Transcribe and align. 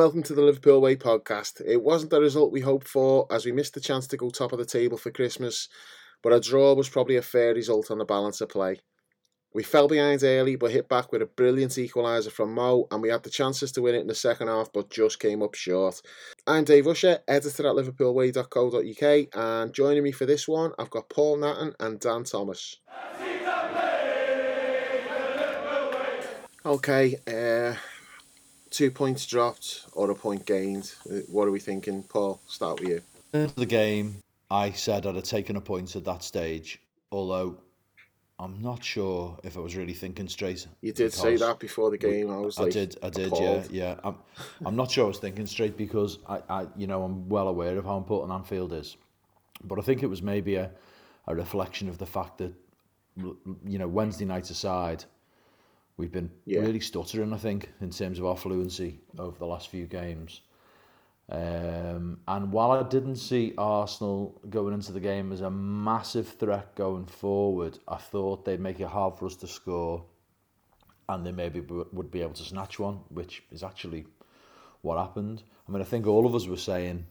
welcome 0.00 0.22
to 0.22 0.34
the 0.34 0.40
Liverpool 0.40 0.80
Way 0.80 0.96
podcast. 0.96 1.60
It 1.60 1.82
wasn't 1.82 2.10
the 2.10 2.22
result 2.22 2.52
we 2.52 2.62
hoped 2.62 2.88
for 2.88 3.26
as 3.30 3.44
we 3.44 3.52
missed 3.52 3.74
the 3.74 3.82
chance 3.82 4.06
to 4.06 4.16
go 4.16 4.30
top 4.30 4.50
of 4.50 4.58
the 4.58 4.64
table 4.64 4.96
for 4.96 5.10
Christmas, 5.10 5.68
but 6.22 6.32
a 6.32 6.40
draw 6.40 6.72
was 6.72 6.88
probably 6.88 7.16
a 7.16 7.22
fair 7.22 7.52
result 7.52 7.90
on 7.90 7.98
the 7.98 8.06
balance 8.06 8.40
of 8.40 8.48
play. 8.48 8.80
We 9.52 9.62
fell 9.62 9.88
behind 9.88 10.24
early 10.24 10.56
but 10.56 10.70
hit 10.70 10.88
back 10.88 11.12
with 11.12 11.20
a 11.20 11.26
brilliant 11.26 11.72
equaliser 11.72 12.32
from 12.32 12.54
Mo 12.54 12.86
and 12.90 13.02
we 13.02 13.10
had 13.10 13.24
the 13.24 13.28
chances 13.28 13.72
to 13.72 13.82
win 13.82 13.94
it 13.94 14.00
in 14.00 14.06
the 14.06 14.14
second 14.14 14.48
half 14.48 14.72
but 14.72 14.88
just 14.88 15.20
came 15.20 15.42
up 15.42 15.54
short. 15.54 16.00
I'm 16.46 16.64
Dave 16.64 16.86
Usher, 16.86 17.18
editor 17.28 17.68
at 17.68 17.74
liverpoolway.co.uk 17.74 19.28
and 19.34 19.74
joining 19.74 20.02
me 20.02 20.12
for 20.12 20.24
this 20.24 20.48
one 20.48 20.72
I've 20.78 20.88
got 20.88 21.10
Paul 21.10 21.36
Natton 21.36 21.74
and 21.78 22.00
Dan 22.00 22.24
Thomas. 22.24 22.78
Okay, 26.64 27.16
uh, 27.26 27.74
two 28.70 28.90
points 28.90 29.26
dropped 29.26 29.86
or 29.92 30.10
a 30.10 30.14
point 30.14 30.46
gained. 30.46 30.92
What 31.28 31.46
are 31.46 31.50
we 31.50 31.60
thinking, 31.60 32.02
Paul? 32.04 32.40
Start 32.46 32.80
with 32.80 32.88
you. 32.88 33.02
Into 33.32 33.54
the 33.54 33.66
game, 33.66 34.16
I 34.50 34.72
said 34.72 35.06
I'd 35.06 35.14
have 35.14 35.24
taken 35.24 35.56
a 35.56 35.60
point 35.60 35.94
at 35.96 36.04
that 36.04 36.22
stage, 36.22 36.80
although 37.12 37.58
I'm 38.38 38.60
not 38.62 38.82
sure 38.82 39.38
if 39.44 39.56
I 39.56 39.60
was 39.60 39.76
really 39.76 39.92
thinking 39.92 40.26
straight. 40.26 40.66
You 40.80 40.92
did 40.92 41.12
say 41.12 41.36
that 41.36 41.58
before 41.58 41.90
the 41.90 41.98
game. 41.98 42.30
I 42.30 42.38
was 42.38 42.58
I 42.58 42.62
like, 42.62 42.72
did, 42.72 42.96
I 43.02 43.10
did, 43.10 43.26
appalled. 43.26 43.70
yeah, 43.70 43.88
yeah. 43.88 44.00
I'm, 44.02 44.16
I'm 44.64 44.76
not 44.76 44.90
sure 44.90 45.04
I 45.04 45.08
was 45.08 45.18
thinking 45.18 45.46
straight 45.46 45.76
because 45.76 46.18
I, 46.26 46.40
I, 46.48 46.66
you 46.74 46.86
know, 46.86 47.02
I'm 47.02 47.28
well 47.28 47.48
aware 47.48 47.76
of 47.76 47.84
how 47.84 47.98
important 47.98 48.32
Anfield 48.32 48.72
is, 48.72 48.96
but 49.62 49.78
I 49.78 49.82
think 49.82 50.02
it 50.02 50.06
was 50.06 50.22
maybe 50.22 50.54
a, 50.54 50.70
a 51.26 51.34
reflection 51.34 51.88
of 51.88 51.98
the 51.98 52.06
fact 52.06 52.38
that, 52.38 52.54
you 53.16 53.78
know, 53.78 53.86
Wednesday 53.88 54.24
night 54.24 54.50
aside, 54.50 55.04
we've 55.96 56.12
been 56.12 56.30
Yeah. 56.46 56.60
really 56.60 56.80
stuttering. 56.80 57.32
I 57.32 57.36
think 57.36 57.70
in 57.80 57.90
terms 57.90 58.18
of 58.18 58.24
our 58.26 58.36
fluency 58.36 59.00
over 59.18 59.38
the 59.38 59.46
last 59.46 59.68
few 59.68 59.86
games. 59.86 60.42
Um, 61.28 62.18
and 62.26 62.52
while 62.52 62.72
I 62.72 62.82
didn't 62.82 63.16
see 63.16 63.54
Arsenal 63.56 64.40
going 64.50 64.74
into 64.74 64.90
the 64.90 64.98
game 64.98 65.30
as 65.32 65.42
a 65.42 65.50
massive 65.50 66.26
threat 66.28 66.74
going 66.74 67.06
forward, 67.06 67.78
I 67.86 67.96
thought 67.98 68.44
they'd 68.44 68.58
make 68.60 68.80
it 68.80 68.88
hard 68.88 69.16
for 69.16 69.26
us 69.26 69.36
to 69.36 69.46
score, 69.46 70.04
and 71.08 71.24
they 71.24 71.30
maybe 71.30 71.60
would 71.60 72.10
be 72.10 72.22
able 72.22 72.34
to 72.34 72.42
snatch 72.42 72.80
one, 72.80 73.00
which 73.10 73.44
is 73.52 73.62
actually 73.62 74.06
what 74.82 74.98
happened. 74.98 75.44
I 75.68 75.72
mean, 75.72 75.82
I 75.82 75.84
think 75.84 76.06
all 76.06 76.26
of 76.26 76.34
us 76.34 76.46
were 76.48 76.56
saying. 76.56 77.06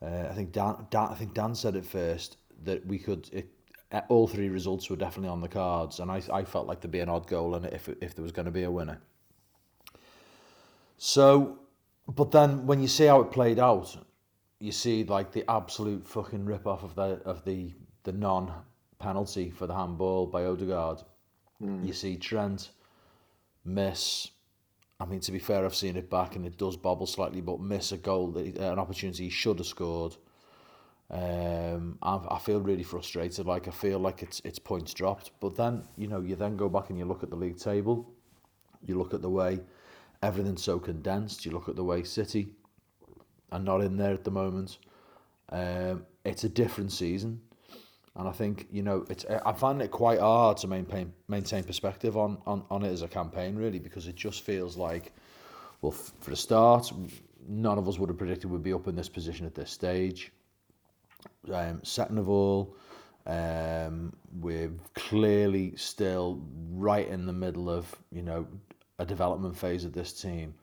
Uh, 0.00 0.28
I 0.30 0.34
think 0.34 0.52
Dan, 0.52 0.86
Dan. 0.90 1.08
I 1.08 1.14
think 1.14 1.34
Dan 1.34 1.54
said 1.56 1.74
it 1.74 1.84
first 1.86 2.36
that 2.62 2.86
we 2.86 2.98
could. 2.98 3.28
It, 3.32 3.48
Uh, 3.94 4.00
all 4.08 4.26
three 4.26 4.48
results 4.48 4.90
were 4.90 4.96
definitely 4.96 5.28
on 5.28 5.40
the 5.40 5.48
cards, 5.48 6.00
and 6.00 6.10
I, 6.10 6.20
I 6.32 6.44
felt 6.44 6.66
like 6.66 6.80
there'd 6.80 6.90
be 6.90 6.98
an 6.98 7.08
odd 7.08 7.28
goal 7.28 7.54
in 7.54 7.64
it 7.64 7.72
if 7.72 7.88
if 8.00 8.16
there 8.16 8.24
was 8.24 8.32
going 8.32 8.46
to 8.46 8.50
be 8.50 8.64
a 8.64 8.70
winner. 8.70 9.00
So, 10.98 11.58
but 12.08 12.32
then 12.32 12.66
when 12.66 12.80
you 12.80 12.88
see 12.88 13.06
how 13.06 13.20
it 13.20 13.30
played 13.30 13.60
out, 13.60 13.96
you 14.58 14.72
see 14.72 15.04
like 15.04 15.30
the 15.30 15.48
absolute 15.48 16.04
fucking 16.04 16.44
rip 16.44 16.66
off 16.66 16.82
of 16.82 16.96
the 16.96 17.22
of 17.24 17.44
the 17.44 17.72
the 18.02 18.12
non 18.12 18.52
penalty 18.98 19.50
for 19.50 19.68
the 19.68 19.74
handball 19.74 20.26
by 20.26 20.44
Odegaard. 20.44 21.02
Mm. 21.62 21.86
You 21.86 21.92
see 21.92 22.16
Trent 22.16 22.70
miss. 23.64 24.28
I 24.98 25.04
mean, 25.06 25.20
to 25.20 25.32
be 25.32 25.38
fair, 25.38 25.64
I've 25.64 25.74
seen 25.74 25.96
it 25.96 26.10
back 26.10 26.34
and 26.34 26.44
it 26.44 26.58
does 26.58 26.76
bobble 26.76 27.06
slightly, 27.06 27.40
but 27.40 27.60
miss 27.60 27.92
a 27.92 27.96
goal, 27.96 28.32
that 28.32 28.56
an 28.56 28.78
opportunity 28.78 29.24
he 29.24 29.30
should 29.30 29.58
have 29.58 29.66
scored. 29.66 30.16
Um, 31.10 31.98
I, 32.02 32.18
I 32.30 32.38
feel 32.38 32.60
really 32.60 32.82
frustrated. 32.82 33.46
Like 33.46 33.68
I 33.68 33.70
feel 33.70 33.98
like 33.98 34.22
it's 34.22 34.40
it's 34.44 34.58
points 34.58 34.94
dropped. 34.94 35.30
But 35.40 35.56
then 35.56 35.84
you 35.96 36.08
know 36.08 36.20
you 36.20 36.36
then 36.36 36.56
go 36.56 36.68
back 36.68 36.90
and 36.90 36.98
you 36.98 37.04
look 37.04 37.22
at 37.22 37.30
the 37.30 37.36
league 37.36 37.58
table. 37.58 38.10
You 38.84 38.98
look 38.98 39.14
at 39.14 39.22
the 39.22 39.30
way 39.30 39.60
everything's 40.22 40.62
so 40.62 40.78
condensed. 40.78 41.44
You 41.44 41.52
look 41.52 41.68
at 41.68 41.76
the 41.76 41.84
way 41.84 42.02
City 42.02 42.48
are 43.52 43.60
not 43.60 43.82
in 43.82 43.96
there 43.96 44.12
at 44.12 44.24
the 44.24 44.30
moment. 44.30 44.78
Um, 45.50 46.06
it's 46.24 46.44
a 46.44 46.48
different 46.48 46.90
season, 46.90 47.40
and 48.16 48.26
I 48.26 48.32
think 48.32 48.66
you 48.70 48.82
know 48.82 49.04
it's. 49.10 49.24
I 49.44 49.52
find 49.52 49.82
it 49.82 49.90
quite 49.90 50.20
hard 50.20 50.56
to 50.58 50.68
maintain 50.68 51.12
maintain 51.28 51.64
perspective 51.64 52.16
on 52.16 52.38
on 52.46 52.64
on 52.70 52.82
it 52.82 52.90
as 52.90 53.02
a 53.02 53.08
campaign 53.08 53.56
really 53.56 53.78
because 53.78 54.08
it 54.08 54.16
just 54.16 54.42
feels 54.42 54.76
like, 54.76 55.12
well, 55.82 55.92
for 55.92 56.32
a 56.32 56.36
start, 56.36 56.90
none 57.46 57.78
of 57.78 57.88
us 57.88 57.98
would 57.98 58.08
have 58.08 58.18
predicted 58.18 58.50
we'd 58.50 58.62
be 58.62 58.72
up 58.72 58.88
in 58.88 58.96
this 58.96 59.08
position 59.08 59.44
at 59.46 59.54
this 59.54 59.70
stage. 59.70 60.32
Um, 61.52 61.82
all, 62.28 62.76
um, 63.26 64.12
we're 64.40 64.72
clearly 64.94 65.76
still 65.76 66.42
right 66.70 67.08
in 67.08 67.26
the 67.26 67.32
middle 67.32 67.70
of 67.70 67.94
you 68.12 68.22
know 68.22 68.46
a 68.98 69.06
development 69.06 69.56
phase 69.56 69.84
of 69.84 69.92
this 69.92 70.12
team. 70.12 70.54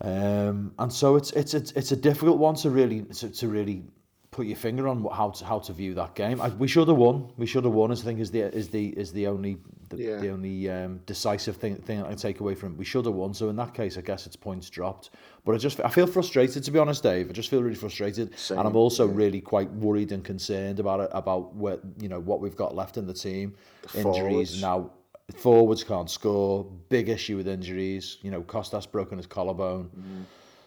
Um, 0.00 0.72
and 0.78 0.92
so 0.92 1.16
it's 1.16 1.32
it's 1.32 1.54
it's 1.54 1.72
it's 1.72 1.92
a 1.92 1.96
difficult 1.96 2.38
one 2.38 2.54
to 2.56 2.70
really 2.70 3.02
to, 3.02 3.28
to 3.28 3.48
really 3.48 3.82
put 4.30 4.46
your 4.46 4.56
finger 4.56 4.86
on 4.86 5.02
what, 5.02 5.14
how 5.14 5.30
to 5.30 5.44
how 5.44 5.58
to 5.58 5.72
view 5.72 5.94
that 5.94 6.14
game. 6.14 6.40
I, 6.40 6.48
we 6.50 6.68
should 6.68 6.88
have 6.88 6.96
won. 6.96 7.32
We 7.36 7.46
should 7.46 7.64
have 7.64 7.72
won. 7.72 7.90
I 7.90 7.96
think 7.96 8.20
is 8.20 8.30
the 8.30 8.42
is 8.42 8.68
the 8.68 8.88
is 8.88 9.12
the 9.12 9.26
only 9.26 9.58
the, 9.90 9.96
Yeah. 9.96 10.16
the 10.16 10.30
only 10.30 10.68
um, 10.70 11.00
decisive 11.06 11.56
thing 11.56 11.76
thing 11.76 12.02
I 12.02 12.08
can 12.08 12.16
take 12.16 12.40
away 12.40 12.54
from 12.54 12.72
it. 12.72 12.78
We 12.78 12.84
should 12.84 13.04
have 13.06 13.14
won. 13.14 13.34
So 13.34 13.48
in 13.48 13.56
that 13.56 13.74
case, 13.74 13.96
I 13.98 14.00
guess 14.02 14.26
it's 14.26 14.36
points 14.36 14.68
dropped. 14.70 15.10
But 15.44 15.54
I 15.54 15.58
just 15.58 15.80
I 15.80 15.88
feel 15.88 16.06
frustrated 16.06 16.62
to 16.64 16.70
be 16.70 16.78
honest, 16.78 17.02
Dave. 17.02 17.28
I 17.30 17.32
just 17.32 17.48
feel 17.50 17.62
really 17.62 17.74
frustrated, 17.76 18.38
Same, 18.38 18.58
and 18.58 18.68
I'm 18.68 18.76
also 18.76 19.06
really 19.06 19.40
quite 19.40 19.70
worried 19.72 20.12
and 20.12 20.24
concerned 20.24 20.78
about 20.80 21.00
it 21.00 21.10
about 21.12 21.54
where 21.54 21.78
you 22.00 22.08
know 22.08 22.20
what 22.20 22.40
we've 22.40 22.56
got 22.56 22.74
left 22.74 22.96
in 22.96 23.06
the 23.06 23.14
team. 23.14 23.54
forwards. 23.86 24.18
Injuries 24.18 24.62
now. 24.62 24.90
Forwards 25.36 25.84
can't 25.84 26.08
score. 26.10 26.64
Big 26.88 27.08
issue 27.10 27.36
with 27.36 27.48
injuries. 27.48 28.16
You 28.22 28.30
know, 28.30 28.42
Kostas 28.42 28.90
broken 28.90 29.18
his 29.18 29.26
collarbone. 29.26 29.90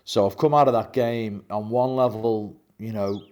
So 0.03 0.25
I've 0.25 0.37
come 0.37 0.53
out 0.53 0.67
of 0.67 0.73
that 0.73 0.93
game 0.93 1.43
on 1.49 1.69
one 1.69 1.95
level, 1.95 2.59
you 2.77 2.91
know, 2.91 3.23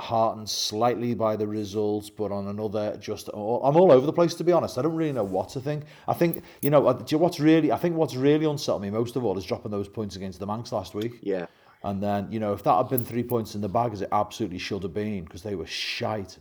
heartened 0.00 0.48
slightly 0.48 1.14
by 1.14 1.36
the 1.36 1.46
results, 1.46 2.10
but 2.10 2.32
on 2.32 2.48
another, 2.48 2.96
just 2.96 3.28
I'm 3.28 3.36
all 3.76 3.92
over 3.92 4.06
the 4.06 4.12
place 4.12 4.34
to 4.34 4.44
be 4.44 4.52
honest. 4.52 4.78
I 4.78 4.82
don't 4.82 4.94
really 4.94 5.12
know 5.12 5.24
what 5.24 5.50
to 5.50 5.60
think. 5.60 5.84
I 6.08 6.14
think 6.14 6.42
you 6.62 6.70
know, 6.70 6.86
uh, 6.86 7.02
you 7.08 7.18
know 7.18 7.22
what's 7.22 7.40
really? 7.40 7.72
I 7.72 7.76
think 7.76 7.96
what's 7.96 8.16
really 8.16 8.46
unsettled 8.46 8.82
me 8.82 8.90
most 8.90 9.16
of 9.16 9.24
all 9.24 9.38
is 9.38 9.44
dropping 9.44 9.70
those 9.70 9.88
points 9.88 10.16
against 10.16 10.40
the 10.40 10.46
Mancs 10.46 10.72
last 10.72 10.94
week. 10.94 11.18
Yeah. 11.22 11.46
And 11.82 12.02
then, 12.02 12.30
you 12.30 12.40
know, 12.40 12.52
if 12.52 12.62
that 12.64 12.76
had 12.76 12.88
been 12.88 13.04
three 13.04 13.22
points 13.22 13.54
in 13.54 13.60
the 13.60 13.68
bag, 13.68 13.92
as 13.92 14.02
it 14.02 14.10
absolutely 14.12 14.58
should 14.58 14.82
have 14.82 14.92
been, 14.92 15.24
because 15.24 15.42
they 15.42 15.54
were 15.54 15.66
shite, 15.66 16.38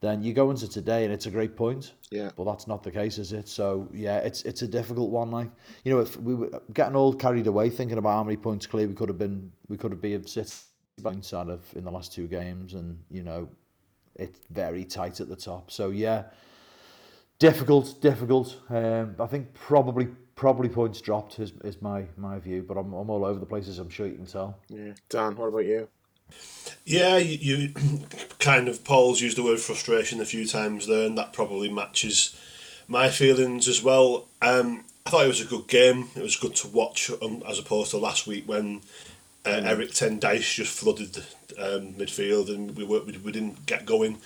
then 0.00 0.22
you 0.22 0.32
go 0.32 0.50
into 0.50 0.68
today 0.68 1.04
and 1.04 1.12
it's 1.12 1.26
a 1.26 1.30
great 1.30 1.56
point. 1.56 1.92
Yeah. 2.10 2.30
But 2.36 2.44
that's 2.44 2.66
not 2.66 2.82
the 2.82 2.90
case, 2.90 3.18
is 3.18 3.32
it? 3.32 3.48
So, 3.48 3.88
yeah, 3.92 4.18
it's 4.18 4.42
it's 4.42 4.62
a 4.62 4.68
difficult 4.68 5.10
one. 5.10 5.30
Like, 5.30 5.50
you 5.84 5.92
know, 5.92 6.00
if 6.00 6.16
we 6.20 6.34
were 6.34 6.60
getting 6.72 6.96
all 6.96 7.14
carried 7.14 7.46
away 7.46 7.70
thinking 7.70 7.98
about 7.98 8.16
how 8.16 8.24
many 8.24 8.36
points 8.36 8.66
clear 8.66 8.88
we 8.88 8.94
could 8.94 9.08
have 9.08 9.18
been, 9.18 9.52
we 9.68 9.76
could 9.76 9.92
have 9.92 10.00
been 10.00 10.26
sit 10.26 10.52
points 11.02 11.34
out 11.34 11.48
of 11.48 11.60
in 11.74 11.84
the 11.84 11.90
last 11.90 12.12
two 12.12 12.26
games, 12.26 12.74
and 12.74 12.98
you 13.10 13.22
know, 13.22 13.48
it's 14.16 14.38
very 14.50 14.84
tight 14.84 15.20
at 15.20 15.28
the 15.28 15.36
top. 15.36 15.70
So, 15.70 15.90
yeah, 15.90 16.24
difficult, 17.38 18.00
difficult. 18.00 18.60
Um, 18.70 19.16
I 19.18 19.26
think 19.26 19.52
probably 19.54 20.08
probably 20.36 20.68
points 20.68 21.00
dropped 21.00 21.38
is, 21.38 21.52
is 21.62 21.80
my 21.82 22.06
my 22.16 22.38
view, 22.38 22.64
but 22.66 22.76
I'm 22.76 22.92
I'm 22.92 23.10
all 23.10 23.24
over 23.24 23.38
the 23.38 23.46
place 23.46 23.68
as 23.68 23.78
I'm 23.78 23.90
sure 23.90 24.06
you 24.06 24.14
can 24.14 24.26
tell. 24.26 24.58
Yeah. 24.68 24.92
Dan, 25.08 25.36
what 25.36 25.46
about 25.46 25.66
you? 25.66 25.88
Yeah, 26.84 27.18
you, 27.18 27.56
you 27.56 27.74
kind 28.38 28.68
of 28.68 28.84
Paul's 28.84 29.20
used 29.20 29.36
the 29.36 29.42
word 29.42 29.60
frustration 29.60 30.20
a 30.20 30.24
few 30.24 30.46
times 30.46 30.86
there, 30.86 31.06
and 31.06 31.18
that 31.18 31.32
probably 31.32 31.70
matches 31.70 32.38
my 32.88 33.08
feelings 33.08 33.68
as 33.68 33.82
well. 33.82 34.28
Um, 34.42 34.84
I 35.06 35.10
thought 35.10 35.24
it 35.24 35.28
was 35.28 35.40
a 35.40 35.46
good 35.46 35.68
game. 35.68 36.08
It 36.16 36.22
was 36.22 36.36
good 36.36 36.54
to 36.56 36.68
watch, 36.68 37.10
um, 37.22 37.42
as 37.48 37.58
opposed 37.58 37.90
to 37.90 37.98
last 37.98 38.26
week 38.26 38.44
when 38.46 38.80
uh, 39.46 39.60
Eric 39.64 39.92
Ten 39.92 40.18
Dice 40.18 40.54
just 40.54 40.78
flooded 40.78 41.18
um, 41.58 41.94
midfield 41.94 42.48
and 42.48 42.76
we, 42.76 42.84
were, 42.84 43.02
we 43.02 43.16
we 43.18 43.32
didn't 43.32 43.66
get 43.66 43.86
going. 43.86 44.18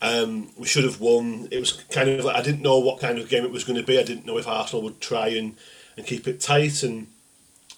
Um, 0.00 0.50
we 0.56 0.66
should 0.66 0.84
have 0.84 1.00
won. 1.00 1.48
It 1.50 1.58
was 1.58 1.72
kind 1.72 2.08
of 2.08 2.24
like 2.24 2.36
I 2.36 2.42
didn't 2.42 2.62
know 2.62 2.78
what 2.78 3.00
kind 3.00 3.18
of 3.18 3.28
game 3.28 3.44
it 3.44 3.50
was 3.50 3.64
going 3.64 3.78
to 3.78 3.86
be. 3.86 3.98
I 3.98 4.04
didn't 4.04 4.26
know 4.26 4.38
if 4.38 4.46
Arsenal 4.46 4.82
would 4.84 5.00
try 5.00 5.28
and, 5.28 5.56
and 5.96 6.06
keep 6.06 6.28
it 6.28 6.40
tight 6.40 6.82
and 6.82 7.08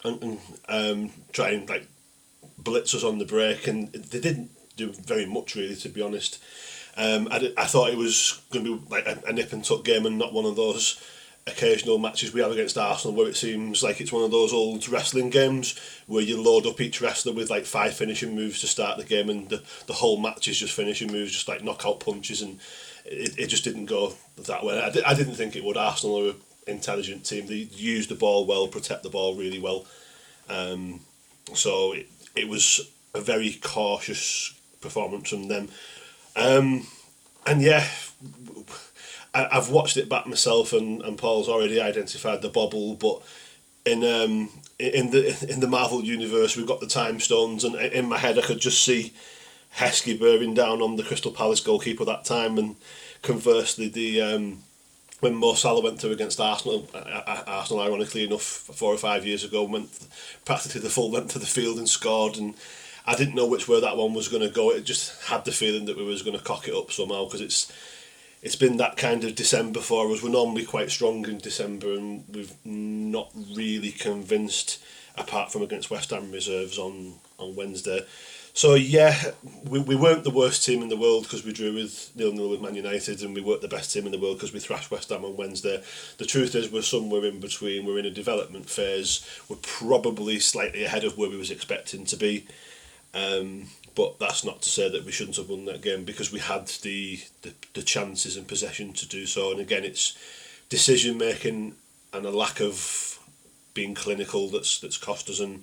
and, 0.04 0.22
and 0.22 0.38
um, 0.68 1.10
try 1.32 1.50
and 1.50 1.68
like 1.68 1.86
blitz 2.58 2.94
us 2.94 3.04
on 3.04 3.18
the 3.18 3.24
break, 3.24 3.66
and 3.66 3.92
they 3.92 4.20
didn't 4.20 4.50
do 4.76 4.92
very 4.92 5.26
much 5.26 5.54
really, 5.54 5.76
to 5.76 5.88
be 5.88 6.02
honest. 6.02 6.42
Um, 6.96 7.28
I, 7.30 7.52
I 7.56 7.64
thought 7.64 7.90
it 7.90 7.96
was 7.96 8.40
going 8.50 8.64
to 8.64 8.78
be 8.78 8.90
like 8.90 9.06
a, 9.06 9.22
a 9.26 9.32
nip 9.32 9.52
and 9.52 9.64
tuck 9.64 9.84
game 9.84 10.04
and 10.06 10.18
not 10.18 10.32
one 10.32 10.44
of 10.44 10.56
those 10.56 11.02
occasional 11.46 11.98
matches 11.98 12.32
we 12.32 12.40
have 12.40 12.52
against 12.52 12.78
Arsenal 12.78 13.16
where 13.16 13.28
it 13.28 13.36
seems 13.36 13.82
like 13.82 14.00
it's 14.00 14.12
one 14.12 14.22
of 14.22 14.30
those 14.30 14.52
old 14.52 14.88
wrestling 14.88 15.30
games 15.30 15.78
where 16.06 16.22
you 16.22 16.40
load 16.40 16.66
up 16.66 16.80
each 16.80 17.00
wrestler 17.00 17.32
with 17.32 17.50
like 17.50 17.64
five 17.64 17.94
finishing 17.94 18.34
moves 18.34 18.60
to 18.60 18.66
start 18.66 18.98
the 18.98 19.04
game 19.04 19.30
and 19.30 19.48
the, 19.48 19.62
the 19.86 19.94
whole 19.94 20.18
match 20.18 20.48
is 20.48 20.58
just 20.58 20.74
finishing 20.74 21.10
moves, 21.10 21.32
just 21.32 21.48
like 21.48 21.64
knockout 21.64 22.00
punches 22.00 22.42
and 22.42 22.60
it, 23.04 23.38
it 23.38 23.46
just 23.46 23.64
didn't 23.64 23.86
go 23.86 24.12
that 24.46 24.64
way. 24.64 24.80
I, 24.80 24.90
di- 24.90 25.04
I 25.04 25.14
didn't 25.14 25.34
think 25.34 25.56
it 25.56 25.64
would. 25.64 25.76
Arsenal 25.76 26.26
are 26.26 26.30
an 26.30 26.36
intelligent 26.66 27.24
team. 27.24 27.46
They 27.46 27.68
use 27.72 28.06
the 28.06 28.14
ball 28.14 28.46
well, 28.46 28.68
protect 28.68 29.02
the 29.02 29.10
ball 29.10 29.34
really 29.34 29.58
well. 29.58 29.86
Um, 30.48 31.00
so 31.54 31.92
it, 31.92 32.08
it 32.36 32.48
was 32.48 32.90
a 33.14 33.20
very 33.20 33.58
cautious 33.60 34.54
performance 34.80 35.30
from 35.30 35.48
them. 35.48 35.68
Um, 36.36 36.86
and 37.46 37.62
yeah, 37.62 37.86
I, 39.34 39.48
I've 39.52 39.70
watched 39.70 39.96
it 39.96 40.08
back 40.08 40.26
myself, 40.26 40.72
and, 40.72 41.02
and 41.02 41.18
Paul's 41.18 41.48
already 41.48 41.80
identified 41.80 42.42
the 42.42 42.48
bobble, 42.48 42.94
but 42.94 43.22
in 43.84 44.04
um 44.04 44.50
in 44.78 45.10
the 45.10 45.46
in 45.48 45.60
the 45.60 45.68
Marvel 45.68 46.02
universe, 46.04 46.56
we've 46.56 46.66
got 46.66 46.80
the 46.80 46.86
time 46.86 47.20
stones, 47.20 47.64
and 47.64 47.74
in 47.74 48.08
my 48.08 48.18
head, 48.18 48.38
I 48.38 48.42
could 48.42 48.60
just 48.60 48.84
see 48.84 49.12
Heskey 49.76 50.18
bearing 50.18 50.54
down 50.54 50.82
on 50.82 50.96
the 50.96 51.02
Crystal 51.02 51.32
Palace 51.32 51.60
goalkeeper 51.60 52.04
that 52.04 52.24
time, 52.24 52.58
and 52.58 52.76
conversely, 53.22 53.88
the 53.88 54.20
um, 54.20 54.58
when 55.20 55.34
Mo 55.34 55.54
Salah 55.54 55.82
went 55.82 56.00
through 56.00 56.12
against 56.12 56.40
Arsenal, 56.40 56.88
Arsenal, 57.46 57.82
ironically 57.82 58.24
enough, 58.24 58.42
four 58.42 58.92
or 58.92 58.98
five 58.98 59.26
years 59.26 59.44
ago, 59.44 59.64
went 59.64 59.90
practically 60.44 60.80
the 60.80 60.88
full 60.88 61.10
length 61.10 61.34
of 61.34 61.42
the 61.42 61.46
field 61.46 61.78
and 61.78 61.88
scored, 61.88 62.36
and 62.36 62.54
I 63.06 63.16
didn't 63.16 63.34
know 63.34 63.46
which 63.46 63.68
way 63.68 63.80
that 63.80 63.96
one 63.96 64.14
was 64.14 64.28
going 64.28 64.42
to 64.42 64.54
go. 64.54 64.70
It 64.70 64.84
just 64.84 65.22
had 65.24 65.44
the 65.44 65.52
feeling 65.52 65.86
that 65.86 65.96
we 65.96 66.04
was 66.04 66.22
going 66.22 66.38
to 66.38 66.44
cock 66.44 66.68
it 66.68 66.74
up 66.74 66.90
somehow 66.90 67.24
because 67.24 67.40
it's 67.40 67.72
it's 68.42 68.56
been 68.56 68.78
that 68.78 68.96
kind 68.96 69.24
of 69.24 69.34
December 69.34 69.80
for 69.80 70.10
us. 70.10 70.22
We're 70.22 70.30
normally 70.30 70.64
quite 70.64 70.90
strong 70.90 71.26
in 71.26 71.38
December, 71.38 71.92
and 71.92 72.24
we've 72.32 72.54
not 72.64 73.30
really 73.54 73.90
convinced, 73.90 74.82
apart 75.16 75.52
from 75.52 75.62
against 75.62 75.90
West 75.90 76.10
Ham 76.10 76.32
reserves 76.32 76.78
on 76.78 77.14
on 77.38 77.56
Wednesday. 77.56 78.06
So 78.52 78.74
yeah, 78.74 79.32
we, 79.68 79.78
we 79.78 79.94
weren't 79.94 80.24
the 80.24 80.30
worst 80.30 80.64
team 80.64 80.82
in 80.82 80.88
the 80.88 80.96
world 80.96 81.22
because 81.22 81.44
we 81.44 81.52
drew 81.52 81.72
with 81.72 82.10
nil 82.16 82.32
nil 82.32 82.48
with 82.48 82.60
Man 82.60 82.74
United, 82.74 83.22
and 83.22 83.34
we 83.34 83.40
weren't 83.40 83.60
the 83.60 83.68
best 83.68 83.92
team 83.92 84.06
in 84.06 84.12
the 84.12 84.18
world 84.18 84.38
because 84.38 84.52
we 84.52 84.60
thrashed 84.60 84.90
West 84.90 85.10
Ham 85.10 85.24
on 85.24 85.36
Wednesday. 85.36 85.82
The 86.18 86.26
truth 86.26 86.54
is, 86.54 86.70
we're 86.70 86.82
somewhere 86.82 87.24
in 87.26 87.40
between. 87.40 87.86
We're 87.86 87.98
in 87.98 88.06
a 88.06 88.10
development 88.10 88.68
phase. 88.68 89.24
We're 89.48 89.56
probably 89.62 90.40
slightly 90.40 90.84
ahead 90.84 91.04
of 91.04 91.16
where 91.16 91.30
we 91.30 91.36
was 91.36 91.50
expecting 91.50 92.04
to 92.06 92.16
be. 92.16 92.46
Um, 93.12 93.66
but 93.94 94.18
that's 94.18 94.44
not 94.44 94.62
to 94.62 94.68
say 94.68 94.88
that 94.88 95.04
we 95.04 95.12
shouldn't 95.12 95.36
have 95.36 95.48
won 95.48 95.64
that 95.66 95.82
game 95.82 96.04
because 96.04 96.32
we 96.32 96.38
had 96.38 96.68
the, 96.82 97.20
the, 97.42 97.52
the 97.74 97.82
chances 97.82 98.36
and 98.36 98.46
possession 98.46 98.92
to 98.94 99.08
do 99.08 99.26
so. 99.26 99.50
And 99.50 99.60
again, 99.60 99.84
it's 99.84 100.16
decision 100.68 101.18
making 101.18 101.74
and 102.12 102.26
a 102.26 102.30
lack 102.30 102.60
of 102.60 103.18
being 103.74 103.94
clinical 103.94 104.48
that's 104.48 104.80
that's 104.80 104.98
cost 104.98 105.28
us. 105.28 105.40
And 105.40 105.62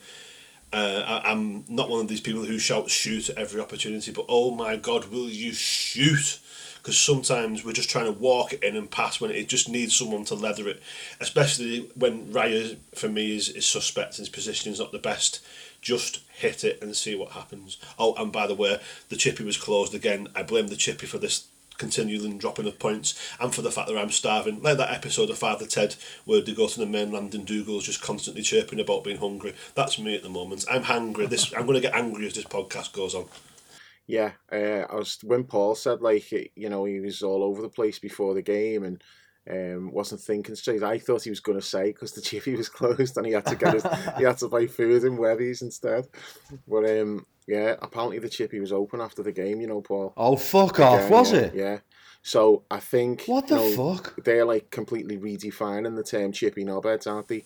uh, 0.74 1.04
I, 1.24 1.32
I'm 1.32 1.66
not 1.68 1.90
one 1.90 2.02
of 2.02 2.08
these 2.08 2.22
people 2.22 2.44
who 2.44 2.60
shouts 2.60 2.92
shoot 2.92 3.30
at 3.30 3.38
every 3.38 3.62
opportunity, 3.62 4.12
but 4.12 4.26
oh 4.30 4.52
my 4.52 4.76
God, 4.76 5.06
will 5.06 5.30
you 5.30 5.54
shoot? 5.54 6.40
Because 6.78 6.98
sometimes 6.98 7.66
we're 7.66 7.74
just 7.74 7.90
trying 7.90 8.06
to 8.06 8.18
walk 8.18 8.54
it 8.54 8.64
in 8.64 8.78
and 8.78 8.90
pass 8.90 9.20
when 9.20 9.32
it 9.32 9.50
just 9.50 9.68
needs 9.68 9.94
someone 9.94 10.24
to 10.26 10.36
leather 10.36 10.70
it, 10.70 10.82
especially 11.20 11.90
when 11.96 12.28
Raya, 12.28 12.78
for 12.96 13.10
me, 13.10 13.36
is, 13.36 13.50
is 13.50 13.66
suspect 13.66 14.12
and 14.12 14.20
his 14.20 14.30
position 14.30 14.72
is 14.72 14.80
not 14.80 14.94
the 14.94 15.00
best 15.00 15.46
just 15.82 16.22
hit 16.34 16.64
it 16.64 16.82
and 16.82 16.96
see 16.96 17.16
what 17.16 17.32
happens. 17.32 17.78
Oh, 17.98 18.14
and 18.16 18.32
by 18.32 18.48
the 18.48 18.56
way, 18.56 18.80
the 19.10 19.16
chippy 19.16 19.44
was 19.44 19.58
closed 19.58 19.94
again. 19.94 20.28
I 20.36 20.44
blame 20.44 20.68
the 20.68 20.76
chippy 20.76 21.08
for 21.08 21.18
this 21.18 21.48
continuing 21.78 22.38
dropping 22.38 22.68
of 22.68 22.80
points 22.80 23.20
and 23.40 23.54
for 23.54 23.62
the 23.62 23.72
fact 23.72 23.88
that 23.88 23.98
I'm 23.98 24.10
starving. 24.10 24.62
Like 24.62 24.78
that 24.78 24.94
episode 24.94 25.30
of 25.30 25.38
Father 25.38 25.66
Ted 25.66 25.96
where 26.26 26.42
they 26.42 26.54
go 26.54 26.68
to 26.68 26.80
the 26.80 26.86
mainland 26.86 27.34
and 27.36 27.46
Dougal's 27.46 27.86
just 27.86 28.02
constantly 28.02 28.42
chirping 28.42 28.80
about 28.80 29.04
being 29.04 29.18
hungry. 29.18 29.54
That's 29.76 30.00
me 30.00 30.16
at 30.16 30.24
the 30.24 30.30
moment. 30.30 30.66
I'm 30.70 30.84
hungry. 30.84 31.28
This 31.28 31.54
I'm 31.54 31.66
going 31.66 31.76
to 31.76 31.82
get 31.82 31.96
angry 31.96 32.26
as 32.28 32.34
this 32.34 32.46
podcast 32.46 32.94
goes 32.94 33.16
on. 33.16 33.26
Yeah, 34.08 34.32
uh, 34.52 34.86
I 34.90 34.96
was 34.96 35.20
when 35.24 35.44
Paul 35.44 35.76
said 35.76 36.02
like 36.02 36.32
you 36.32 36.70
know 36.70 36.86
he 36.86 37.00
was 37.00 37.22
all 37.22 37.44
over 37.44 37.62
the 37.62 37.70
place 37.70 38.00
before 38.00 38.34
the 38.34 38.42
game 38.42 38.84
and 38.84 39.04
um, 39.50 39.92
wasn't 39.92 40.22
thinking 40.22 40.56
straight. 40.56 40.84
I 40.84 41.00
thought 41.00 41.24
he 41.24 41.30
was 41.30 41.40
going 41.40 41.60
to 41.60 41.66
say 41.66 41.88
because 41.88 42.14
the 42.14 42.22
chippy 42.22 42.56
was 42.56 42.70
closed 42.70 43.18
and 43.18 43.26
he 43.26 43.34
had 43.34 43.46
to 43.46 43.56
get 43.56 43.74
his, 43.74 43.86
he 44.18 44.24
had 44.24 44.38
to 44.40 44.48
buy 44.48 44.68
food 44.68 45.04
in 45.04 45.18
Webby's 45.18 45.62
instead. 45.62 46.08
But 46.68 46.90
um, 46.90 47.26
yeah, 47.48 47.76
apparently 47.82 48.20
the 48.20 48.30
chippy 48.30 48.60
was 48.60 48.74
open 48.74 49.02
after 49.02 49.24
the 49.24 49.32
game. 49.32 49.62
You 49.62 49.68
know, 49.68 49.82
Paul. 49.82 50.14
Oh 50.18 50.36
fuck 50.36 50.80
off! 50.80 51.10
Was 51.10 51.32
yeah, 51.32 51.40
it? 51.40 51.56
Yeah. 51.56 51.80
So 52.22 52.64
I 52.70 52.80
think 52.80 53.24
what 53.26 53.48
the 53.48 53.56
you 53.56 53.78
know, 53.78 53.96
fuck? 53.96 54.24
They're 54.24 54.46
like 54.46 54.70
completely 54.70 55.18
redefining 55.18 55.96
the 55.96 56.04
term 56.04 56.32
chippy 56.34 56.66
knobheads, 56.66 57.08
aren't 57.08 57.30
they? 57.30 57.46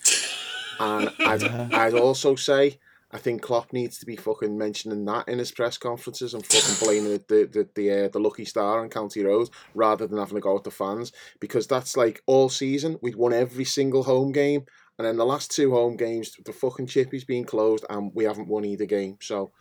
And 0.80 1.12
I'd, 1.20 1.44
I'd 1.74 1.94
also 1.94 2.36
say 2.36 2.80
I 3.14 3.18
think 3.18 3.42
Klopp 3.42 3.74
needs 3.74 3.98
to 4.00 4.06
be 4.06 4.16
fucking 4.16 4.58
mentioning 4.58 5.06
that 5.06 5.28
in 5.28 5.40
his 5.40 5.52
press 5.52 5.78
conferences 5.78 6.34
and 6.34 6.46
fucking 6.46 6.86
blaming 6.86 7.22
the 7.28 7.50
the 7.52 7.70
the 7.76 8.06
uh, 8.06 8.08
the 8.10 8.20
lucky 8.20 8.46
star 8.46 8.82
on 8.82 8.90
County 8.90 9.24
Road 9.24 9.50
rather 9.76 10.08
than 10.08 10.18
having 10.18 10.36
to 10.36 10.42
go 10.42 10.54
with 10.54 10.64
the 10.64 10.72
fans. 10.72 11.12
Because 11.40 11.68
that's 11.68 11.98
like 11.98 12.22
all 12.26 12.50
season 12.50 12.98
we'd 13.02 13.16
won 13.16 13.34
every 13.34 13.66
single 13.66 14.04
home 14.04 14.32
game. 14.32 14.66
And 14.98 15.08
then 15.08 15.18
the 15.18 15.26
last 15.26 15.52
two 15.52 15.72
home 15.72 15.98
games 15.98 16.36
the 16.46 16.54
fucking 16.54 16.88
chippy's 16.88 17.26
been 17.26 17.44
closed 17.44 17.86
and 17.90 18.12
we 18.14 18.24
haven't 18.24 18.48
won 18.48 18.66
either 18.66 18.86
game. 18.86 19.18
So 19.22 19.52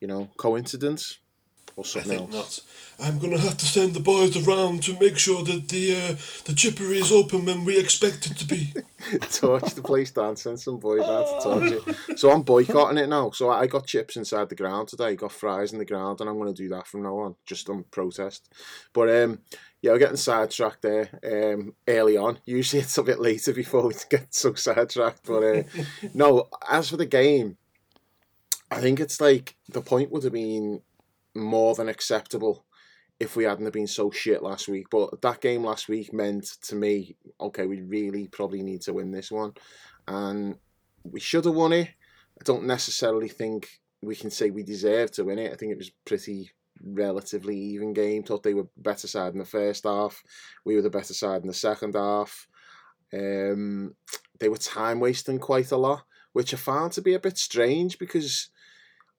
you 0.00 0.08
know 0.08 0.28
coincidence 0.36 1.18
or 1.76 1.84
I 1.84 2.00
think 2.00 2.34
else. 2.34 2.64
Not. 2.98 3.06
I'm 3.08 3.18
gonna 3.18 3.38
have 3.38 3.58
to 3.58 3.66
send 3.66 3.92
the 3.92 4.00
boys 4.00 4.34
around 4.48 4.82
to 4.84 4.98
make 4.98 5.18
sure 5.18 5.44
that 5.44 5.68
the 5.68 5.94
uh, 5.94 6.16
the 6.46 6.54
chippery 6.54 6.98
is 6.98 7.12
open 7.12 7.44
when 7.44 7.66
we 7.66 7.78
expect 7.78 8.26
it 8.30 8.38
to 8.38 8.46
be. 8.46 8.72
torch 9.30 9.74
the 9.74 9.82
place 9.82 10.10
down, 10.10 10.36
send 10.36 10.58
some 10.58 10.78
boys 10.78 11.02
down 11.02 11.24
to 11.24 11.40
torch 11.42 11.72
it. 11.72 12.18
So 12.18 12.30
I'm 12.30 12.42
boycotting 12.42 12.96
it 12.96 13.08
now. 13.08 13.30
So 13.30 13.50
I 13.50 13.66
got 13.66 13.86
chips 13.86 14.16
inside 14.16 14.48
the 14.48 14.54
ground 14.54 14.88
today, 14.88 15.14
got 15.14 15.32
fries 15.32 15.72
in 15.72 15.78
the 15.78 15.84
ground, 15.84 16.20
and 16.20 16.30
I'm 16.30 16.38
going 16.38 16.52
to 16.52 16.62
do 16.62 16.70
that 16.70 16.86
from 16.86 17.02
now 17.02 17.18
on, 17.18 17.36
just 17.44 17.68
on 17.68 17.84
protest. 17.90 18.50
But 18.94 19.10
um, 19.10 19.40
yeah, 19.82 19.92
we're 19.92 19.98
getting 19.98 20.16
sidetracked 20.16 20.82
there 20.82 21.10
um, 21.22 21.74
early 21.86 22.16
on. 22.16 22.38
Usually 22.46 22.82
it's 22.82 22.98
a 22.98 23.02
bit 23.02 23.20
later 23.20 23.52
before 23.52 23.86
we 23.86 23.94
get 24.10 24.34
so 24.34 24.54
sidetracked. 24.54 25.26
But 25.26 25.42
uh, 25.42 25.62
no, 26.14 26.48
as 26.68 26.88
for 26.88 26.96
the 26.96 27.06
game, 27.06 27.58
I 28.70 28.80
think 28.80 28.98
it's 28.98 29.20
like 29.20 29.56
the 29.68 29.82
point 29.82 30.10
would 30.10 30.24
have 30.24 30.32
been 30.32 30.80
more 31.36 31.74
than 31.74 31.88
acceptable 31.88 32.64
if 33.18 33.36
we 33.36 33.44
hadn't 33.44 33.64
have 33.64 33.72
been 33.72 33.86
so 33.86 34.10
shit 34.10 34.42
last 34.42 34.68
week. 34.68 34.86
But 34.90 35.20
that 35.22 35.40
game 35.40 35.64
last 35.64 35.88
week 35.88 36.12
meant 36.12 36.44
to 36.62 36.74
me, 36.74 37.16
okay, 37.40 37.66
we 37.66 37.80
really 37.80 38.28
probably 38.28 38.62
need 38.62 38.82
to 38.82 38.92
win 38.92 39.10
this 39.10 39.30
one. 39.30 39.52
And 40.06 40.56
we 41.02 41.20
should 41.20 41.44
have 41.44 41.54
won 41.54 41.72
it. 41.72 41.88
I 41.88 42.44
don't 42.44 42.64
necessarily 42.64 43.28
think 43.28 43.80
we 44.02 44.14
can 44.14 44.30
say 44.30 44.50
we 44.50 44.62
deserve 44.62 45.10
to 45.12 45.24
win 45.24 45.38
it. 45.38 45.52
I 45.52 45.56
think 45.56 45.72
it 45.72 45.78
was 45.78 45.90
pretty 46.04 46.50
relatively 46.82 47.56
even 47.56 47.94
game. 47.94 48.22
Thought 48.22 48.42
they 48.42 48.54
were 48.54 48.68
better 48.76 49.08
side 49.08 49.32
in 49.32 49.38
the 49.38 49.44
first 49.44 49.84
half. 49.84 50.22
We 50.64 50.76
were 50.76 50.82
the 50.82 50.90
better 50.90 51.14
side 51.14 51.40
in 51.40 51.48
the 51.48 51.54
second 51.54 51.94
half. 51.94 52.46
Um, 53.14 53.94
they 54.38 54.48
were 54.48 54.58
time 54.58 55.00
wasting 55.00 55.38
quite 55.38 55.70
a 55.70 55.76
lot, 55.76 56.04
which 56.32 56.52
I 56.52 56.58
found 56.58 56.92
to 56.92 57.02
be 57.02 57.14
a 57.14 57.20
bit 57.20 57.38
strange 57.38 57.98
because 57.98 58.50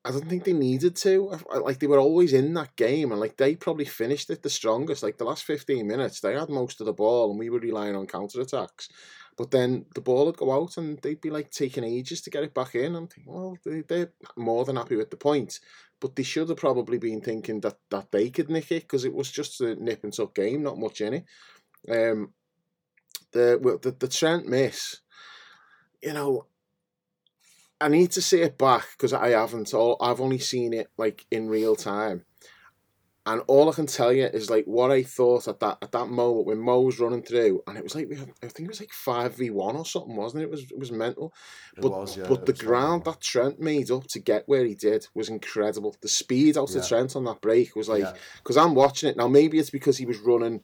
I 0.05 0.11
don't 0.11 0.29
think 0.29 0.45
they 0.45 0.53
needed 0.53 0.95
to. 0.97 1.37
Like 1.61 1.79
they 1.79 1.87
were 1.87 1.99
always 1.99 2.33
in 2.33 2.53
that 2.53 2.75
game, 2.75 3.11
and 3.11 3.19
like 3.19 3.37
they 3.37 3.55
probably 3.55 3.85
finished 3.85 4.29
it 4.29 4.41
the 4.41 4.49
strongest. 4.49 5.03
Like 5.03 5.17
the 5.17 5.25
last 5.25 5.43
fifteen 5.43 5.87
minutes, 5.87 6.21
they 6.21 6.33
had 6.33 6.49
most 6.49 6.79
of 6.79 6.85
the 6.85 6.93
ball, 6.93 7.29
and 7.29 7.39
we 7.39 7.49
were 7.49 7.59
relying 7.59 7.95
on 7.95 8.07
counter 8.07 8.41
attacks. 8.41 8.89
But 9.37 9.51
then 9.51 9.85
the 9.93 10.01
ball 10.01 10.25
would 10.25 10.37
go 10.37 10.51
out, 10.51 10.77
and 10.77 10.97
they'd 10.99 11.21
be 11.21 11.29
like 11.29 11.51
taking 11.51 11.83
ages 11.83 12.21
to 12.21 12.29
get 12.29 12.43
it 12.43 12.53
back 12.53 12.73
in. 12.73 12.95
I'm 12.95 13.07
thinking, 13.07 13.33
well, 13.33 13.57
they, 13.65 13.81
they're 13.81 14.13
more 14.35 14.65
than 14.65 14.77
happy 14.77 14.95
with 14.95 15.11
the 15.11 15.17
point, 15.17 15.59
but 15.99 16.15
they 16.15 16.23
should 16.23 16.49
have 16.49 16.57
probably 16.57 16.97
been 16.97 17.21
thinking 17.21 17.59
that 17.61 17.77
that 17.89 18.11
they 18.11 18.29
could 18.29 18.49
nick 18.49 18.71
it 18.71 18.83
because 18.83 19.05
it 19.05 19.13
was 19.13 19.29
just 19.29 19.61
a 19.61 19.75
nip 19.75 20.03
and 20.03 20.13
tuck 20.13 20.33
game, 20.33 20.63
not 20.63 20.79
much 20.79 21.01
in 21.01 21.13
it. 21.15 21.25
Um, 21.89 22.33
the 23.31 23.79
the 23.81 23.91
the 23.91 24.07
Trent 24.07 24.47
miss, 24.47 25.01
you 26.01 26.13
know, 26.13 26.45
I 27.79 27.89
need 27.89 28.11
to 28.11 28.21
see 28.21 28.41
it 28.41 28.57
back 28.57 28.87
because 28.97 29.13
I 29.13 29.29
haven't. 29.29 29.73
All 29.73 29.97
I've 30.01 30.21
only 30.21 30.39
seen 30.39 30.73
it 30.73 30.89
like 30.97 31.25
in 31.29 31.47
real 31.47 31.75
time, 31.75 32.25
and 33.25 33.41
all 33.47 33.69
I 33.69 33.73
can 33.73 33.85
tell 33.85 34.11
you 34.11 34.25
is 34.25 34.49
like 34.49 34.65
what 34.65 34.89
I 34.89 35.03
thought 35.03 35.47
at 35.47 35.59
that 35.59 35.77
at 35.83 35.91
that 35.91 36.07
moment 36.07 36.47
when 36.47 36.59
Mo 36.59 36.81
was 36.81 36.99
running 36.99 37.21
through, 37.21 37.61
and 37.67 37.77
it 37.77 37.83
was 37.83 37.93
like 37.93 38.09
we 38.09 38.15
had, 38.15 38.31
I 38.41 38.47
think 38.47 38.67
it 38.67 38.69
was 38.69 38.79
like 38.79 38.91
five 38.91 39.35
v 39.35 39.51
one 39.51 39.75
or 39.75 39.85
something, 39.85 40.15
wasn't 40.15 40.41
it? 40.41 40.45
It 40.45 40.51
was 40.51 40.61
it 40.71 40.79
was 40.79 40.91
mental. 40.91 41.33
It 41.75 41.81
but 41.81 41.91
was, 41.91 42.17
yeah, 42.17 42.25
but 42.27 42.45
the 42.47 42.53
ground 42.53 43.05
that 43.05 43.21
Trent 43.21 43.59
made 43.59 43.91
up 43.91 44.07
to 44.07 44.19
get 44.19 44.47
where 44.47 44.65
he 44.65 44.73
did 44.73 45.05
was 45.13 45.29
incredible. 45.29 45.95
The 46.01 46.07
speed 46.07 46.57
out 46.57 46.71
Yeah. 46.71 46.79
of 46.79 46.87
Trent 46.87 47.15
on 47.15 47.25
that 47.25 47.41
break 47.41 47.75
was 47.75 47.89
like 47.89 48.01
Yeah. 48.01 48.13
because 48.37 48.57
I'm 48.57 48.73
watching 48.73 49.09
it 49.09 49.17
now. 49.17 49.27
Maybe 49.27 49.59
it's 49.59 49.69
because 49.69 49.97
he 49.97 50.05
was 50.07 50.17
running. 50.17 50.63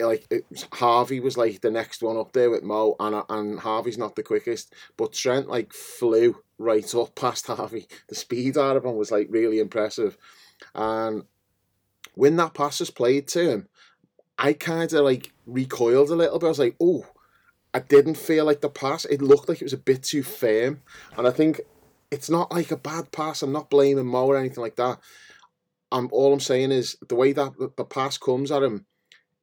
Like 0.00 0.26
it 0.30 0.44
Harvey 0.72 1.20
was 1.20 1.36
like 1.36 1.60
the 1.60 1.70
next 1.70 2.02
one 2.02 2.16
up 2.16 2.32
there 2.32 2.50
with 2.50 2.62
Mo, 2.62 2.96
and 2.98 3.14
uh, 3.14 3.24
and 3.28 3.60
Harvey's 3.60 3.98
not 3.98 4.16
the 4.16 4.22
quickest, 4.22 4.74
but 4.96 5.12
Trent 5.12 5.48
like 5.48 5.72
flew 5.72 6.36
right 6.58 6.94
up 6.94 7.14
past 7.14 7.46
Harvey. 7.48 7.86
The 8.08 8.14
speed 8.14 8.58
out 8.58 8.76
of 8.76 8.84
him 8.84 8.96
was 8.96 9.10
like 9.10 9.28
really 9.30 9.60
impressive, 9.60 10.16
and 10.74 11.24
when 12.14 12.36
that 12.36 12.54
pass 12.54 12.80
was 12.80 12.90
played 12.90 13.28
to 13.28 13.48
him, 13.48 13.68
I 14.38 14.54
kind 14.54 14.92
of 14.92 15.04
like 15.04 15.32
recoiled 15.46 16.10
a 16.10 16.16
little 16.16 16.38
bit. 16.38 16.46
I 16.46 16.50
was 16.50 16.58
like, 16.58 16.76
oh, 16.80 17.06
I 17.72 17.80
didn't 17.80 18.16
feel 18.16 18.44
like 18.44 18.60
the 18.60 18.68
pass. 18.68 19.04
It 19.04 19.22
looked 19.22 19.48
like 19.48 19.60
it 19.60 19.64
was 19.64 19.72
a 19.72 19.78
bit 19.78 20.02
too 20.02 20.22
firm, 20.22 20.82
and 21.16 21.26
I 21.26 21.30
think 21.30 21.60
it's 22.10 22.28
not 22.28 22.52
like 22.52 22.70
a 22.70 22.76
bad 22.76 23.12
pass. 23.12 23.42
I'm 23.42 23.52
not 23.52 23.70
blaming 23.70 24.06
Mo 24.06 24.26
or 24.26 24.36
anything 24.36 24.62
like 24.62 24.76
that. 24.76 24.98
I'm 25.90 26.08
all 26.12 26.32
I'm 26.32 26.40
saying 26.40 26.72
is 26.72 26.96
the 27.08 27.14
way 27.14 27.32
that 27.32 27.58
the, 27.58 27.70
the 27.76 27.84
pass 27.84 28.18
comes 28.18 28.50
at 28.50 28.62
him, 28.62 28.86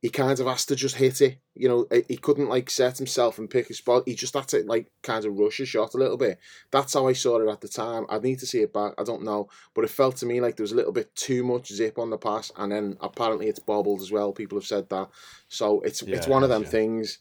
he 0.02 0.10
kind 0.10 0.40
of 0.40 0.48
has 0.48 0.66
to 0.66 0.76
just 0.76 0.96
hit 0.96 1.22
it. 1.22 1.40
You 1.56 1.68
know, 1.68 1.88
he 2.08 2.16
couldn't 2.16 2.48
like 2.48 2.70
set 2.70 2.98
himself 2.98 3.38
and 3.38 3.50
pick 3.50 3.70
a 3.70 3.74
spot. 3.74 4.04
He 4.06 4.16
just 4.16 4.34
had 4.34 4.48
to 4.50 4.64
like 4.64 4.90
kind 5.04 5.26
of 5.26 5.38
rush 5.38 5.60
a 5.60 5.66
shot 5.66 5.94
a 5.94 5.98
little 5.98 6.16
bit. 6.16 6.40
That's 6.72 6.94
how 6.94 7.08
I 7.08 7.14
saw 7.14 7.40
it 7.40 7.52
at 7.52 7.60
the 7.60 7.68
time. 7.68 8.06
I'd 8.10 8.24
need 8.24 8.40
to 8.40 8.46
see 8.46 8.62
it 8.62 8.74
back. 8.74 8.94
I 8.98 9.04
don't 9.04 9.24
know, 9.24 9.50
but 9.74 9.84
it 9.84 9.90
felt 9.90 10.16
to 10.18 10.26
me 10.26 10.40
like 10.40 10.56
there 10.56 10.64
was 10.64 10.72
a 10.72 10.78
little 10.78 10.94
bit 10.94 11.14
too 11.16 11.44
much 11.44 11.74
zip 11.74 12.00
on 12.00 12.10
the 12.10 12.18
pass, 12.18 12.52
and 12.56 12.72
then 12.72 12.98
apparently 13.02 13.48
it's 13.48 13.60
bobbled 13.60 14.02
as 14.02 14.12
well. 14.12 14.32
People 14.32 14.58
have 14.58 14.66
said 14.66 14.90
that, 14.90 15.10
so 15.50 15.82
it's 15.82 16.02
yeah, 16.02 16.16
it's 16.16 16.28
one 16.28 16.44
of 16.44 16.50
them 16.50 16.64
yeah. 16.64 16.70
things. 16.70 17.18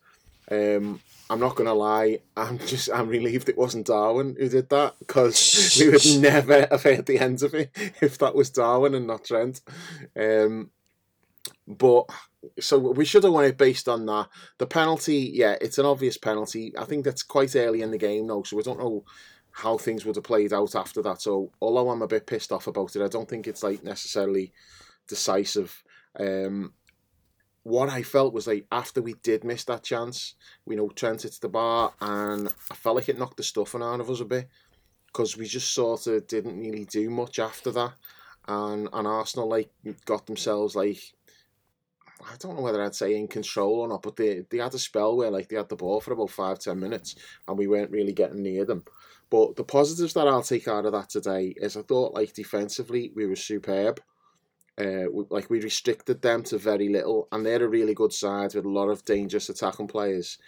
Um, 0.51 1.01
I'm 1.31 1.41
not 1.41 1.57
gonna 1.57 1.75
lie. 1.75 2.21
I'm 2.37 2.59
just 2.59 2.91
I'm 2.93 3.09
relieved 3.09 3.49
it 3.49 3.59
wasn't 3.59 3.89
Darwin 3.89 4.37
who 4.39 4.49
did 4.49 4.69
that 4.71 4.95
because 5.01 5.77
we 5.81 5.91
would 5.91 6.21
never 6.21 6.67
have 6.71 6.85
heard 6.85 7.07
the 7.07 7.19
end 7.19 7.43
of 7.43 7.55
it 7.55 7.71
if 8.01 8.19
that 8.19 8.37
was 8.37 8.51
Darwin 8.51 8.95
and 8.95 9.09
not 9.09 9.25
Trent. 9.25 9.61
Um, 10.17 10.71
but 11.67 12.09
so 12.61 12.79
we 12.79 13.05
should 13.05 13.25
have 13.25 13.33
won 13.33 13.45
it 13.45 13.59
based 13.59 13.89
on 13.89 14.07
that. 14.07 14.29
The 14.59 14.67
penalty, 14.67 15.31
yeah, 15.35 15.57
it's 15.61 15.79
an 15.79 15.87
obvious 15.87 16.17
penalty. 16.17 16.73
I 16.79 16.85
think 16.85 17.05
that's 17.05 17.23
quite 17.23 17.57
early 17.57 17.83
in 17.83 17.91
the 17.91 17.99
game 17.99 18.27
though, 18.27 18.43
so 18.43 18.57
we 18.57 18.63
don't 18.63 18.79
know 18.79 19.05
how 19.51 19.77
things 19.77 20.05
would 20.05 20.17
have 20.17 20.25
played 20.25 20.53
out 20.53 20.75
after 20.75 21.03
that. 21.03 21.21
So 21.21 21.51
although 21.61 21.91
I'm 21.91 22.03
a 22.03 22.07
bit 22.07 22.27
pissed 22.27 22.53
off 22.53 22.67
about 22.67 22.95
it, 22.95 23.03
I 23.03 23.09
don't 23.09 23.29
think 23.29 23.47
it's 23.47 23.63
like 23.63 23.83
necessarily 23.83 24.53
decisive. 25.09 25.83
Um, 26.19 26.73
what 27.65 27.91
I 27.91 28.03
felt 28.03 28.33
was 28.33 28.47
like 28.47 28.67
after 28.71 29.03
we 29.03 29.15
did 29.15 29.45
miss 29.45 29.65
that 29.65 29.83
chance, 29.83 30.35
we 30.65 30.77
know 30.77 30.89
Trent 30.89 31.23
hits 31.23 31.39
the 31.39 31.49
bar, 31.49 31.93
and 32.01 32.49
I 32.71 32.75
felt 32.75 32.97
like 32.97 33.09
it 33.09 33.19
knocked 33.19 33.37
the 33.37 33.43
stuffing 33.43 33.83
out 33.83 34.01
of 34.01 34.09
us 34.09 34.21
a 34.21 34.25
bit 34.25 34.49
because 35.07 35.37
we 35.37 35.47
just 35.47 35.73
sort 35.75 36.07
of 36.07 36.27
didn't 36.27 36.59
really 36.59 36.85
do 36.85 37.11
much 37.11 37.39
after 37.39 37.71
that, 37.73 37.95
and 38.47 38.89
and 38.93 39.07
Arsenal 39.07 39.49
like 39.49 39.71
got 40.05 40.27
themselves 40.27 40.77
like 40.77 41.01
I 42.23 42.37
don't 42.39 42.57
know 42.57 42.63
whether 42.63 42.83
I'd 42.83 42.95
say 42.95 43.17
in 43.17 43.29
control 43.29 43.81
or 43.81 43.89
not, 43.89 44.03
but 44.03 44.17
they 44.17 44.45
they 44.51 44.59
had 44.59 44.75
a 44.75 44.79
spell 44.79 45.17
where 45.17 45.31
like 45.31 45.49
they 45.49 45.57
had 45.57 45.69
the 45.69 45.77
ball 45.77 46.01
for 46.01 46.13
about 46.13 46.31
five 46.31 46.59
ten 46.59 46.79
minutes 46.81 47.15
and 47.47 47.59
we 47.59 47.67
weren't 47.67 47.91
really 47.91 48.13
getting 48.13 48.43
near 48.43 48.65
them. 48.65 48.85
But 49.31 49.57
the 49.57 49.65
positives 49.65 50.15
that 50.15 50.27
I'll 50.27 50.43
take 50.43 50.69
out 50.69 50.87
of 50.87 50.93
that 50.93 51.11
today 51.11 51.55
is 51.57 51.77
I 51.77 51.83
thought 51.83 52.15
like 52.15 52.33
defensively 52.33 53.13
we 53.15 53.27
were 53.27 53.37
superb. 53.37 54.01
Uh, 54.79 55.11
we, 55.13 55.25
like 55.31 55.51
we 55.51 55.61
restricted 55.61 56.23
them 56.23 56.43
to 56.45 56.57
very 56.57 56.89
little, 56.89 57.29
and 57.33 57.45
they're 57.45 57.65
a 57.65 57.69
really 57.69 57.95
good 57.95 58.13
side 58.13 58.55
with 58.55 58.65
a 58.65 58.71
lot 58.71 58.89
of 58.89 59.05
dangerous 59.05 59.49
attacking 59.49 59.89
players. 59.89 60.39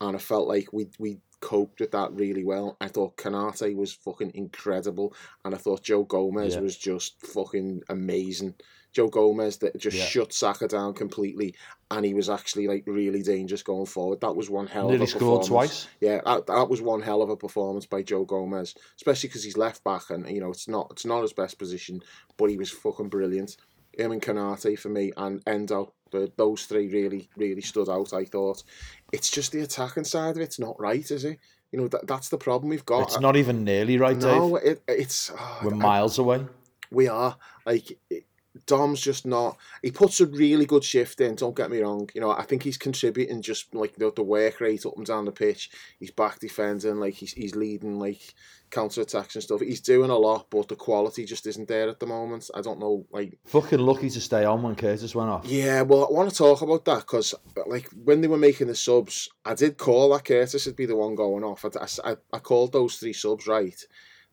And 0.00 0.14
I 0.14 0.18
felt 0.18 0.46
like 0.46 0.72
we 0.72 0.88
we 0.98 1.18
coped 1.40 1.80
with 1.80 1.92
that 1.92 2.12
really 2.12 2.44
well. 2.44 2.76
I 2.80 2.88
thought 2.88 3.16
Konaté 3.16 3.74
was 3.74 3.92
fucking 3.92 4.32
incredible, 4.34 5.14
and 5.44 5.54
I 5.54 5.58
thought 5.58 5.82
Joe 5.82 6.04
Gomez 6.04 6.54
yeah. 6.54 6.60
was 6.60 6.76
just 6.76 7.20
fucking 7.26 7.82
amazing. 7.88 8.54
Joe 8.98 9.06
Gomez 9.06 9.58
that 9.58 9.78
just 9.78 9.96
yeah. 9.96 10.04
shut 10.06 10.32
Saka 10.32 10.66
down 10.66 10.92
completely, 10.92 11.54
and 11.88 12.04
he 12.04 12.14
was 12.14 12.28
actually 12.28 12.66
like 12.66 12.82
really 12.84 13.22
dangerous 13.22 13.62
going 13.62 13.86
forward. 13.86 14.20
That 14.20 14.34
was 14.34 14.50
one 14.50 14.66
hell 14.66 14.88
Nearly 14.88 14.96
of 14.96 15.02
a 15.02 15.06
scored 15.06 15.42
performance. 15.42 15.46
twice. 15.46 15.88
Yeah, 16.00 16.20
that, 16.24 16.48
that 16.48 16.68
was 16.68 16.82
one 16.82 17.00
hell 17.00 17.22
of 17.22 17.30
a 17.30 17.36
performance 17.36 17.86
by 17.86 18.02
Joe 18.02 18.24
Gomez, 18.24 18.74
especially 18.96 19.28
because 19.28 19.44
he's 19.44 19.56
left 19.56 19.84
back, 19.84 20.10
and 20.10 20.28
you 20.28 20.40
know 20.40 20.50
it's 20.50 20.66
not 20.66 20.88
it's 20.90 21.06
not 21.06 21.22
his 21.22 21.32
best 21.32 21.60
position, 21.60 22.02
but 22.36 22.50
he 22.50 22.56
was 22.56 22.72
fucking 22.72 23.08
brilliant. 23.08 23.56
Him 23.96 24.10
and 24.10 24.20
Konaté 24.20 24.76
for 24.76 24.88
me, 24.88 25.12
and 25.16 25.44
Endo, 25.46 25.92
the, 26.10 26.32
those 26.36 26.64
three 26.64 26.88
really 26.88 27.28
really 27.36 27.62
stood 27.62 27.88
out. 27.88 28.12
I 28.12 28.24
thought 28.24 28.64
it's 29.12 29.30
just 29.30 29.52
the 29.52 29.60
attacking 29.60 30.04
side 30.04 30.34
of 30.34 30.42
it's 30.42 30.58
not 30.58 30.80
right, 30.80 31.08
is 31.08 31.24
it? 31.24 31.38
You 31.70 31.78
know 31.78 31.86
that 31.86 32.08
that's 32.08 32.30
the 32.30 32.38
problem 32.38 32.70
we've 32.70 32.84
got. 32.84 33.02
It's 33.02 33.20
not 33.20 33.36
even 33.36 33.62
nearly 33.62 33.96
right, 33.96 34.16
no, 34.16 34.58
Dave. 34.58 34.72
it, 34.72 34.82
it's 34.88 35.30
oh, 35.38 35.60
we're 35.62 35.76
miles 35.76 36.18
away. 36.18 36.44
We 36.90 37.06
are 37.06 37.36
like 37.64 37.96
it, 38.10 38.24
Dom's 38.66 39.00
just 39.00 39.26
not. 39.26 39.56
He 39.82 39.90
puts 39.90 40.20
a 40.20 40.26
really 40.26 40.66
good 40.66 40.84
shift 40.84 41.20
in. 41.20 41.34
Don't 41.34 41.56
get 41.56 41.70
me 41.70 41.80
wrong. 41.80 42.08
You 42.14 42.20
know, 42.20 42.30
I 42.30 42.42
think 42.42 42.62
he's 42.62 42.76
contributing 42.76 43.42
just 43.42 43.74
like 43.74 43.96
the, 43.96 44.12
the 44.14 44.22
work 44.22 44.60
rate 44.60 44.86
up 44.86 44.96
and 44.96 45.06
down 45.06 45.24
the 45.24 45.32
pitch. 45.32 45.70
He's 45.98 46.10
back 46.10 46.38
defending, 46.38 46.96
like 46.96 47.14
he's 47.14 47.32
he's 47.32 47.54
leading 47.54 47.98
like 47.98 48.34
counter 48.70 49.02
attacks 49.02 49.34
and 49.34 49.42
stuff. 49.42 49.60
He's 49.60 49.80
doing 49.80 50.10
a 50.10 50.16
lot, 50.16 50.46
but 50.50 50.68
the 50.68 50.76
quality 50.76 51.24
just 51.24 51.46
isn't 51.46 51.68
there 51.68 51.88
at 51.88 52.00
the 52.00 52.06
moment. 52.06 52.50
I 52.54 52.60
don't 52.60 52.78
know, 52.78 53.06
like 53.10 53.38
fucking 53.46 53.78
lucky 53.78 54.10
to 54.10 54.20
stay 54.20 54.44
on 54.44 54.62
when 54.62 54.76
Curtis 54.76 55.14
went 55.14 55.30
off. 55.30 55.46
Yeah, 55.46 55.82
well, 55.82 56.06
I 56.08 56.12
want 56.12 56.30
to 56.30 56.36
talk 56.36 56.62
about 56.62 56.84
that 56.86 57.00
because 57.00 57.34
like 57.66 57.88
when 58.04 58.20
they 58.20 58.28
were 58.28 58.38
making 58.38 58.68
the 58.68 58.74
subs, 58.74 59.28
I 59.44 59.54
did 59.54 59.76
call 59.76 60.10
that 60.10 60.24
Curtis 60.24 60.66
would 60.66 60.76
be 60.76 60.86
the 60.86 60.96
one 60.96 61.14
going 61.14 61.44
off. 61.44 61.64
I, 61.64 62.10
I, 62.10 62.16
I 62.32 62.38
called 62.38 62.72
those 62.72 62.96
three 62.96 63.12
subs 63.12 63.46
right, 63.46 63.80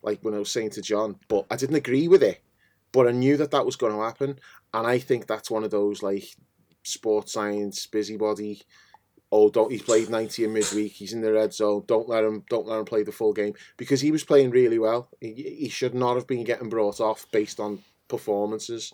like 0.01 0.19
when 0.21 0.33
I 0.33 0.39
was 0.39 0.51
saying 0.51 0.71
to 0.71 0.81
John, 0.81 1.17
but 1.27 1.45
I 1.49 1.55
didn't 1.55 1.75
agree 1.75 2.07
with 2.07 2.23
it 2.23 2.41
but 2.95 3.09
I 3.09 3.11
knew 3.11 3.35
that 3.35 3.51
that 3.51 3.65
was 3.65 3.75
going 3.75 3.91
to 3.91 4.01
happen, 4.01 4.39
and 4.73 4.87
I 4.87 4.99
think 4.99 5.27
that's 5.27 5.51
one 5.51 5.65
of 5.65 5.71
those 5.71 6.01
like 6.01 6.23
sports 6.83 7.33
science 7.33 7.85
busybody. 7.87 8.61
Oh, 9.33 9.49
don't 9.49 9.69
he's 9.69 9.81
played 9.81 10.09
ninety 10.09 10.45
in 10.45 10.53
midweek. 10.53 10.93
He's 10.93 11.11
in 11.11 11.19
the 11.19 11.33
red 11.33 11.53
zone. 11.53 11.83
Don't 11.87 12.07
let 12.07 12.23
him. 12.23 12.45
Don't 12.49 12.65
let 12.65 12.79
him 12.79 12.85
play 12.85 13.03
the 13.03 13.11
full 13.11 13.33
game 13.33 13.53
because 13.75 13.99
he 13.99 14.11
was 14.11 14.23
playing 14.23 14.51
really 14.51 14.79
well. 14.79 15.09
He, 15.19 15.33
he 15.33 15.67
should 15.67 15.93
not 15.93 16.15
have 16.15 16.25
been 16.25 16.45
getting 16.45 16.69
brought 16.69 17.01
off 17.01 17.29
based 17.33 17.59
on 17.59 17.79
performances. 18.07 18.93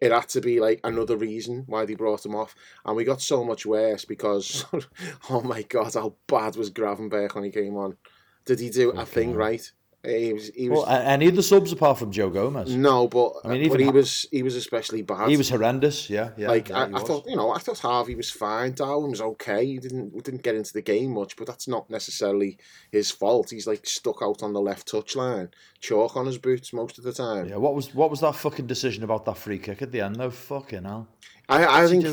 It 0.00 0.10
had 0.10 0.28
to 0.30 0.40
be 0.40 0.58
like 0.58 0.80
another 0.82 1.16
reason 1.16 1.62
why 1.68 1.86
they 1.86 1.94
brought 1.94 2.26
him 2.26 2.34
off, 2.34 2.56
and 2.84 2.96
we 2.96 3.04
got 3.04 3.22
so 3.22 3.44
much 3.44 3.64
worse 3.64 4.04
because, 4.04 4.64
oh 5.30 5.40
my 5.40 5.62
god, 5.62 5.94
how 5.94 6.16
bad 6.26 6.56
was 6.56 6.72
Gravenberch 6.72 7.36
when 7.36 7.44
he 7.44 7.50
came 7.50 7.76
on? 7.76 7.96
Did 8.44 8.58
he 8.58 8.70
do 8.70 8.90
a 8.90 9.06
thing 9.06 9.30
mm-hmm. 9.30 9.38
right? 9.38 9.72
He 10.06 10.32
was, 10.32 10.50
he 10.54 10.68
was, 10.68 10.86
well, 10.86 10.86
any 10.86 11.28
of 11.28 11.36
the 11.36 11.42
subs 11.42 11.72
apart 11.72 11.98
from 11.98 12.12
Joe 12.12 12.30
Gomez? 12.30 12.74
No, 12.74 13.08
but 13.08 13.32
I 13.44 13.48
mean, 13.48 13.68
but 13.68 13.80
he 13.80 13.90
was 13.90 14.26
he 14.30 14.42
was 14.42 14.54
especially 14.54 15.02
bad. 15.02 15.28
He 15.28 15.36
was 15.36 15.48
horrendous. 15.48 16.08
Yeah, 16.08 16.30
yeah. 16.36 16.48
Like 16.48 16.68
yeah, 16.68 16.88
I, 16.92 16.98
I 16.98 17.00
thought, 17.00 17.26
you 17.26 17.36
know, 17.36 17.50
I 17.50 17.58
thought 17.58 17.78
Harvey 17.78 18.14
was 18.14 18.30
fine. 18.30 18.72
Darwin 18.72 19.10
was 19.10 19.20
okay. 19.20 19.66
He 19.66 19.78
didn't 19.78 20.22
didn't 20.24 20.42
get 20.42 20.54
into 20.54 20.72
the 20.72 20.82
game 20.82 21.12
much, 21.14 21.36
but 21.36 21.46
that's 21.46 21.68
not 21.68 21.90
necessarily 21.90 22.58
his 22.92 23.10
fault. 23.10 23.50
He's 23.50 23.66
like 23.66 23.86
stuck 23.86 24.22
out 24.22 24.42
on 24.42 24.52
the 24.52 24.60
left 24.60 24.90
touchline, 24.90 25.50
chalk 25.80 26.16
on 26.16 26.26
his 26.26 26.38
boots 26.38 26.72
most 26.72 26.98
of 26.98 27.04
the 27.04 27.12
time. 27.12 27.48
Yeah. 27.48 27.56
What 27.56 27.74
was 27.74 27.94
what 27.94 28.10
was 28.10 28.20
that 28.20 28.34
fucking 28.34 28.66
decision 28.66 29.02
about 29.04 29.24
that 29.24 29.36
free 29.36 29.58
kick 29.58 29.82
at 29.82 29.92
the 29.92 30.00
end 30.00 30.16
though? 30.16 30.30
Fucking 30.30 30.84
hell. 30.84 31.08
I, 31.48 31.84
I 31.84 31.86
think 31.86 32.04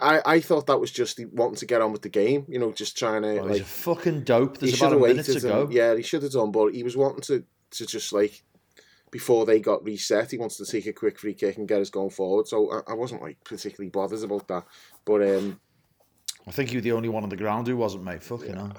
I, 0.00 0.22
I 0.24 0.40
thought 0.40 0.66
that 0.66 0.80
was 0.80 0.90
just 0.90 1.20
wanting 1.32 1.56
to 1.56 1.66
get 1.66 1.80
on 1.80 1.92
with 1.92 2.02
the 2.02 2.08
game, 2.08 2.46
you 2.48 2.58
know, 2.58 2.72
just 2.72 2.98
trying 2.98 3.22
to. 3.22 3.38
Oh, 3.38 3.44
like, 3.44 3.62
fucking 3.62 4.22
dope. 4.22 4.58
There's 4.58 4.76
about 4.80 4.94
a 4.94 4.98
minute 4.98 5.26
to 5.26 5.40
go. 5.40 5.68
Yeah, 5.70 5.94
he 5.94 6.02
should 6.02 6.22
have 6.24 6.32
done, 6.32 6.50
but 6.50 6.74
he 6.74 6.82
was 6.82 6.96
wanting 6.96 7.22
to 7.22 7.44
to 7.72 7.86
just 7.86 8.12
like 8.12 8.42
before 9.12 9.46
they 9.46 9.60
got 9.60 9.84
reset, 9.84 10.30
he 10.30 10.38
wanted 10.38 10.64
to 10.64 10.70
take 10.70 10.86
a 10.86 10.92
quick 10.92 11.18
free 11.18 11.34
kick 11.34 11.58
and 11.58 11.68
get 11.68 11.80
us 11.80 11.90
going 11.90 12.10
forward. 12.10 12.48
So 12.48 12.72
I, 12.72 12.92
I 12.92 12.94
wasn't 12.94 13.22
like 13.22 13.38
particularly 13.44 13.90
bothered 13.90 14.24
about 14.24 14.48
that. 14.48 14.64
But 15.04 15.22
um, 15.22 15.60
I 16.46 16.50
think 16.50 16.72
you 16.72 16.78
were 16.78 16.82
the 16.82 16.92
only 16.92 17.08
one 17.08 17.22
on 17.22 17.28
the 17.28 17.36
ground 17.36 17.68
who 17.68 17.76
wasn't, 17.76 18.04
mate. 18.04 18.22
Fucking 18.22 18.48
yeah, 18.48 18.56
hell. 18.56 18.76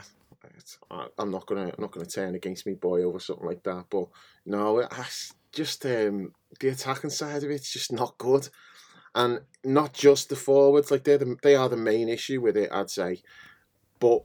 I, 0.92 1.08
I'm 1.18 1.32
not 1.32 1.46
gonna 1.46 1.68
I'm 1.68 1.82
not 1.82 1.92
gonna 1.92 2.06
turn 2.06 2.36
against 2.36 2.66
me 2.66 2.74
boy 2.74 3.04
over 3.04 3.20
something 3.20 3.46
like 3.46 3.64
that. 3.64 3.86
But 3.90 4.08
no, 4.46 4.84
I, 4.84 5.06
just 5.52 5.86
um, 5.86 6.34
the 6.60 6.70
attacking 6.70 7.12
side 7.12 7.44
of 7.44 7.52
it's 7.52 7.72
just 7.72 7.92
not 7.92 8.18
good, 8.18 8.50
and 9.16 9.42
not 9.64 9.94
just 9.94 10.30
the 10.30 10.36
forwards. 10.36 10.92
Like 10.92 11.04
they're 11.04 11.18
the, 11.18 11.36
they 11.42 11.56
are 11.56 11.70
the 11.70 11.78
main 11.78 12.10
issue 12.10 12.42
with 12.42 12.58
it, 12.58 12.70
I'd 12.72 12.90
say. 12.90 13.22
But 14.00 14.24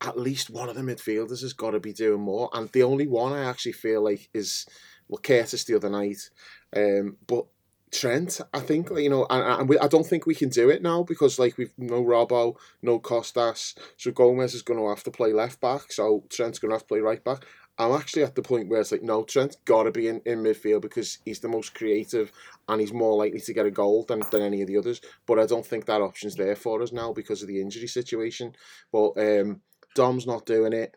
at 0.00 0.18
least 0.18 0.50
one 0.50 0.68
of 0.68 0.74
the 0.74 0.82
midfielders 0.82 1.42
has 1.42 1.52
got 1.52 1.70
to 1.72 1.80
be 1.80 1.92
doing 1.92 2.20
more. 2.20 2.50
And 2.52 2.68
the 2.70 2.82
only 2.82 3.06
one 3.06 3.32
I 3.32 3.48
actually 3.48 3.72
feel 3.72 4.02
like 4.02 4.28
is 4.34 4.66
well 5.08 5.20
Curtis 5.22 5.64
the 5.64 5.76
other 5.76 5.90
night, 5.90 6.30
um, 6.76 7.16
but 7.26 7.46
Trent, 7.92 8.40
I 8.54 8.60
think 8.60 8.88
you 8.96 9.10
know, 9.10 9.26
and, 9.28 9.60
and 9.60 9.68
we, 9.68 9.78
I 9.78 9.86
don't 9.86 10.06
think 10.06 10.24
we 10.24 10.34
can 10.34 10.48
do 10.48 10.70
it 10.70 10.80
now 10.80 11.02
because 11.02 11.38
like 11.38 11.58
we've 11.58 11.74
no 11.76 12.02
Robbo, 12.02 12.56
no 12.80 12.98
Kostas, 12.98 13.76
so 13.98 14.10
Gomez 14.10 14.54
is 14.54 14.62
going 14.62 14.80
to 14.80 14.88
have 14.88 15.02
to 15.04 15.10
play 15.10 15.34
left 15.34 15.60
back, 15.60 15.92
so 15.92 16.24
Trent's 16.30 16.58
going 16.58 16.70
to 16.70 16.74
have 16.74 16.82
to 16.82 16.88
play 16.88 17.00
right 17.00 17.22
back. 17.22 17.44
I'm 17.78 17.92
actually 17.92 18.22
at 18.22 18.34
the 18.34 18.42
point 18.42 18.68
where 18.68 18.80
it's 18.80 18.92
like, 18.92 19.02
no, 19.02 19.24
Trent's 19.24 19.56
got 19.64 19.84
to 19.84 19.90
be 19.90 20.08
in, 20.08 20.20
in 20.26 20.42
midfield 20.42 20.82
because 20.82 21.18
he's 21.24 21.40
the 21.40 21.48
most 21.48 21.74
creative 21.74 22.30
and 22.68 22.80
he's 22.80 22.92
more 22.92 23.16
likely 23.16 23.40
to 23.40 23.52
get 23.54 23.66
a 23.66 23.70
goal 23.70 24.04
than, 24.04 24.22
than 24.30 24.42
any 24.42 24.60
of 24.60 24.68
the 24.68 24.76
others. 24.76 25.00
But 25.26 25.38
I 25.38 25.46
don't 25.46 25.64
think 25.64 25.86
that 25.86 26.02
option's 26.02 26.36
there 26.36 26.54
for 26.54 26.82
us 26.82 26.92
now 26.92 27.12
because 27.12 27.42
of 27.42 27.48
the 27.48 27.60
injury 27.60 27.88
situation. 27.88 28.54
But 28.92 29.12
um, 29.16 29.62
Dom's 29.94 30.26
not 30.26 30.46
doing 30.46 30.72
it. 30.72 30.94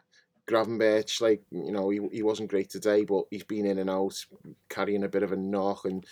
Gravenberch, 0.47 1.21
like 1.21 1.41
you 1.49 1.71
know, 1.71 1.89
he, 1.89 1.99
he 2.11 2.21
wasn't 2.21 2.51
great 2.51 2.69
today, 2.69 3.03
but 3.03 3.23
he's 3.31 3.43
been 3.43 3.65
in 3.65 3.79
and 3.79 3.89
out, 3.89 4.25
carrying 4.69 5.03
a 5.03 5.09
bit 5.09 5.23
of 5.23 5.31
a 5.31 5.35
knock, 5.35 5.85
and 5.85 6.05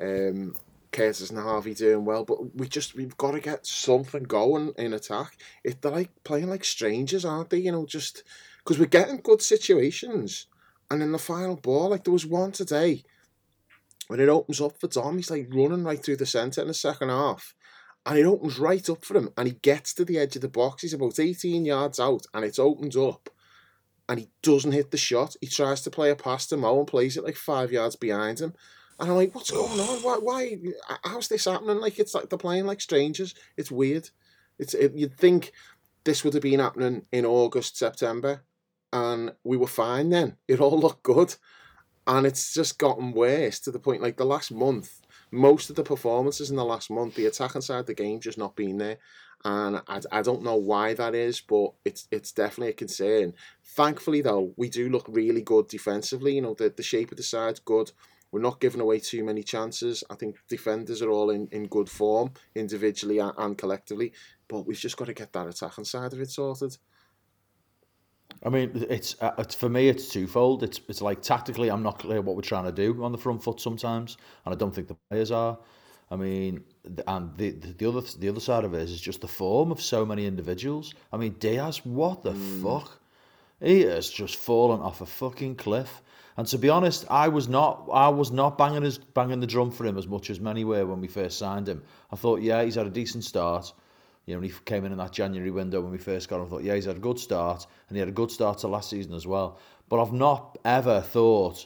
um, 0.00 0.54
Curtis 0.90 1.30
and 1.30 1.38
Harvey 1.38 1.72
doing 1.72 2.04
well. 2.04 2.24
But 2.24 2.56
we 2.56 2.66
just 2.66 2.96
we've 2.96 3.16
got 3.16 3.32
to 3.32 3.40
get 3.40 3.64
something 3.64 4.24
going 4.24 4.72
in 4.76 4.92
attack. 4.92 5.36
If 5.62 5.80
they're 5.80 5.92
like 5.92 6.10
playing 6.24 6.48
like 6.48 6.64
strangers, 6.64 7.24
aren't 7.24 7.50
they? 7.50 7.58
You 7.58 7.70
know, 7.70 7.86
just 7.86 8.24
because 8.66 8.80
we're 8.80 8.86
getting 8.86 9.18
good 9.18 9.40
situations, 9.40 10.48
and 10.90 11.00
in 11.00 11.12
the 11.12 11.18
final 11.18 11.54
ball, 11.54 11.90
like 11.90 12.02
there 12.02 12.12
was 12.12 12.26
one 12.26 12.50
today 12.50 13.04
when 14.08 14.18
it 14.18 14.28
opens 14.28 14.60
up 14.60 14.78
for 14.80 14.88
Dom, 14.88 15.16
he's 15.16 15.30
like 15.30 15.48
running 15.52 15.84
right 15.84 16.02
through 16.02 16.16
the 16.16 16.26
centre 16.26 16.60
in 16.62 16.68
the 16.68 16.74
second 16.74 17.08
half 17.08 17.54
and 18.04 18.18
it 18.18 18.26
opens 18.26 18.58
right 18.58 18.88
up 18.88 19.04
for 19.04 19.16
him 19.16 19.30
and 19.36 19.48
he 19.48 19.54
gets 19.54 19.92
to 19.94 20.04
the 20.04 20.18
edge 20.18 20.36
of 20.36 20.42
the 20.42 20.48
box 20.48 20.82
he's 20.82 20.94
about 20.94 21.18
18 21.18 21.64
yards 21.64 21.98
out 21.98 22.24
and 22.32 22.44
it's 22.44 22.60
opened 22.60 22.96
up 22.96 23.28
and 24.08 24.20
he 24.20 24.28
doesn't 24.42 24.72
hit 24.72 24.92
the 24.92 24.96
shot 24.96 25.34
he 25.40 25.48
tries 25.48 25.82
to 25.82 25.90
play 25.90 26.10
a 26.10 26.16
pass 26.16 26.46
to 26.46 26.56
Mo 26.56 26.78
and 26.78 26.86
plays 26.86 27.16
it 27.16 27.24
like 27.24 27.34
five 27.34 27.72
yards 27.72 27.96
behind 27.96 28.38
him 28.38 28.54
And 29.00 29.10
I'm 29.10 29.16
like, 29.16 29.34
what's 29.34 29.50
going 29.50 29.80
on? 29.80 30.02
Why, 30.02 30.18
why? 30.18 30.56
How's 31.04 31.28
this 31.28 31.44
happening? 31.44 31.80
Like, 31.80 31.98
it's 31.98 32.14
like 32.14 32.30
they're 32.30 32.38
playing 32.38 32.66
like 32.66 32.80
strangers. 32.80 33.34
It's 33.56 33.70
weird. 33.70 34.08
It's 34.58 34.72
it, 34.72 34.92
You'd 34.94 35.18
think 35.18 35.52
this 36.04 36.24
would 36.24 36.32
have 36.34 36.42
been 36.42 36.60
happening 36.60 37.04
in 37.12 37.26
August, 37.26 37.76
September, 37.76 38.42
and 38.96 39.32
we 39.44 39.56
were 39.56 39.66
fine 39.66 40.08
then. 40.10 40.36
It 40.48 40.60
all 40.60 40.78
looked 40.78 41.02
good. 41.02 41.34
And 42.06 42.24
it's 42.24 42.54
just 42.54 42.78
gotten 42.78 43.12
worse 43.12 43.58
to 43.60 43.72
the 43.72 43.80
point, 43.80 44.00
like 44.00 44.16
the 44.16 44.24
last 44.24 44.52
month, 44.52 45.00
most 45.32 45.70
of 45.70 45.76
the 45.76 45.82
performances 45.82 46.50
in 46.50 46.56
the 46.56 46.64
last 46.64 46.88
month, 46.88 47.16
the 47.16 47.26
attack 47.26 47.56
inside 47.56 47.86
the 47.86 47.94
game 47.94 48.20
just 48.20 48.38
not 48.38 48.54
been 48.54 48.78
there. 48.78 48.98
And 49.44 49.82
I, 49.88 50.00
I 50.12 50.22
don't 50.22 50.44
know 50.44 50.54
why 50.54 50.94
that 50.94 51.14
is, 51.16 51.40
but 51.40 51.72
it's 51.84 52.06
it's 52.10 52.32
definitely 52.32 52.70
a 52.70 52.74
concern. 52.84 53.34
Thankfully, 53.64 54.22
though, 54.22 54.54
we 54.56 54.68
do 54.68 54.88
look 54.88 55.06
really 55.08 55.42
good 55.42 55.66
defensively. 55.68 56.36
You 56.36 56.42
know, 56.42 56.54
the, 56.54 56.72
the 56.74 56.82
shape 56.82 57.10
of 57.10 57.16
the 57.16 57.24
side's 57.24 57.60
good. 57.60 57.90
We're 58.30 58.40
not 58.40 58.60
giving 58.60 58.80
away 58.80 59.00
too 59.00 59.24
many 59.24 59.42
chances. 59.42 60.04
I 60.08 60.14
think 60.14 60.36
defenders 60.48 61.02
are 61.02 61.10
all 61.10 61.30
in, 61.30 61.48
in 61.50 61.66
good 61.66 61.88
form, 61.88 62.30
individually 62.54 63.18
and, 63.18 63.32
and 63.36 63.58
collectively. 63.58 64.12
But 64.48 64.66
we've 64.66 64.78
just 64.78 64.96
got 64.96 65.06
to 65.06 65.14
get 65.14 65.32
that 65.32 65.48
attacking 65.48 65.84
side 65.84 66.12
of 66.12 66.20
it 66.20 66.30
sorted. 66.30 66.76
I 68.42 68.48
mean, 68.48 68.86
it's, 68.90 69.16
uh, 69.20 69.32
it's 69.38 69.54
for 69.54 69.68
me. 69.68 69.88
It's 69.88 70.08
twofold. 70.08 70.62
It's 70.62 70.80
it's 70.88 71.00
like 71.00 71.22
tactically, 71.22 71.70
I'm 71.70 71.82
not 71.82 71.98
clear 71.98 72.20
what 72.20 72.36
we're 72.36 72.42
trying 72.42 72.64
to 72.64 72.72
do 72.72 73.02
on 73.02 73.12
the 73.12 73.18
front 73.18 73.42
foot 73.42 73.60
sometimes, 73.60 74.16
and 74.44 74.54
I 74.54 74.56
don't 74.56 74.74
think 74.74 74.88
the 74.88 74.96
players 75.10 75.30
are. 75.30 75.58
I 76.10 76.16
mean, 76.16 76.62
and 77.06 77.36
the 77.36 77.50
the 77.50 77.88
other 77.88 78.02
the 78.18 78.28
other 78.28 78.40
side 78.40 78.64
of 78.64 78.74
it 78.74 78.82
is, 78.82 79.00
just 79.00 79.20
the 79.20 79.28
form 79.28 79.72
of 79.72 79.80
so 79.80 80.04
many 80.06 80.26
individuals. 80.26 80.94
I 81.12 81.16
mean, 81.16 81.34
Diaz, 81.38 81.84
what 81.84 82.22
the 82.22 82.32
mm. 82.32 82.62
fuck? 82.62 83.00
He 83.60 83.82
has 83.82 84.10
just 84.10 84.36
fallen 84.36 84.80
off 84.80 85.00
a 85.00 85.06
fucking 85.06 85.56
cliff. 85.56 86.02
And 86.36 86.46
to 86.48 86.58
be 86.58 86.68
honest, 86.68 87.06
I 87.10 87.28
was 87.28 87.48
not 87.48 87.88
I 87.92 88.08
was 88.08 88.30
not 88.30 88.58
banging 88.58 88.82
his 88.82 88.98
banging 88.98 89.40
the 89.40 89.46
drum 89.46 89.70
for 89.70 89.86
him 89.86 89.96
as 89.96 90.06
much 90.06 90.28
as 90.28 90.38
many 90.38 90.64
were 90.64 90.86
when 90.86 91.00
we 91.00 91.08
first 91.08 91.38
signed 91.38 91.68
him. 91.68 91.82
I 92.12 92.16
thought, 92.16 92.42
yeah, 92.42 92.62
he's 92.62 92.74
had 92.74 92.86
a 92.86 92.90
decent 92.90 93.24
start. 93.24 93.72
You 94.26 94.34
know, 94.34 94.40
when 94.40 94.50
he 94.50 94.56
came 94.64 94.84
in 94.84 94.92
in 94.92 94.98
that 94.98 95.12
January 95.12 95.50
window 95.52 95.80
when 95.80 95.92
we 95.92 95.98
first 95.98 96.28
got 96.28 96.40
him, 96.40 96.46
I 96.46 96.48
thought, 96.48 96.64
yeah, 96.64 96.74
he's 96.74 96.86
had 96.86 96.96
a 96.96 97.00
good 97.00 97.18
start, 97.18 97.66
and 97.88 97.96
he 97.96 98.00
had 98.00 98.08
a 98.08 98.12
good 98.12 98.30
start 98.30 98.58
to 98.58 98.68
last 98.68 98.90
season 98.90 99.14
as 99.14 99.26
well. 99.26 99.58
But 99.88 100.02
I've 100.02 100.12
not 100.12 100.58
ever 100.64 101.00
thought, 101.00 101.64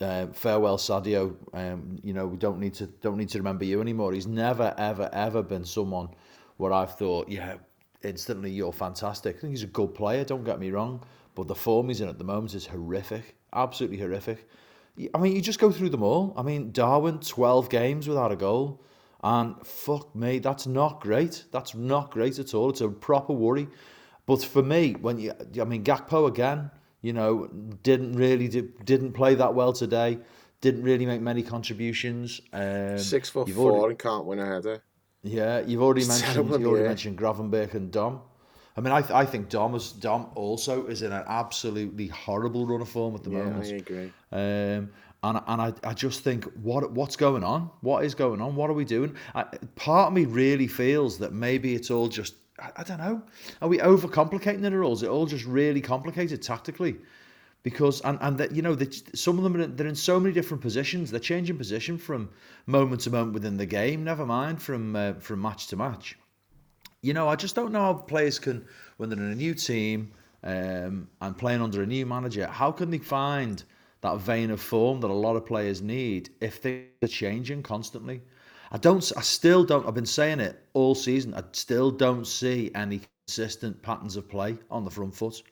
uh, 0.00 0.26
farewell 0.32 0.76
Sadio. 0.76 1.36
Um, 1.54 2.00
you 2.02 2.12
know, 2.12 2.26
we 2.26 2.36
don't 2.36 2.58
need 2.58 2.74
to 2.74 2.86
don't 2.86 3.16
need 3.16 3.28
to 3.30 3.38
remember 3.38 3.64
you 3.64 3.80
anymore. 3.80 4.12
He's 4.12 4.26
never 4.26 4.74
ever 4.76 5.08
ever 5.12 5.42
been 5.42 5.64
someone 5.64 6.08
where 6.56 6.72
I've 6.72 6.96
thought, 6.96 7.28
yeah, 7.28 7.54
instantly 8.02 8.50
you're 8.50 8.72
fantastic. 8.72 9.36
I 9.36 9.38
think 9.38 9.52
he's 9.52 9.62
a 9.62 9.68
good 9.68 9.94
player. 9.94 10.24
Don't 10.24 10.44
get 10.44 10.58
me 10.58 10.70
wrong, 10.70 11.04
but 11.36 11.46
the 11.46 11.54
form 11.54 11.88
he's 11.88 12.00
in 12.00 12.08
at 12.08 12.18
the 12.18 12.24
moment 12.24 12.54
is 12.54 12.66
horrific, 12.66 13.36
absolutely 13.52 13.98
horrific. 13.98 14.48
I 15.14 15.18
mean, 15.18 15.34
you 15.34 15.40
just 15.40 15.60
go 15.60 15.70
through 15.70 15.90
them 15.90 16.02
all. 16.02 16.34
I 16.36 16.42
mean, 16.42 16.72
Darwin, 16.72 17.20
twelve 17.20 17.70
games 17.70 18.08
without 18.08 18.32
a 18.32 18.36
goal. 18.36 18.82
And 19.22 19.64
fuck 19.64 20.14
me, 20.16 20.40
that's 20.40 20.66
not 20.66 21.00
great. 21.00 21.44
That's 21.52 21.74
not 21.74 22.10
great 22.10 22.38
at 22.38 22.54
all. 22.54 22.70
It's 22.70 22.80
a 22.80 22.88
proper 22.88 23.32
worry. 23.32 23.68
But 24.26 24.42
for 24.42 24.62
me, 24.62 24.92
when 24.92 25.18
you, 25.18 25.32
I 25.60 25.64
mean, 25.64 25.84
Gakpo 25.84 26.28
again, 26.28 26.70
you 27.02 27.12
know, 27.12 27.48
didn't 27.82 28.14
really 28.14 28.48
didn't 28.48 29.12
play 29.12 29.34
that 29.34 29.54
well 29.54 29.72
today. 29.72 30.18
Didn't 30.60 30.84
really 30.84 31.06
make 31.06 31.20
many 31.20 31.42
contributions. 31.42 32.40
Um, 32.52 32.98
Six 32.98 33.28
foot 33.28 33.48
four 33.50 33.72
already, 33.72 33.92
and 33.92 33.98
can't 33.98 34.24
win 34.24 34.38
a 34.38 34.46
header. 34.46 34.82
Yeah, 35.22 35.60
you've 35.60 35.82
already 35.82 36.04
mentioned 36.08 36.48
you 36.48 36.66
already 36.66 36.82
yeah. 36.82 36.88
mentioned 36.88 37.18
Gravenberch 37.18 37.74
and 37.74 37.90
Dom. 37.90 38.20
I 38.76 38.80
mean, 38.80 38.92
I, 38.92 39.02
th- 39.02 39.12
I 39.12 39.26
think 39.26 39.48
Dom 39.50 39.74
is 39.74 39.92
Dom 39.92 40.30
also 40.34 40.86
is 40.86 41.02
in 41.02 41.12
an 41.12 41.24
absolutely 41.26 42.06
horrible 42.06 42.66
run 42.66 42.80
of 42.80 42.88
form 42.88 43.14
at 43.14 43.22
the 43.22 43.30
yeah, 43.30 43.38
moment. 43.38 43.66
I 43.66 43.76
agree. 43.76 44.12
Um, 44.30 44.90
and 45.22 45.40
and 45.46 45.62
I, 45.62 45.72
I 45.84 45.94
just 45.94 46.22
think 46.22 46.44
what 46.54 46.90
what's 46.92 47.16
going 47.16 47.44
on? 47.44 47.70
What 47.80 48.04
is 48.04 48.14
going 48.14 48.40
on? 48.40 48.56
What 48.56 48.70
are 48.70 48.74
we 48.74 48.84
doing? 48.84 49.16
I, 49.34 49.44
part 49.76 50.08
of 50.08 50.12
me 50.12 50.24
really 50.24 50.66
feels 50.66 51.18
that 51.18 51.32
maybe 51.32 51.74
it's 51.74 51.90
all 51.90 52.08
just 52.08 52.34
I, 52.58 52.70
I 52.76 52.82
don't 52.82 52.98
know. 52.98 53.22
Are 53.60 53.68
we 53.68 53.78
overcomplicating 53.78 54.64
it, 54.64 54.72
or 54.72 54.92
is 54.92 55.02
it 55.02 55.08
all 55.08 55.26
just 55.26 55.44
really 55.44 55.80
complicated 55.80 56.42
tactically? 56.42 56.96
Because 57.62 58.00
and 58.00 58.18
and 58.20 58.38
that 58.38 58.52
you 58.52 58.62
know 58.62 58.74
that 58.74 59.16
some 59.16 59.38
of 59.38 59.44
them 59.44 59.56
are, 59.56 59.66
they're 59.66 59.86
in 59.86 59.94
so 59.94 60.18
many 60.18 60.34
different 60.34 60.60
positions. 60.60 61.10
They're 61.10 61.20
changing 61.20 61.56
position 61.56 61.98
from 61.98 62.30
moment 62.66 63.02
to 63.02 63.10
moment 63.10 63.34
within 63.34 63.56
the 63.56 63.66
game. 63.66 64.02
Never 64.02 64.26
mind 64.26 64.60
from 64.60 64.96
uh, 64.96 65.14
from 65.14 65.40
match 65.40 65.68
to 65.68 65.76
match. 65.76 66.18
You 67.02 67.14
know, 67.14 67.28
I 67.28 67.36
just 67.36 67.54
don't 67.54 67.72
know 67.72 67.80
how 67.80 67.94
players 67.94 68.38
can 68.38 68.64
when 68.96 69.08
they're 69.08 69.18
in 69.18 69.32
a 69.32 69.34
new 69.36 69.54
team 69.54 70.12
um, 70.42 71.08
and 71.20 71.38
playing 71.38 71.60
under 71.60 71.82
a 71.82 71.86
new 71.86 72.06
manager. 72.06 72.46
How 72.46 72.72
can 72.72 72.90
they 72.90 72.98
find 72.98 73.62
that 74.02 74.18
vein 74.18 74.50
of 74.50 74.60
form 74.60 75.00
that 75.00 75.10
a 75.10 75.12
lot 75.12 75.36
of 75.36 75.46
players 75.46 75.80
need 75.80 76.30
if 76.40 76.56
things 76.56 76.88
are 77.02 77.08
changing 77.08 77.62
constantly. 77.62 78.20
I 78.70 78.78
don't. 78.78 79.12
I 79.16 79.20
still 79.20 79.64
don't. 79.64 79.86
I've 79.86 79.94
been 79.94 80.06
saying 80.06 80.40
it 80.40 80.58
all 80.72 80.94
season. 80.94 81.34
I 81.34 81.42
still 81.52 81.90
don't 81.90 82.26
see 82.26 82.70
any 82.74 83.00
consistent 83.26 83.80
patterns 83.82 84.16
of 84.16 84.28
play 84.28 84.58
on 84.70 84.84
the 84.84 84.90
front 84.90 85.14
foot. 85.14 85.42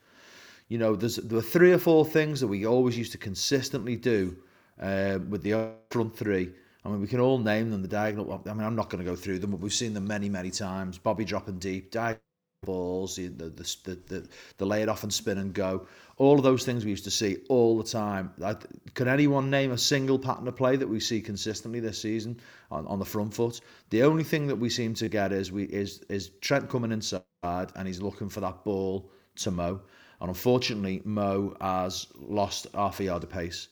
You 0.69 0.79
know, 0.79 0.97
there's 0.97 1.17
there 1.17 1.37
were 1.37 1.43
three 1.43 1.73
or 1.73 1.79
four 1.79 2.05
things 2.05 2.41
that 2.41 2.47
we 2.49 2.67
always 2.67 2.97
used 2.97 3.13
to 3.13 3.19
consistently 3.19 3.97
do 3.97 4.37
uh, 4.81 5.19
with 5.29 5.43
the 5.43 5.73
front 5.91 6.17
three. 6.17 6.51
I 6.85 6.89
mean, 6.89 7.01
we 7.01 7.07
can 7.07 7.21
all 7.21 7.39
name 7.39 7.71
them. 7.71 7.83
The 7.83 7.89
diagonal. 7.89 8.43
I 8.47 8.53
mean, 8.55 8.65
I'm 8.67 8.77
not 8.77 8.89
going 8.89 9.05
to 9.05 9.11
go 9.11 9.17
through 9.17 9.39
them, 9.41 9.51
but 9.51 9.61
we've 9.61 9.73
seen 9.73 9.95
them 9.95 10.07
many, 10.07 10.29
many 10.29 10.51
times. 10.51 10.99
Bobby 10.99 11.25
dropping 11.25 11.59
deep, 11.59 11.91
diagonal 11.91 12.23
balls, 12.63 13.17
the 13.17 13.29
the 13.29 13.49
the 14.07 14.29
the, 14.59 14.67
lay 14.67 14.83
it 14.83 14.89
off 14.89 15.03
and 15.03 15.13
spin 15.13 15.39
and 15.39 15.55
go. 15.55 15.87
All 16.19 16.37
of 16.37 16.43
those 16.43 16.65
things 16.65 16.85
we 16.85 16.91
used 16.91 17.05
to 17.05 17.11
see 17.11 17.39
all 17.49 17.79
the 17.79 17.85
time. 17.85 18.33
Can 18.95 19.09
anyone 19.09 19.49
name 19.49 19.73
a 19.73 19.79
single 19.79 20.19
pattern 20.19 20.47
of 20.47 20.57
play 20.57 20.77
that 20.77 20.87
we 20.87 21.01
see 21.01 21.23
consistently 21.23 21.81
this 21.81 22.03
season 22.03 22.39
on, 22.71 22.87
on 22.87 22.99
the 22.99 23.05
front 23.07 23.33
foot? 23.33 23.61
The 23.89 24.03
only 24.03 24.25
thing 24.25 24.47
that 24.49 24.57
we 24.57 24.69
seem 24.69 24.93
to 24.95 25.09
get 25.09 25.33
is 25.33 25.51
we 25.51 25.65
is 25.65 26.01
is 26.11 26.31
Trent 26.43 26.69
coming 26.69 26.93
inside 26.93 27.23
and 27.43 27.87
he's 27.87 28.03
looking 28.03 28.29
for 28.29 28.41
that 28.41 28.63
ball 28.63 29.11
to 29.37 29.51
Mo. 29.51 29.81
And 30.21 30.29
unfortunately, 30.29 31.01
Mo 31.07 31.57
has 31.63 32.09
lost 32.15 32.67
half 32.75 33.01
a 33.01 33.05
yard 33.05 33.23
of 33.23 33.31
pace. 33.31 33.69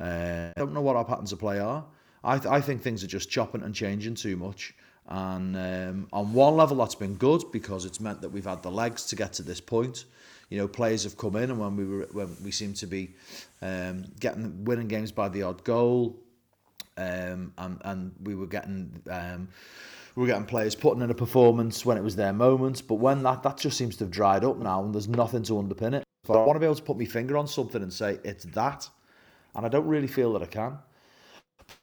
Uh, 0.00 0.50
I 0.56 0.58
don't 0.58 0.74
know 0.74 0.80
what 0.80 0.96
our 0.96 1.04
patterns 1.04 1.30
of 1.30 1.38
play 1.38 1.60
are. 1.60 1.84
I, 2.24 2.38
th- 2.38 2.52
I 2.52 2.60
think 2.60 2.82
things 2.82 3.04
are 3.04 3.08
just 3.08 3.30
chopping 3.30 3.62
and 3.62 3.72
changing 3.72 4.16
too 4.16 4.36
much. 4.36 4.74
And 5.08 5.56
um, 5.56 6.08
on 6.12 6.32
one 6.32 6.56
level, 6.56 6.76
that's 6.76 6.94
been 6.94 7.14
good 7.16 7.44
because 7.52 7.84
it's 7.84 8.00
meant 8.00 8.20
that 8.22 8.30
we've 8.30 8.44
had 8.44 8.62
the 8.62 8.70
legs 8.70 9.04
to 9.06 9.16
get 9.16 9.32
to 9.34 9.42
this 9.42 9.60
point. 9.60 10.04
You 10.48 10.58
know, 10.58 10.68
players 10.68 11.04
have 11.04 11.16
come 11.16 11.36
in, 11.36 11.50
and 11.50 11.58
when 11.58 11.76
we 11.76 11.84
were 11.84 12.08
when 12.12 12.36
we 12.44 12.50
seem 12.50 12.74
to 12.74 12.86
be 12.86 13.14
um, 13.62 14.04
getting 14.20 14.64
winning 14.64 14.88
games 14.88 15.10
by 15.10 15.28
the 15.28 15.42
odd 15.42 15.64
goal, 15.64 16.18
um, 16.96 17.52
and 17.58 17.80
and 17.84 18.12
we 18.22 18.34
were 18.34 18.46
getting 18.46 19.02
um, 19.10 19.48
we 20.14 20.20
were 20.20 20.26
getting 20.26 20.44
players 20.44 20.74
putting 20.74 21.02
in 21.02 21.10
a 21.10 21.14
performance 21.14 21.86
when 21.86 21.96
it 21.96 22.04
was 22.04 22.16
their 22.16 22.32
moment. 22.32 22.86
But 22.86 22.96
when 22.96 23.22
that 23.22 23.42
that 23.42 23.56
just 23.56 23.78
seems 23.78 23.96
to 23.96 24.04
have 24.04 24.10
dried 24.10 24.44
up 24.44 24.58
now, 24.58 24.84
and 24.84 24.94
there's 24.94 25.08
nothing 25.08 25.42
to 25.44 25.54
underpin 25.54 25.94
it. 25.94 26.04
But 26.24 26.38
I 26.38 26.44
want 26.44 26.56
to 26.56 26.60
be 26.60 26.66
able 26.66 26.76
to 26.76 26.82
put 26.82 26.98
my 26.98 27.06
finger 27.06 27.36
on 27.36 27.48
something 27.48 27.82
and 27.82 27.92
say 27.92 28.18
it's 28.22 28.44
that, 28.44 28.88
and 29.56 29.66
I 29.66 29.68
don't 29.68 29.86
really 29.86 30.06
feel 30.06 30.32
that 30.34 30.42
I 30.42 30.46
can. 30.46 30.78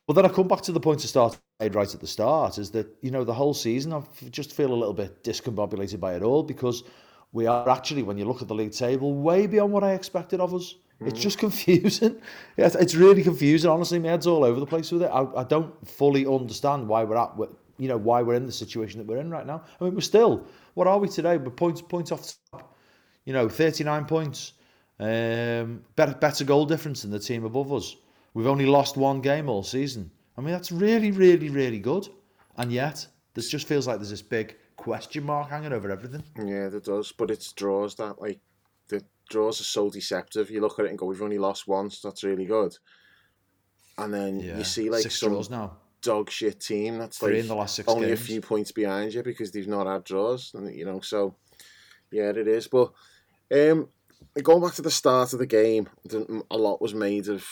But 0.08 0.14
then 0.14 0.26
I 0.26 0.30
come 0.30 0.48
back 0.48 0.62
to 0.62 0.72
the 0.72 0.80
point 0.80 1.00
to 1.02 1.08
start 1.08 1.38
right 1.68 1.94
at 1.94 2.00
the 2.00 2.08
start 2.08 2.58
is 2.58 2.72
that 2.72 2.88
you 3.02 3.12
know 3.12 3.26
the 3.26 3.34
whole 3.34 3.54
season 3.54 3.92
I 3.92 4.02
just 4.30 4.54
feel 4.54 4.72
a 4.72 4.76
little 4.76 4.94
bit 4.94 5.24
discombobulated 5.24 6.00
by 6.00 6.16
it 6.16 6.24
all 6.24 6.42
because 6.42 6.84
we 7.34 7.48
are 7.48 7.68
actually 7.68 8.02
when 8.02 8.18
you 8.18 8.26
look 8.26 8.42
at 8.42 8.48
the 8.48 8.56
league 8.56 8.72
table 8.72 9.14
way 9.14 9.46
beyond 9.46 9.74
what 9.74 9.84
I 9.84 9.92
expected 9.92 10.40
of 10.40 10.54
us. 10.54 10.76
Mm. 11.02 11.10
It's 11.10 11.20
just 11.20 11.38
confusing. 11.46 12.22
It's, 12.58 12.76
it's 12.76 12.96
really 12.96 13.24
confusing. 13.24 13.70
Honestly, 13.70 14.00
my 14.00 14.10
head's 14.10 14.26
all 14.26 14.46
over 14.46 14.60
the 14.60 14.66
place 14.66 14.90
with 14.92 15.04
it. 15.04 15.08
I, 15.08 15.26
I 15.36 15.44
don't 15.44 15.86
fully 15.88 16.26
understand 16.26 16.88
why 16.88 17.04
we're 17.04 17.18
at 17.18 17.38
you 17.78 17.88
know 17.90 17.98
why 17.98 18.22
we're 18.22 18.36
in 18.36 18.46
the 18.46 18.54
situation 18.54 19.00
that 19.00 19.08
we're 19.08 19.20
in 19.20 19.30
right 19.30 19.46
now. 19.46 19.62
I 19.82 19.84
mean, 19.84 19.96
we're 19.96 20.02
still 20.02 20.46
what 20.76 20.88
are 20.88 20.98
we 20.98 21.10
today? 21.10 21.36
We're 21.36 21.52
points 21.52 21.82
points 21.82 22.14
off 22.14 22.36
top. 22.52 22.74
You 23.26 23.34
know, 23.34 23.50
thirty 23.50 23.84
nine 23.84 24.06
points. 24.06 24.54
Um, 24.98 25.84
better 25.98 26.14
better 26.14 26.46
goal 26.46 26.66
difference 26.66 27.02
than 27.02 27.12
the 27.12 27.20
team 27.20 27.44
above 27.44 27.72
us. 27.74 27.98
We've 28.34 28.48
only 28.48 28.66
lost 28.66 28.96
one 28.96 29.20
game 29.20 29.50
all 29.50 29.64
season. 29.64 30.12
I 30.40 30.42
mean, 30.42 30.54
that's 30.54 30.72
really, 30.72 31.12
really, 31.12 31.50
really 31.50 31.80
good. 31.80 32.08
And 32.56 32.72
yet, 32.72 33.06
this 33.34 33.50
just 33.50 33.68
feels 33.68 33.88
like 33.88 33.98
there's 33.98 34.10
this 34.10 34.22
big 34.22 34.56
question 34.78 35.26
mark 35.26 35.50
hanging 35.50 35.74
over 35.74 35.92
everything. 35.92 36.24
Yeah, 36.38 36.70
there 36.70 36.80
does. 36.80 37.12
But 37.12 37.30
it's 37.30 37.52
draws 37.52 37.96
that, 37.96 38.22
like, 38.22 38.40
the 38.88 39.04
draws 39.30 39.60
are 39.60 39.66
so 39.66 39.90
deceptive. 39.90 40.50
You 40.50 40.62
look 40.62 40.80
at 40.80 40.86
it 40.86 40.92
and 40.92 40.98
go, 40.98 41.08
we've 41.08 41.22
only 41.22 41.40
lost 41.40 41.68
once. 41.68 42.00
That's 42.00 42.24
really 42.24 42.46
good. 42.46 42.74
And 43.98 44.14
then 44.14 44.40
yeah. 44.40 44.58
you 44.58 44.64
see, 44.64 44.90
like, 44.90 45.02
six 45.02 45.20
some 45.20 45.32
draws 45.32 45.50
now. 45.50 45.76
dog 46.02 46.30
shit 46.30 46.62
team 46.62 47.00
that's 47.00 47.18
Three 47.18 47.34
like 47.34 47.42
in 47.42 47.48
the 47.50 47.56
last 47.56 47.76
six 47.76 47.90
only 47.90 48.08
games. 48.08 48.22
a 48.22 48.24
few 48.24 48.40
points 48.40 48.72
behind 48.72 49.14
you 49.14 49.24
because 49.24 49.52
they've 49.52 49.68
not 49.68 49.88
had 49.88 50.06
draws. 50.06 50.54
And, 50.54 50.74
you 50.74 50.86
know, 50.86 51.02
so, 51.02 51.36
yeah, 52.14 52.30
it 52.30 52.48
is. 52.48 52.70
But 52.70 52.94
um, 53.54 53.90
going 54.42 54.62
back 54.62 54.76
to 54.76 54.82
the 54.84 54.90
start 54.90 55.34
of 55.34 55.40
the 55.40 55.46
game, 55.46 55.90
a 56.50 56.58
lot 56.58 56.82
was 56.82 56.94
made 56.94 57.28
of 57.28 57.46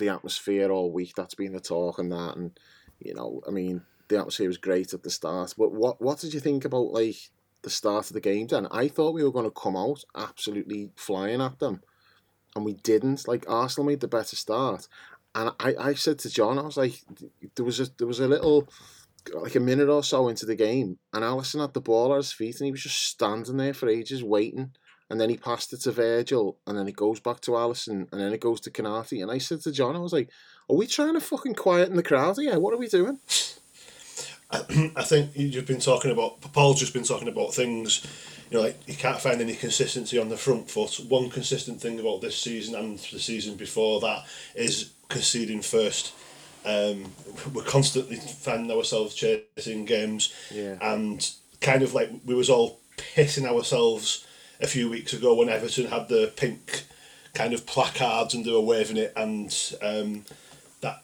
the 0.00 0.08
atmosphere 0.08 0.70
all 0.70 0.90
week. 0.90 1.14
That's 1.14 1.34
been 1.36 1.52
the 1.52 1.60
talk 1.60 2.00
and 2.00 2.10
that, 2.10 2.36
and 2.36 2.58
you 2.98 3.14
know, 3.14 3.40
I 3.46 3.50
mean, 3.50 3.82
the 4.08 4.18
atmosphere 4.18 4.48
was 4.48 4.58
great 4.58 4.92
at 4.92 5.04
the 5.04 5.10
start. 5.10 5.54
But 5.56 5.72
what 5.72 6.02
what 6.02 6.18
did 6.18 6.34
you 6.34 6.40
think 6.40 6.64
about 6.64 6.92
like 6.92 7.30
the 7.62 7.70
start 7.70 8.08
of 8.08 8.14
the 8.14 8.20
game? 8.20 8.48
Then 8.48 8.66
I 8.70 8.88
thought 8.88 9.14
we 9.14 9.22
were 9.22 9.32
going 9.32 9.44
to 9.44 9.50
come 9.50 9.76
out 9.76 10.04
absolutely 10.16 10.90
flying 10.96 11.40
at 11.40 11.60
them, 11.60 11.82
and 12.56 12.64
we 12.64 12.74
didn't. 12.74 13.28
Like 13.28 13.44
Arsenal 13.48 13.86
made 13.86 14.00
the 14.00 14.08
better 14.08 14.36
start, 14.36 14.88
And 15.34 15.52
I, 15.60 15.74
I 15.78 15.94
said 15.94 16.18
to 16.20 16.30
John, 16.30 16.58
I 16.58 16.62
was 16.62 16.76
like, 16.76 17.00
there 17.54 17.64
was 17.64 17.78
a 17.80 17.86
there 17.96 18.08
was 18.08 18.20
a 18.20 18.28
little 18.28 18.68
like 19.34 19.54
a 19.54 19.60
minute 19.60 19.88
or 19.88 20.02
so 20.02 20.28
into 20.28 20.46
the 20.46 20.56
game, 20.56 20.98
and 21.12 21.22
Alisson 21.22 21.60
had 21.60 21.74
the 21.74 21.80
ball 21.80 22.12
at 22.12 22.18
his 22.18 22.32
feet, 22.32 22.58
and 22.58 22.66
he 22.66 22.72
was 22.72 22.82
just 22.82 23.04
standing 23.06 23.56
there 23.56 23.74
for 23.74 23.88
ages 23.88 24.24
waiting. 24.24 24.72
And 25.10 25.20
then 25.20 25.28
he 25.28 25.36
passed 25.36 25.72
it 25.72 25.80
to 25.82 25.90
Virgil, 25.92 26.56
and 26.66 26.78
then 26.78 26.86
it 26.88 26.94
goes 26.96 27.18
back 27.20 27.40
to 27.40 27.50
Alisson, 27.50 28.06
and 28.12 28.20
then 28.20 28.32
it 28.32 28.40
goes 28.40 28.60
to 28.62 28.70
Konaté. 28.70 29.20
And 29.20 29.30
I 29.30 29.38
said 29.38 29.60
to 29.62 29.72
John, 29.72 29.96
I 29.96 29.98
was 29.98 30.12
like, 30.12 30.30
"Are 30.68 30.76
we 30.76 30.86
trying 30.86 31.14
to 31.14 31.20
fucking 31.20 31.56
quieten 31.56 31.96
the 31.96 32.02
crowd 32.02 32.36
here? 32.38 32.58
What 32.60 32.72
are 32.72 32.78
we 32.78 32.86
doing?" 32.88 33.18
I 34.52 35.02
think 35.04 35.30
you've 35.34 35.66
been 35.66 35.80
talking 35.80 36.10
about 36.10 36.40
Paul's 36.52 36.80
just 36.80 36.92
been 36.92 37.04
talking 37.04 37.28
about 37.28 37.54
things, 37.54 38.04
you 38.50 38.56
know, 38.58 38.64
like 38.64 38.76
you 38.88 38.94
can't 38.94 39.20
find 39.20 39.40
any 39.40 39.54
consistency 39.54 40.18
on 40.18 40.28
the 40.28 40.36
front 40.36 40.68
foot. 40.68 40.98
One 41.08 41.30
consistent 41.30 41.80
thing 41.80 42.00
about 42.00 42.20
this 42.20 42.36
season 42.36 42.74
and 42.74 42.98
the 42.98 43.20
season 43.20 43.54
before 43.56 44.00
that 44.00 44.24
is 44.56 44.90
conceding 45.08 45.62
first. 45.62 46.12
Um, 46.64 47.12
we're 47.54 47.62
constantly 47.62 48.16
finding 48.16 48.76
ourselves 48.76 49.14
chasing 49.14 49.84
games, 49.84 50.32
Yeah. 50.52 50.76
and 50.82 51.28
kind 51.60 51.82
of 51.82 51.94
like 51.94 52.10
we 52.24 52.34
was 52.34 52.50
all 52.50 52.80
pissing 52.96 53.46
ourselves 53.46 54.26
a 54.60 54.66
few 54.66 54.90
weeks 54.90 55.12
ago 55.12 55.34
when 55.34 55.48
Everton 55.48 55.86
had 55.86 56.08
the 56.08 56.32
pink 56.36 56.84
kind 57.34 57.54
of 57.54 57.66
placards 57.66 58.34
and 58.34 58.44
they 58.44 58.52
were 58.52 58.60
waving 58.60 58.96
it, 58.96 59.12
and 59.16 59.76
um, 59.82 60.24
that 60.80 61.02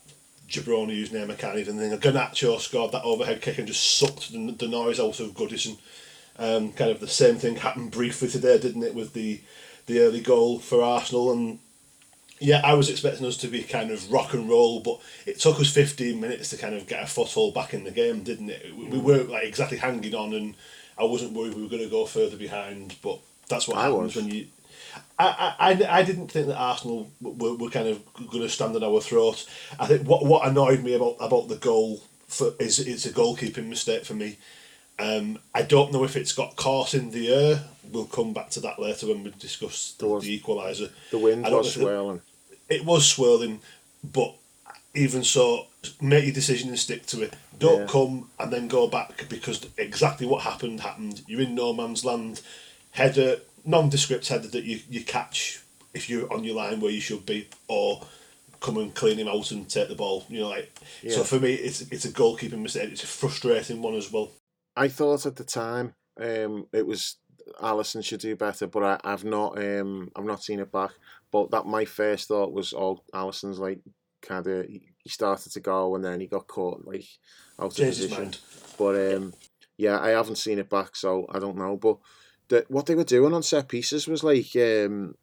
jabroni 0.48 0.94
whose 0.94 1.12
name 1.12 1.30
I 1.30 1.34
can't 1.34 1.58
even 1.58 1.78
think 1.78 1.92
of, 1.92 2.00
Garnacho 2.00 2.58
scored 2.60 2.92
that 2.92 3.04
overhead 3.04 3.42
kick 3.42 3.58
and 3.58 3.66
just 3.66 3.98
sucked 3.98 4.32
the, 4.32 4.52
the 4.52 4.68
noise 4.68 5.00
out 5.00 5.20
of 5.20 5.34
Goodison. 5.34 5.78
Um, 6.38 6.72
kind 6.72 6.90
of 6.90 7.00
the 7.00 7.08
same 7.08 7.36
thing 7.36 7.56
happened 7.56 7.92
briefly 7.92 8.28
today, 8.28 8.58
didn't 8.58 8.82
it, 8.82 8.94
with 8.94 9.14
the 9.14 9.40
the 9.86 10.00
early 10.00 10.20
goal 10.20 10.58
for 10.58 10.82
Arsenal 10.82 11.32
and 11.32 11.60
yeah, 12.38 12.60
I 12.62 12.74
was 12.74 12.90
expecting 12.90 13.26
us 13.26 13.36
to 13.38 13.48
be 13.48 13.62
kind 13.62 13.90
of 13.90 14.12
rock 14.12 14.34
and 14.34 14.48
roll, 14.48 14.80
but 14.80 15.00
it 15.24 15.40
took 15.40 15.58
us 15.58 15.72
15 15.72 16.20
minutes 16.20 16.50
to 16.50 16.56
kind 16.56 16.74
of 16.74 16.86
get 16.86 17.02
a 17.02 17.06
foothold 17.06 17.54
back 17.54 17.72
in 17.72 17.84
the 17.84 17.90
game, 17.90 18.22
didn't 18.22 18.50
it? 18.50 18.76
We, 18.76 18.84
we 18.86 18.98
weren't 18.98 19.30
like 19.30 19.44
exactly 19.44 19.78
hanging 19.78 20.14
on, 20.14 20.34
and 20.34 20.54
I 20.98 21.04
wasn't 21.04 21.32
worried 21.32 21.54
we 21.54 21.62
were 21.62 21.68
going 21.68 21.82
to 21.82 21.88
go 21.88 22.04
further 22.04 22.36
behind, 22.36 22.96
but 23.02 23.20
that's 23.48 23.68
what 23.68 23.76
I 23.78 23.84
happens 23.84 24.14
was. 24.14 24.24
when 24.24 24.34
you. 24.34 24.46
I, 25.18 25.54
I, 25.58 25.98
I- 26.00 26.02
didn't 26.02 26.28
think 26.28 26.46
that 26.48 26.56
Arsenal 26.58 27.10
were, 27.22 27.54
were 27.54 27.70
kind 27.70 27.88
of 27.88 28.02
going 28.14 28.42
to 28.42 28.48
stand 28.48 28.76
on 28.76 28.84
our 28.84 29.00
throat. 29.00 29.46
I 29.78 29.86
think 29.86 30.06
what 30.06 30.24
what 30.26 30.46
annoyed 30.46 30.82
me 30.82 30.94
about 30.94 31.16
about 31.20 31.48
the 31.48 31.56
goal 31.56 32.02
for 32.28 32.52
is 32.58 32.78
it's 32.78 33.06
a 33.06 33.10
goalkeeping 33.10 33.68
mistake 33.68 34.04
for 34.04 34.14
me. 34.14 34.36
Um, 34.98 35.38
I 35.54 35.62
don't 35.62 35.92
know 35.92 36.04
if 36.04 36.16
it's 36.16 36.32
got 36.32 36.56
caught 36.56 36.94
in 36.94 37.10
the 37.10 37.32
air. 37.32 37.64
We'll 37.92 38.06
come 38.06 38.32
back 38.32 38.50
to 38.50 38.60
that 38.60 38.78
later 38.78 39.06
when 39.08 39.24
we 39.24 39.30
discuss 39.38 39.94
was- 40.00 40.24
the 40.24 40.40
equaliser. 40.40 40.90
The 41.10 41.18
wind 41.18 41.44
was 41.44 41.74
swirling. 41.74 42.20
it 42.68 42.84
was 42.84 43.06
swirling, 43.08 43.60
but 44.02 44.34
even 44.94 45.22
so, 45.22 45.66
make 46.00 46.24
your 46.24 46.32
decision 46.34 46.70
and 46.70 46.78
stick 46.78 47.04
to 47.06 47.22
it. 47.22 47.34
Don't 47.58 47.82
Yeah. 47.82 47.86
come 47.86 48.30
and 48.38 48.50
then 48.52 48.68
go 48.68 48.86
back 48.86 49.28
because 49.28 49.66
exactly 49.78 50.26
what 50.26 50.42
happened 50.42 50.80
happened. 50.80 51.22
You're 51.26 51.42
in 51.42 51.54
no 51.54 51.72
man's 51.74 52.04
land. 52.04 52.40
Header, 52.96 53.40
nondescript 53.64 54.28
header 54.28 54.48
that 54.48 54.64
you, 54.64 54.80
you 54.88 55.04
catch 55.04 55.62
if 55.94 56.08
you're 56.10 56.32
on 56.32 56.44
your 56.44 56.56
line 56.56 56.80
where 56.80 56.90
you 56.90 57.00
should 57.00 57.26
be, 57.26 57.48
or 57.68 58.02
come 58.60 58.78
and 58.78 58.94
clean 58.94 59.18
him 59.18 59.28
out 59.28 59.50
and 59.50 59.68
take 59.68 59.88
the 59.88 59.94
ball. 59.94 60.24
You 60.28 60.40
know, 60.40 60.48
like 60.48 60.72
so 61.08 61.22
for 61.22 61.38
me, 61.38 61.54
it's 61.54 61.82
it's 61.82 62.04
a 62.04 62.10
goalkeeping 62.10 62.60
mistake. 62.60 62.90
It's 62.92 63.04
a 63.04 63.06
frustrating 63.06 63.82
one 63.82 63.94
as 63.94 64.12
well. 64.12 64.30
I 64.76 64.88
thought 64.88 65.26
at 65.26 65.36
the 65.36 65.44
time 65.44 65.94
um, 66.20 66.66
it 66.72 66.86
was 66.86 67.16
Alisson 67.62 68.04
should 68.04 68.20
do 68.20 68.36
better, 68.36 68.66
but 68.66 68.82
I, 68.82 69.12
I've 69.12 69.24
not 69.24 69.58
um, 69.58 70.10
I've 70.16 70.24
not 70.24 70.42
seen 70.42 70.60
it 70.60 70.72
back. 70.72 70.92
But 71.30 71.50
that 71.50 71.66
my 71.66 71.84
first 71.84 72.28
thought 72.28 72.52
was, 72.52 72.72
oh, 72.72 73.00
Alisson's 73.12 73.58
like 73.58 73.80
kind 74.22 74.46
of 74.46 74.66
he 74.66 75.08
started 75.08 75.52
to 75.52 75.60
go 75.60 75.94
and 75.94 76.04
then 76.04 76.20
he 76.20 76.26
got 76.26 76.46
caught 76.46 76.86
like 76.86 77.04
out 77.58 77.66
of 77.66 77.76
position. 77.76 78.32
But 78.78 79.14
um, 79.14 79.34
yeah, 79.76 79.98
I 80.00 80.10
haven't 80.10 80.36
seen 80.36 80.58
it 80.58 80.70
back, 80.70 80.96
so 80.96 81.26
I 81.30 81.38
don't 81.38 81.56
know. 81.56 81.76
But 81.76 81.98
the, 82.48 82.64
what 82.68 82.86
they 82.86 82.94
were 82.94 83.04
doing 83.04 83.32
on 83.34 83.42
set 83.42 83.68
pieces 83.68 84.06
was 84.06 84.22
like 84.22 84.54
um, 84.56 85.14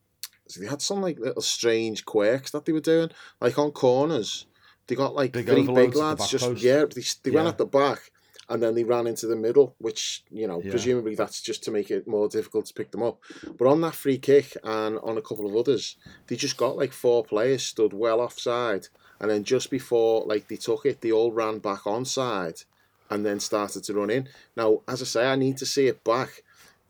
they 0.59 0.65
had 0.67 0.81
some 0.81 1.01
like 1.01 1.19
little 1.19 1.41
strange 1.41 2.05
quirks 2.05 2.51
that 2.51 2.65
they 2.65 2.71
were 2.73 2.79
doing, 2.79 3.09
like 3.39 3.57
on 3.57 3.71
corners. 3.71 4.45
They 4.87 4.95
got 4.95 5.15
like 5.15 5.31
Big 5.31 5.45
three 5.45 5.67
big 5.67 5.95
lads 5.95 6.29
just 6.29 6.45
post. 6.45 6.61
yeah. 6.63 6.85
They, 6.93 7.03
they 7.23 7.31
went 7.31 7.47
at 7.47 7.57
the 7.57 7.65
back 7.65 8.11
and 8.49 8.61
then 8.61 8.75
they 8.75 8.83
ran 8.83 9.07
into 9.07 9.25
the 9.27 9.37
middle, 9.37 9.75
which 9.77 10.23
you 10.29 10.45
know 10.45 10.61
Yeah. 10.61 10.71
presumably 10.71 11.15
that's 11.15 11.41
just 11.41 11.63
to 11.63 11.71
make 11.71 11.89
it 11.89 12.05
more 12.07 12.27
difficult 12.27 12.65
to 12.65 12.73
pick 12.73 12.91
them 12.91 13.01
up. 13.01 13.19
But 13.57 13.67
on 13.67 13.79
that 13.81 13.95
free 13.95 14.17
kick 14.17 14.57
and 14.63 14.99
on 14.99 15.17
a 15.17 15.21
couple 15.21 15.47
of 15.47 15.55
others, 15.55 15.95
they 16.27 16.35
just 16.35 16.57
got 16.57 16.75
like 16.75 16.91
four 16.91 17.23
players 17.23 17.63
stood 17.63 17.93
well 17.93 18.19
offside, 18.19 18.87
and 19.21 19.31
then 19.31 19.45
just 19.45 19.71
before 19.71 20.25
like 20.25 20.49
they 20.49 20.57
took 20.57 20.85
it, 20.85 20.99
they 20.99 21.13
all 21.13 21.31
ran 21.31 21.59
back 21.59 21.83
onside, 21.83 22.65
and 23.09 23.25
then 23.25 23.39
started 23.39 23.85
to 23.85 23.93
run 23.93 24.09
in. 24.09 24.27
Now, 24.57 24.81
as 24.89 25.01
I 25.01 25.05
say, 25.05 25.25
I 25.31 25.37
need 25.37 25.55
to 25.59 25.65
see 25.65 25.87
it 25.87 26.03
back, 26.03 26.43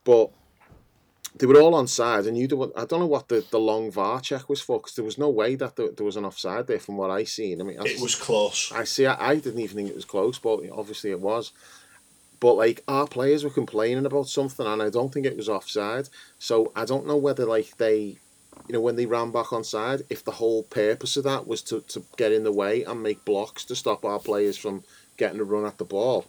but 0.03 0.31
they 1.35 1.47
were 1.47 1.59
all 1.59 1.73
on 1.73 1.87
side, 1.87 2.25
and 2.27 2.37
you 2.37 2.47
do. 2.47 2.71
I 2.75 2.85
don't 2.85 2.99
know 2.99 3.07
what 3.07 3.27
the, 3.27 3.43
the 3.49 3.59
long 3.59 3.89
VAR 3.91 4.21
check 4.21 4.49
was 4.49 4.61
for, 4.61 4.79
because 4.79 4.95
there 4.95 5.05
was 5.05 5.17
no 5.17 5.29
way 5.29 5.55
that 5.55 5.75
there, 5.75 5.89
there 5.89 6.05
was 6.05 6.15
an 6.15 6.25
offside 6.25 6.67
there 6.67 6.79
from 6.79 6.97
what 6.97 7.09
I 7.09 7.23
seen. 7.23 7.59
I 7.59 7.63
mean, 7.63 7.77
It 7.81 7.99
was 8.01 8.15
close. 8.15 8.71
I 8.71 8.83
see. 8.83 9.07
I, 9.07 9.31
I 9.31 9.35
didn't 9.35 9.59
even 9.59 9.75
think 9.75 9.89
it 9.89 9.95
was 9.95 10.05
close, 10.05 10.37
but 10.37 10.59
obviously 10.71 11.09
it 11.09 11.19
was. 11.19 11.51
But 12.39 12.53
like 12.53 12.83
our 12.87 13.07
players 13.07 13.43
were 13.43 13.49
complaining 13.49 14.05
about 14.05 14.27
something, 14.27 14.65
and 14.65 14.81
I 14.81 14.89
don't 14.89 15.11
think 15.11 15.25
it 15.25 15.37
was 15.37 15.49
offside. 15.49 16.09
So 16.37 16.71
I 16.75 16.85
don't 16.85 17.07
know 17.07 17.17
whether 17.17 17.45
like 17.45 17.77
they, 17.77 18.17
you 18.67 18.73
know, 18.73 18.81
when 18.81 18.95
they 18.95 19.05
ran 19.07 19.31
back 19.31 19.53
on 19.53 19.63
side, 19.63 20.03
if 20.09 20.23
the 20.23 20.31
whole 20.31 20.63
purpose 20.63 21.17
of 21.17 21.23
that 21.23 21.47
was 21.47 21.63
to, 21.63 21.81
to 21.81 22.03
get 22.17 22.31
in 22.31 22.43
the 22.43 22.51
way 22.51 22.83
and 22.83 23.01
make 23.01 23.25
blocks 23.25 23.65
to 23.65 23.75
stop 23.75 24.05
our 24.05 24.19
players 24.19 24.57
from 24.57 24.83
getting 25.17 25.39
a 25.39 25.43
run 25.43 25.65
at 25.65 25.77
the 25.77 25.85
ball. 25.85 26.25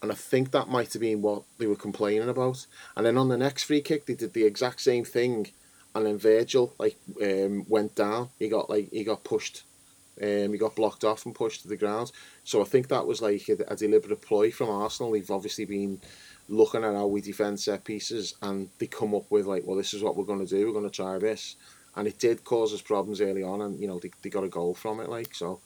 And 0.00 0.12
I 0.12 0.14
think 0.14 0.52
that 0.52 0.68
might 0.68 0.92
have 0.92 1.02
been 1.02 1.22
what 1.22 1.42
they 1.58 1.66
were 1.66 1.76
complaining 1.76 2.28
about. 2.28 2.66
And 2.96 3.04
then 3.04 3.18
on 3.18 3.28
the 3.28 3.36
next 3.36 3.64
free 3.64 3.80
kick, 3.80 4.06
they 4.06 4.14
did 4.14 4.32
the 4.32 4.44
exact 4.44 4.80
same 4.80 5.04
thing, 5.04 5.48
and 5.94 6.06
then 6.06 6.18
Virgil 6.18 6.74
like 6.78 6.96
um, 7.22 7.64
went 7.68 7.94
down. 7.94 8.28
He 8.38 8.48
got 8.48 8.70
like 8.70 8.90
he 8.92 9.02
got 9.04 9.24
pushed 9.24 9.64
um, 10.22 10.52
he 10.52 10.58
got 10.58 10.74
blocked 10.74 11.04
off 11.04 11.26
and 11.26 11.34
pushed 11.34 11.62
to 11.62 11.68
the 11.68 11.76
ground. 11.76 12.10
So 12.44 12.60
I 12.60 12.64
think 12.64 12.88
that 12.88 13.06
was 13.06 13.22
like 13.22 13.48
a, 13.48 13.56
a 13.68 13.76
deliberate 13.76 14.22
ploy 14.22 14.50
from 14.50 14.70
Arsenal. 14.70 15.12
They've 15.12 15.30
obviously 15.30 15.64
been 15.64 16.00
looking 16.48 16.82
at 16.82 16.94
how 16.94 17.06
we 17.06 17.20
defend 17.20 17.60
set 17.60 17.84
pieces 17.84 18.34
and 18.42 18.68
they 18.78 18.86
come 18.86 19.14
up 19.14 19.30
with 19.30 19.46
like, 19.46 19.64
well, 19.66 19.76
this 19.76 19.94
is 19.94 20.02
what 20.02 20.16
we're 20.16 20.24
going 20.24 20.44
to 20.44 20.46
do. 20.46 20.66
We're 20.66 20.72
going 20.72 20.90
to 20.90 20.90
try 20.90 21.18
this. 21.18 21.56
And 21.94 22.08
it 22.08 22.18
did 22.18 22.44
cause 22.44 22.72
us 22.74 22.82
problems 22.82 23.20
early 23.20 23.42
on 23.42 23.60
and, 23.60 23.80
you 23.80 23.86
know, 23.86 23.98
they, 23.98 24.10
they 24.22 24.30
got 24.30 24.44
a 24.44 24.48
goal 24.48 24.74
from 24.74 25.00
it. 25.00 25.08
Like, 25.08 25.34
so 25.34 25.60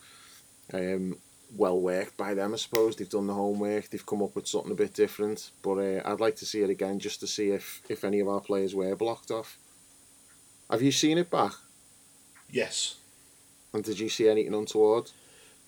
um, 0.74 1.16
well 1.56 1.80
worked 1.80 2.16
by 2.16 2.34
them, 2.34 2.54
I 2.54 2.56
suppose. 2.56 2.96
They've 2.96 3.08
done 3.08 3.26
the 3.26 3.34
homework. 3.34 3.90
They've 3.90 4.04
come 4.04 4.22
up 4.22 4.34
with 4.34 4.46
something 4.46 4.72
a 4.72 4.76
bit 4.76 4.94
different. 4.94 5.50
But 5.62 5.78
uh, 5.78 6.02
I'd 6.04 6.20
like 6.20 6.36
to 6.36 6.46
see 6.46 6.62
it 6.62 6.70
again 6.70 6.98
just 6.98 7.20
to 7.20 7.26
see 7.26 7.50
if, 7.50 7.82
if 7.88 8.04
any 8.04 8.20
of 8.20 8.28
our 8.28 8.40
players 8.40 8.74
were 8.74 8.96
blocked 8.96 9.30
off. 9.30 9.58
Have 10.70 10.82
you 10.82 10.92
seen 10.92 11.18
it 11.18 11.30
back? 11.30 11.52
Yes. 12.50 12.96
And 13.72 13.84
did 13.84 13.98
you 13.98 14.08
see 14.08 14.28
anything 14.28 14.54
untoward? 14.54 15.10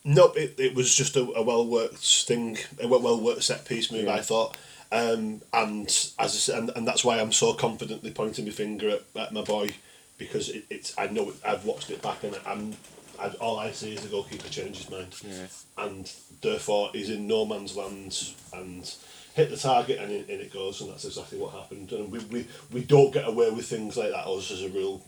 Nope, 0.05 0.37
it, 0.37 0.55
it 0.59 0.75
was 0.75 0.95
just 0.95 1.17
a, 1.17 1.23
a 1.35 1.43
well 1.43 1.67
worked 1.67 2.25
thing, 2.27 2.59
a 2.83 2.87
well 2.87 3.21
worked 3.21 3.43
set 3.43 3.65
piece 3.65 3.91
move. 3.91 4.05
Yeah. 4.05 4.15
I 4.15 4.21
thought, 4.21 4.57
um, 4.93 5.41
and 5.53 5.87
as 5.89 6.15
I 6.19 6.27
said, 6.27 6.59
and, 6.59 6.71
and 6.77 6.87
that's 6.87 7.05
why 7.05 7.19
I'm 7.19 7.33
so 7.33 7.55
confidently 7.55 8.11
pointing 8.11 8.45
my 8.45 8.51
finger 8.51 8.91
at, 8.91 9.03
at 9.17 9.33
my 9.33 9.43
boy 9.43 9.75
because 10.19 10.51
it, 10.51 10.65
it's 10.71 10.95
I 10.99 11.07
know 11.07 11.31
it, 11.31 11.37
I've 11.45 11.65
watched 11.65 11.91
it 11.91 12.03
back 12.03 12.23
and 12.23 12.39
I'm 12.47 12.75
I, 13.19 13.29
all 13.41 13.59
I 13.59 13.71
see 13.73 13.95
is 13.95 14.03
the 14.03 14.09
goalkeeper 14.09 14.49
change 14.49 14.79
his 14.79 14.91
mind, 14.91 15.15
Yeah. 15.23 15.47
and 15.79 16.11
therefore 16.43 16.91
he's 16.93 17.11
in 17.11 17.27
no 17.27 17.45
man's 17.45 17.77
land 17.77 18.31
and 18.53 18.93
hit 19.35 19.51
the 19.51 19.57
target 19.57 19.99
and 19.99 20.11
in, 20.13 20.25
in 20.29 20.41
it 20.41 20.53
goes, 20.53 20.81
and 20.81 20.91
that's 20.91 21.05
exactly 21.05 21.39
what 21.39 21.53
happened. 21.53 21.91
And 21.93 22.11
we, 22.11 22.19
we, 22.21 22.47
we 22.73 22.85
don't 22.85 23.13
get 23.13 23.27
away 23.27 23.51
with 23.51 23.67
things 23.67 23.97
like 23.97 24.11
that 24.11 24.27
us 24.27 24.51
as 24.51 24.63
a 24.63 24.69
rule. 24.69 25.05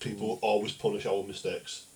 People 0.00 0.38
always 0.42 0.72
punish 0.72 1.06
our 1.06 1.22
mistakes. 1.24 1.86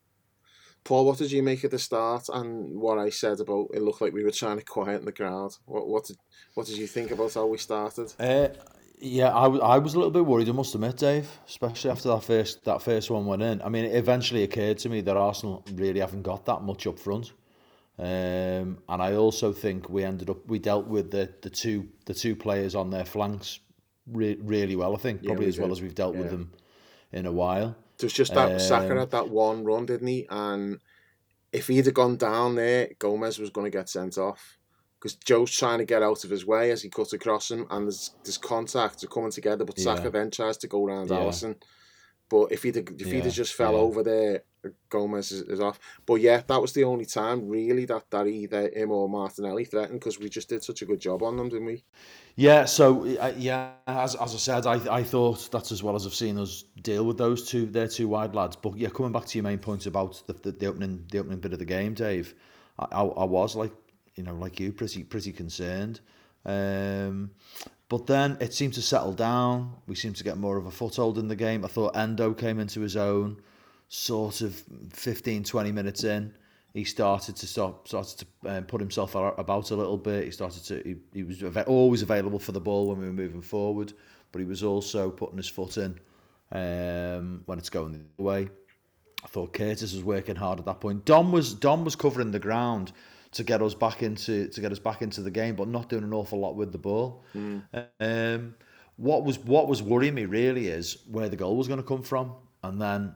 Paul, 0.85 1.05
what 1.07 1.18
did 1.18 1.31
you 1.31 1.42
make 1.45 1.64
at 1.64 1.71
the 1.71 1.79
start 1.79 2.29
and 2.33 2.81
what 2.81 2.99
I 2.99 3.11
said 3.11 3.38
about 3.38 3.68
it 3.73 3.83
looked 3.83 4.01
like 4.01 4.12
we 4.12 4.25
were 4.25 4.33
trying 4.33 4.59
to 4.59 4.64
quieten 4.64 5.05
the 5.05 5.12
crowd? 5.12 5.53
What 5.64 5.87
what 5.87 6.07
did 6.07 6.16
what 6.55 6.66
did 6.66 6.77
you 6.77 6.88
think 6.88 7.12
about 7.12 7.35
how 7.35 7.47
we 7.47 7.59
started? 7.59 8.12
Uh, 8.18 8.49
yeah, 9.02 9.36
I, 9.36 9.44
w- 9.44 9.62
I 9.62 9.78
was 9.78 9.94
a 9.94 9.98
little 9.98 10.12
bit 10.12 10.24
worried. 10.24 10.48
I 10.48 10.52
must 10.52 10.74
admit, 10.74 10.96
Dave, 10.96 11.28
especially 11.46 11.90
after 11.90 12.08
that 12.10 12.22
first 12.22 12.64
that 12.64 12.80
first 12.82 13.10
one 13.10 13.26
went 13.26 13.42
in. 13.42 13.60
I 13.62 13.68
mean, 13.68 13.84
it 13.84 13.96
eventually 13.96 14.44
occurred 14.44 14.78
to 14.78 14.88
me 14.88 15.00
that 15.02 15.16
Arsenal 15.16 15.64
really 15.74 16.00
haven't 16.00 16.22
got 16.22 16.46
that 16.46 16.62
much 16.62 16.86
up 16.86 16.98
front, 16.98 17.32
um, 17.98 18.78
and 18.88 19.02
I 19.02 19.14
also 19.14 19.52
think 19.52 19.88
we 19.90 20.04
ended 20.04 20.30
up 20.30 20.46
we 20.46 20.58
dealt 20.58 20.86
with 20.86 21.10
the, 21.10 21.28
the 21.42 21.50
two 21.50 21.88
the 22.06 22.14
two 22.14 22.36
players 22.36 22.74
on 22.74 22.90
their 22.90 23.04
flanks 23.04 23.60
re- 24.06 24.38
really 24.40 24.76
well. 24.76 24.94
I 24.94 24.98
think 24.98 25.22
Yeah, 25.22 25.28
probably 25.28 25.46
we 25.46 25.50
as 25.50 25.58
well 25.58 25.72
as 25.72 25.82
we've 25.82 25.94
dealt 25.94 26.14
with 26.14 26.30
them 26.30 26.52
in 27.12 27.26
a 27.26 27.32
while. 27.32 27.76
There 27.98 28.06
was 28.06 28.12
just 28.12 28.34
that 28.34 28.60
Saka 28.60 28.92
Um, 28.92 28.98
had 28.98 29.10
that 29.10 29.28
one 29.28 29.64
run, 29.64 29.86
didn't 29.86 30.08
he? 30.08 30.26
And 30.30 30.80
if 31.52 31.66
he'd 31.66 31.86
have 31.86 31.94
gone 31.94 32.16
down 32.16 32.54
there, 32.54 32.90
Gomez 32.98 33.38
was 33.38 33.50
going 33.50 33.70
to 33.70 33.76
get 33.76 33.88
sent 33.88 34.16
off 34.16 34.58
because 35.02 35.16
Joe's 35.16 35.50
trying 35.50 35.78
to 35.78 35.84
get 35.84 36.02
out 36.02 36.22
of 36.22 36.30
his 36.30 36.46
way 36.46 36.70
as 36.70 36.82
he 36.82 36.88
cuts 36.88 37.12
across 37.12 37.50
him, 37.50 37.66
and 37.70 37.86
there's 37.86 38.12
there's 38.22 38.38
contact, 38.38 39.00
they're 39.00 39.08
coming 39.08 39.32
together, 39.32 39.64
but 39.64 39.78
Saka 39.78 40.04
Yeah. 40.04 40.10
then 40.10 40.30
tries 40.30 40.56
to 40.58 40.68
go 40.68 40.86
around 40.86 41.10
Yeah. 41.10 41.16
Alisson. 41.16 41.56
But 42.28 42.52
if 42.52 42.62
he'd 42.62 42.76
if 42.76 43.06
he'd 43.06 43.28
just 43.30 43.54
fell 43.54 43.72
yeah. 43.72 43.78
over 43.78 44.02
there 44.04 44.42
Gomez 44.88 45.32
is, 45.32 45.42
is 45.42 45.60
off. 45.60 45.78
But 46.06 46.16
yeah, 46.20 46.42
that 46.46 46.60
was 46.60 46.72
the 46.72 46.84
only 46.84 47.04
time 47.04 47.48
really 47.48 47.84
that, 47.86 48.10
that 48.10 48.26
either 48.26 48.70
him 48.74 48.90
or 48.90 49.08
Martinelli 49.08 49.64
threatened 49.64 49.98
because 49.98 50.18
we 50.18 50.28
just 50.28 50.48
did 50.48 50.62
such 50.62 50.82
a 50.82 50.86
good 50.86 51.00
job 51.00 51.22
on 51.22 51.36
them, 51.36 51.48
didn't 51.48 51.66
we? 51.66 51.84
Yeah, 52.36 52.64
so 52.64 53.04
uh, 53.18 53.32
yeah, 53.36 53.72
as, 53.86 54.14
as 54.14 54.34
I 54.34 54.38
said, 54.38 54.66
I, 54.66 54.98
I 54.98 55.02
thought 55.02 55.50
that's 55.50 55.72
as 55.72 55.82
well 55.82 55.96
as 55.96 56.06
I've 56.06 56.14
seen 56.14 56.38
us 56.38 56.64
deal 56.80 57.04
with 57.04 57.18
those 57.18 57.48
two, 57.48 57.66
their 57.66 57.88
two 57.88 58.08
wide 58.08 58.34
lads. 58.34 58.56
But 58.56 58.76
yeah, 58.78 58.88
coming 58.88 59.12
back 59.12 59.26
to 59.26 59.38
your 59.38 59.44
main 59.44 59.58
point 59.58 59.86
about 59.86 60.22
the, 60.26 60.34
the, 60.34 60.52
the 60.52 60.66
opening 60.66 61.04
the 61.10 61.18
opening 61.18 61.40
bit 61.40 61.52
of 61.52 61.58
the 61.58 61.64
game, 61.64 61.94
Dave, 61.94 62.34
I, 62.78 62.86
I, 62.92 63.02
I 63.02 63.24
was 63.24 63.56
like, 63.56 63.72
you 64.14 64.22
know, 64.22 64.35
like 64.35 64.61
you, 64.61 64.72
pretty 64.72 65.05
pretty 65.05 65.33
concerned. 65.33 66.01
Um, 66.44 67.31
but 67.88 68.07
then 68.07 68.38
it 68.40 68.55
seemed 68.55 68.75
to 68.75 68.83
settle 68.83 69.12
down. 69.12 69.75
We 69.87 69.94
seemed 69.94 70.16
to 70.16 70.25
get 70.25 70.38
more 70.38 70.57
of 70.57 70.66
a 70.66 70.70
foothold 70.70 71.18
in 71.18 71.29
the 71.29 71.37
game. 71.37 71.64
I 71.64 71.68
thought 71.68 71.96
Endo 71.96 72.33
came 72.33 72.59
into 72.59 72.81
his 72.81 72.96
own 72.96 73.40
sort 73.88 74.40
of 74.40 74.62
15, 74.94 75.44
20 75.44 75.72
minutes 75.72 76.03
in. 76.05 76.33
He 76.72 76.85
started 76.85 77.37
to 77.37 77.46
stop, 77.46 77.87
started 77.87 78.27
to 78.42 78.51
um, 78.51 78.64
put 78.64 78.81
himself 78.81 79.14
about 79.14 79.70
a 79.70 79.77
little 79.77 79.98
bit. 79.98 80.25
He 80.25 80.31
started 80.31 80.64
to, 80.64 80.83
he, 80.83 80.96
he 81.12 81.22
was 81.22 81.42
always 81.66 82.01
available 82.01 82.38
for 82.38 82.53
the 82.53 82.61
ball 82.61 82.88
when 82.88 82.98
we 82.98 83.07
were 83.07 83.12
moving 83.12 83.42
forward, 83.42 83.92
but 84.33 84.38
he 84.38 84.46
was 84.46 84.62
also 84.62 85.11
putting 85.11 85.37
his 85.37 85.48
foot 85.48 85.77
in 85.77 86.01
um, 86.51 87.42
when 87.44 87.59
it's 87.59 87.68
going 87.68 87.92
the 88.16 88.22
way. 88.22 88.48
I 89.22 89.29
thought 89.29 89.53
Curtis 89.53 89.92
was 89.92 90.03
working 90.03 90.37
hard 90.37 90.59
at 90.59 90.64
that 90.64 90.81
point. 90.81 91.05
Dom 91.05 91.31
was 91.31 91.53
Dom 91.53 91.85
was 91.85 91.94
covering 91.94 92.31
the 92.31 92.38
ground 92.38 92.92
to 93.33 93.42
get 93.42 93.62
us 93.62 93.75
back 93.75 94.03
into 94.03 94.49
to 94.49 94.61
get 94.61 94.73
us 94.73 94.79
back 94.79 95.03
into 95.03 95.21
the 95.23 95.31
game, 95.31 95.57
but 95.57 95.68
not 95.68 95.88
doing 95.88 96.05
an 96.05 96.12
awful 96.12 96.38
lot 96.38 96.55
with 96.55 96.73
the 96.73 96.79
ball. 96.79 97.25
Mm. 97.35 97.62
Um, 98.01 98.55
what 98.97 99.25
was 99.25 99.38
what 99.38 99.68
was 99.68 99.83
worrying 99.83 100.14
me 100.14 100.27
really 100.27 100.68
is 100.68 100.99
where 101.11 101.29
the 101.29 101.37
goal 101.37 101.57
was 101.57 101.66
going 101.66 101.81
to 101.81 101.87
come 101.87 102.03
from, 102.03 102.35
and 102.62 102.81
then, 102.81 103.14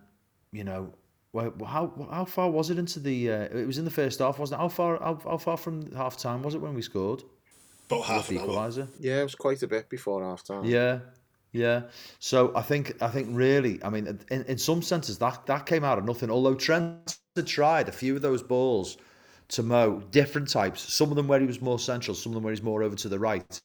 you 0.52 0.64
know, 0.64 0.92
how 1.34 1.92
how 2.10 2.24
far 2.24 2.50
was 2.50 2.70
it 2.70 2.78
into 2.78 2.98
the? 2.98 3.30
Uh, 3.30 3.58
it 3.58 3.66
was 3.66 3.78
in 3.78 3.84
the 3.84 3.90
first 3.90 4.18
half, 4.20 4.38
wasn't 4.38 4.58
it? 4.58 4.62
How 4.62 4.68
far 4.68 4.98
how, 4.98 5.20
how 5.22 5.36
far 5.36 5.56
from 5.56 5.92
half 5.92 6.16
time 6.16 6.42
was 6.42 6.54
it 6.54 6.60
when 6.60 6.74
we 6.74 6.82
scored? 6.82 7.22
About 7.90 8.04
half 8.04 8.30
an 8.30 8.38
equaliser. 8.38 8.82
hour. 8.82 8.88
Yeah, 8.98 9.20
it 9.20 9.24
was 9.24 9.34
quite 9.34 9.62
a 9.62 9.68
bit 9.68 9.88
before 9.88 10.24
half 10.24 10.42
time. 10.42 10.64
Yeah, 10.64 11.00
yeah. 11.52 11.82
So 12.18 12.52
I 12.56 12.62
think 12.62 13.00
I 13.02 13.08
think 13.08 13.28
really, 13.30 13.84
I 13.84 13.90
mean, 13.90 14.18
in, 14.30 14.44
in 14.44 14.58
some 14.58 14.80
senses 14.80 15.18
that 15.18 15.44
that 15.46 15.66
came 15.66 15.84
out 15.84 15.98
of 15.98 16.04
nothing. 16.04 16.30
Although 16.30 16.54
Trent 16.54 17.18
had 17.36 17.46
tried 17.46 17.88
a 17.90 17.92
few 17.92 18.16
of 18.16 18.22
those 18.22 18.42
balls 18.42 18.96
to 19.48 19.62
Mo, 19.62 20.02
different 20.10 20.50
types. 20.50 20.92
Some 20.92 21.10
of 21.10 21.16
them 21.16 21.28
where 21.28 21.40
he 21.40 21.46
was 21.46 21.60
more 21.60 21.78
central, 21.78 22.14
some 22.14 22.32
of 22.32 22.34
them 22.34 22.42
where 22.42 22.52
he's 22.52 22.62
more 22.62 22.82
over 22.82 22.96
to 22.96 23.08
the 23.08 23.18
right. 23.18 23.60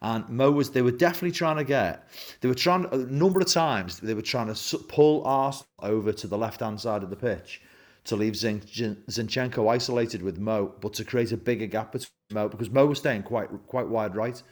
And 0.00 0.28
Mo 0.28 0.50
was, 0.50 0.70
they 0.70 0.82
were 0.82 0.90
definitely 0.90 1.30
trying 1.30 1.58
to 1.58 1.64
get, 1.64 2.08
they 2.40 2.48
were 2.48 2.54
trying, 2.54 2.86
a 2.90 2.96
number 2.96 3.40
of 3.40 3.46
times, 3.46 4.00
they 4.00 4.14
were 4.14 4.22
trying 4.22 4.52
to 4.52 4.78
pull 4.88 5.24
Arsenal 5.24 5.66
over 5.80 6.12
to 6.12 6.26
the 6.26 6.36
left 6.36 6.60
hand 6.60 6.80
side 6.80 7.04
of 7.04 7.10
the 7.10 7.16
pitch 7.16 7.62
to 8.04 8.16
leave 8.16 8.32
Zinchenko 8.32 9.70
isolated 9.70 10.22
with 10.22 10.38
Mo, 10.38 10.74
but 10.80 10.92
to 10.94 11.04
create 11.04 11.30
a 11.30 11.36
bigger 11.36 11.66
gap 11.66 11.92
between 11.92 12.10
Mo, 12.32 12.48
because 12.48 12.68
Mo 12.68 12.86
was 12.86 12.98
staying 12.98 13.22
quite 13.22 13.48
quite 13.68 13.86
wide 13.86 14.16
right. 14.16 14.42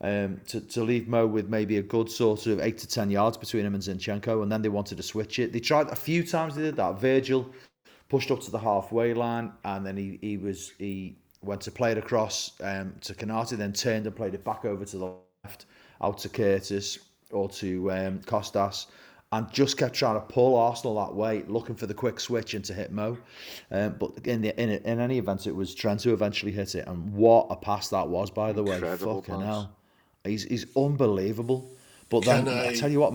Um, 0.00 0.40
to, 0.46 0.60
to 0.60 0.84
leave 0.84 1.08
Mo 1.08 1.26
with 1.26 1.48
maybe 1.48 1.78
a 1.78 1.82
good 1.82 2.08
sort 2.08 2.46
of 2.46 2.60
eight 2.60 2.78
to 2.78 2.86
ten 2.86 3.10
yards 3.10 3.36
between 3.36 3.66
him 3.66 3.74
and 3.74 3.82
Zinchenko, 3.82 4.44
and 4.44 4.52
then 4.52 4.62
they 4.62 4.68
wanted 4.68 4.96
to 4.98 5.02
switch 5.02 5.40
it. 5.40 5.52
They 5.52 5.58
tried 5.58 5.88
a 5.88 5.96
few 5.96 6.22
times. 6.22 6.54
They 6.54 6.62
did 6.62 6.76
that. 6.76 7.00
Virgil 7.00 7.50
pushed 8.08 8.30
up 8.30 8.40
to 8.40 8.50
the 8.50 8.58
halfway 8.58 9.14
line, 9.14 9.52
and 9.64 9.84
then 9.84 9.96
he, 9.96 10.18
he 10.20 10.36
was 10.36 10.72
he 10.78 11.16
went 11.42 11.60
to 11.62 11.70
play 11.70 11.92
it 11.92 11.98
across 11.98 12.52
um, 12.62 12.94
to 13.00 13.14
Konaté, 13.14 13.56
then 13.56 13.72
turned 13.72 14.06
and 14.06 14.16
played 14.16 14.34
it 14.34 14.44
back 14.44 14.64
over 14.64 14.84
to 14.84 14.98
the 14.98 15.12
left, 15.44 15.66
out 16.00 16.18
to 16.18 16.28
Curtis 16.28 16.98
or 17.30 17.48
to 17.50 17.92
um, 17.92 18.20
Kostas, 18.20 18.86
and 19.32 19.50
just 19.52 19.76
kept 19.76 19.94
trying 19.94 20.14
to 20.14 20.20
pull 20.20 20.56
Arsenal 20.56 20.96
that 20.96 21.14
way, 21.14 21.44
looking 21.46 21.74
for 21.74 21.86
the 21.86 21.94
quick 21.94 22.18
switch 22.18 22.54
into 22.54 22.72
hit 22.72 22.90
Mo. 22.90 23.18
Um, 23.70 23.96
but 23.98 24.12
in 24.24 24.40
the 24.40 24.58
in, 24.60 24.70
in 24.70 25.00
any 25.00 25.18
event, 25.18 25.46
it 25.46 25.54
was 25.54 25.74
Trent 25.74 26.02
who 26.02 26.12
eventually 26.12 26.52
hit 26.52 26.74
it, 26.74 26.86
and 26.88 27.12
what 27.12 27.46
a 27.50 27.56
pass 27.56 27.88
that 27.90 28.08
was, 28.08 28.30
by 28.30 28.52
the 28.52 28.64
Incredible 28.64 29.16
way. 29.16 29.20
Fucking 29.20 29.34
pass. 29.34 29.44
hell, 29.44 29.76
he's 30.24 30.44
he's 30.44 30.66
unbelievable. 30.76 31.70
But 32.08 32.24
then 32.24 32.48
I... 32.48 32.68
I 32.68 32.74
tell 32.74 32.90
you 32.90 33.00
what, 33.00 33.12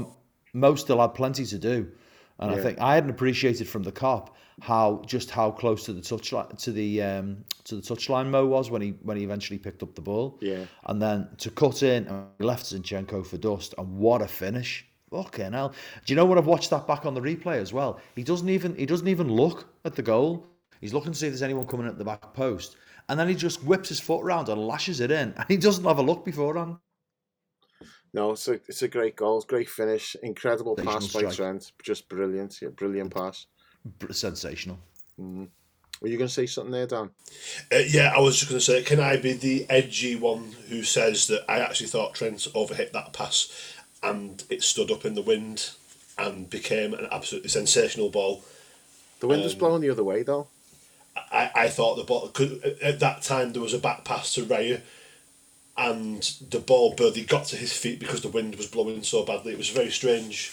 Mo 0.53 0.75
still 0.75 1.01
had 1.01 1.15
plenty 1.15 1.45
to 1.45 1.57
do. 1.57 1.91
And 2.39 2.51
yeah. 2.51 2.57
I 2.57 2.61
think 2.61 2.79
I 2.79 2.95
hadn't 2.95 3.09
appreciated 3.09 3.67
from 3.67 3.83
the 3.83 3.91
Kop 3.91 4.29
how 4.61 5.01
just 5.05 5.29
how 5.29 5.51
close 5.51 5.85
to 5.85 5.93
the 5.93 6.01
touchline 6.01 6.57
to 6.63 6.71
the 6.71 7.01
um, 7.01 7.43
to 7.63 7.75
the 7.75 7.81
touchline 7.81 8.29
Mo 8.29 8.45
was 8.45 8.69
when 8.69 8.81
he 8.81 8.91
when 9.01 9.17
he 9.17 9.23
eventually 9.23 9.57
picked 9.57 9.83
up 9.83 9.95
the 9.95 10.01
ball. 10.01 10.37
Yeah. 10.41 10.65
And 10.85 11.01
then 11.01 11.27
to 11.39 11.49
cut 11.49 11.83
in 11.83 12.07
and 12.07 12.27
left 12.39 12.65
Zinchenko 12.65 13.25
for 13.25 13.37
dust 13.37 13.73
and 13.77 13.97
what 13.97 14.21
a 14.21 14.27
finish. 14.27 14.85
Fucking 15.11 15.53
hell. 15.53 15.73
Do 16.05 16.13
you 16.13 16.15
know 16.15 16.25
what 16.25 16.39
I've 16.39 16.47
watched 16.47 16.71
that 16.71 16.87
back 16.87 17.05
on 17.05 17.13
the 17.13 17.21
replay 17.21 17.57
as 17.57 17.71
well? 17.71 17.99
He 18.15 18.23
doesn't 18.23 18.49
even 18.49 18.75
he 18.75 18.85
doesn't 18.85 19.07
even 19.07 19.27
look 19.27 19.67
at 19.85 19.95
the 19.95 20.01
goal. 20.01 20.47
He's 20.81 20.93
looking 20.93 21.13
to 21.13 21.17
see 21.17 21.27
if 21.27 21.33
there's 21.33 21.43
anyone 21.43 21.67
coming 21.67 21.87
at 21.87 21.97
the 21.97 22.03
back 22.03 22.33
post. 22.33 22.77
And 23.09 23.19
then 23.19 23.27
he 23.27 23.35
just 23.35 23.63
whips 23.63 23.89
his 23.89 23.99
foot 23.99 24.23
around 24.23 24.49
and 24.49 24.65
lashes 24.65 25.01
it 25.01 25.11
in. 25.11 25.33
And 25.37 25.45
he 25.47 25.57
doesn't 25.57 25.83
have 25.83 25.99
a 25.99 26.01
look 26.01 26.25
beforehand. 26.25 26.77
No, 28.13 28.31
it's 28.31 28.47
a 28.47 28.53
it's 28.53 28.83
a 28.83 28.87
great 28.87 29.15
goal, 29.15 29.41
great 29.41 29.69
finish, 29.69 30.15
incredible 30.21 30.75
pass 30.75 31.11
by 31.11 31.23
Trent, 31.31 31.71
just 31.81 32.07
brilliant, 32.09 32.61
yeah, 32.61 32.69
brilliant 32.69 33.13
pass, 33.13 33.47
sensational. 34.11 34.79
Mm. 35.19 35.47
Were 36.01 36.09
you 36.09 36.17
going 36.17 36.27
to 36.27 36.33
say 36.33 36.45
something 36.45 36.71
there, 36.71 36.87
Dan? 36.87 37.11
Uh, 37.71 37.77
yeah, 37.87 38.13
I 38.15 38.19
was 38.19 38.37
just 38.37 38.49
going 38.49 38.59
to 38.59 38.65
say, 38.65 38.83
can 38.83 38.99
I 38.99 39.15
be 39.17 39.33
the 39.33 39.65
edgy 39.69 40.15
one 40.15 40.53
who 40.67 40.83
says 40.83 41.27
that 41.27 41.45
I 41.49 41.59
actually 41.59 41.87
thought 41.87 42.13
Trent 42.13 42.39
overhit 42.53 42.91
that 42.91 43.13
pass, 43.13 43.73
and 44.01 44.43
it 44.49 44.63
stood 44.63 44.91
up 44.91 45.05
in 45.05 45.15
the 45.15 45.21
wind, 45.21 45.71
and 46.17 46.49
became 46.49 46.93
an 46.93 47.07
absolutely 47.11 47.49
sensational 47.49 48.09
ball. 48.09 48.43
The 49.21 49.27
wind 49.27 49.41
um, 49.41 49.45
was 49.45 49.55
blowing 49.55 49.81
the 49.81 49.89
other 49.89 50.03
way, 50.03 50.23
though. 50.23 50.47
I, 51.15 51.51
I 51.55 51.67
thought 51.69 51.95
the 51.95 52.03
ball 52.03 52.27
could 52.29 52.63
at 52.81 52.99
that 52.99 53.21
time 53.21 53.53
there 53.53 53.61
was 53.61 53.73
a 53.73 53.79
back 53.79 54.03
pass 54.03 54.33
to 54.33 54.43
Raya 54.45 54.81
and 55.77 56.21
the 56.49 56.59
ball 56.59 56.93
barely 56.95 57.23
got 57.23 57.45
to 57.45 57.55
his 57.55 57.73
feet 57.73 57.99
because 57.99 58.21
the 58.21 58.29
wind 58.29 58.55
was 58.55 58.67
blowing 58.67 59.03
so 59.03 59.23
badly. 59.23 59.53
It 59.53 59.57
was 59.57 59.69
very 59.69 59.91
strange 59.91 60.51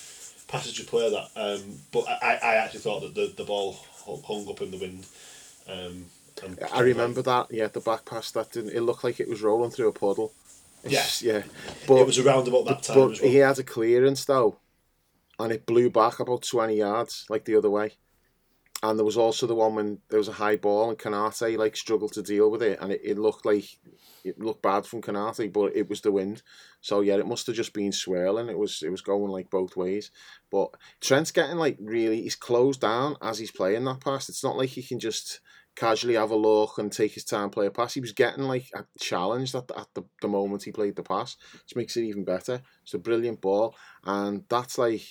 passage 0.51 0.81
of 0.81 0.87
play 0.87 1.11
that, 1.11 1.31
um, 1.37 1.63
but 1.93 2.05
I, 2.09 2.39
I 2.43 2.55
actually 2.57 2.81
thought 2.81 3.01
that 3.01 3.15
the, 3.15 3.33
the 3.37 3.45
ball 3.45 3.77
hung 4.05 4.49
up 4.49 4.61
in 4.61 4.71
the 4.71 4.79
wind. 4.79 5.07
Um, 5.69 6.07
I 6.73 6.81
remember 6.81 7.23
that. 7.23 7.49
Yeah, 7.51 7.69
the 7.69 7.81
back 7.81 8.05
pass 8.05 8.31
that 8.33 8.53
didn't. 8.53 8.73
It 8.73 8.81
looked 8.81 9.05
like 9.05 9.21
it 9.21 9.29
was 9.29 9.43
rolling 9.43 9.71
through 9.71 9.89
a 9.89 9.93
puddle. 9.93 10.33
Yes, 10.85 11.23
yeah, 11.23 11.43
but 11.87 11.97
it 11.97 12.07
was 12.07 12.19
around 12.19 12.49
about 12.49 12.65
that 12.67 12.83
time. 12.83 12.97
But 12.97 13.21
well. 13.21 13.31
he 13.31 13.37
had 13.37 13.59
a 13.59 13.63
clearance 13.63 14.25
though, 14.25 14.57
and 15.39 15.53
it 15.53 15.67
blew 15.67 15.91
back 15.91 16.19
about 16.19 16.43
twenty 16.43 16.77
yards, 16.77 17.27
like 17.29 17.45
the 17.45 17.57
other 17.57 17.71
way. 17.71 17.93
And 18.83 18.99
there 18.99 19.05
was 19.05 19.19
also 19.19 19.47
the 19.47 19.55
one 19.55 19.75
when 19.75 19.99
there 20.09 20.19
was 20.19 20.29
a 20.29 20.33
high 20.33 20.57
ball 20.57 20.89
and 20.89 20.99
Konaté 20.99 21.59
like 21.59 21.77
struggled 21.77 22.15
to 22.15 22.23
deal 22.23 22.51
with 22.51 22.63
it, 22.63 22.79
and 22.81 22.93
it, 22.93 23.01
it 23.05 23.19
looked 23.19 23.45
like 23.45 23.67
it 24.25 24.39
looked 24.39 24.63
bad 24.63 24.87
from 24.87 25.03
Konaté, 25.03 25.53
but 25.53 25.77
it 25.77 25.89
was 25.89 26.01
the 26.01 26.13
wind. 26.13 26.43
So 26.81 27.01
yeah, 27.03 27.17
it 27.17 27.27
must 27.27 27.47
have 27.47 27.57
just 27.57 27.75
been 27.75 27.93
swirling. 27.93 28.49
It 28.49 28.59
was 28.59 28.83
it 28.83 28.91
was 28.91 29.03
going 29.03 29.31
like 29.31 29.51
both 29.51 29.77
ways. 29.77 30.11
But 30.51 30.71
Trent's 31.01 31.31
getting 31.31 31.57
like 31.57 31.77
really 31.79 32.23
he's 32.23 32.37
closed 32.37 32.81
down 32.81 33.17
as 33.21 33.39
he's 33.39 33.51
playing 33.51 33.85
that 33.85 34.01
pass. 34.01 34.31
It's 34.31 34.45
not 34.45 34.57
like 34.57 34.71
he 34.71 34.83
can 34.83 34.99
just 34.99 35.41
casually 35.77 36.15
have 36.15 36.31
a 36.31 36.37
look 36.37 36.79
and 36.79 36.91
take 36.91 37.13
his 37.13 37.25
time 37.25 37.51
play 37.51 37.67
a 37.67 37.71
pass. 37.71 37.95
He 37.95 38.01
was 38.01 38.13
getting 38.13 38.45
like 38.45 38.71
challenged 38.99 39.55
at, 39.55 39.69
the, 39.69 39.79
at 39.79 39.87
the, 39.95 40.03
the 40.21 40.29
moment 40.29 40.65
he 40.65 40.73
played 40.73 40.97
the 40.97 41.03
pass, 41.03 41.37
which 41.53 41.77
makes 41.77 41.97
it 41.97 42.05
even 42.05 42.25
better. 42.25 42.63
It's 42.83 42.95
a 42.95 42.99
brilliant 42.99 43.41
ball, 43.41 43.75
and 44.05 44.45
that's 44.49 44.79
like 44.79 45.03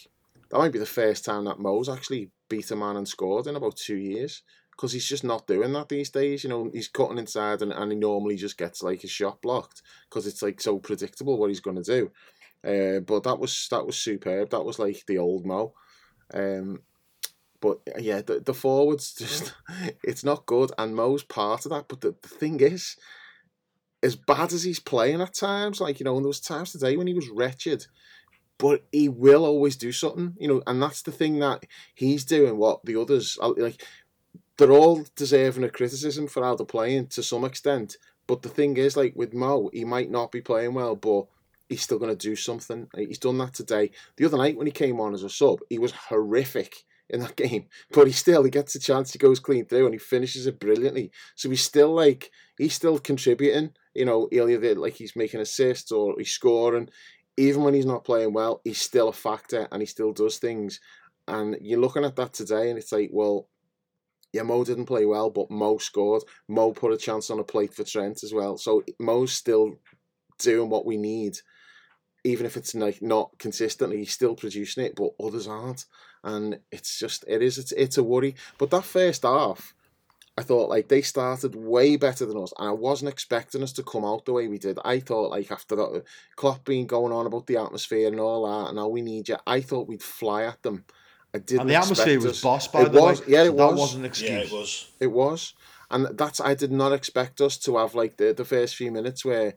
that 0.50 0.58
might 0.58 0.72
be 0.72 0.80
the 0.80 0.86
first 0.86 1.24
time 1.24 1.46
that 1.46 1.60
Mo's 1.60 1.90
actually 1.90 2.32
beat 2.50 2.72
a 2.72 2.76
man 2.76 2.98
and 2.98 3.08
scored 3.08 3.48
in 3.48 3.56
about 3.56 3.78
two 3.78 3.98
years 3.98 4.44
because 4.72 4.94
he's 4.94 5.08
just 5.08 5.24
not 5.24 5.46
doing 5.46 5.74
that 5.74 5.90
these 5.90 6.10
days. 6.10 6.44
You 6.44 6.50
know, 6.50 6.70
he's 6.74 6.88
cutting 6.88 7.18
inside 7.18 7.62
and, 7.62 7.72
and 7.72 7.92
he 7.92 7.98
normally 7.98 8.36
just 8.36 8.58
gets 8.58 8.82
like 8.82 9.02
his 9.02 9.12
shot 9.12 9.42
blocked 9.42 9.82
because 10.10 10.26
it's 10.26 10.42
like 10.42 10.62
so 10.62 10.80
predictable 10.80 11.38
what 11.38 11.50
he's 11.50 11.60
going 11.60 11.82
to 11.82 11.84
do. 11.84 12.12
Uh, 12.64 13.00
but 13.00 13.24
that 13.24 13.40
was 13.40 13.68
that 13.72 13.86
was 13.86 13.98
superb. 13.98 14.50
That 14.50 14.66
was 14.66 14.80
like 14.80 15.06
the 15.06 15.18
old 15.18 15.46
Mo. 15.46 15.74
Um, 16.34 16.82
but 17.62 17.80
yeah, 17.98 18.22
the, 18.22 18.40
the 18.40 18.54
forwards 18.54 19.14
just 19.18 19.54
it's 20.04 20.24
not 20.24 20.46
good, 20.46 20.72
and 20.78 20.96
Mo's 20.96 21.24
part 21.24 21.66
of 21.66 21.72
that. 21.72 21.88
But 21.88 22.02
the, 22.02 22.16
the 22.22 22.30
thing 22.30 22.60
is, 22.60 22.96
as 24.02 24.16
bad 24.16 24.54
as 24.54 24.64
he's 24.64 24.80
playing 24.80 25.22
at 25.22 25.34
times, 25.34 25.82
like 25.82 26.00
you 26.00 26.04
know, 26.04 26.16
and 26.16 26.26
there 26.26 26.30
was 26.30 26.40
times 26.40 26.72
today 26.72 26.98
when 26.98 27.08
he 27.08 27.14
was 27.14 27.30
wretched, 27.30 27.86
but 28.60 28.84
he 28.92 29.10
will 29.10 29.46
always 29.46 29.76
do 29.76 29.92
something, 29.92 30.36
you 30.38 30.48
know, 30.48 30.62
and 30.68 30.84
that's 30.84 31.02
the 31.02 31.12
thing 31.12 31.40
that 31.40 31.66
he's 31.96 32.26
doing. 32.26 32.58
What 32.58 32.86
the 32.86 33.00
others 33.00 33.38
are, 33.42 33.54
like, 33.58 33.84
they're 34.58 34.72
all 34.72 35.06
deserving 35.16 35.64
of 35.64 35.74
criticism 35.74 36.28
for 36.28 36.44
how 36.44 36.56
they're 36.56 36.66
playing 36.66 37.08
to 37.08 37.24
some 37.24 37.46
extent. 37.46 37.96
But 38.28 38.42
the 38.42 38.50
thing 38.50 38.78
is, 38.78 38.98
like 38.98 39.14
with 39.16 39.34
Mo, 39.34 39.72
he 39.74 39.86
might 39.86 40.12
not 40.12 40.32
be 40.32 40.42
playing 40.42 40.74
well, 40.74 40.96
but 40.96 41.26
he's 41.70 41.82
still 41.82 41.98
going 41.98 42.16
to 42.16 42.28
do 42.30 42.36
something. 42.36 42.88
He's 42.96 43.18
done 43.18 43.38
that 43.38 43.54
today. 43.54 43.92
The 44.18 44.26
other 44.26 44.38
night 44.38 44.58
when 44.58 44.68
he 44.68 44.72
came 44.72 45.00
on 45.00 45.14
as 45.14 45.24
a 45.24 45.30
sub, 45.30 45.60
he 45.70 45.80
was 45.80 45.94
horrific 45.94 46.84
in 47.10 47.22
that 47.22 47.36
game, 47.38 47.68
but 47.92 48.08
he 48.08 48.14
still 48.14 48.44
he 48.44 48.52
gets 48.52 48.76
a 48.76 48.80
chance, 48.80 49.14
he 49.14 49.20
goes 49.20 49.40
clean 49.40 49.66
through, 49.66 49.86
and 49.86 49.96
he 49.96 50.00
finishes 50.00 50.46
it 50.46 50.60
brilliantly. 50.60 51.12
So 51.36 51.50
he's 51.50 51.64
still 51.64 51.94
like 51.94 52.30
he's 52.58 52.74
still 52.74 53.00
contributing. 53.00 53.72
You 53.96 54.06
know, 54.06 54.28
either 54.32 54.76
like 54.76 54.94
he's 54.94 55.16
making 55.16 55.40
assists 55.40 55.92
or 55.92 56.16
he's 56.18 56.32
scoring. 56.32 56.90
Even 57.40 57.64
when 57.64 57.74
he's 57.74 57.86
not 57.86 58.04
playing 58.04 58.34
well, 58.34 58.62
he's 58.64 58.82
still 58.82 59.10
a 59.10 59.14
factor 59.14 59.68
and 59.72 59.82
he 59.82 59.86
still 59.86 60.12
does 60.12 60.38
things 60.38 60.80
and 61.30 61.58
you're 61.62 61.80
looking 61.80 62.04
at 62.04 62.16
that 62.16 62.34
today, 62.34 62.70
and 62.70 62.78
it's 62.78 62.92
like, 62.92 63.10
well, 63.14 63.48
yeah, 64.34 64.42
Mo 64.42 64.64
didn't 64.64 64.86
play 64.86 65.06
well, 65.06 65.30
but 65.30 65.50
Mo 65.50 65.78
scored. 65.78 66.24
Mo 66.48 66.72
put 66.74 66.94
a 66.94 66.98
chance 66.98 67.30
on 67.30 67.40
a 67.40 67.44
plate 67.44 67.74
for 67.74 67.84
Trent 67.84 68.24
as 68.24 68.34
well. 68.34 68.58
So 68.58 68.84
Mo's 69.00 69.32
still 69.32 69.76
doing 70.40 70.70
what 70.70 70.86
we 70.86 70.98
need, 70.98 71.38
even 72.24 72.46
if 72.46 72.58
it's 72.58 72.76
like 72.76 73.02
not 73.02 73.32
consistently. 73.40 73.98
He's 73.98 74.14
still 74.14 74.36
producing 74.36 74.84
it, 74.84 74.96
but 74.96 75.12
others 75.24 75.48
aren't, 75.48 75.86
and 76.24 76.60
it's 76.72 77.00
just 77.00 77.26
it 77.28 77.42
is 77.42 77.58
it's 77.58 77.72
it's 77.72 77.98
a 77.98 78.04
worry. 78.04 78.36
But 78.58 78.72
that 78.72 78.86
first 78.86 79.24
half, 79.24 79.74
I 80.40 80.42
thought 80.42 80.70
like 80.70 80.88
they 80.88 81.02
started 81.02 81.54
way 81.54 81.98
better 81.98 82.26
than 82.26 82.42
us, 82.42 82.54
and 82.58 82.70
I 82.70 82.72
wasn't 82.72 83.12
expecting 83.12 83.62
us 83.62 83.74
to 83.74 83.84
come 83.84 84.06
out 84.06 84.24
the 84.24 84.32
way 84.32 84.48
we 84.48 84.58
did. 84.58 84.80
I 84.86 85.02
thought 85.02 85.32
like 85.32 85.52
after 85.52 85.76
that, 85.76 86.04
Klopp 86.38 86.64
being 86.64 86.88
going 86.88 87.12
on 87.12 87.26
about 87.26 87.46
the 87.46 87.58
atmosphere 87.58 88.08
and 88.08 88.22
all 88.22 88.48
that, 88.48 88.70
and 88.70 88.80
how 88.80 88.88
we 88.88 89.02
need 89.02 89.28
you, 89.28 89.36
I 89.46 89.60
thought 89.60 89.90
we'd 89.90 90.02
fly 90.02 90.44
at 90.44 90.64
them. 90.64 90.86
I 91.34 91.40
didn't. 91.40 91.62
And 91.62 91.70
the 91.70 91.76
atmosphere 91.76 92.14
expect 92.16 92.24
was 92.24 92.42
boss, 92.42 92.68
by 92.70 92.84
it 92.84 92.94
the 92.94 93.02
was, 93.02 93.20
way. 93.20 93.34
Yeah, 93.34 93.44
so 93.44 93.50
it 93.50 93.58
that 93.58 93.66
was. 93.66 93.80
wasn't 93.80 94.00
an 94.00 94.06
excuse. 94.06 94.30
Yeah, 94.30 94.38
it 94.38 94.52
was. 94.54 94.92
It 95.02 95.12
was, 95.12 95.54
and 95.92 96.18
that's 96.18 96.40
I 96.40 96.54
did 96.54 96.72
not 96.72 96.94
expect 96.94 97.42
us 97.42 97.58
to 97.58 97.76
have 97.76 97.94
like 97.94 98.16
the 98.16 98.32
the 98.32 98.46
first 98.46 98.78
few 98.78 98.94
minutes 98.94 99.26
where 99.26 99.56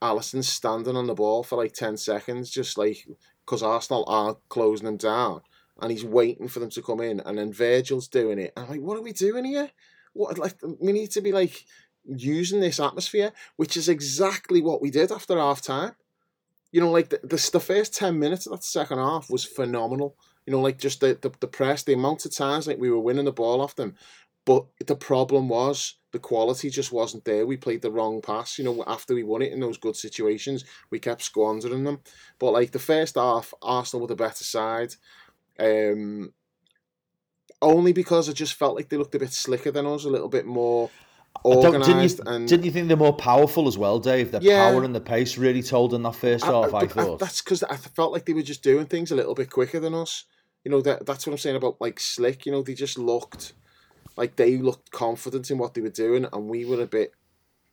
Alisson's 0.00 0.48
standing 0.48 0.96
on 0.96 1.08
the 1.08 1.14
ball 1.14 1.42
for 1.42 1.56
like 1.56 1.72
ten 1.72 1.96
seconds, 1.96 2.48
just 2.48 2.78
like 2.78 3.08
because 3.44 3.60
Arsenal 3.60 4.04
are 4.06 4.36
closing 4.50 4.86
him 4.86 4.98
down, 4.98 5.40
and 5.80 5.90
he's 5.90 6.04
waiting 6.04 6.46
for 6.46 6.60
them 6.60 6.70
to 6.70 6.80
come 6.80 7.00
in, 7.00 7.18
and 7.18 7.38
then 7.38 7.52
Virgil's 7.52 8.06
doing 8.06 8.38
it. 8.38 8.52
I'm 8.56 8.68
like, 8.68 8.80
what 8.80 8.96
are 8.96 9.02
we 9.02 9.12
doing 9.12 9.44
here? 9.44 9.72
What 10.16 10.38
like 10.38 10.56
we 10.80 10.92
need 10.92 11.10
to 11.12 11.20
be 11.20 11.32
like 11.32 11.64
using 12.04 12.60
this 12.60 12.80
atmosphere, 12.80 13.32
which 13.56 13.76
is 13.76 13.88
exactly 13.88 14.62
what 14.62 14.80
we 14.80 14.90
did 14.90 15.12
after 15.12 15.38
half 15.38 15.60
time. 15.60 15.92
You 16.72 16.80
know, 16.80 16.90
like 16.90 17.10
the, 17.10 17.20
the 17.22 17.50
the 17.52 17.60
first 17.60 17.94
ten 17.94 18.18
minutes 18.18 18.46
of 18.46 18.52
that 18.52 18.64
second 18.64 18.98
half 18.98 19.30
was 19.30 19.44
phenomenal. 19.44 20.16
You 20.46 20.52
know, 20.52 20.60
like 20.60 20.78
just 20.78 21.00
the, 21.00 21.18
the, 21.20 21.32
the 21.40 21.48
press, 21.48 21.82
the 21.82 21.94
amount 21.94 22.24
of 22.24 22.34
times 22.34 22.66
like 22.66 22.78
we 22.78 22.90
were 22.90 23.00
winning 23.00 23.24
the 23.24 23.32
ball 23.32 23.60
off 23.60 23.76
them. 23.76 23.94
But 24.44 24.66
the 24.86 24.94
problem 24.94 25.48
was 25.48 25.96
the 26.12 26.20
quality 26.20 26.70
just 26.70 26.92
wasn't 26.92 27.24
there. 27.24 27.44
We 27.44 27.56
played 27.56 27.82
the 27.82 27.90
wrong 27.90 28.22
pass. 28.22 28.58
You 28.58 28.64
know, 28.64 28.84
after 28.86 29.12
we 29.12 29.24
won 29.24 29.42
it 29.42 29.52
in 29.52 29.60
those 29.60 29.76
good 29.76 29.96
situations, 29.96 30.64
we 30.88 31.00
kept 31.00 31.22
squandering 31.22 31.82
them. 31.82 32.00
But 32.38 32.52
like 32.52 32.70
the 32.70 32.78
first 32.78 33.16
half, 33.16 33.52
Arsenal 33.60 34.02
were 34.02 34.06
the 34.06 34.14
better 34.14 34.44
side. 34.44 34.94
Um, 35.58 36.32
only 37.66 37.92
because 37.92 38.28
I 38.28 38.32
just 38.32 38.54
felt 38.54 38.76
like 38.76 38.88
they 38.88 38.96
looked 38.96 39.14
a 39.14 39.18
bit 39.18 39.32
slicker 39.32 39.70
than 39.70 39.86
us, 39.86 40.04
a 40.04 40.08
little 40.08 40.28
bit 40.28 40.46
more 40.46 40.90
I 41.44 41.48
organised. 41.48 42.16
didn't, 42.18 42.26
you, 42.26 42.32
and 42.34 42.48
didn't 42.48 42.64
you 42.64 42.70
think 42.70 42.88
they're 42.88 42.96
more 42.96 43.12
powerful 43.14 43.68
as 43.68 43.76
well, 43.76 43.98
Dave? 43.98 44.30
Their 44.32 44.42
Yeah. 44.42 44.70
power 44.70 44.84
and 44.84 44.94
the 44.94 45.00
pace 45.00 45.36
really 45.36 45.62
told 45.62 45.92
in 45.94 46.02
that 46.02 46.14
first 46.14 46.44
I- 46.44 46.48
half, 46.48 46.72
I, 46.74 46.80
but 46.86 46.92
thought. 46.92 47.18
that's 47.18 47.42
because 47.42 47.62
I 47.64 47.76
felt 47.76 48.12
like 48.12 48.24
they 48.24 48.32
were 48.32 48.42
just 48.42 48.62
doing 48.62 48.86
things 48.86 49.10
a 49.12 49.16
little 49.16 49.34
bit 49.34 49.50
quicker 49.50 49.78
than 49.80 49.94
us. 49.94 50.24
You 50.64 50.70
know 50.70 50.80
that 50.82 51.06
that's 51.06 51.26
what 51.26 51.32
I'm 51.34 51.38
saying 51.38 51.56
about 51.56 51.80
like 51.80 52.00
slick. 52.00 52.46
You 52.46 52.52
know 52.52 52.62
they 52.62 52.74
just 52.74 52.98
looked 52.98 53.52
like 54.16 54.36
they 54.36 54.56
looked 54.56 54.90
confident 54.90 55.50
in 55.50 55.58
what 55.58 55.74
they 55.74 55.80
were 55.82 55.90
doing, 55.90 56.26
and 56.32 56.48
we 56.48 56.64
were 56.64 56.80
a 56.82 56.86
bit 56.86 57.12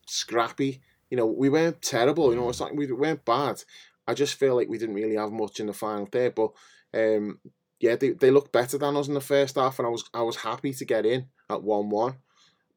scrappy. 0.06 0.82
You 1.10 1.17
know 1.17 1.25
we 1.25 1.49
weren't 1.49 1.82
terrible. 1.82 2.29
You 2.32 2.39
know 2.39 2.49
it's 2.49 2.60
not 2.60 2.75
we 2.75 2.91
weren't 2.91 3.25
bad. 3.25 3.63
I 4.08 4.13
just 4.13 4.36
feel 4.36 4.56
like 4.56 4.67
we 4.69 4.77
didn't 4.77 4.95
really 4.95 5.15
have 5.15 5.32
much 5.32 5.60
in 5.60 5.67
the 5.67 5.73
final 5.73 6.08
there, 6.12 6.32
but 6.32 6.51
um, 6.93 7.39
yeah, 7.84 7.98
they, 7.98 8.12
they 8.12 8.32
looked 8.32 8.54
better 8.54 8.78
than 8.78 8.96
us 8.96 9.10
in 9.10 9.13
the 9.13 9.19
first 9.19 9.58
half, 9.58 9.78
and 9.78 9.86
I 9.86 9.89
was 9.89 10.06
I 10.13 10.22
was 10.22 10.38
happy 10.38 10.72
to 10.72 10.86
get 10.86 11.06
in 11.06 11.28
at 11.50 11.63
one 11.63 11.89
one. 11.89 12.15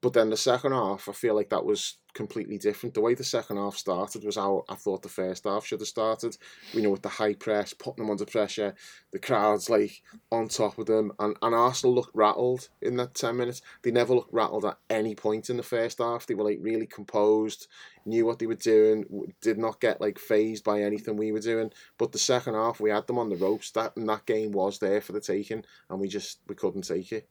But 0.02 0.12
then 0.12 0.30
the 0.30 0.36
second 0.36 0.72
half, 0.72 1.08
I 1.08 1.12
feel 1.12 1.34
like 1.34 1.50
that 1.50 1.64
was 1.64 1.98
completely 2.16 2.58
different. 2.58 2.94
The 2.94 3.00
way 3.00 3.14
the 3.14 3.24
second 3.24 3.56
half 3.56 3.76
started 3.76 4.24
was 4.24 4.36
how 4.36 4.64
I 4.68 4.74
thought 4.74 5.02
the 5.02 5.08
first 5.08 5.44
half 5.44 5.66
should 5.66 5.80
have 5.80 5.88
started. 5.88 6.36
You 6.72 6.82
know, 6.82 6.90
with 6.90 7.02
the 7.02 7.08
high 7.08 7.34
press, 7.34 7.72
putting 7.72 8.04
them 8.04 8.10
under 8.10 8.24
pressure, 8.24 8.74
the 9.12 9.18
crowd's 9.18 9.70
like 9.70 10.02
on 10.32 10.48
top 10.48 10.78
of 10.78 10.86
them, 10.86 11.12
and, 11.18 11.36
and 11.40 11.54
Arsenal 11.54 11.94
looked 11.94 12.14
rattled 12.14 12.68
in 12.82 12.96
that 12.96 13.14
10 13.14 13.36
minutes. 13.36 13.62
They 13.82 13.90
never 13.90 14.14
looked 14.14 14.32
rattled 14.32 14.64
at 14.64 14.78
any 14.90 15.14
point 15.14 15.50
in 15.50 15.56
the 15.56 15.62
first 15.62 15.98
half. 15.98 16.26
They 16.26 16.34
were 16.34 16.44
like 16.44 16.58
really 16.60 16.86
composed, 16.86 17.66
knew 18.04 18.26
what 18.26 18.38
they 18.38 18.46
were 18.46 18.54
doing, 18.54 19.04
did 19.40 19.58
not 19.58 19.80
get 19.80 20.00
like 20.00 20.18
phased 20.18 20.64
by 20.64 20.82
anything 20.82 21.16
we 21.16 21.32
were 21.32 21.40
doing. 21.40 21.70
But 21.98 22.12
the 22.12 22.18
second 22.18 22.54
half, 22.54 22.80
we 22.80 22.90
had 22.90 23.06
them 23.06 23.18
on 23.18 23.28
the 23.28 23.36
ropes. 23.36 23.70
That 23.72 23.96
and 23.96 24.08
that 24.08 24.26
game 24.26 24.52
was 24.52 24.78
there 24.78 25.00
for 25.00 25.12
the 25.12 25.20
taking, 25.20 25.64
and 25.90 26.00
we 26.00 26.08
just 26.08 26.40
we 26.48 26.54
couldn't 26.54 26.82
take 26.82 27.12
it. 27.12 27.28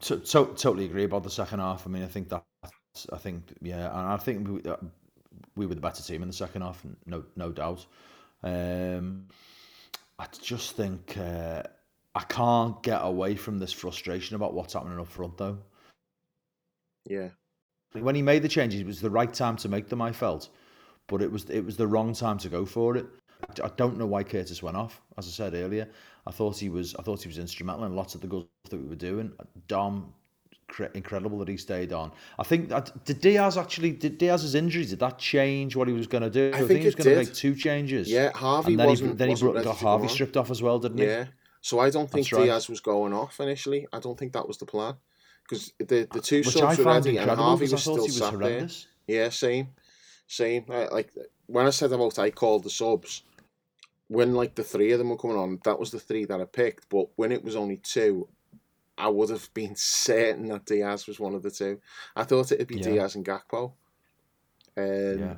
To, 0.00 0.16
to, 0.18 0.44
totally 0.56 0.84
agree 0.84 1.04
about 1.04 1.24
the 1.24 1.30
second 1.30 1.58
half. 1.58 1.86
I 1.86 1.90
mean, 1.90 2.04
I 2.04 2.06
think 2.06 2.28
that 2.28 2.44
I 3.12 3.18
think 3.18 3.54
yeah, 3.60 3.88
and 3.88 4.08
I 4.08 4.16
think 4.16 4.48
we, 4.48 4.70
uh, 4.70 4.76
we 5.56 5.66
were 5.66 5.74
the 5.74 5.80
better 5.80 6.02
team 6.02 6.22
in 6.22 6.28
the 6.28 6.34
second 6.34 6.62
half, 6.62 6.84
no 7.06 7.24
no 7.36 7.50
doubt. 7.50 7.86
Um, 8.42 9.26
I 10.18 10.26
just 10.40 10.76
think 10.76 11.16
uh, 11.18 11.62
I 12.14 12.24
can't 12.24 12.82
get 12.82 13.00
away 13.02 13.36
from 13.36 13.58
this 13.58 13.72
frustration 13.72 14.36
about 14.36 14.54
what's 14.54 14.72
happening 14.72 14.98
up 14.98 15.08
front, 15.08 15.36
though. 15.36 15.58
Yeah. 17.06 17.28
When 17.92 18.14
he 18.14 18.22
made 18.22 18.42
the 18.42 18.48
changes, 18.48 18.80
it 18.80 18.86
was 18.86 19.00
the 19.00 19.10
right 19.10 19.32
time 19.32 19.56
to 19.58 19.68
make 19.68 19.88
them. 19.88 20.02
I 20.02 20.12
felt, 20.12 20.50
but 21.06 21.22
it 21.22 21.30
was 21.30 21.48
it 21.48 21.64
was 21.64 21.76
the 21.76 21.86
wrong 21.86 22.12
time 22.12 22.38
to 22.38 22.48
go 22.48 22.64
for 22.64 22.96
it. 22.96 23.06
I 23.62 23.68
don't 23.76 23.96
know 23.96 24.06
why 24.06 24.24
Curtis 24.24 24.62
went 24.62 24.76
off. 24.76 25.00
As 25.16 25.26
I 25.26 25.30
said 25.30 25.54
earlier, 25.54 25.88
I 26.28 26.30
thought 26.30 26.58
he 26.58 26.68
was. 26.68 26.94
I 26.96 27.02
thought 27.02 27.22
he 27.22 27.28
was 27.28 27.38
instrumental 27.38 27.84
in 27.84 27.96
lots 27.96 28.14
of 28.14 28.20
the 28.20 28.26
good 28.26 28.46
stuff 28.64 28.72
that 28.72 28.82
we 28.82 28.86
were 28.86 28.94
doing. 28.94 29.32
Dom, 29.66 30.12
incredible 30.94 31.38
that 31.38 31.48
he 31.48 31.56
stayed 31.56 31.92
on. 31.92 32.12
I 32.38 32.42
think 32.42 32.68
that 32.68 33.04
did 33.06 33.22
Diaz 33.22 33.56
actually 33.56 33.92
did 33.92 34.18
Diaz's 34.18 34.54
injury 34.54 34.84
did 34.84 34.98
that 34.98 35.18
change 35.18 35.74
what 35.74 35.88
he 35.88 35.94
was 35.94 36.06
going 36.06 36.22
to 36.22 36.30
do? 36.30 36.52
I 36.54 36.58
I, 36.58 36.66
think 36.66 36.80
he 36.80 36.86
was 36.86 36.94
going 36.94 37.10
to 37.10 37.16
make 37.16 37.34
two 37.34 37.54
changes. 37.54 38.10
Yeah, 38.10 38.30
Harvey 38.34 38.72
and 38.72 38.80
then 38.80 38.86
wasn't. 38.88 39.10
he 39.12 39.16
then 39.16 39.28
he 39.28 39.32
wasn't 39.32 39.52
brought, 39.52 39.64
got 39.64 39.80
go 39.80 39.86
Harvey 39.86 40.08
stripped 40.08 40.36
off 40.36 40.50
as 40.50 40.62
well, 40.62 40.78
didn't 40.78 40.98
he? 40.98 41.06
Yeah. 41.06 41.24
So 41.62 41.80
I 41.80 41.88
don't 41.90 42.10
think 42.10 42.26
That's 42.26 42.32
right. 42.34 42.44
Diaz 42.44 42.68
was 42.68 42.80
going 42.80 43.14
off 43.14 43.40
initially. 43.40 43.86
I 43.92 43.98
don't 43.98 44.18
think 44.18 44.34
that 44.34 44.46
was 44.46 44.58
the 44.58 44.66
plan 44.66 44.96
because 45.44 45.72
the 45.78 46.06
the 46.12 46.20
two 46.20 46.38
Which 46.38 46.50
subs 46.50 46.78
were 46.78 46.84
ready 46.84 47.16
and 47.16 47.30
Harvey 47.30 47.68
was 47.68 47.80
still 47.80 47.96
he 47.96 48.02
was 48.02 48.18
sat 48.18 48.38
there. 48.38 48.68
Yeah, 49.06 49.30
same, 49.30 49.68
same. 50.26 50.66
I, 50.68 50.88
like 50.88 51.10
when 51.46 51.66
I 51.66 51.70
said 51.70 51.92
about 51.92 52.18
I 52.18 52.30
called 52.30 52.64
the 52.64 52.70
subs, 52.70 53.22
when 54.08 54.34
like 54.34 54.54
the 54.54 54.64
three 54.64 54.92
of 54.92 54.98
them 54.98 55.10
were 55.10 55.16
coming 55.16 55.36
on, 55.36 55.60
that 55.64 55.78
was 55.78 55.90
the 55.90 56.00
three 56.00 56.24
that 56.26 56.40
I 56.40 56.44
picked. 56.44 56.88
But 56.88 57.08
when 57.16 57.30
it 57.32 57.44
was 57.44 57.56
only 57.56 57.76
two, 57.78 58.28
I 58.96 59.08
would 59.08 59.30
have 59.30 59.52
been 59.54 59.74
certain 59.76 60.46
that 60.48 60.64
Diaz 60.66 61.06
was 61.06 61.20
one 61.20 61.34
of 61.34 61.42
the 61.42 61.50
two. 61.50 61.80
I 62.16 62.24
thought 62.24 62.50
it'd 62.52 62.66
be 62.66 62.76
Yeah. 62.78 62.82
Diaz 62.90 63.14
and 63.14 63.24
Gakpo. 63.24 63.72
Um, 64.76 65.18
Yeah. 65.18 65.34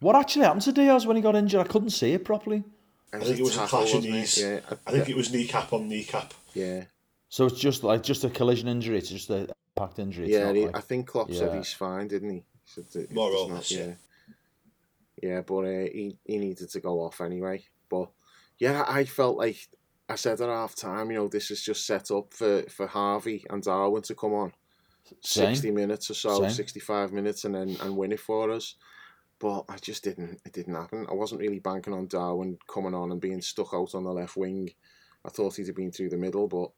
What 0.00 0.16
actually 0.16 0.44
happened 0.46 0.62
to 0.62 0.72
Diaz 0.72 1.06
when 1.06 1.16
he 1.16 1.22
got 1.22 1.36
injured? 1.36 1.60
I 1.60 1.64
couldn't 1.68 1.90
see 1.90 2.12
it 2.14 2.24
properly. 2.24 2.64
I, 3.12 3.18
I 3.18 3.20
think 3.20 3.38
it 3.38 3.42
was 3.42 3.54
a 3.56 3.58
tackle, 3.60 3.78
clash 3.80 3.88
of 3.90 3.94
wasn't 3.96 4.14
knees. 4.14 4.38
Yeah, 4.38 4.60
I 4.86 4.90
think 4.92 5.08
it 5.10 5.16
was 5.16 5.32
kneecap 5.32 5.72
on 5.72 5.88
kneecap. 5.88 6.32
yeah. 6.54 6.84
So 7.28 7.44
it's 7.46 7.58
just 7.60 7.84
like 7.84 8.02
just 8.02 8.24
a 8.24 8.30
collision 8.30 8.66
injury. 8.68 8.98
It's 8.98 9.08
just 9.10 9.30
a 9.30 9.48
packed 9.76 9.98
injury. 9.98 10.26
It's 10.26 10.32
Yeah, 10.32 10.44
not 10.46 10.54
he, 10.56 10.66
like- 10.66 10.76
I 10.76 10.80
think 10.80 11.06
Klopp 11.06 11.32
said 11.32 11.54
he's 11.54 11.72
fine, 11.72 12.08
didn't 12.08 12.30
he? 12.30 12.44
He 12.74 12.82
said 12.88 13.12
More 13.12 13.30
or 13.32 13.48
less, 13.48 13.70
yeah. 13.70 13.78
yeah. 13.86 13.94
Yeah, 15.22 15.40
but 15.42 15.58
uh, 15.64 15.88
he, 15.92 16.16
he 16.24 16.38
needed 16.38 16.70
to 16.70 16.80
go 16.80 17.02
off 17.02 17.20
anyway. 17.20 17.62
But 17.90 18.10
yeah, 18.58 18.84
I 18.88 19.04
felt 19.04 19.36
like 19.36 19.68
I 20.08 20.14
said 20.14 20.40
at 20.40 20.48
half 20.48 20.74
time, 20.74 21.10
you 21.10 21.18
know, 21.18 21.28
this 21.28 21.50
is 21.50 21.62
just 21.62 21.86
set 21.86 22.10
up 22.10 22.32
for, 22.32 22.62
for 22.62 22.86
Harvey 22.86 23.44
and 23.50 23.62
Darwin 23.62 24.02
to 24.02 24.14
come 24.14 24.32
on. 24.32 24.52
Same. 25.20 25.54
60 25.54 25.70
minutes 25.72 26.10
or 26.10 26.14
so, 26.14 26.40
Same. 26.42 26.50
65 26.50 27.12
minutes 27.12 27.44
and 27.44 27.54
then 27.54 27.76
and 27.82 27.96
win 27.96 28.12
it 28.12 28.20
for 28.20 28.50
us. 28.50 28.76
But 29.38 29.64
I 29.68 29.76
just 29.76 30.04
didn't 30.04 30.40
it 30.44 30.52
didn't 30.52 30.74
happen. 30.74 31.06
I 31.10 31.14
wasn't 31.14 31.40
really 31.40 31.58
banking 31.58 31.94
on 31.94 32.06
Darwin 32.06 32.58
coming 32.68 32.94
on 32.94 33.10
and 33.10 33.20
being 33.20 33.40
stuck 33.40 33.72
out 33.72 33.94
on 33.94 34.04
the 34.04 34.12
left 34.12 34.36
wing. 34.36 34.70
I 35.24 35.28
thought 35.30 35.56
he'd 35.56 35.66
have 35.66 35.76
been 35.76 35.92
through 35.92 36.10
the 36.10 36.16
middle, 36.16 36.46
but 36.46 36.70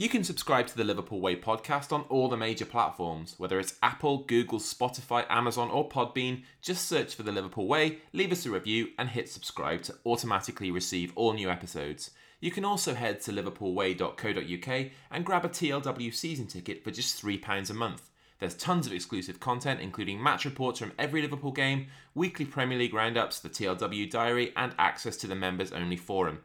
You 0.00 0.08
can 0.08 0.22
subscribe 0.22 0.68
to 0.68 0.76
the 0.76 0.84
Liverpool 0.84 1.20
Way 1.20 1.34
podcast 1.34 1.92
on 1.92 2.02
all 2.02 2.28
the 2.28 2.36
major 2.36 2.64
platforms, 2.64 3.34
whether 3.36 3.58
it's 3.58 3.74
Apple, 3.82 4.18
Google, 4.18 4.60
Spotify, 4.60 5.26
Amazon, 5.28 5.70
or 5.70 5.88
Podbean. 5.88 6.44
Just 6.62 6.86
search 6.86 7.16
for 7.16 7.24
the 7.24 7.32
Liverpool 7.32 7.66
Way, 7.66 7.98
leave 8.12 8.30
us 8.30 8.46
a 8.46 8.50
review, 8.52 8.90
and 8.96 9.08
hit 9.08 9.28
subscribe 9.28 9.82
to 9.82 9.96
automatically 10.06 10.70
receive 10.70 11.12
all 11.16 11.32
new 11.32 11.50
episodes. 11.50 12.12
You 12.38 12.52
can 12.52 12.64
also 12.64 12.94
head 12.94 13.20
to 13.22 13.32
liverpoolway.co.uk 13.32 14.90
and 15.10 15.26
grab 15.26 15.44
a 15.44 15.48
TLW 15.48 16.14
season 16.14 16.46
ticket 16.46 16.84
for 16.84 16.92
just 16.92 17.20
£3 17.20 17.68
a 17.68 17.74
month. 17.74 18.08
There's 18.38 18.54
tons 18.54 18.86
of 18.86 18.92
exclusive 18.92 19.40
content, 19.40 19.80
including 19.80 20.22
match 20.22 20.44
reports 20.44 20.78
from 20.78 20.92
every 20.96 21.22
Liverpool 21.22 21.50
game, 21.50 21.88
weekly 22.14 22.44
Premier 22.44 22.78
League 22.78 22.94
roundups, 22.94 23.40
the 23.40 23.48
TLW 23.48 24.08
diary, 24.08 24.52
and 24.54 24.76
access 24.78 25.16
to 25.16 25.26
the 25.26 25.34
members 25.34 25.72
only 25.72 25.96
forum. 25.96 26.38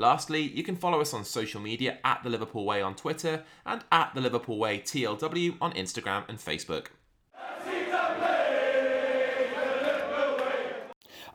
Lastly, 0.00 0.40
you 0.40 0.62
can 0.62 0.76
follow 0.76 1.02
us 1.02 1.12
on 1.12 1.26
social 1.26 1.60
media 1.60 1.98
at 2.02 2.22
The 2.22 2.30
Liverpool 2.30 2.64
Way 2.64 2.80
on 2.80 2.94
Twitter 2.94 3.44
and 3.66 3.84
at 3.92 4.14
The 4.14 4.22
Liverpool 4.22 4.56
Way 4.56 4.78
TLW 4.78 5.58
on 5.60 5.74
Instagram 5.74 6.26
and 6.26 6.38
Facebook. 6.38 6.86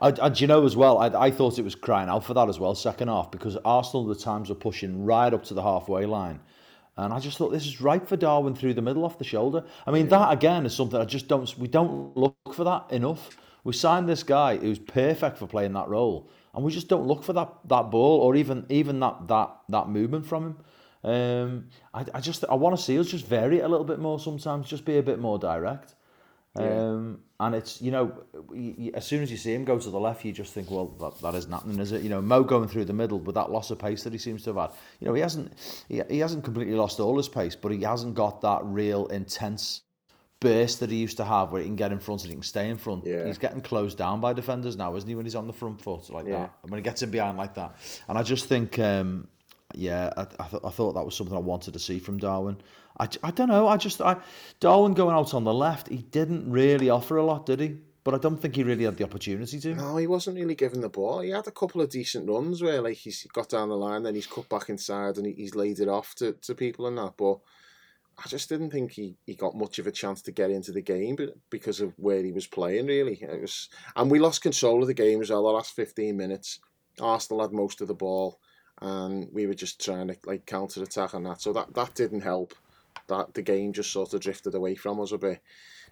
And, 0.02 0.42
you 0.42 0.48
know 0.48 0.66
as 0.66 0.76
well, 0.76 0.98
I, 0.98 1.28
I 1.28 1.30
thought 1.30 1.60
it 1.60 1.64
was 1.64 1.76
crying 1.76 2.10
out 2.10 2.24
for 2.24 2.34
that 2.34 2.50
as 2.50 2.60
well, 2.60 2.74
second 2.74 3.10
half, 3.10 3.30
because 3.30 3.56
Arsenal 3.64 4.08
the 4.08 4.16
times 4.16 4.50
were 4.50 4.56
pushing 4.56 5.06
right 5.06 5.32
up 5.32 5.44
to 5.44 5.54
the 5.54 5.62
halfway 5.62 6.08
line. 6.08 6.40
And 6.98 7.14
I 7.14 7.20
just 7.20 7.38
thought 7.38 7.52
this 7.52 7.68
is 7.68 7.82
right 7.82 8.06
for 8.08 8.18
Darwin 8.18 8.56
through 8.56 8.74
the 8.74 8.82
middle 8.82 9.06
off 9.06 9.20
the 9.20 9.24
shoulder. 9.24 9.64
I 9.86 9.92
mean, 9.92 10.08
that 10.08 10.34
again 10.34 10.66
is 10.66 10.74
something 10.74 11.00
I 11.00 11.06
just 11.06 11.28
don't, 11.28 11.56
we 11.60 11.68
don't 11.68 12.18
look 12.18 12.36
for 12.52 12.64
that 12.64 12.88
enough. 12.90 13.38
We 13.64 13.74
signed 13.74 14.10
this 14.10 14.24
guy 14.24 14.58
who's 14.58 14.80
perfect 14.80 15.38
for 15.38 15.46
playing 15.46 15.74
that 15.74 15.88
role, 15.88 16.30
and 16.56 16.64
we 16.64 16.72
just 16.72 16.88
don't 16.88 17.06
look 17.06 17.24
for 17.24 17.34
that 17.34 17.54
that 17.66 17.92
ball 17.92 18.20
or 18.20 18.36
even 18.36 18.66
even 18.70 19.00
that 19.00 19.28
that 19.28 19.56
that 19.70 19.90
movement 19.90 20.26
from 20.26 20.44
him. 20.46 20.58
Um, 21.04 21.68
I, 21.94 22.06
I 22.16 22.20
just 22.20 22.46
I 22.50 22.56
want 22.56 22.76
to 22.76 22.82
see 22.82 22.98
us 22.98 23.08
just 23.08 23.28
vary 23.28 23.60
it 23.60 23.66
a 23.66 23.68
little 23.68 23.86
bit 23.86 24.00
more 24.00 24.20
sometimes, 24.20 24.68
just 24.68 24.86
be 24.86 24.98
a 24.98 25.04
bit 25.04 25.20
more 25.20 25.38
direct. 25.38 25.96
Um, 26.58 27.20
and 27.38 27.54
it's 27.54 27.82
you 27.82 27.92
know 27.92 28.24
as 28.94 29.06
soon 29.06 29.22
as 29.22 29.30
you 29.30 29.36
see 29.36 29.54
him 29.54 29.66
go 29.66 29.78
to 29.78 29.90
the 29.90 30.00
left, 30.00 30.24
you 30.24 30.32
just 30.32 30.54
think, 30.54 30.72
well, 30.72 30.88
that, 31.02 31.22
that 31.22 31.36
isn't 31.36 31.52
happening, 31.52 31.80
is 31.80 31.92
it? 31.92 32.02
You 32.02 32.10
know, 32.10 32.22
Mo 32.22 32.44
going 32.44 32.70
through 32.70 32.86
the 32.86 32.94
middle 32.94 33.20
with 33.20 33.36
that 33.36 33.52
loss 33.52 33.72
of 33.72 33.80
pace 33.80 34.04
that 34.04 34.14
he 34.14 34.20
seems 34.20 34.44
to 34.44 34.54
have 34.54 34.72
had. 34.72 34.80
You 35.02 35.08
know, 35.08 35.14
he 35.14 35.22
hasn't 35.22 35.52
he, 35.90 36.02
he 36.10 36.20
hasn't 36.20 36.46
completely 36.46 36.76
lost 36.76 37.00
all 37.02 37.18
his 37.18 37.28
pace, 37.28 37.56
but 37.56 37.74
he 37.74 37.82
hasn't 37.82 38.16
got 38.16 38.42
that 38.42 38.62
real 38.64 39.08
intense 39.08 39.82
burst 40.40 40.80
that 40.82 40.90
he 40.90 40.98
used 40.98 41.18
to 41.18 41.24
have, 41.26 41.52
where 41.52 41.62
he 41.62 41.68
can 41.68 41.76
get 41.76 41.92
in 41.92 42.00
front 42.00 42.22
and 42.22 42.30
he 42.30 42.36
can 42.36 42.44
stay 42.44 42.70
in 42.70 42.78
front. 42.78 43.06
Yeah. 43.06 43.26
He's 43.26 43.38
getting 43.38 43.62
closed 43.62 43.98
down 43.98 44.22
by 44.22 44.34
defenders 44.34 44.76
now, 44.76 44.96
isn't 44.96 45.08
he? 45.08 45.16
When 45.16 45.26
he's 45.26 45.36
on 45.36 45.48
the 45.48 45.54
front 45.54 45.82
foot 45.82 46.10
like 46.10 46.26
Yeah. 46.28 46.40
that, 46.40 46.54
and 46.64 46.72
when 46.72 46.78
he 46.80 46.84
gets 46.84 47.02
in 47.02 47.12
behind 47.12 47.38
like 47.38 47.56
that, 47.56 47.76
and 48.08 48.18
I 48.18 48.24
just 48.24 48.46
think. 48.48 48.78
Um, 48.80 49.28
yeah, 49.74 50.12
I, 50.16 50.22
I, 50.22 50.48
th- 50.48 50.62
I 50.64 50.70
thought 50.70 50.94
that 50.94 51.04
was 51.04 51.16
something 51.16 51.36
I 51.36 51.40
wanted 51.40 51.74
to 51.74 51.80
see 51.80 52.00
from 52.00 52.18
Darwin. 52.18 52.58
I 52.98 53.08
don't 53.32 53.50
know. 53.50 53.68
I 53.68 53.76
just 53.76 54.00
I 54.00 54.16
Darwin 54.62 54.94
going 54.94 55.14
out 55.16 55.34
on 55.34 55.44
the 55.44 55.54
left, 55.54 55.90
he 55.90 55.98
didn't 55.98 56.50
really 56.50 56.90
offer 56.90 57.18
a 57.18 57.26
lot, 57.26 57.46
did 57.46 57.60
he? 57.60 57.78
But 58.06 58.14
I 58.14 58.20
don't 58.20 58.38
think 58.38 58.56
he 58.56 58.64
really 58.64 58.86
had 58.86 58.96
the 58.96 59.04
opportunity 59.04 59.60
to. 59.60 59.76
No, 59.76 59.98
he 59.98 60.08
wasn't 60.08 60.38
really 60.38 60.56
given 60.56 60.80
the 60.80 60.88
ball. 60.88 61.22
He 61.22 61.32
had 61.32 61.48
a 61.48 61.52
couple 61.52 61.82
of 61.82 61.90
decent 61.90 62.30
runs 62.30 62.62
where 62.62 62.80
like 62.82 62.98
he's 62.98 63.26
got 63.34 63.50
down 63.50 63.68
the 63.70 63.76
line, 63.76 64.04
then 64.04 64.16
he's 64.16 64.28
cut 64.28 64.48
back 64.48 64.70
inside 64.70 65.18
and 65.18 65.26
he, 65.26 65.34
he's 65.34 65.56
laid 65.56 65.80
it 65.80 65.90
off 65.90 66.14
to, 66.16 66.34
to 66.44 66.54
people 66.56 66.86
and 66.88 66.98
that. 67.00 67.14
But 67.18 67.40
I 68.24 68.30
just 68.30 68.48
didn't 68.50 68.72
think 68.72 68.94
he, 68.94 69.18
he 69.26 69.36
got 69.36 69.56
much 69.56 69.78
of 69.78 69.88
a 69.88 69.92
chance 69.92 70.22
to 70.24 70.32
get 70.32 70.50
into 70.50 70.72
the 70.72 70.82
game 70.82 71.18
because 71.50 71.82
of 71.82 71.94
where 71.98 72.24
he 72.24 72.32
was 72.32 72.48
playing. 72.48 72.88
Really, 72.88 73.20
it 73.22 73.42
was, 73.42 73.70
and 73.96 74.10
we 74.10 74.20
lost 74.20 74.42
control 74.42 74.82
of 74.82 74.88
the 74.88 74.94
game 74.94 75.22
as 75.22 75.30
well. 75.30 75.44
The 75.44 75.50
last 75.50 75.76
fifteen 75.76 76.16
minutes, 76.16 76.60
Arsenal 77.02 77.42
had 77.42 77.52
most 77.52 77.82
of 77.82 77.88
the 77.88 77.94
ball, 77.94 78.40
and 78.82 79.28
we 79.34 79.48
were 79.48 79.54
just 79.54 79.84
trying 79.84 80.08
to 80.08 80.18
like 80.26 80.46
counter 80.46 80.82
attack 80.82 81.14
on 81.14 81.24
that. 81.24 81.42
So 81.42 81.52
that 81.54 81.74
that 81.74 81.94
didn't 81.94 82.22
help. 82.22 82.54
That 83.08 83.34
the 83.34 83.42
game 83.42 83.74
just 83.74 83.92
sort 83.92 84.14
of 84.14 84.22
drifted 84.22 84.56
away 84.56 84.76
from 84.76 85.02
us 85.02 85.12
a 85.12 85.18
bit. 85.18 85.42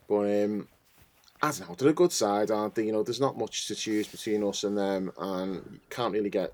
But 0.07 0.43
um, 0.43 0.67
I 1.41 1.51
don't 1.51 1.67
know. 1.67 1.75
They're 1.75 1.89
a 1.89 1.93
good 1.93 2.13
side, 2.13 2.51
aren't 2.51 2.75
they? 2.75 2.85
You 2.85 2.93
know, 2.93 3.03
there's 3.03 3.19
not 3.19 3.37
much 3.37 3.67
to 3.67 3.75
choose 3.75 4.07
between 4.07 4.43
us 4.45 4.63
and 4.63 4.77
them, 4.77 5.11
and 5.17 5.55
you 5.73 5.79
can't 5.89 6.13
really 6.13 6.29
get 6.29 6.53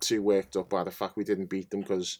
too 0.00 0.22
worked 0.22 0.56
up 0.56 0.68
by 0.68 0.84
the 0.84 0.90
fact 0.90 1.16
we 1.16 1.24
didn't 1.24 1.48
beat 1.48 1.70
them 1.70 1.80
because 1.80 2.18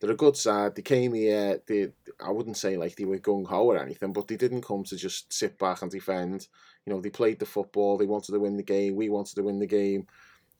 they're 0.00 0.10
a 0.10 0.16
good 0.16 0.36
side. 0.36 0.74
They 0.74 0.82
came 0.82 1.14
here. 1.14 1.60
They, 1.66 1.88
I 2.20 2.30
wouldn't 2.30 2.56
say 2.56 2.76
like 2.76 2.96
they 2.96 3.04
were 3.04 3.18
gung 3.18 3.46
ho 3.46 3.64
or 3.64 3.78
anything, 3.78 4.12
but 4.12 4.28
they 4.28 4.36
didn't 4.36 4.62
come 4.62 4.84
to 4.84 4.96
just 4.96 5.32
sit 5.32 5.58
back 5.58 5.82
and 5.82 5.90
defend. 5.90 6.48
You 6.84 6.92
know, 6.92 7.00
they 7.00 7.10
played 7.10 7.38
the 7.38 7.46
football. 7.46 7.96
They 7.96 8.06
wanted 8.06 8.32
to 8.32 8.40
win 8.40 8.56
the 8.56 8.62
game. 8.62 8.94
We 8.94 9.08
wanted 9.08 9.36
to 9.36 9.42
win 9.42 9.58
the 9.58 9.66
game. 9.66 10.06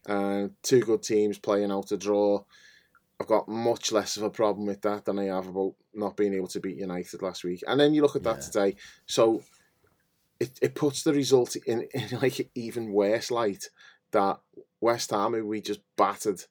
And 0.07 0.53
two 0.63 0.81
good 0.81 1.03
teams 1.03 1.39
playing 1.39 1.71
out 1.71 1.93
a 1.93 1.97
draw. 1.97 2.45
I've 3.21 3.27
got 3.27 3.49
much 3.49 3.93
less 3.93 4.17
of 4.17 4.23
a 4.23 4.31
problem 4.31 4.67
with 4.67 4.83
that 4.83 5.05
than 5.05 5.19
I 5.19 5.25
have 5.25 5.49
about 5.49 5.75
not 5.95 6.17
being 6.17 6.35
able 6.35 6.49
to 6.49 6.61
beat 6.61 6.77
United 6.77 7.23
last 7.23 7.45
week. 7.45 7.63
And 7.67 7.81
then 7.81 7.95
you 7.95 8.03
look 8.03 8.17
at 8.17 8.23
that 8.25 8.37
Yeah. 8.37 8.43
today. 8.43 8.77
So 9.07 9.43
it, 10.39 10.59
it 10.61 10.75
puts 10.75 11.03
the 11.03 11.13
result 11.13 11.57
in, 11.57 11.89
in 11.95 12.19
like 12.21 12.51
even 12.55 12.93
worse 12.93 13.31
light 13.31 13.69
that 14.13 14.39
West 14.81 15.11
Ham, 15.11 15.33
who 15.33 15.47
we 15.47 15.61
just 15.61 15.81
battered, 15.97 16.45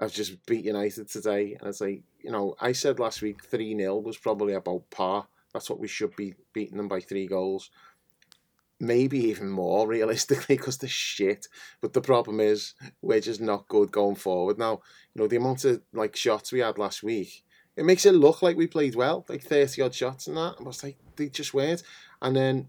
have 0.00 0.12
just 0.12 0.44
beat 0.46 0.64
United 0.64 1.08
today. 1.08 1.56
And 1.58 1.68
it's 1.68 1.80
like, 1.80 2.02
you 2.20 2.30
know, 2.30 2.54
I 2.60 2.72
said 2.72 2.98
last 2.98 3.22
week 3.22 3.44
3 3.44 3.76
0 3.76 3.96
was 3.98 4.16
probably 4.16 4.54
about 4.54 4.90
par. 4.90 5.26
That's 5.52 5.68
what 5.68 5.80
we 5.80 5.88
should 5.88 6.16
be 6.16 6.34
beating 6.52 6.76
them 6.76 6.88
by 6.88 7.00
three 7.00 7.26
goals. 7.26 7.70
Maybe 8.80 9.18
even 9.26 9.48
more 9.48 9.86
realistically 9.88 10.56
because 10.56 10.78
they're 10.78 10.88
shit. 10.88 11.46
But 11.80 11.92
the 11.92 12.00
problem 12.00 12.40
is 12.40 12.74
we're 13.00 13.20
just 13.20 13.40
not 13.40 13.68
good 13.68 13.92
going 13.92 14.16
forward. 14.16 14.58
Now, 14.58 14.80
you 15.14 15.22
know, 15.22 15.28
the 15.28 15.36
amount 15.36 15.64
of 15.64 15.82
like 15.92 16.16
shots 16.16 16.52
we 16.52 16.60
had 16.60 16.78
last 16.78 17.02
week, 17.02 17.44
it 17.76 17.84
makes 17.84 18.04
it 18.04 18.14
look 18.14 18.42
like 18.42 18.56
we 18.56 18.66
played 18.66 18.94
well, 18.94 19.24
like 19.28 19.42
30 19.42 19.82
odd 19.82 19.94
shots 19.94 20.26
and 20.26 20.36
that. 20.36 20.56
I 20.58 20.62
was 20.62 20.82
like, 20.82 20.96
they 21.16 21.28
just 21.28 21.54
weren't. 21.54 21.82
And 22.20 22.36
then 22.36 22.68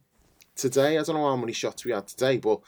today, 0.56 0.98
I 0.98 1.04
don't 1.04 1.16
know 1.16 1.30
how 1.30 1.36
many 1.36 1.54
shots 1.54 1.84
we 1.84 1.92
had 1.92 2.08
today, 2.08 2.38
but 2.38 2.62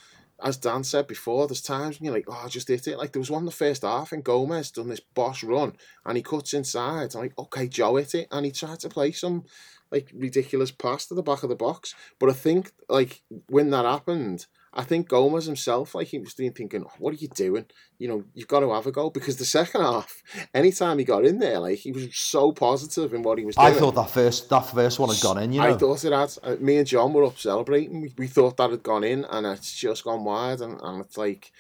as 0.44 0.58
Dan 0.58 0.84
said 0.84 1.08
before, 1.08 1.48
there's 1.48 1.62
times 1.62 2.00
when 2.00 2.06
you're 2.06 2.14
like, 2.14 2.26
oh, 2.28 2.42
I 2.46 2.50
just 2.50 2.68
hit 2.68 2.88
it. 2.88 2.98
Like 2.98 3.14
there 3.14 3.20
was 3.20 3.32
one 3.32 3.44
in 3.44 3.46
the 3.46 3.52
first 3.52 3.84
half 3.84 4.12
and 4.12 4.24
Gomez 4.24 4.72
done 4.72 4.90
this 4.90 5.00
boss 5.00 5.44
run 5.44 5.74
and 6.06 6.18
he 6.18 6.24
cuts 6.24 6.54
inside. 6.54 7.16
I'm 7.16 7.22
like, 7.22 7.40
okay, 7.40 7.68
Joe 7.68 7.96
hit 7.96 8.16
it. 8.16 8.28
And 8.32 8.46
he 8.46 8.52
tried 8.52 8.80
to 8.82 8.90
play 8.90 9.12
some 9.12 9.46
like 9.92 10.12
ridiculous 10.14 10.72
pass 10.72 11.06
to 11.08 11.14
the 11.14 11.24
back 11.24 11.44
of 11.44 11.50
the 11.50 11.56
box. 11.56 11.96
But 12.20 12.30
I 12.30 12.34
think 12.34 12.72
like 12.90 13.22
when 13.48 13.70
that 13.70 13.86
happened, 13.86 14.46
I 14.78 14.84
think 14.84 15.08
Gomez 15.08 15.46
himself, 15.46 15.96
like 15.96 16.08
he 16.08 16.20
was 16.20 16.34
thinking, 16.34 16.84
"Oh, 16.86 16.92
what 17.00 17.14
are 17.14 17.18
you 17.18 17.30
doing? 17.30 17.66
You 17.98 18.08
know, 18.10 18.24
you've 18.34 18.48
got 18.50 18.60
to 18.60 18.74
have 18.74 18.86
a 18.86 18.92
go 18.92 19.10
because 19.10 19.38
the 19.38 19.46
second 19.46 19.82
half, 19.82 20.22
anytime 20.54 21.00
he 21.00 21.06
got 21.06 21.26
in 21.26 21.40
there, 21.40 21.60
like 21.60 21.80
he 21.80 21.92
was 21.94 22.16
so 22.16 22.52
positive 22.52 23.14
in 23.14 23.24
what 23.24 23.38
he 23.38 23.46
was 23.46 23.56
doing. 23.56 23.68
I 23.68 23.72
thought 23.74 23.96
that 23.96 24.10
first 24.10 24.50
that 24.50 24.62
first 24.62 25.00
one 25.00 25.10
had 25.10 25.22
gone 25.22 25.38
in. 25.38 25.54
You 25.54 25.62
know, 25.62 25.68
I 25.74 25.78
thought 25.78 26.04
it 26.04 26.12
had. 26.12 26.34
Uh, 26.44 26.58
Me 26.60 26.78
and 26.78 26.86
John 26.88 27.14
were 27.14 27.24
up 27.24 27.38
celebrating. 27.40 28.02
We, 28.02 28.14
we 28.18 28.28
thought 28.28 28.58
that 28.58 28.70
had 28.72 28.84
gone 28.84 29.04
in, 29.06 29.24
and 29.26 29.48
it's 29.48 29.74
just 29.74 30.04
gone 30.04 30.24
wide. 30.26 30.60
And, 30.62 30.80
and 30.82 31.02
it's 31.06 31.18
like, 31.18 31.52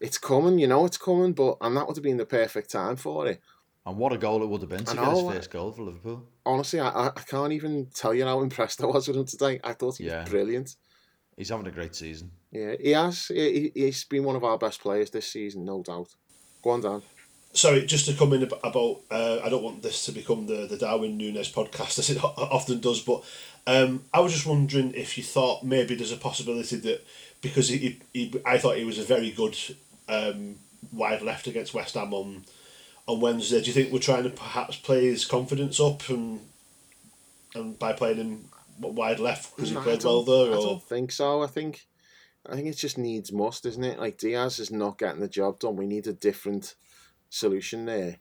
it's 0.00 0.18
coming. 0.18 0.58
You 0.58 0.66
know, 0.66 0.84
it's 0.84 0.98
coming. 0.98 1.32
But 1.32 1.56
and 1.62 1.74
that 1.76 1.86
would 1.86 1.96
have 1.96 2.04
been 2.04 2.18
the 2.18 2.26
perfect 2.26 2.70
time 2.70 2.96
for 2.96 3.26
it. 3.28 3.40
and 3.86 3.96
what 3.96 4.12
a 4.12 4.18
goal 4.18 4.42
it 4.42 4.48
would 4.48 4.60
have 4.60 4.68
been 4.70 4.84
to 4.84 4.92
I 4.92 5.04
get 5.06 5.16
his 5.16 5.26
first 5.36 5.50
goal 5.50 5.72
for 5.72 5.82
Liverpool. 5.84 6.26
Honestly, 6.44 6.80
I, 6.80 6.88
I 6.88 7.06
I 7.08 7.22
can't 7.26 7.52
even 7.54 7.86
tell 7.94 8.12
you 8.12 8.24
how 8.26 8.40
impressed 8.48 8.82
I 8.82 8.86
was 8.86 9.08
with 9.08 9.16
him 9.16 9.24
today. 9.24 9.58
I 9.64 9.72
thought 9.72 9.96
he 9.96 10.04
Yeah. 10.04 10.20
was 10.20 10.28
brilliant. 10.30 10.76
He's 11.38 11.48
having 11.50 11.66
a 11.68 11.70
great 11.70 11.94
season. 11.94 12.32
Yeah, 12.50 12.74
he 12.80 12.90
has. 12.92 13.26
He, 13.26 13.70
he- 13.74 13.84
he's 13.84 14.04
been 14.04 14.24
one 14.24 14.36
of 14.36 14.44
our 14.44 14.58
best 14.58 14.80
players 14.80 15.10
this 15.10 15.26
season, 15.30 15.64
no 15.64 15.82
doubt. 15.82 16.08
Go 16.62 16.70
on, 16.70 16.80
Dan. 16.80 17.02
Sorry, 17.52 17.86
just 17.86 18.06
to 18.06 18.14
come 18.14 18.32
in 18.34 18.42
about, 18.42 19.00
uh, 19.10 19.40
I 19.42 19.48
don't 19.48 19.62
want 19.62 19.82
this 19.82 20.04
to 20.06 20.12
become 20.12 20.46
the, 20.46 20.66
the 20.66 20.76
Darwin 20.76 21.16
Nunez 21.16 21.50
podcast 21.52 21.98
as 21.98 22.10
it 22.10 22.22
often 22.22 22.80
does, 22.80 23.00
but 23.00 23.24
um, 23.66 24.04
I 24.12 24.20
was 24.20 24.32
just 24.32 24.46
wondering 24.46 24.92
if 24.94 25.16
you 25.18 25.24
thought 25.24 25.64
maybe 25.64 25.94
there's 25.94 26.12
a 26.12 26.16
possibility 26.16 26.76
that 26.76 27.04
because 27.40 27.68
he, 27.68 27.76
he, 27.78 28.00
he 28.12 28.40
I 28.44 28.58
thought 28.58 28.76
he 28.76 28.84
was 28.84 28.98
a 28.98 29.02
very 29.04 29.30
good 29.30 29.56
um, 30.08 30.56
wide 30.92 31.22
left 31.22 31.46
against 31.46 31.74
West 31.74 31.94
Ham 31.94 32.12
on 32.14 32.44
on 33.06 33.20
Wednesday. 33.20 33.60
Do 33.60 33.66
you 33.66 33.72
think 33.72 33.92
we're 33.92 33.98
trying 33.98 34.24
to 34.24 34.30
perhaps 34.30 34.76
play 34.76 35.06
his 35.06 35.24
confidence 35.24 35.80
up 35.80 36.08
and 36.10 36.40
and 37.54 37.78
by 37.78 37.92
playing 37.94 38.16
him 38.18 38.44
wide 38.80 39.20
left 39.20 39.54
because 39.56 39.70
he 39.70 39.74
No, 39.74 39.80
I 39.80 39.84
played 39.84 40.04
well 40.04 40.22
there? 40.22 40.52
I 40.52 40.56
Or 40.56 40.62
don't 40.62 40.82
think 40.82 41.12
so. 41.12 41.42
I 41.42 41.46
think, 41.46 41.86
I 42.48 42.54
think 42.54 42.68
it 42.68 42.76
just 42.76 42.98
needs 42.98 43.32
must, 43.32 43.66
isn't 43.66 43.84
it? 43.84 43.98
Like 43.98 44.18
Diaz 44.18 44.58
is 44.58 44.70
not 44.70 44.98
getting 44.98 45.20
the 45.20 45.28
job 45.28 45.58
done. 45.58 45.76
We 45.76 45.86
need 45.86 46.06
a 46.06 46.12
different 46.12 46.74
solution 47.30 47.84
there. 47.84 48.16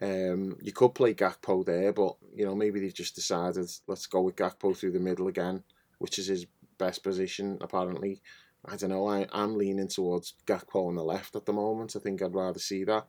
Um, 0.00 0.56
you 0.60 0.72
could 0.72 0.94
play 0.94 1.14
Gakpo 1.14 1.64
there, 1.64 1.92
but 1.92 2.16
you 2.34 2.44
know 2.44 2.54
maybe 2.54 2.80
they've 2.80 2.94
just 2.94 3.14
decided 3.14 3.70
let's 3.86 4.06
go 4.06 4.22
with 4.22 4.36
Gakpo 4.36 4.76
through 4.76 4.92
the 4.92 5.00
middle 5.00 5.28
again, 5.28 5.62
which 5.98 6.18
is 6.18 6.26
his 6.26 6.46
best 6.78 7.02
position 7.02 7.58
apparently. 7.60 8.20
I 8.64 8.76
don't 8.76 8.90
know. 8.90 9.08
I 9.08 9.26
I'm 9.32 9.56
leaning 9.56 9.88
towards 9.88 10.34
Gakpo 10.46 10.88
on 10.88 10.94
the 10.94 11.04
left 11.04 11.36
at 11.36 11.46
the 11.46 11.52
moment. 11.52 11.96
I 11.96 12.00
think 12.00 12.22
I'd 12.22 12.34
rather 12.34 12.58
see 12.58 12.84
that 12.84 13.06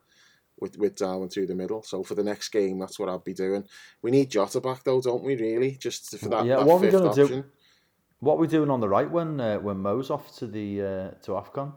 with 0.59 0.77
with 0.77 0.95
Darwin 0.95 1.29
through 1.29 1.47
the 1.47 1.55
middle. 1.55 1.83
So 1.83 2.03
for 2.03 2.15
the 2.15 2.23
next 2.23 2.49
game, 2.49 2.79
that's 2.79 2.99
what 2.99 3.09
I'd 3.09 3.23
be 3.23 3.33
doing. 3.33 3.65
We 4.01 4.11
need 4.11 4.31
Jota 4.31 4.59
back 4.59 4.83
though, 4.83 5.01
don't 5.01 5.23
we? 5.23 5.35
Really, 5.35 5.77
just 5.77 6.17
for 6.17 6.29
that. 6.29 6.45
Yeah, 6.45 6.57
that 6.57 6.65
what 6.65 6.75
are 6.75 6.79
we 6.79 6.91
fifth 6.91 7.01
gonna 7.01 7.27
do? 7.27 7.43
What 8.23 8.35
are 8.35 8.37
we 8.37 8.47
doing 8.47 8.69
on 8.69 8.79
the 8.79 8.87
right 8.87 9.09
when 9.09 9.39
uh, 9.41 9.57
when 9.59 9.77
Mo's 9.79 10.09
off 10.09 10.33
to 10.37 10.47
the 10.47 10.81
uh, 10.81 11.11
to 11.23 11.31
Afcon? 11.31 11.73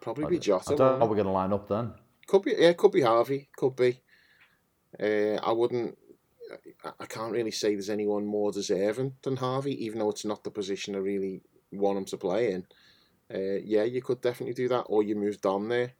Probably 0.00 0.26
I 0.26 0.28
be 0.28 0.38
Jota. 0.38 0.64
I 0.72 0.74
don't 0.76 0.78
know 0.92 0.98
how 0.98 1.06
we're 1.06 1.16
going 1.16 1.26
to 1.26 1.32
line 1.32 1.52
up 1.52 1.66
then. 1.66 1.92
Could 2.26 2.42
be, 2.42 2.54
yeah, 2.58 2.74
could 2.74 2.92
be 2.92 3.00
Harvey, 3.00 3.48
could 3.56 3.74
be. 3.74 4.00
Uh, 5.00 5.36
I 5.42 5.52
wouldn't. 5.52 5.96
I- 6.84 6.92
I 7.00 7.06
can't 7.06 7.32
really 7.32 7.50
say 7.50 7.70
there's 7.74 7.90
anyone 7.90 8.24
more 8.26 8.52
deserving 8.52 9.14
than 9.22 9.36
Harvey, 9.36 9.74
even 9.84 9.98
though 9.98 10.10
it's 10.10 10.24
not 10.24 10.44
the 10.44 10.50
position 10.50 10.94
I 10.94 10.98
really 10.98 11.40
want 11.72 11.98
him 11.98 12.04
to 12.06 12.16
play 12.16 12.52
in. 12.52 12.66
Uh, 13.34 13.58
yeah, 13.64 13.82
you 13.84 14.00
could 14.02 14.20
definitely 14.20 14.54
do 14.54 14.68
that, 14.68 14.84
or 14.88 15.02
you 15.02 15.14
move 15.16 15.40
Dom 15.40 15.68
there 15.68 15.92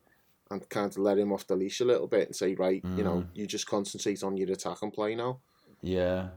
and 0.51 0.67
kind 0.71 0.91
of 0.91 0.99
let 0.99 1.19
him 1.19 1.33
off 1.33 1.47
the 1.47 1.57
leash 1.57 1.81
a 1.81 1.85
little 1.85 2.07
bit 2.07 2.27
and 2.29 2.37
say, 2.37 2.55
right, 2.55 2.83
you 2.97 3.05
know, 3.05 3.25
you 3.35 3.47
just 3.47 3.67
concentrate 3.67 4.23
on 4.23 4.37
your 4.39 4.51
attack 4.51 4.81
and 4.83 4.93
play 4.93 5.15
now. 5.15 5.41
Yeah, 5.83 6.29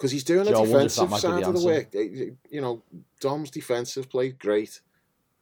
Because 0.00 0.12
he's 0.12 0.24
doing 0.24 0.46
Joe, 0.46 0.54
I 0.54 0.56
a 0.56 0.60
wonder 0.62 0.86
if 0.86 0.94
that 0.94 1.02
defensive 1.02 1.20
side 1.20 1.42
of 1.42 1.52
the 1.52 1.58
answer. 1.58 1.66
work. 1.66 2.40
You 2.50 2.60
know, 2.62 2.82
Dom's 3.20 3.50
defensive 3.50 4.08
play 4.08 4.30
great. 4.30 4.80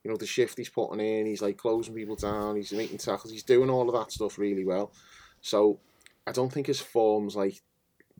You 0.03 0.11
know, 0.11 0.17
the 0.17 0.25
shift 0.25 0.57
he's 0.57 0.67
putting 0.67 0.99
in, 0.99 1.27
he's 1.27 1.41
like 1.41 1.55
closing 1.57 1.95
people 1.95 2.17
down, 2.17 2.57
he's 2.57 2.73
making 2.73 2.97
tackles, 2.97 3.31
he's 3.31 3.43
doing 3.43 3.69
all 3.69 3.87
of 3.87 3.95
that 3.95 4.11
stuff 4.11 4.37
really 4.37 4.65
well. 4.65 4.91
So 5.39 5.79
I 6.27 6.33
don't 6.33 6.51
think 6.51 6.67
his 6.67 6.81
form's 6.81 7.37
like 7.37 7.61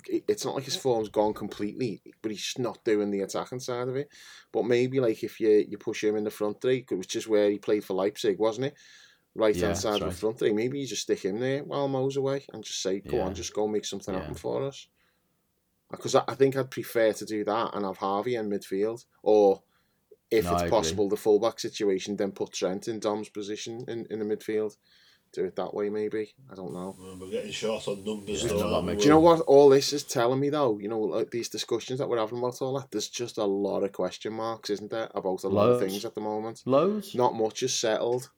it's 0.08 0.46
not 0.46 0.56
like 0.56 0.64
his 0.64 0.78
form's 0.78 1.10
gone 1.10 1.34
completely, 1.34 2.02
but 2.22 2.32
he's 2.32 2.54
not 2.58 2.86
doing 2.86 3.12
the 3.12 3.20
attacking 3.20 3.60
side 3.60 3.90
of 3.90 3.98
it. 3.98 4.08
But 4.54 4.64
maybe 4.64 5.02
like 5.02 5.22
if 5.26 5.42
you 5.42 5.66
you 5.68 5.78
push 5.78 6.06
him 6.06 6.16
in 6.16 6.24
the 6.24 6.32
front 6.32 6.62
three, 6.62 6.86
which 6.90 7.08
is 7.08 7.14
just 7.14 7.28
where 7.28 7.50
he 7.50 7.58
played 7.60 7.84
for 7.84 7.96
Leipzig, 7.96 8.40
wasn't 8.40 8.68
it? 8.68 8.76
Right 9.36 9.54
hand 9.54 9.68
Yeah, 9.68 9.74
side 9.74 10.02
of 10.02 10.10
the 10.10 10.18
front 10.18 10.40
three. 10.40 10.54
Maybe 10.54 10.80
you 10.80 10.88
just 10.88 11.02
stick 11.02 11.26
him 11.26 11.40
there 11.42 11.66
while 11.66 11.90
Mo's 11.90 12.16
away 12.16 12.46
and 12.54 12.64
just 12.64 12.82
say, 12.82 13.02
"Go 13.02 13.18
Yeah. 13.18 13.24
on, 13.26 13.36
just 13.36 13.54
go 13.54 13.68
make 13.68 13.84
something 13.84 14.14
Yeah. 14.14 14.22
happen 14.22 14.36
for 14.36 14.64
us." 14.64 14.88
Because 15.92 16.16
I, 16.16 16.24
I 16.28 16.36
think 16.36 16.56
I'd 16.56 16.70
prefer 16.72 17.14
to 17.14 17.26
do 17.26 17.44
that 17.46 17.72
and 17.74 17.86
have 17.86 17.98
Harvey 17.98 18.36
in 18.36 18.50
midfield, 18.50 19.06
or 19.24 19.62
if 20.32 20.46
No, 20.46 20.56
it's 20.58 20.70
possible, 20.70 21.10
the 21.10 21.18
fullback 21.18 21.60
situation, 21.60 22.16
then 22.16 22.32
put 22.32 22.54
Trent 22.54 22.88
in 22.88 23.00
Dom's 23.00 23.30
position 23.30 23.84
in, 23.88 24.06
in 24.10 24.20
the 24.20 24.26
midfield. 24.26 24.78
Do 25.32 25.46
it 25.46 25.56
that 25.58 25.76
way, 25.76 25.90
maybe. 25.90 26.34
I 26.52 26.56
don't 26.56 26.74
know. 26.74 26.96
We're 27.20 27.30
getting 27.30 27.52
short 27.52 27.88
on 27.88 28.04
numbers 28.04 28.44
Yeah, 28.44 28.50
though. 28.50 28.58
that 28.58 28.66
aren't 28.66 28.86
makes 28.88 28.98
we? 28.98 29.02
Do 29.02 29.06
you 29.06 29.14
know 29.14 29.20
what 29.20 29.42
all 29.42 29.70
this 29.70 29.94
is 29.94 30.04
telling 30.04 30.40
me 30.40 30.50
though? 30.50 30.80
You 30.80 30.88
know, 30.88 31.00
like 31.00 31.30
these 31.30 31.50
discussions 31.50 32.00
that 32.00 32.10
we're 32.10 32.18
having 32.18 32.40
about 32.40 32.60
all 32.62 32.80
that. 32.80 32.90
There's 32.90 33.10
just 33.10 33.38
a 33.38 33.44
lot 33.44 33.84
of 33.84 33.92
question 33.92 34.34
marks, 34.34 34.72
isn't 34.72 34.90
there, 34.90 35.10
about 35.14 35.44
a 35.44 35.48
lot 35.48 35.70
of 35.70 35.80
things 35.80 36.04
at 36.04 36.16
the 36.16 36.22
moment. 36.22 36.64
Loads. 36.66 37.14
Not 37.14 37.36
much 37.36 37.62
is 37.62 37.74
settled. 37.76 38.32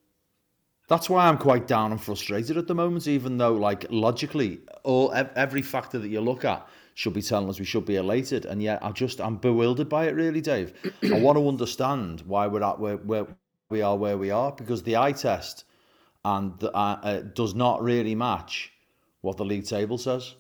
That's 0.90 1.10
why 1.10 1.30
I'm 1.30 1.38
quite 1.38 1.66
down 1.68 1.92
and 1.92 2.02
frustrated 2.02 2.58
at 2.58 2.68
the 2.68 2.76
moment, 2.76 3.08
even 3.08 3.38
though, 3.38 3.54
like, 3.54 3.86
logically, 3.90 4.60
all 4.84 5.14
every 5.14 5.62
factor 5.62 5.98
that 6.00 6.10
you 6.10 6.20
look 6.20 6.44
at 6.44 6.68
should 6.94 7.14
be 7.14 7.22
telling 7.22 7.50
us 7.50 7.60
we 7.60 7.66
should 7.66 7.86
be 7.86 7.96
elated, 7.96 8.46
and 8.46 8.62
yet 8.62 8.84
I 8.84 8.92
just 8.92 9.22
I'm 9.22 9.38
bewildered 9.38 9.90
by 9.90 10.08
it, 10.08 10.16
really, 10.16 10.42
Dave. 10.42 10.74
I 11.04 11.20
want 11.20 11.38
to 11.40 11.48
understand 11.48 12.22
why 12.22 12.48
we're 12.48 12.64
at 12.64 12.80
where, 12.80 12.98
where 12.98 13.28
we 13.70 13.82
are 13.82 13.98
where 13.98 14.18
we 14.18 14.32
are 14.32 14.52
because 14.52 14.84
the 14.84 14.98
eye 14.98 15.14
test 15.14 15.64
and 16.24 16.60
the, 16.60 16.72
uh, 16.76 17.00
uh, 17.02 17.20
does 17.22 17.56
not 17.56 17.82
really 17.82 18.16
match 18.16 18.72
what 19.22 19.38
the 19.38 19.46
league 19.46 19.66
table 19.66 19.98
says. 19.98 20.36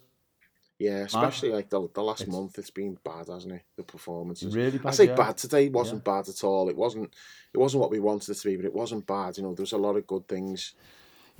Yeah, 0.77 1.03
especially 1.03 1.49
like 1.51 1.69
the, 1.69 1.87
the 1.93 2.01
last 2.01 2.27
month, 2.27 2.57
it's 2.57 2.71
been 2.71 2.97
bad, 3.03 3.27
hasn't 3.27 3.53
it? 3.53 3.61
The 3.77 3.83
performances. 3.83 4.55
Really 4.55 4.79
bad. 4.79 4.87
I 4.87 4.91
say 4.91 5.05
yeah. 5.05 5.15
bad 5.15 5.37
today. 5.37 5.69
Wasn't 5.69 6.03
bad 6.03 6.27
at 6.27 6.43
all. 6.43 6.69
It 6.69 6.75
wasn't. 6.75 7.13
It 7.53 7.59
wasn't 7.59 7.81
what 7.81 7.91
we 7.91 7.99
wanted 7.99 8.31
it 8.31 8.39
to 8.39 8.47
be, 8.47 8.55
but 8.55 8.65
it 8.65 8.73
wasn't 8.73 9.05
bad. 9.05 9.37
You 9.37 9.43
know, 9.43 9.53
there 9.53 9.61
was 9.61 9.73
a 9.73 9.77
lot 9.77 9.95
of 9.95 10.07
good 10.07 10.27
things. 10.27 10.73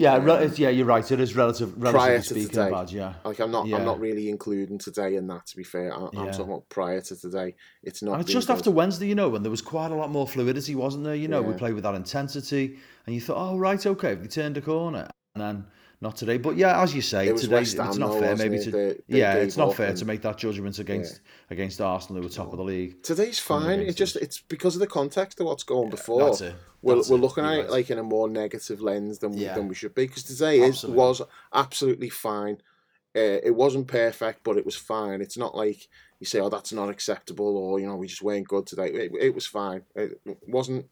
Yeah, 0.01 0.17
re- 0.17 0.45
um, 0.45 0.53
yeah, 0.57 0.69
you're 0.69 0.87
right. 0.87 1.09
It 1.11 1.19
is 1.19 1.35
relative, 1.35 1.79
Prior 1.79 1.93
relatively 1.93 2.17
to 2.17 2.23
speaking, 2.23 2.47
today, 2.49 2.71
bad. 2.71 2.91
Yeah, 2.91 3.13
Like 3.23 3.39
I'm 3.39 3.51
not. 3.51 3.67
Yeah. 3.67 3.77
I'm 3.77 3.85
not 3.85 3.99
really 3.99 4.29
including 4.29 4.79
today 4.79 5.15
in 5.15 5.27
that. 5.27 5.45
To 5.45 5.55
be 5.55 5.63
fair, 5.63 5.93
I, 5.93 6.07
I'm 6.15 6.25
Yeah. 6.25 6.31
talking 6.31 6.45
about 6.51 6.67
prior 6.69 7.01
to 7.01 7.15
today. 7.15 7.55
It's 7.83 8.01
not. 8.01 8.13
And 8.13 8.21
it's 8.21 8.31
just 8.31 8.47
good. 8.47 8.53
after 8.57 8.71
Wednesday, 8.71 9.07
you 9.07 9.15
know, 9.15 9.29
when 9.29 9.43
there 9.43 9.51
was 9.51 9.61
quite 9.61 9.91
a 9.91 9.95
lot 9.95 10.09
more 10.09 10.27
fluidity, 10.27 10.73
wasn't 10.75 11.03
there? 11.03 11.15
You 11.15 11.27
know, 11.27 11.41
we 11.41 11.53
played 11.53 11.75
with 11.75 11.83
that 11.83 11.95
intensity, 11.95 12.77
and 13.05 13.13
you 13.13 13.21
thought, 13.21 13.37
oh, 13.37 13.57
right, 13.57 13.85
okay, 13.85 14.15
we 14.15 14.27
turned 14.27 14.57
a 14.57 14.61
corner. 14.61 15.07
And 15.35 15.41
then 15.43 15.65
not 16.01 16.15
today. 16.17 16.37
But 16.37 16.57
yeah, 16.57 16.81
as 16.81 16.93
you 16.95 17.01
say, 17.01 17.27
It 17.27 17.37
today 17.37 17.53
West 17.57 17.75
it's 17.77 17.97
not 17.97 18.13
though, 18.13 18.19
fair 18.19 18.35
maybe 18.35 18.55
it? 18.57 18.63
to 18.63 18.71
They- 18.71 18.99
they 19.07 19.19
Yeah, 19.19 19.35
it's 19.35 19.55
not 19.55 19.75
fair 19.75 19.89
and- 19.89 19.97
to 19.97 20.05
make 20.05 20.21
that 20.23 20.37
judgment 20.37 20.79
against 20.79 21.21
against 21.49 21.79
Arsenal 21.79 22.21
who 22.21 22.27
were 22.27 22.33
top 22.33 22.51
of 22.51 22.57
the 22.57 22.63
league. 22.63 23.01
Today's 23.03 23.39
fine. 23.39 23.79
It's 23.79 23.95
just 23.97 24.15
it's 24.15 24.39
because 24.39 24.75
of 24.75 24.79
the 24.81 24.87
context 24.87 25.39
of 25.39 25.45
what's 25.45 25.63
going 25.63 25.89
before. 25.91 26.25
that's 26.25 26.41
it. 26.41 26.55
We're, 26.81 26.95
That's 26.95 27.09
we're 27.09 27.17
looking 27.17 27.45
at 27.45 27.59
it 27.59 27.69
like 27.69 27.91
in 27.91 27.99
a 27.99 28.03
more 28.03 28.27
negative 28.27 28.81
lens 28.81 29.19
than 29.19 29.33
we, 29.33 29.43
than 29.45 29.67
we 29.67 29.75
should 29.75 29.93
be. 29.93 30.07
Because 30.07 30.23
today 30.23 30.61
is 30.61 30.83
was 30.83 31.21
absolutely 31.53 32.09
fine. 32.09 32.57
Uh, 33.15 33.37
it 33.43 33.53
wasn't 33.55 33.87
perfect, 33.87 34.41
but 34.43 34.57
it 34.57 34.65
was 34.65 34.75
fine. 34.75 35.21
It's 35.21 35.37
not 35.37 35.53
like 35.55 35.87
you 36.19 36.25
say, 36.25 36.39
"Oh, 36.39 36.49
that's 36.49 36.71
not 36.73 36.89
acceptable," 36.89 37.57
or 37.57 37.79
you 37.79 37.85
know, 37.85 37.97
we 37.97 38.07
just 38.07 38.21
weren't 38.23 38.47
good 38.47 38.65
today. 38.65 38.87
It, 38.87 39.11
it 39.19 39.35
was 39.35 39.45
fine. 39.45 39.83
It 39.95 40.19
wasn't 40.47 40.87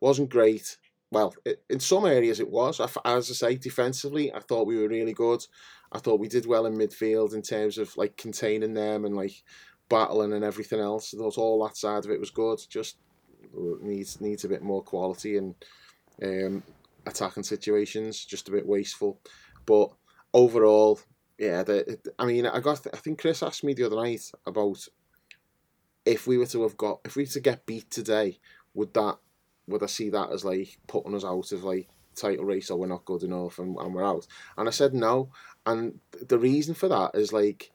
wasn't 0.00 0.30
great. 0.30 0.76
Well, 1.10 1.34
it, 1.44 1.62
in 1.70 1.80
some 1.80 2.04
areas 2.04 2.40
it 2.40 2.50
was. 2.50 2.80
As 2.80 3.30
I 3.30 3.34
say, 3.34 3.56
defensively, 3.56 4.32
I 4.32 4.40
thought 4.40 4.66
we 4.66 4.76
were 4.76 4.88
really 4.88 5.12
good. 5.12 5.44
I 5.92 5.98
thought 5.98 6.20
we 6.20 6.28
did 6.28 6.46
well 6.46 6.66
in 6.66 6.76
midfield 6.76 7.34
in 7.34 7.42
terms 7.42 7.78
of 7.78 7.96
like 7.96 8.16
containing 8.16 8.74
them 8.74 9.04
and 9.04 9.14
like 9.14 9.42
battling 9.88 10.32
and 10.32 10.44
everything 10.44 10.80
else. 10.80 11.14
I 11.14 11.18
thought 11.18 11.38
all 11.38 11.64
that 11.64 11.76
side 11.76 12.04
of 12.04 12.10
it 12.10 12.20
was 12.20 12.30
good. 12.30 12.58
Just 12.68 12.96
needs 13.80 14.20
needs 14.20 14.44
a 14.44 14.48
bit 14.48 14.62
more 14.62 14.82
quality 14.82 15.36
and 15.36 15.54
um, 16.22 16.62
attacking 17.06 17.44
situations. 17.44 18.24
Just 18.24 18.48
a 18.48 18.52
bit 18.52 18.66
wasteful, 18.66 19.20
but 19.64 19.90
overall, 20.34 20.98
yeah. 21.38 21.62
The, 21.62 21.98
I 22.18 22.26
mean, 22.26 22.46
I 22.46 22.60
got. 22.60 22.86
I 22.92 22.96
think 22.96 23.20
Chris 23.20 23.42
asked 23.42 23.64
me 23.64 23.74
the 23.74 23.84
other 23.84 23.96
night 23.96 24.30
about 24.44 24.86
if 26.04 26.26
we 26.26 26.38
were 26.38 26.46
to 26.46 26.62
have 26.62 26.76
got 26.76 27.00
if 27.04 27.16
we 27.16 27.22
were 27.22 27.28
to 27.28 27.40
get 27.40 27.66
beat 27.66 27.90
today, 27.90 28.38
would 28.74 28.92
that 28.94 29.18
would 29.66 29.82
I 29.82 29.86
see 29.86 30.10
that 30.10 30.32
as 30.32 30.44
like 30.44 30.78
putting 30.86 31.14
us 31.14 31.24
out 31.24 31.52
of 31.52 31.64
like 31.64 31.88
title 32.14 32.44
race 32.44 32.70
or 32.70 32.78
we're 32.78 32.86
not 32.86 33.04
good 33.04 33.22
enough 33.22 33.58
and, 33.58 33.76
and 33.76 33.94
we're 33.94 34.04
out? 34.04 34.26
And 34.56 34.68
I 34.68 34.70
said 34.70 34.94
no. 34.94 35.30
And 35.64 36.00
the 36.26 36.38
reason 36.38 36.74
for 36.74 36.88
that 36.88 37.12
is 37.14 37.32
like 37.32 37.70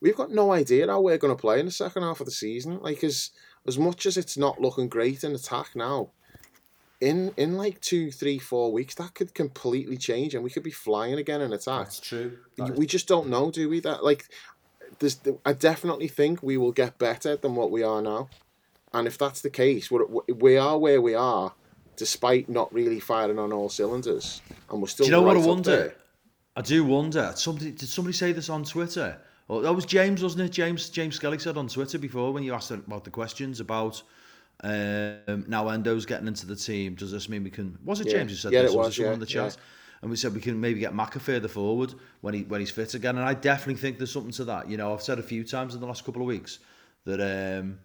we've 0.00 0.16
got 0.16 0.30
no 0.30 0.52
idea 0.52 0.86
how 0.86 1.00
we're 1.00 1.18
going 1.18 1.34
to 1.34 1.40
play 1.40 1.60
in 1.60 1.66
the 1.66 1.72
second 1.72 2.02
half 2.02 2.20
of 2.20 2.26
the 2.26 2.32
season. 2.32 2.78
Like 2.80 3.02
as 3.02 3.30
as 3.66 3.78
much 3.78 4.06
as 4.06 4.16
it's 4.16 4.36
not 4.36 4.60
looking 4.60 4.88
great 4.88 5.24
in 5.24 5.34
attack 5.34 5.74
now, 5.74 6.10
in 7.00 7.32
in 7.36 7.56
like 7.56 7.80
two, 7.80 8.10
three, 8.10 8.38
four 8.38 8.72
weeks 8.72 8.94
that 8.96 9.14
could 9.14 9.34
completely 9.34 9.96
change 9.96 10.34
and 10.34 10.44
we 10.44 10.50
could 10.50 10.62
be 10.62 10.70
flying 10.70 11.14
again 11.14 11.40
in 11.40 11.52
attack. 11.52 11.88
true. 12.00 12.38
we 12.76 12.86
just 12.86 13.08
don't 13.08 13.28
know, 13.28 13.50
do 13.50 13.68
we? 13.68 13.80
That 13.80 14.04
like 14.04 14.26
there's 14.98 15.20
I 15.44 15.52
definitely 15.52 16.08
think 16.08 16.42
we 16.42 16.56
will 16.56 16.72
get 16.72 16.98
better 16.98 17.36
than 17.36 17.54
what 17.54 17.70
we 17.70 17.82
are 17.82 18.02
now. 18.02 18.28
And 18.96 19.06
if 19.06 19.18
that's 19.18 19.42
the 19.42 19.50
case, 19.50 19.90
we 19.90 20.56
are 20.56 20.78
where 20.78 21.02
we 21.02 21.14
are, 21.14 21.52
despite 21.96 22.48
not 22.48 22.72
really 22.72 22.98
firing 22.98 23.38
on 23.38 23.52
all 23.52 23.68
cylinders, 23.68 24.40
and 24.70 24.80
we're 24.80 24.88
still. 24.88 25.04
Do 25.04 25.10
you 25.12 25.16
know 25.18 25.22
what 25.22 25.36
I 25.36 25.40
wonder? 25.40 25.76
there. 25.76 25.94
I 26.56 26.62
do 26.62 26.82
wonder. 26.82 27.32
Somebody 27.36 27.72
did 27.72 27.90
somebody 27.90 28.14
say 28.16 28.32
this 28.32 28.48
on 28.48 28.64
Twitter? 28.64 29.18
Oh, 29.50 29.60
that 29.60 29.74
was 29.74 29.84
James, 29.84 30.22
wasn't 30.22 30.44
it? 30.44 30.52
James 30.52 30.88
James 30.88 31.16
Skelly 31.16 31.38
said 31.38 31.58
on 31.58 31.68
Twitter 31.68 31.98
before 31.98 32.32
when 32.32 32.42
you 32.42 32.54
asked 32.54 32.70
about 32.70 33.04
the 33.04 33.10
questions 33.10 33.60
about 33.60 34.02
um, 34.64 35.44
now 35.46 35.66
Endo's 35.66 36.06
getting 36.06 36.26
into 36.26 36.46
the 36.46 36.56
team. 36.56 36.94
Does 36.94 37.12
this 37.12 37.28
mean 37.28 37.44
we 37.44 37.50
can? 37.50 37.78
Was 37.84 38.00
it 38.00 38.06
Yeah. 38.06 38.14
James 38.14 38.30
who 38.30 38.36
said 38.38 38.52
Yeah, 38.52 38.62
this? 38.62 38.72
it 38.72 38.76
was, 38.78 38.96
someone 38.96 39.10
yeah, 39.10 39.14
in 39.14 39.20
the 39.20 39.26
chat? 39.26 39.56
And 40.00 40.10
we 40.10 40.16
said 40.16 40.34
we 40.34 40.40
can 40.40 40.58
maybe 40.58 40.80
get 40.80 40.94
Macca 40.94 41.20
further 41.20 41.48
forward 41.48 41.94
when 42.22 42.32
he 42.32 42.42
when 42.44 42.60
he's 42.60 42.70
fit 42.70 42.94
again. 42.94 43.18
And 43.18 43.26
I 43.26 43.34
definitely 43.34 43.80
think 43.80 43.98
there's 43.98 44.12
something 44.12 44.32
to 44.32 44.44
that. 44.46 44.70
You 44.70 44.78
know, 44.78 44.94
I've 44.94 45.02
said 45.02 45.18
a 45.18 45.22
few 45.22 45.44
times 45.44 45.74
in 45.74 45.80
the 45.80 45.86
last 45.86 46.04
couple 46.04 46.22
of 46.22 46.28
weeks 46.28 46.58
that 47.04 47.20
um, 47.20 47.78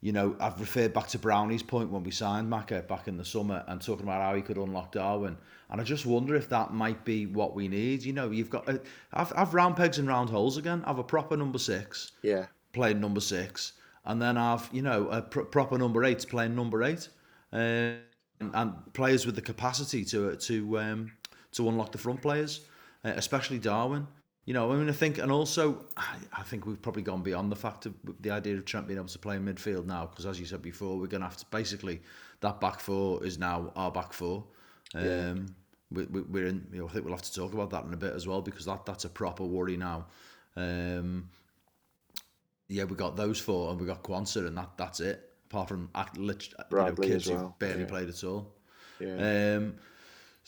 you 0.00 0.12
know 0.12 0.36
I've 0.40 0.60
referred 0.60 0.92
back 0.92 1.08
to 1.08 1.18
Brownie's 1.18 1.62
point 1.62 1.90
when 1.90 2.02
we 2.02 2.10
signed 2.10 2.50
Macca 2.50 2.86
back 2.86 3.08
in 3.08 3.16
the 3.16 3.24
summer 3.24 3.64
and 3.66 3.80
talking 3.80 4.04
about 4.04 4.22
how 4.22 4.34
he 4.34 4.42
could 4.42 4.58
unlock 4.58 4.92
Darwin. 4.92 5.36
And 5.68 5.80
I 5.80 5.84
just 5.84 6.06
wonder 6.06 6.36
if 6.36 6.48
that 6.50 6.72
might 6.72 7.04
be 7.04 7.26
what 7.26 7.54
we 7.54 7.66
need. 7.66 8.04
You 8.04 8.12
know, 8.12 8.30
you've 8.30 8.50
got 8.50 8.68
uh, 8.68 8.78
have, 9.12 9.32
I've 9.36 9.54
round 9.54 9.76
pegs 9.76 9.98
and 9.98 10.06
round 10.06 10.30
holes 10.30 10.56
again. 10.56 10.82
I've 10.86 10.98
a 10.98 11.04
proper 11.04 11.36
number 11.36 11.58
six 11.58 12.12
Yeah, 12.22 12.46
playing 12.72 13.00
number 13.00 13.20
six, 13.20 13.72
and 14.04 14.20
then 14.20 14.36
I've, 14.36 14.68
you 14.72 14.82
know 14.82 15.08
a 15.08 15.22
pr- 15.22 15.40
proper 15.40 15.78
number 15.78 16.04
eight 16.04 16.24
playing 16.28 16.54
number 16.54 16.82
eight, 16.84 17.08
uh, 17.52 17.56
and, 18.40 18.54
and 18.54 18.92
players 18.92 19.26
with 19.26 19.34
the 19.34 19.42
capacity 19.42 20.04
to 20.06 20.36
to 20.36 20.78
um, 20.78 21.12
to 21.52 21.68
unlock 21.68 21.90
the 21.90 21.98
front 21.98 22.22
players, 22.22 22.60
uh, 23.04 23.12
especially 23.16 23.58
Darwin. 23.58 24.06
You 24.46 24.54
know, 24.54 24.72
I 24.72 24.76
mean, 24.76 24.88
I 24.88 24.92
think, 24.92 25.18
and 25.18 25.32
also, 25.32 25.84
I 25.96 26.14
I 26.32 26.42
think 26.42 26.66
we've 26.66 26.80
probably 26.80 27.02
gone 27.02 27.22
beyond 27.22 27.50
the 27.50 27.56
fact 27.56 27.84
of 27.84 27.94
the 28.20 28.30
idea 28.30 28.56
of 28.56 28.64
Trent 28.64 28.86
being 28.86 28.98
able 28.98 29.08
to 29.08 29.18
play 29.18 29.34
in 29.34 29.44
midfield 29.44 29.86
now, 29.86 30.06
because 30.06 30.24
as 30.24 30.38
you 30.38 30.46
said 30.46 30.62
before, 30.62 30.96
we're 30.96 31.08
going 31.08 31.20
to 31.20 31.26
have 31.26 31.36
to 31.38 31.46
basically 31.50 32.00
that 32.40 32.60
back 32.60 32.78
four 32.78 33.24
is 33.24 33.38
now 33.38 33.72
our 33.74 33.90
back 33.90 34.12
four. 34.12 34.44
Um, 34.94 35.46
we, 35.90 36.04
we, 36.04 36.20
we're 36.22 36.46
in. 36.46 36.64
You 36.72 36.78
know, 36.78 36.86
I 36.86 36.92
think 36.92 37.04
we'll 37.04 37.14
have 37.14 37.22
to 37.22 37.34
talk 37.34 37.54
about 37.54 37.70
that 37.70 37.84
in 37.84 37.92
a 37.92 37.96
bit 37.96 38.14
as 38.14 38.28
well, 38.28 38.40
because 38.40 38.66
that 38.66 38.86
that's 38.86 39.04
a 39.04 39.08
proper 39.08 39.42
worry 39.44 39.76
now. 39.76 40.06
Um, 40.56 41.28
yeah, 42.68 42.84
we 42.84 42.94
got 42.94 43.16
those 43.16 43.40
four, 43.40 43.70
and 43.70 43.80
we 43.80 43.86
got 43.86 44.04
Quansah, 44.04 44.46
and 44.46 44.56
that 44.56 44.70
that's 44.76 45.00
it. 45.00 45.28
Apart 45.50 45.68
from 45.68 45.90
act, 45.94 46.18
lit, 46.18 46.48
you 46.70 46.76
know, 46.76 46.92
kids 46.92 47.28
as 47.28 47.40
who 47.40 47.52
barely 47.58 47.80
yeah. 47.80 47.86
played 47.86 48.08
at 48.08 48.22
all. 48.22 48.54
yeah. 49.00 49.56
Um, 49.56 49.74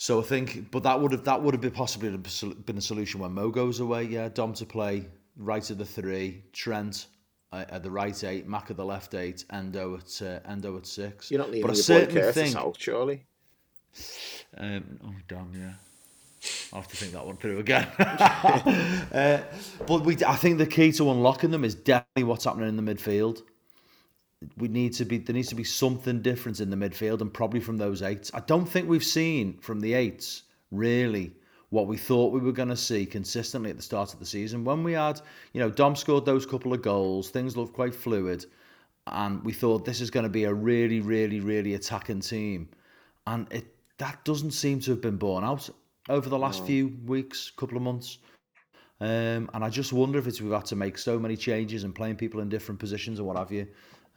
so 0.01 0.21
I 0.21 0.23
think, 0.23 0.71
but 0.71 0.85
that 0.85 1.01
would 1.01 1.11
have 1.11 1.25
that 1.25 1.43
would 1.43 1.53
have 1.55 1.61
been 1.61 1.73
possibly 1.73 2.17
been 2.17 2.79
a 2.79 2.81
solution 2.81 3.19
when 3.19 3.33
Mo 3.33 3.51
goes 3.51 3.81
away. 3.81 4.05
Yeah, 4.05 4.29
Dom 4.29 4.55
to 4.55 4.65
play 4.65 5.05
right 5.37 5.69
at 5.69 5.77
the 5.77 5.85
three, 5.85 6.45
Trent 6.53 7.07
uh, 7.51 7.65
at 7.69 7.83
the 7.83 7.91
right 7.91 8.23
eight, 8.23 8.47
Mac 8.47 8.71
at 8.71 8.77
the 8.77 8.85
left 8.85 9.15
eight, 9.15 9.45
Endo 9.53 9.97
at 9.97 10.23
uh, 10.23 10.39
Endo 10.49 10.77
at 10.77 10.87
six. 10.87 11.33
You're 11.33 11.41
not 11.41 11.51
leaving 11.51 11.67
but 11.67 11.73
I 11.73 11.75
your 11.75 11.79
boy 11.79 11.83
certainly 11.83 12.21
Curtis 12.21 12.35
think. 12.35 12.57
out, 12.57 12.77
surely. 12.79 13.25
Um, 14.57 15.01
oh 15.05 15.15
damn, 15.27 15.53
yeah. 15.53 15.73
I'll 16.73 16.83
have 16.83 16.91
to 16.91 16.97
think 16.97 17.13
that 17.15 17.27
one 17.27 17.37
through 17.37 17.59
again. 17.59 17.89
uh, 17.99 19.43
but 19.85 20.05
we, 20.05 20.17
I 20.25 20.37
think 20.37 20.59
the 20.59 20.67
key 20.67 20.93
to 20.93 21.11
unlocking 21.11 21.51
them 21.51 21.65
is 21.65 21.75
definitely 21.75 22.23
what's 22.23 22.45
happening 22.45 22.69
in 22.69 22.77
the 22.77 22.95
midfield. 22.95 23.43
We 24.57 24.69
need 24.69 24.93
to 24.95 25.05
be 25.05 25.19
there 25.19 25.35
needs 25.35 25.49
to 25.49 25.57
be 25.57 25.65
something 25.65 26.23
different 26.23 26.61
in 26.61 26.71
the 26.71 26.77
midfield, 26.77 27.21
and 27.21 27.33
probably 27.33 27.61
from 27.61 27.77
those 27.77 28.03
eights. 28.03 28.31
I 28.35 28.41
don't 28.41 28.67
think 28.67 28.89
we've 28.89 29.05
seen 29.05 29.59
from 29.59 29.81
the 29.81 29.95
eights 29.95 30.45
really 30.71 31.33
what 31.71 31.87
we 31.87 31.97
thought 31.97 32.33
we 32.33 32.41
were 32.41 32.53
going 32.53 32.69
to 32.69 32.77
see 32.77 33.05
consistently 33.05 33.71
at 33.71 33.77
the 33.77 33.83
start 33.83 34.15
of 34.15 34.21
the 34.21 34.27
season. 34.27 34.65
When 34.65 34.83
we 34.83 34.93
had, 34.93 35.21
you 35.53 35.61
know, 35.61 35.69
Dom 35.69 35.95
scored 35.97 36.25
those 36.25 36.47
couple 36.47 36.73
of 36.73 36.83
goals, 36.83 37.31
things 37.31 37.57
looked 37.57 37.75
quite 37.75 37.95
fluid, 37.95 38.47
and 39.09 39.45
we 39.45 39.53
thought 39.53 39.85
this 39.85 40.01
is 40.01 40.11
going 40.11 40.25
to 40.25 40.31
be 40.31 40.45
a 40.45 40.55
really, 40.55 41.01
really, 41.01 41.41
really 41.41 41.75
attacking 41.75 42.21
team, 42.21 42.69
and 43.27 43.53
it 43.53 43.75
that 43.99 44.25
doesn't 44.25 44.53
seem 44.53 44.79
to 44.81 44.93
have 44.93 45.01
been 45.01 45.17
borne 45.17 45.43
out 45.43 45.69
over 46.09 46.29
the 46.29 46.39
last 46.39 46.65
few 46.65 46.97
weeks, 47.05 47.51
couple 47.57 47.77
of 47.77 47.83
months. 47.83 48.19
Um, 49.01 49.51
and 49.55 49.65
I 49.65 49.69
just 49.69 49.93
wonder 49.93 50.19
if 50.19 50.27
it's 50.27 50.41
we've 50.41 50.53
had 50.53 50.65
to 50.67 50.77
make 50.77 50.99
so 50.99 51.19
many 51.19 51.37
changes 51.37 51.85
and 51.85 51.95
playing 51.95 52.17
people 52.17 52.41
in 52.41 52.49
different 52.49 52.81
positions 52.81 53.19
and 53.19 53.29
what 53.29 53.37
have 53.37 53.53
you. 53.53 53.67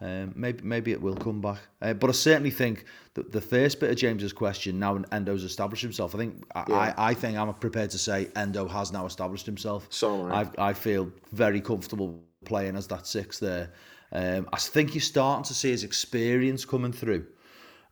Um, 0.01 0.33
maybe 0.35 0.63
maybe 0.63 0.91
it 0.91 1.01
will 1.01 1.15
come 1.15 1.41
back. 1.41 1.59
Uh, 1.81 1.93
but 1.93 2.09
I 2.09 2.13
certainly 2.13 2.49
think 2.49 2.85
that 3.13 3.31
the 3.31 3.41
first 3.41 3.79
bit 3.79 3.91
of 3.91 3.97
James's 3.97 4.33
question 4.33 4.79
now 4.79 4.95
Endo's 5.11 5.43
established 5.43 5.83
himself. 5.83 6.15
I 6.15 6.17
think 6.17 6.43
I, 6.55 6.61
I, 6.73 6.93
I 7.09 7.13
think 7.13 7.37
I'm 7.37 7.53
prepared 7.53 7.91
to 7.91 7.99
say 7.99 8.29
Endo 8.35 8.67
has 8.67 8.91
now 8.91 9.05
established 9.05 9.45
himself. 9.45 9.87
So 9.89 10.27
I. 10.27 10.41
I 10.41 10.69
I 10.69 10.73
feel 10.73 11.11
very 11.31 11.61
comfortable 11.61 12.23
playing 12.45 12.75
as 12.75 12.87
that 12.87 13.05
six 13.05 13.39
there. 13.39 13.71
Um, 14.11 14.47
I 14.51 14.57
think 14.57 14.95
you're 14.95 15.01
starting 15.01 15.43
to 15.45 15.53
see 15.53 15.69
his 15.69 15.83
experience 15.83 16.65
coming 16.65 16.91
through 16.91 17.25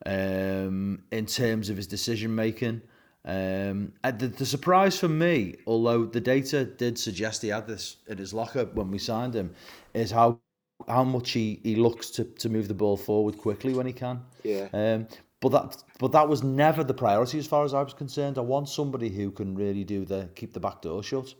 um, 0.05 1.03
in 1.12 1.26
terms 1.26 1.70
of 1.70 1.78
his 1.78 1.88
decision 1.88 2.34
making. 2.34 2.82
Um, 3.26 3.93
the, 4.03 4.28
the 4.28 4.45
surprise 4.45 4.97
for 4.97 5.10
me, 5.10 5.57
although 5.68 6.05
the 6.05 6.22
data 6.22 6.66
did 6.66 6.97
suggest 6.97 7.41
he 7.41 7.49
had 7.49 7.68
this 7.68 7.97
in 8.07 8.18
his 8.18 8.34
locker 8.34 8.66
when 8.74 8.91
we 8.91 8.97
signed 8.97 9.36
him, 9.36 9.53
is 9.93 10.10
how 10.12 10.39
how 10.88 11.03
much 11.03 11.32
he, 11.32 11.59
he 11.63 11.75
looks 11.75 12.09
to, 12.11 12.23
to 12.23 12.49
move 12.49 12.67
the 12.67 12.73
ball 12.73 12.97
forward 12.97 13.38
quickly 13.38 13.73
when 13.73 13.86
he 13.86 13.93
can. 13.93 14.21
Yeah. 14.43 14.67
Um, 14.73 15.07
but 15.41 15.49
that 15.49 15.84
but 15.99 16.11
that 16.11 16.27
was 16.27 16.43
never 16.43 16.84
the 16.84 16.93
priority 16.93 17.39
as 17.39 17.47
far 17.47 17.63
as 17.63 17.73
I 17.73 17.82
was 17.82 17.93
concerned. 17.93 18.38
I 18.38 18.41
want 18.41 18.67
somebody 18.67 19.09
who 19.09 19.32
can 19.32 19.55
really 19.55 19.84
do 19.84 20.05
the 20.05 20.30
keep 20.36 20.53
the 20.53 20.59
back 20.59 20.82
door 20.82 21.01
shut. 21.01 21.34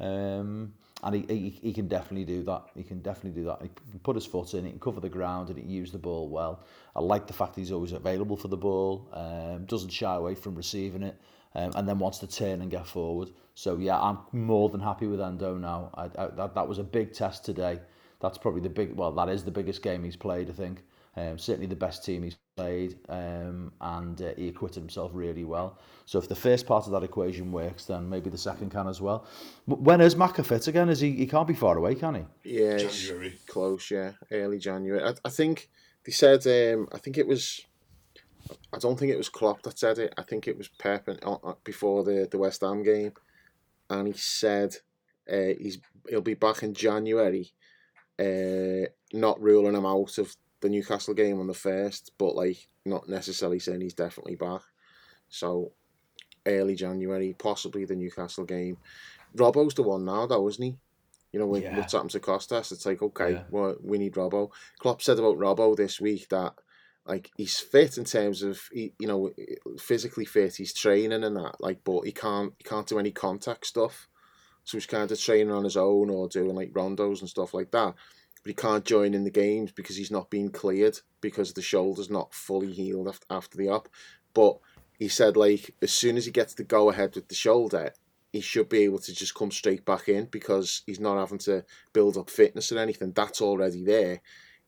Um, 0.00 0.72
and 1.02 1.14
he, 1.14 1.24
he, 1.28 1.50
he 1.62 1.72
can 1.72 1.86
definitely 1.86 2.24
do 2.24 2.42
that. 2.44 2.62
He 2.74 2.82
can 2.82 3.00
definitely 3.00 3.38
do 3.42 3.46
that. 3.46 3.58
He 3.60 3.68
can 3.68 4.00
put 4.00 4.16
his 4.16 4.24
foot 4.24 4.54
in, 4.54 4.64
he 4.64 4.70
can 4.70 4.80
cover 4.80 5.00
the 5.00 5.10
ground, 5.10 5.48
and 5.50 5.58
he 5.58 5.62
can 5.62 5.70
use 5.70 5.92
the 5.92 5.98
ball 5.98 6.28
well. 6.30 6.64
I 6.96 7.00
like 7.00 7.26
the 7.26 7.34
fact 7.34 7.56
he's 7.56 7.72
always 7.72 7.92
available 7.92 8.36
for 8.36 8.48
the 8.48 8.56
ball, 8.56 9.06
um, 9.12 9.66
doesn't 9.66 9.90
shy 9.90 10.14
away 10.14 10.34
from 10.34 10.54
receiving 10.54 11.02
it, 11.02 11.20
um, 11.54 11.72
and 11.76 11.86
then 11.86 11.98
wants 11.98 12.18
to 12.20 12.26
turn 12.26 12.62
and 12.62 12.70
get 12.70 12.86
forward. 12.86 13.28
So 13.54 13.76
yeah, 13.76 14.00
I'm 14.00 14.18
more 14.32 14.70
than 14.70 14.80
happy 14.80 15.06
with 15.06 15.20
Endo 15.20 15.58
now. 15.58 15.90
I, 15.94 16.04
I, 16.04 16.26
that 16.28 16.54
that 16.54 16.66
was 16.66 16.78
a 16.78 16.84
big 16.84 17.12
test 17.12 17.44
today. 17.44 17.80
That's 18.24 18.38
probably 18.38 18.62
the 18.62 18.70
big. 18.70 18.96
Well, 18.96 19.12
that 19.12 19.28
is 19.28 19.44
the 19.44 19.50
biggest 19.50 19.82
game 19.82 20.02
he's 20.02 20.16
played. 20.16 20.48
I 20.48 20.54
think. 20.54 20.82
Um, 21.14 21.38
certainly 21.38 21.66
the 21.66 21.76
best 21.76 22.04
team 22.04 22.22
he's 22.22 22.36
played, 22.56 22.96
um, 23.10 23.70
and 23.82 24.20
uh, 24.20 24.30
he 24.36 24.48
acquitted 24.48 24.78
himself 24.82 25.10
really 25.14 25.44
well. 25.44 25.78
So 26.06 26.18
if 26.18 26.26
the 26.26 26.34
first 26.34 26.66
part 26.66 26.86
of 26.86 26.92
that 26.92 27.02
equation 27.02 27.52
works, 27.52 27.84
then 27.84 28.08
maybe 28.08 28.30
the 28.30 28.38
second 28.38 28.70
can 28.70 28.88
as 28.88 29.00
well. 29.02 29.26
When 29.66 30.00
is 30.00 30.14
Macca 30.14 30.44
fit 30.44 30.66
again? 30.68 30.88
Is 30.88 31.00
he? 31.00 31.12
He 31.12 31.26
can't 31.26 31.46
be 31.46 31.54
far 31.54 31.76
away, 31.76 31.96
can 31.96 32.14
he? 32.14 32.24
Yeah, 32.44 32.78
January. 32.78 33.38
close. 33.46 33.90
Yeah, 33.90 34.12
early 34.32 34.58
January. 34.58 35.04
I, 35.04 35.12
I 35.22 35.28
think 35.28 35.68
they 36.04 36.12
said. 36.12 36.46
Um, 36.46 36.88
I 36.92 36.98
think 36.98 37.18
it 37.18 37.28
was. 37.28 37.60
I 38.72 38.78
don't 38.78 38.98
think 38.98 39.12
it 39.12 39.18
was 39.18 39.28
Klopp 39.28 39.62
that 39.64 39.78
said 39.78 39.98
it. 39.98 40.14
I 40.16 40.22
think 40.22 40.48
it 40.48 40.56
was 40.56 40.68
Pep 40.68 41.08
and, 41.08 41.20
uh, 41.22 41.52
before 41.62 42.04
the 42.04 42.26
the 42.28 42.38
West 42.38 42.62
Ham 42.62 42.82
game, 42.82 43.12
and 43.90 44.08
he 44.08 44.14
said 44.14 44.76
uh, 45.30 45.52
he's 45.60 45.78
he'll 46.08 46.22
be 46.22 46.34
back 46.34 46.62
in 46.62 46.72
January. 46.72 47.52
Uh, 48.18 48.88
not 49.12 49.40
ruling 49.40 49.74
him 49.74 49.86
out 49.86 50.18
of 50.18 50.36
the 50.60 50.68
Newcastle 50.68 51.14
game 51.14 51.40
on 51.40 51.46
the 51.46 51.54
first, 51.54 52.12
but 52.18 52.34
like 52.34 52.68
not 52.84 53.08
necessarily 53.08 53.58
saying 53.58 53.80
he's 53.80 53.94
definitely 53.94 54.36
back. 54.36 54.62
So 55.28 55.72
early 56.46 56.74
January, 56.74 57.34
possibly 57.38 57.84
the 57.84 57.96
Newcastle 57.96 58.44
game. 58.44 58.76
Robbo's 59.36 59.74
the 59.74 59.82
one 59.82 60.04
now, 60.04 60.26
though, 60.26 60.48
isn't 60.48 60.62
he? 60.62 60.76
You 61.32 61.40
know, 61.40 61.56
yeah. 61.56 61.76
what's 61.76 61.92
happened 61.92 62.12
to 62.12 62.20
Kostas? 62.20 62.70
It's 62.70 62.86
like, 62.86 63.02
okay, 63.02 63.32
yeah. 63.32 63.42
well, 63.50 63.74
we 63.82 63.98
need 63.98 64.14
Robbo. 64.14 64.50
Klopp 64.78 65.02
said 65.02 65.18
about 65.18 65.38
Robbo 65.38 65.76
this 65.76 66.00
week 66.00 66.28
that 66.28 66.54
like 67.06 67.30
he's 67.36 67.58
fit 67.58 67.98
in 67.98 68.04
terms 68.04 68.42
of 68.42 68.60
he, 68.72 68.92
you 68.98 69.08
know 69.08 69.32
physically 69.78 70.24
fit. 70.24 70.56
He's 70.56 70.72
training 70.72 71.24
and 71.24 71.36
that, 71.36 71.56
like, 71.60 71.82
but 71.84 72.02
he 72.02 72.12
can't 72.12 72.52
he 72.58 72.64
can't 72.64 72.86
do 72.86 72.98
any 72.98 73.10
contact 73.10 73.66
stuff. 73.66 74.08
So 74.64 74.76
he's 74.76 74.86
kind 74.86 75.10
of 75.10 75.20
training 75.20 75.52
on 75.52 75.64
his 75.64 75.76
own 75.76 76.10
or 76.10 76.28
doing 76.28 76.54
like 76.54 76.72
rondos 76.72 77.20
and 77.20 77.28
stuff 77.28 77.54
like 77.54 77.70
that 77.72 77.94
but 78.44 78.50
he 78.50 78.54
can't 78.54 78.84
join 78.84 79.14
in 79.14 79.24
the 79.24 79.30
games 79.30 79.72
because 79.72 79.96
he's 79.96 80.10
not 80.10 80.28
being 80.28 80.50
cleared 80.50 81.00
because 81.22 81.54
the 81.54 81.62
shoulder's 81.62 82.10
not 82.10 82.34
fully 82.34 82.70
healed 82.70 83.08
after, 83.30 83.56
the 83.56 83.70
op. 83.70 83.88
But 84.34 84.58
he 84.98 85.08
said 85.08 85.36
like 85.36 85.74
as 85.80 85.92
soon 85.92 86.18
as 86.18 86.26
he 86.26 86.30
gets 86.30 86.52
the 86.52 86.62
go 86.62 86.90
ahead 86.90 87.14
with 87.14 87.28
the 87.28 87.34
shoulder, 87.34 87.94
he 88.32 88.42
should 88.42 88.68
be 88.68 88.80
able 88.80 88.98
to 88.98 89.14
just 89.14 89.34
come 89.34 89.50
straight 89.50 89.86
back 89.86 90.10
in 90.10 90.26
because 90.26 90.82
he's 90.84 91.00
not 91.00 91.18
having 91.18 91.38
to 91.38 91.64
build 91.94 92.18
up 92.18 92.28
fitness 92.28 92.70
or 92.70 92.78
anything. 92.78 93.12
That's 93.12 93.40
already 93.40 93.82
there. 93.82 94.20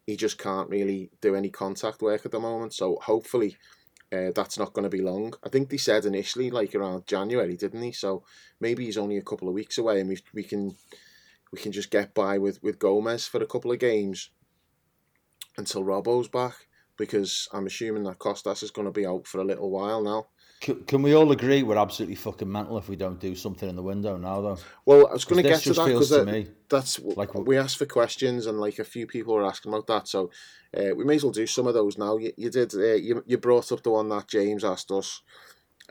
He 0.07 0.17
just 0.17 0.39
can't 0.39 0.71
really 0.71 1.11
do 1.21 1.35
any 1.35 1.51
contact 1.51 2.01
work 2.01 2.25
at 2.25 2.33
the 2.33 2.41
moment. 2.41 2.73
So 2.73 2.99
hopefully 3.03 3.59
uh, 4.13 4.31
that's 4.35 4.59
not 4.59 4.73
going 4.73 4.85
to 4.85 4.97
be 4.97 5.03
long. 5.03 5.35
I 5.45 5.49
think 5.49 5.69
they 5.69 5.77
said 5.77 6.05
initially 6.05 6.51
like 6.51 6.75
around 6.75 7.07
January, 7.07 7.57
didn't 7.57 7.83
he? 7.83 7.93
So 7.93 8.25
maybe 8.61 8.85
he's 8.85 8.99
only 8.99 9.17
a 9.17 9.23
couple 9.23 9.49
of 9.49 9.55
weeks 9.55 9.79
away, 9.79 10.01
and 10.01 10.09
we 10.09 10.19
we 10.33 10.43
can 10.43 10.77
we 11.53 11.59
can 11.59 11.73
just 11.73 11.91
get 11.91 12.15
by 12.15 12.39
with, 12.39 12.63
with 12.63 12.79
Gomez 12.79 13.27
for 13.27 13.43
a 13.43 13.47
couple 13.47 13.73
of 13.73 13.79
games 13.79 14.31
until 15.57 15.85
Robbo's 15.85 16.29
back 16.29 16.67
because 16.97 17.49
I'm 17.53 17.67
assuming 17.67 18.05
that 18.05 18.19
Kostas 18.19 18.63
is 18.63 18.71
going 18.71 18.87
to 18.87 18.93
be 18.93 19.07
out 19.07 19.27
for 19.27 19.39
a 19.39 19.45
little 19.45 19.71
while 19.71 20.03
now. 20.03 20.27
Can, 20.67 20.83
can 20.83 21.01
we 21.01 21.15
all 21.15 21.31
agree 21.31 21.63
we're 21.63 21.79
absolutely 21.79 22.17
fucking 22.17 22.51
mental 22.51 22.77
if 22.77 22.89
we 22.89 22.97
don't 22.97 23.21
do 23.21 23.37
something 23.37 23.69
in 23.69 23.77
the 23.77 23.85
window 23.85 24.17
now, 24.17 24.41
though? 24.41 24.59
Well, 24.85 25.07
I 25.07 25.13
was 25.13 25.25
going 25.25 25.41
to 25.41 25.49
get 25.49 25.61
to 25.61 25.73
that 25.73 25.87
because 25.87 26.09
that, 26.09 26.55
that's 26.69 26.99
like 26.99 27.33
we 27.35 27.57
asked 27.57 27.79
for 27.79 27.87
questions 27.87 28.47
and 28.47 28.59
like 28.59 28.81
a 28.81 28.85
few 28.85 29.07
people 29.07 29.35
were 29.35 29.47
asking 29.47 29.73
about 29.73 29.87
that, 29.87 30.09
so 30.09 30.33
uh, 30.77 30.93
we 30.97 31.05
may 31.05 31.15
as 31.15 31.23
well 31.23 31.31
do 31.31 31.47
some 31.47 31.69
of 31.69 31.75
those 31.75 31.97
now. 31.97 32.17
You, 32.17 32.33
you 32.37 32.51
did 32.51 32.75
uh, 32.75 32.95
you, 32.95 33.23
you 33.29 33.39
brought 33.39 33.71
up 33.71 33.85
the 33.85 33.93
one 33.93 34.09
that 34.09 34.27
James 34.27 34.65
asked 34.65 34.91
us. 34.91 35.23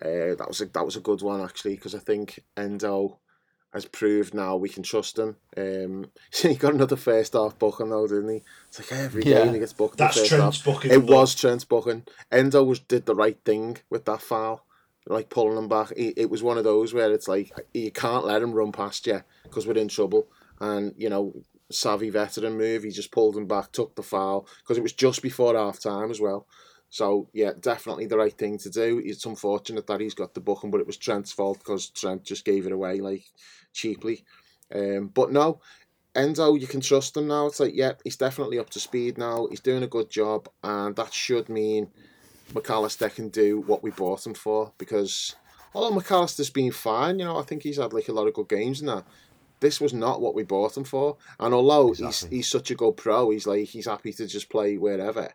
Uh, 0.02 0.36
that 0.36 0.46
was 0.46 0.60
a, 0.60 0.66
that 0.66 0.84
was 0.84 0.98
a 0.98 1.00
good 1.00 1.22
one 1.22 1.40
actually 1.40 1.76
because 1.76 1.96
I 1.96 2.00
think 2.00 2.44
Endo 2.58 3.20
has 3.76 3.86
proved 3.86 4.34
now 4.34 4.56
we 4.56 4.70
can 4.70 4.84
trust 4.84 5.20
him. 5.20 5.36
Um, 5.58 6.10
he 6.34 6.56
got 6.56 6.74
another 6.74 6.96
first 6.96 7.34
half 7.34 7.60
booking 7.60 7.90
though, 7.90 8.08
didn't 8.08 8.30
he? 8.30 8.42
It's 8.70 8.80
like 8.80 9.00
every 9.00 9.24
yeah. 9.24 9.44
game 9.44 9.54
he 9.54 9.60
gets 9.60 9.74
booked. 9.74 9.98
That's 9.98 10.28
Trent's 10.28 10.58
half. 10.58 10.66
booking. 10.66 10.92
It 10.92 11.06
though. 11.06 11.18
was 11.18 11.36
Trent's 11.36 11.66
booking. 11.66 12.04
Endo 12.32 12.64
was 12.64 12.80
did 12.80 13.06
the 13.06 13.14
right 13.14 13.38
thing 13.44 13.78
with 13.90 14.06
that 14.06 14.22
foul, 14.22 14.66
like 15.08 15.30
pulling 15.30 15.58
him 15.58 15.68
back. 15.68 15.92
It, 15.92 16.14
it 16.18 16.30
was 16.30 16.42
one 16.42 16.58
of 16.58 16.64
those 16.64 16.94
where 16.94 17.12
it's 17.12 17.28
like 17.28 17.52
you 17.74 17.92
can't 17.92 18.26
let 18.26 18.42
him 18.42 18.54
run 18.54 18.72
past 18.72 19.06
you 19.06 19.22
because 19.44 19.68
we're 19.68 19.78
in 19.78 19.90
trouble. 19.90 20.28
And 20.62 20.94
you 20.98 21.10
know, 21.10 21.34
savvy 21.70 22.10
veteran 22.10 22.58
move. 22.58 22.84
He 22.84 22.92
just 22.92 23.12
pulled 23.12 23.36
him 23.36 23.46
back, 23.46 23.74
took 23.74 23.96
the 23.96 24.04
foul 24.04 24.48
because 24.64 24.78
it 24.78 24.84
was 24.84 24.94
just 24.94 25.22
before 25.22 25.56
half 25.56 25.82
time 25.82 26.10
as 26.12 26.22
well. 26.22 26.48
So 26.96 27.28
yeah, 27.34 27.52
definitely 27.60 28.06
the 28.06 28.18
right 28.18 28.32
thing 28.32 28.58
to 28.60 28.70
do. 28.70 29.02
It's 29.04 29.26
unfortunate 29.26 29.86
that 29.88 30.00
he's 30.00 30.14
got 30.14 30.34
the 30.34 30.40
booking, 30.40 30.72
but 30.72 30.80
it 30.80 30.88
was 30.88 30.96
Trent's 30.96 31.34
fault 31.34 31.60
because 31.60 31.90
Trent 31.90 32.24
just 32.24 32.46
gave 32.46 32.66
it 32.66 32.72
away 32.72 33.02
like 33.02 33.26
cheaply. 33.74 34.24
Um, 34.74 35.12
but 35.14 35.30
no, 35.30 35.60
Endo, 36.16 36.56
you 36.56 36.68
can 36.68 36.80
trust 36.80 37.18
him 37.18 37.28
now. 37.28 37.48
It's 37.48 37.60
like 37.60 37.76
yeah, 37.76 37.96
he's 38.06 38.16
definitely 38.16 38.60
up 38.60 38.70
to 38.70 38.80
speed 38.80 39.18
now. 39.18 39.48
He's 39.50 39.60
doing 39.60 39.84
a 39.84 39.88
good 39.88 40.10
job, 40.10 40.48
and 40.64 40.96
that 40.96 41.14
should 41.14 41.50
mean 41.50 41.90
Mac 42.54 42.70
Allister 42.70 43.10
can 43.10 43.28
do 43.28 43.60
what 43.60 43.84
we 43.84 43.92
bought 43.92 44.26
him 44.26 44.34
for. 44.34 44.72
Because 44.78 45.36
although 45.74 45.94
Mac 45.94 46.10
Allister's 46.10 46.50
been 46.50 46.72
fine, 46.72 47.20
you 47.20 47.26
know, 47.26 47.38
I 47.38 47.44
think 47.44 47.64
he's 47.64 47.76
had 47.76 47.92
like 47.92 48.08
a 48.08 48.14
lot 48.14 48.28
of 48.28 48.36
good 48.36 48.48
games 48.48 48.80
in 48.80 48.88
that 48.88 49.04
this 49.60 49.82
was 49.82 49.94
not 49.94 50.22
what 50.22 50.34
we 50.34 50.44
bought 50.44 50.78
him 50.78 50.86
for. 50.86 51.18
And 51.42 51.54
although 51.54 51.90
exactly. 51.90 52.30
he's 52.30 52.38
he's 52.38 52.48
such 52.48 52.72
a 52.72 52.76
good 52.76 52.96
pro, 52.96 53.32
he's 53.32 53.46
like 53.46 53.66
he's 53.66 53.88
happy 53.88 54.14
to 54.14 54.26
just 54.28 54.48
play 54.48 54.78
wherever 54.78 55.34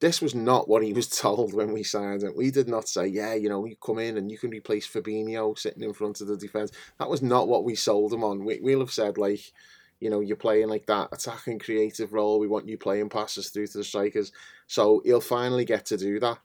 this 0.00 0.20
was 0.20 0.34
not 0.34 0.68
what 0.68 0.82
he 0.82 0.92
was 0.92 1.08
told 1.20 1.54
when 1.54 1.72
we 1.72 1.82
signed 1.82 2.22
him. 2.22 2.32
We 2.36 2.50
did 2.50 2.68
not 2.68 2.88
say, 2.88 3.06
yeah, 3.06 3.34
you 3.34 3.48
know, 3.48 3.64
you 3.64 3.76
come 3.76 3.98
in 3.98 4.16
and 4.16 4.30
you 4.30 4.38
can 4.38 4.50
replace 4.50 4.86
Fabinho 4.86 5.58
sitting 5.58 5.82
in 5.82 5.92
front 5.92 6.20
of 6.20 6.26
the 6.26 6.36
defence. 6.36 6.72
That 6.98 7.10
was 7.10 7.22
not 7.22 7.48
what 7.48 7.64
we 7.64 7.74
sold 7.74 8.12
him 8.12 8.24
on. 8.24 8.44
We, 8.44 8.60
we'll 8.60 8.80
have 8.80 8.90
said, 8.90 9.18
like, 9.18 9.52
you 10.00 10.10
know, 10.10 10.20
you're 10.20 10.36
playing 10.36 10.68
like 10.68 10.86
that 10.86 11.08
attacking 11.12 11.58
creative 11.58 12.12
role. 12.12 12.38
We 12.38 12.48
want 12.48 12.68
you 12.68 12.76
playing 12.76 13.08
passes 13.08 13.50
through 13.50 13.68
to 13.68 13.78
the 13.78 13.84
strikers. 13.84 14.32
So 14.66 15.00
he'll 15.04 15.20
finally 15.20 15.64
get 15.64 15.86
to 15.86 15.96
do 15.96 16.20
that. 16.20 16.38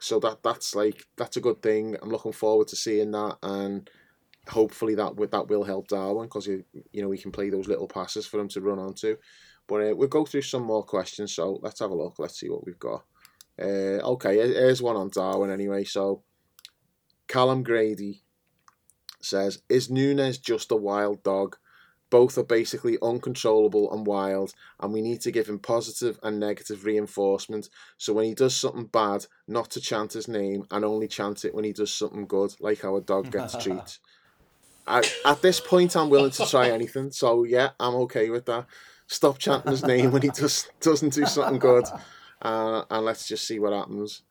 So 0.00 0.18
that 0.20 0.42
that's 0.42 0.74
like 0.74 1.06
that's 1.16 1.36
a 1.36 1.40
good 1.40 1.62
thing. 1.62 1.96
I'm 2.02 2.10
looking 2.10 2.32
forward 2.32 2.68
to 2.68 2.76
seeing 2.76 3.10
that, 3.12 3.38
and 3.42 3.88
hopefully 4.48 4.94
that 4.96 5.16
that 5.30 5.48
will 5.48 5.64
help 5.64 5.88
Darwin 5.88 6.26
because 6.26 6.46
you 6.46 6.64
you 6.92 7.02
know 7.02 7.10
he 7.10 7.18
can 7.18 7.32
play 7.32 7.48
those 7.48 7.68
little 7.68 7.88
passes 7.88 8.26
for 8.26 8.38
him 8.38 8.48
to 8.48 8.60
run 8.60 8.78
onto. 8.78 9.16
But 9.66 9.82
uh, 9.82 9.94
we'll 9.96 10.08
go 10.08 10.24
through 10.24 10.42
some 10.42 10.62
more 10.62 10.82
questions. 10.82 11.34
So 11.34 11.58
let's 11.62 11.80
have 11.80 11.90
a 11.90 11.94
look. 11.94 12.18
Let's 12.18 12.38
see 12.38 12.50
what 12.50 12.64
we've 12.64 12.78
got. 12.78 13.04
Uh, 13.60 14.02
okay, 14.14 14.36
here's 14.36 14.82
one 14.82 14.96
on 14.96 15.10
Darwin 15.10 15.50
anyway. 15.50 15.84
So 15.84 16.22
Callum 17.28 17.62
Grady 17.62 18.22
says, 19.22 19.62
Is 19.68 19.90
Nunez 19.90 20.38
just 20.38 20.72
a 20.72 20.76
wild 20.76 21.22
dog? 21.22 21.56
Both 22.10 22.38
are 22.38 22.44
basically 22.44 22.96
uncontrollable 23.02 23.92
and 23.92 24.06
wild, 24.06 24.52
and 24.78 24.92
we 24.92 25.00
need 25.00 25.20
to 25.22 25.32
give 25.32 25.48
him 25.48 25.58
positive 25.58 26.18
and 26.22 26.38
negative 26.38 26.84
reinforcement. 26.84 27.68
So 27.96 28.12
when 28.12 28.26
he 28.26 28.34
does 28.34 28.54
something 28.54 28.86
bad, 28.86 29.26
not 29.48 29.70
to 29.72 29.80
chant 29.80 30.12
his 30.12 30.28
name 30.28 30.64
and 30.70 30.84
only 30.84 31.08
chant 31.08 31.44
it 31.44 31.54
when 31.54 31.64
he 31.64 31.72
does 31.72 31.92
something 31.92 32.26
good, 32.26 32.54
like 32.60 32.82
how 32.82 32.96
a 32.96 33.00
dog 33.00 33.32
gets 33.32 33.56
treats. 33.62 33.98
At, 34.86 35.12
at 35.24 35.42
this 35.42 35.58
point, 35.58 35.96
I'm 35.96 36.10
willing 36.10 36.30
to 36.32 36.46
try 36.46 36.70
anything. 36.70 37.10
So 37.10 37.42
yeah, 37.42 37.70
I'm 37.80 37.94
okay 37.94 38.30
with 38.30 38.46
that 38.46 38.66
stop 39.06 39.38
chanting 39.38 39.70
his 39.70 39.84
name 39.84 40.10
when 40.12 40.22
he 40.22 40.28
does 40.28 40.68
doesn't 40.80 41.12
do 41.12 41.26
something 41.26 41.58
good, 41.58 41.84
uh, 42.42 42.82
and 42.90 43.04
let's 43.04 43.26
just 43.28 43.46
see 43.46 43.58
what 43.58 43.72
happens. 43.72 44.22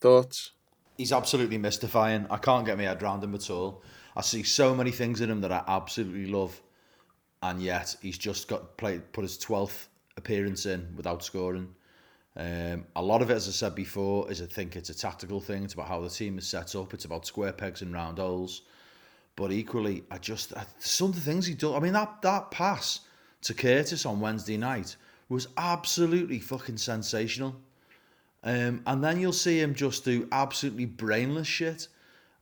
Thoughts? 0.00 0.52
He's 0.96 1.12
absolutely 1.12 1.58
mystifying. 1.58 2.26
I 2.30 2.36
can't 2.36 2.64
get 2.66 2.76
my 2.76 2.84
head 2.84 3.02
around 3.02 3.24
him 3.24 3.34
at 3.34 3.50
all. 3.50 3.82
I 4.16 4.22
see 4.22 4.42
so 4.44 4.74
many 4.74 4.92
things 4.92 5.20
in 5.20 5.30
him 5.30 5.40
that 5.40 5.50
I 5.50 5.64
absolutely 5.66 6.26
love, 6.26 6.60
and 7.42 7.60
yet 7.60 7.96
he's 8.00 8.18
just 8.18 8.48
got 8.48 8.76
played 8.76 9.12
put 9.12 9.22
his 9.22 9.38
twelfth 9.38 9.88
appearance 10.16 10.66
in 10.66 10.94
without 10.96 11.24
scoring. 11.24 11.74
Um, 12.36 12.86
a 12.96 13.02
lot 13.02 13.22
of 13.22 13.30
it, 13.30 13.34
as 13.34 13.48
I 13.48 13.52
said 13.52 13.74
before, 13.74 14.30
is 14.30 14.42
I 14.42 14.46
think 14.46 14.74
it's 14.76 14.90
a 14.90 14.94
tactical 14.94 15.40
thing. 15.40 15.62
It's 15.64 15.74
about 15.74 15.88
how 15.88 16.00
the 16.00 16.08
team 16.08 16.38
is 16.38 16.46
set 16.46 16.74
up. 16.74 16.92
It's 16.92 17.04
about 17.04 17.26
square 17.26 17.52
pegs 17.52 17.82
and 17.82 17.92
round 17.92 18.18
holes. 18.18 18.62
But 19.36 19.52
equally, 19.52 20.04
I 20.10 20.18
just 20.18 20.56
I, 20.56 20.64
some 20.78 21.10
of 21.10 21.14
the 21.14 21.20
things 21.20 21.46
he 21.46 21.54
does. 21.54 21.74
I 21.74 21.80
mean, 21.80 21.92
that 21.92 22.22
that 22.22 22.50
pass 22.50 23.00
to 23.44 23.54
Curtis 23.54 24.04
on 24.04 24.20
Wednesday 24.20 24.56
night 24.56 24.96
was 25.28 25.48
absolutely 25.56 26.38
fucking 26.38 26.76
sensational. 26.76 27.56
Um, 28.42 28.82
and 28.86 29.02
then 29.02 29.20
you'll 29.20 29.32
see 29.32 29.58
him 29.58 29.74
just 29.74 30.04
do 30.04 30.28
absolutely 30.32 30.84
brainless 30.84 31.46
shit 31.46 31.88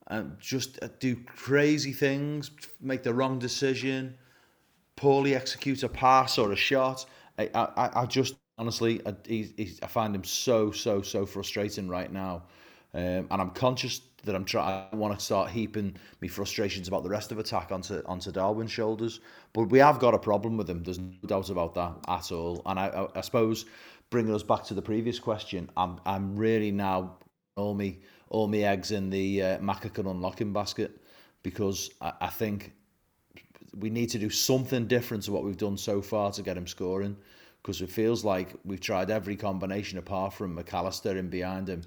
and 0.07 0.37
just 0.39 0.83
uh, 0.83 0.89
do 0.99 1.15
crazy 1.15 1.93
things, 1.93 2.51
make 2.81 3.03
the 3.03 3.13
wrong 3.13 3.39
decision, 3.39 4.15
poorly 4.95 5.33
execute 5.33 5.83
a 5.83 5.89
pass 5.89 6.37
or 6.37 6.51
a 6.51 6.57
shot. 6.57 7.05
I, 7.37 7.49
I, 7.55 8.01
I 8.01 8.05
just 8.05 8.35
honestly, 8.57 9.01
I, 9.05 9.13
he, 9.25 9.77
I 9.81 9.87
find 9.87 10.13
him 10.13 10.23
so, 10.23 10.71
so, 10.71 11.01
so 11.01 11.25
frustrating 11.25 11.87
right 11.87 12.11
now. 12.11 12.43
Um, 12.93 13.27
and 13.31 13.41
I'm 13.41 13.49
conscious 13.51 14.01
that 14.23 14.35
I'm 14.35 14.45
trying. 14.45 14.85
I 14.91 14.95
want 14.95 15.17
to 15.17 15.23
start 15.23 15.49
heaping 15.49 15.95
me 16.21 16.27
frustrations 16.27 16.87
about 16.87 17.03
the 17.03 17.09
rest 17.09 17.31
of 17.31 17.39
attack 17.39 17.71
onto 17.71 18.01
onto 18.05 18.31
Darwin's 18.31 18.71
shoulders. 18.71 19.19
But 19.53 19.63
we 19.63 19.79
have 19.79 19.99
got 19.99 20.13
a 20.13 20.19
problem 20.19 20.57
with 20.57 20.69
him. 20.69 20.83
There's 20.83 20.99
no 20.99 21.11
doubt 21.25 21.49
about 21.49 21.75
that 21.75 21.93
at 22.07 22.31
all. 22.31 22.61
And 22.65 22.79
I, 22.79 22.87
I, 22.87 23.19
I 23.19 23.21
suppose 23.21 23.65
bringing 24.09 24.33
us 24.33 24.43
back 24.43 24.63
to 24.65 24.73
the 24.73 24.81
previous 24.81 25.19
question, 25.19 25.69
I'm 25.75 25.99
I'm 26.05 26.35
really 26.35 26.71
now 26.71 27.17
all 27.55 27.73
me 27.73 27.99
all 28.29 28.47
me 28.47 28.63
eggs 28.63 28.91
in 28.91 29.09
the 29.09 29.43
uh, 29.43 29.57
Makakan 29.59 30.09
unlocking 30.09 30.53
basket 30.53 30.99
because 31.43 31.91
I, 32.01 32.13
I 32.21 32.27
think 32.27 32.73
we 33.77 33.89
need 33.89 34.09
to 34.09 34.19
do 34.19 34.29
something 34.29 34.87
different 34.87 35.23
to 35.23 35.31
what 35.31 35.43
we've 35.43 35.57
done 35.57 35.77
so 35.77 36.01
far 36.01 36.31
to 36.31 36.41
get 36.41 36.57
him 36.57 36.67
scoring 36.67 37.15
because 37.61 37.81
it 37.81 37.89
feels 37.89 38.23
like 38.23 38.55
we've 38.65 38.81
tried 38.81 39.09
every 39.09 39.35
combination 39.35 39.97
apart 39.97 40.33
from 40.33 40.53
Mac 40.55 40.73
Allister 40.73 41.17
in 41.17 41.29
behind 41.29 41.69
him 41.69 41.81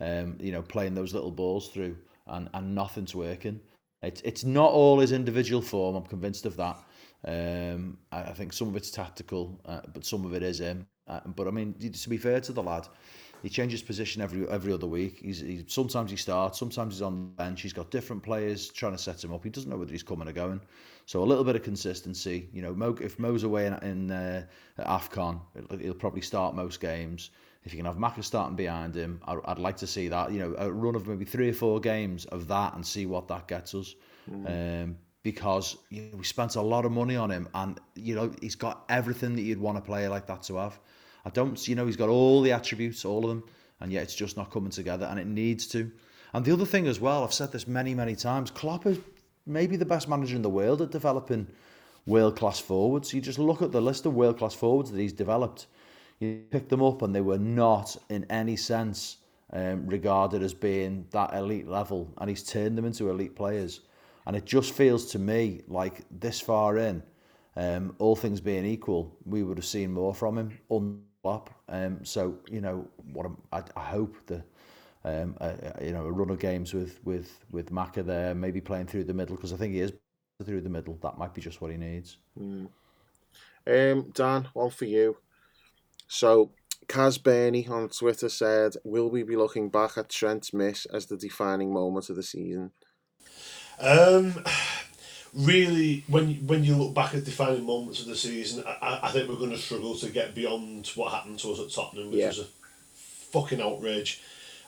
um, 0.00 0.36
you 0.40 0.52
know, 0.52 0.62
playing 0.62 0.94
those 0.94 1.14
little 1.14 1.30
balls 1.30 1.68
through 1.68 1.96
and, 2.26 2.48
and 2.54 2.74
nothing's 2.74 3.14
working. 3.14 3.60
It's, 4.02 4.20
it's 4.22 4.44
not 4.44 4.70
all 4.70 4.98
his 4.98 5.12
individual 5.12 5.60
form, 5.60 5.96
I'm 5.96 6.04
convinced 6.04 6.46
of 6.46 6.56
that. 6.56 6.78
Um, 7.26 7.98
I, 8.12 8.22
I 8.22 8.32
think 8.32 8.52
some 8.52 8.68
of 8.68 8.76
it's 8.76 8.90
tactical, 8.90 9.60
uh, 9.66 9.80
but 9.92 10.06
some 10.06 10.24
of 10.24 10.34
it 10.34 10.42
is 10.42 10.60
him. 10.60 10.86
Uh, 11.06 11.20
but 11.26 11.46
I 11.46 11.50
mean, 11.50 11.74
to 11.74 12.08
be 12.08 12.16
fair 12.16 12.40
to 12.40 12.52
the 12.52 12.62
lad, 12.62 12.86
he 13.42 13.48
changes 13.48 13.82
position 13.82 14.20
every 14.22 14.46
every 14.48 14.72
other 14.72 14.86
week. 14.86 15.18
He's 15.22 15.40
he, 15.40 15.64
sometimes 15.66 16.10
he 16.10 16.16
starts, 16.16 16.58
sometimes 16.58 16.94
he's 16.94 17.02
on 17.02 17.14
the 17.14 17.42
bench. 17.42 17.62
He's 17.62 17.72
got 17.72 17.90
different 17.90 18.22
players 18.22 18.68
trying 18.68 18.92
to 18.92 18.98
set 18.98 19.22
him 19.22 19.32
up. 19.32 19.42
He 19.42 19.50
doesn't 19.50 19.68
know 19.68 19.76
whether 19.76 19.92
he's 19.92 20.02
coming 20.02 20.28
or 20.28 20.32
going. 20.32 20.60
So 21.06 21.22
a 21.22 21.24
little 21.24 21.44
bit 21.44 21.56
of 21.56 21.62
consistency. 21.62 22.48
You 22.52 22.62
know, 22.62 22.74
Mo, 22.74 22.96
if 23.00 23.18
Mo's 23.18 23.42
away 23.42 23.66
in, 23.66 23.74
in 23.82 24.10
uh, 24.10 24.44
Afcon, 24.78 25.40
he'll 25.80 25.94
probably 25.94 26.20
start 26.20 26.54
most 26.54 26.80
games 26.80 27.30
if 27.64 27.72
you 27.72 27.76
can 27.76 27.86
have 27.86 27.96
Macca 27.96 28.24
starting 28.24 28.56
behind 28.56 28.94
him, 28.94 29.20
I, 29.26 29.36
I'd 29.44 29.58
like 29.58 29.76
to 29.78 29.86
see 29.86 30.08
that. 30.08 30.32
You 30.32 30.38
know, 30.40 30.54
a 30.58 30.70
run 30.70 30.94
of 30.94 31.06
maybe 31.06 31.24
three 31.24 31.50
or 31.50 31.52
four 31.52 31.80
games 31.80 32.24
of 32.26 32.48
that 32.48 32.74
and 32.74 32.86
see 32.86 33.06
what 33.06 33.28
that 33.28 33.48
gets 33.48 33.74
us. 33.74 33.94
Mm. 34.30 34.84
Um, 34.84 34.96
because 35.22 35.76
you 35.90 36.02
know, 36.02 36.16
we 36.16 36.24
spent 36.24 36.56
a 36.56 36.62
lot 36.62 36.86
of 36.86 36.92
money 36.92 37.16
on 37.16 37.30
him, 37.30 37.48
and 37.54 37.78
you 37.94 38.14
know 38.14 38.32
he's 38.40 38.54
got 38.54 38.84
everything 38.88 39.36
that 39.36 39.42
you'd 39.42 39.60
want 39.60 39.76
a 39.76 39.82
player 39.82 40.08
like 40.08 40.26
that 40.26 40.42
to 40.44 40.56
have. 40.56 40.78
I 41.24 41.30
don't, 41.30 41.68
you 41.68 41.74
know, 41.74 41.84
he's 41.84 41.96
got 41.96 42.08
all 42.08 42.40
the 42.40 42.52
attributes, 42.52 43.04
all 43.04 43.24
of 43.24 43.28
them, 43.28 43.44
and 43.80 43.92
yet 43.92 44.04
it's 44.04 44.14
just 44.14 44.38
not 44.38 44.50
coming 44.50 44.70
together, 44.70 45.06
and 45.06 45.20
it 45.20 45.26
needs 45.26 45.66
to. 45.68 45.90
And 46.32 46.44
the 46.44 46.52
other 46.52 46.64
thing 46.64 46.86
as 46.86 47.00
well, 47.00 47.24
I've 47.24 47.34
said 47.34 47.52
this 47.52 47.66
many, 47.66 47.94
many 47.94 48.16
times. 48.16 48.50
Klopp 48.50 48.86
is 48.86 48.98
maybe 49.46 49.76
the 49.76 49.84
best 49.84 50.08
manager 50.08 50.36
in 50.36 50.42
the 50.42 50.50
world 50.50 50.80
at 50.80 50.90
developing 50.90 51.46
world 52.06 52.36
class 52.36 52.58
forwards. 52.58 53.12
You 53.12 53.20
just 53.20 53.38
look 53.38 53.60
at 53.60 53.72
the 53.72 53.80
list 53.80 54.06
of 54.06 54.14
world 54.14 54.38
class 54.38 54.54
forwards 54.54 54.90
that 54.90 54.98
he's 54.98 55.12
developed 55.12 55.66
you 56.20 56.42
picked 56.50 56.68
them 56.68 56.82
up 56.82 57.02
and 57.02 57.14
they 57.14 57.20
were 57.20 57.38
not 57.38 57.96
in 58.10 58.26
any 58.30 58.56
sense 58.56 59.18
um, 59.52 59.86
regarded 59.86 60.42
as 60.42 60.54
being 60.54 61.06
that 61.10 61.34
elite 61.34 61.66
level, 61.66 62.12
and 62.18 62.28
he's 62.28 62.44
turned 62.44 62.78
them 62.78 62.84
into 62.84 63.10
elite 63.10 63.34
players. 63.34 63.80
And 64.26 64.36
it 64.36 64.44
just 64.44 64.72
feels 64.72 65.06
to 65.12 65.18
me 65.18 65.62
like 65.66 66.02
this 66.20 66.40
far 66.40 66.78
in, 66.78 67.02
um, 67.56 67.96
all 67.98 68.14
things 68.14 68.40
being 68.40 68.64
equal, 68.64 69.16
we 69.24 69.42
would 69.42 69.58
have 69.58 69.66
seen 69.66 69.92
more 69.92 70.14
from 70.14 70.38
him 70.38 70.58
on 70.68 71.02
up. 71.24 71.50
Um, 71.68 72.04
so 72.04 72.38
you 72.50 72.60
know 72.60 72.86
what 73.12 73.26
I, 73.52 73.62
I 73.76 73.84
hope 73.84 74.16
the 74.26 74.42
um, 75.04 75.36
you 75.82 75.92
know 75.92 76.04
a 76.04 76.12
run 76.12 76.30
of 76.30 76.38
games 76.38 76.72
with 76.74 77.00
with 77.04 77.44
with 77.50 77.70
Macca 77.70 78.04
there, 78.04 78.34
maybe 78.34 78.60
playing 78.60 78.86
through 78.86 79.04
the 79.04 79.14
middle 79.14 79.36
because 79.36 79.52
I 79.52 79.56
think 79.56 79.74
he 79.74 79.80
is 79.80 79.92
through 80.44 80.60
the 80.60 80.70
middle. 80.70 80.98
That 81.02 81.18
might 81.18 81.34
be 81.34 81.40
just 81.40 81.60
what 81.60 81.70
he 81.70 81.76
needs. 81.76 82.18
Mm. 82.38 82.68
Um, 83.66 84.10
Dan, 84.14 84.48
one 84.52 84.70
for 84.70 84.84
you. 84.84 85.16
So, 86.12 86.50
Kaz 86.88 87.22
Burney 87.22 87.68
on 87.68 87.88
Twitter 87.88 88.28
said, 88.28 88.74
Will 88.82 89.08
we 89.08 89.22
be 89.22 89.36
looking 89.36 89.68
back 89.68 89.96
at 89.96 90.08
Trent's 90.08 90.52
miss 90.52 90.84
as 90.86 91.06
the 91.06 91.16
defining 91.16 91.72
moment 91.72 92.10
of 92.10 92.16
the 92.16 92.22
season? 92.24 92.72
Um, 93.78 94.44
really, 95.32 96.02
when 96.08 96.34
when 96.48 96.64
you 96.64 96.74
look 96.74 96.94
back 96.94 97.14
at 97.14 97.24
defining 97.24 97.64
moments 97.64 98.00
of 98.00 98.08
the 98.08 98.16
season, 98.16 98.64
I, 98.66 98.98
I 99.04 99.10
think 99.12 99.28
we're 99.28 99.36
going 99.36 99.52
to 99.52 99.56
struggle 99.56 99.94
to 99.98 100.08
get 100.10 100.34
beyond 100.34 100.88
what 100.96 101.12
happened 101.12 101.38
to 101.38 101.52
us 101.52 101.60
at 101.60 101.70
Tottenham, 101.70 102.10
which 102.10 102.18
yeah. 102.18 102.26
was 102.26 102.40
a 102.40 102.46
fucking 103.32 103.62
outrage. 103.62 104.20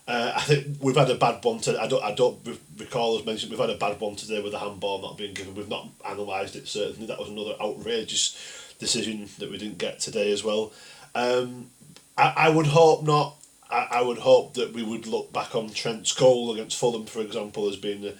Uh, 0.06 0.32
I 0.36 0.42
think 0.42 0.76
we've 0.80 0.96
had 0.96 1.10
a 1.10 1.16
bad 1.16 1.44
one 1.44 1.58
today. 1.58 1.78
I 1.78 1.88
don't. 1.88 2.04
I 2.04 2.14
don't 2.14 2.38
recall 2.78 3.18
as 3.18 3.26
mentioned. 3.26 3.50
We've 3.50 3.58
had 3.58 3.70
a 3.70 3.76
bad 3.76 4.00
one 4.00 4.14
today 4.14 4.40
with 4.40 4.52
the 4.52 4.60
handball 4.60 5.02
not 5.02 5.18
being 5.18 5.34
given. 5.34 5.56
We've 5.56 5.68
not 5.68 5.88
analysed 6.04 6.54
it. 6.54 6.68
Certainly, 6.68 7.08
that 7.08 7.18
was 7.18 7.30
another 7.30 7.54
outrageous 7.60 8.74
decision 8.78 9.28
that 9.38 9.50
we 9.50 9.58
didn't 9.58 9.78
get 9.78 9.98
today 9.98 10.30
as 10.30 10.44
well. 10.44 10.72
Um, 11.14 11.70
I, 12.16 12.34
I 12.36 12.48
would 12.48 12.66
hope 12.66 13.04
not. 13.04 13.36
I, 13.70 13.88
I 13.92 14.02
would 14.02 14.18
hope 14.18 14.54
that 14.54 14.72
we 14.72 14.82
would 14.82 15.06
look 15.06 15.32
back 15.32 15.54
on 15.54 15.70
Trent's 15.70 16.12
goal 16.12 16.52
against 16.52 16.78
Fulham, 16.78 17.06
for 17.06 17.20
example, 17.20 17.68
as 17.68 17.76
being 17.76 18.04
a, 18.04 18.14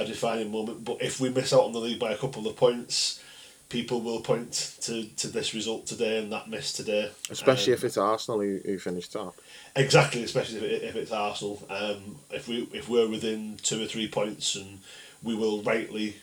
a 0.00 0.04
defining 0.04 0.50
moment. 0.50 0.84
But 0.84 1.02
if 1.02 1.20
we 1.20 1.30
miss 1.30 1.52
out 1.52 1.64
on 1.64 1.72
the 1.72 1.78
league 1.78 1.98
by 1.98 2.12
a 2.12 2.16
couple 2.16 2.46
of 2.46 2.56
points, 2.56 3.22
people 3.68 4.00
will 4.00 4.20
point 4.20 4.76
to, 4.80 5.04
to 5.04 5.28
this 5.28 5.54
result 5.54 5.86
today 5.86 6.18
and 6.18 6.32
that 6.32 6.48
miss 6.48 6.72
today. 6.72 7.10
Especially 7.30 7.72
um, 7.72 7.78
if 7.78 7.84
it's 7.84 7.96
Arsenal 7.96 8.40
who, 8.40 8.60
who 8.64 8.78
finished 8.78 9.12
top. 9.12 9.36
Exactly, 9.76 10.22
especially 10.24 10.58
if, 10.58 10.62
it, 10.62 10.82
if 10.82 10.96
it's 10.96 11.12
Arsenal. 11.12 11.62
Um, 11.68 12.16
if 12.30 12.48
we 12.48 12.68
if 12.72 12.88
we're 12.88 13.08
within 13.08 13.58
two 13.62 13.82
or 13.82 13.86
three 13.86 14.08
points, 14.08 14.56
and 14.56 14.80
we 15.22 15.34
will 15.34 15.62
rightly 15.62 16.16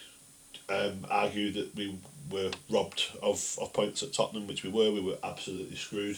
um, 0.70 1.06
argue 1.10 1.52
that 1.52 1.76
we 1.76 1.98
were 2.30 2.52
robbed 2.70 3.04
of, 3.22 3.58
of 3.62 3.74
points 3.74 4.04
at 4.04 4.14
Tottenham, 4.14 4.48
which 4.48 4.64
we 4.64 4.70
were. 4.70 4.92
We 4.92 5.02
were 5.02 5.18
absolutely 5.24 5.76
screwed. 5.76 6.18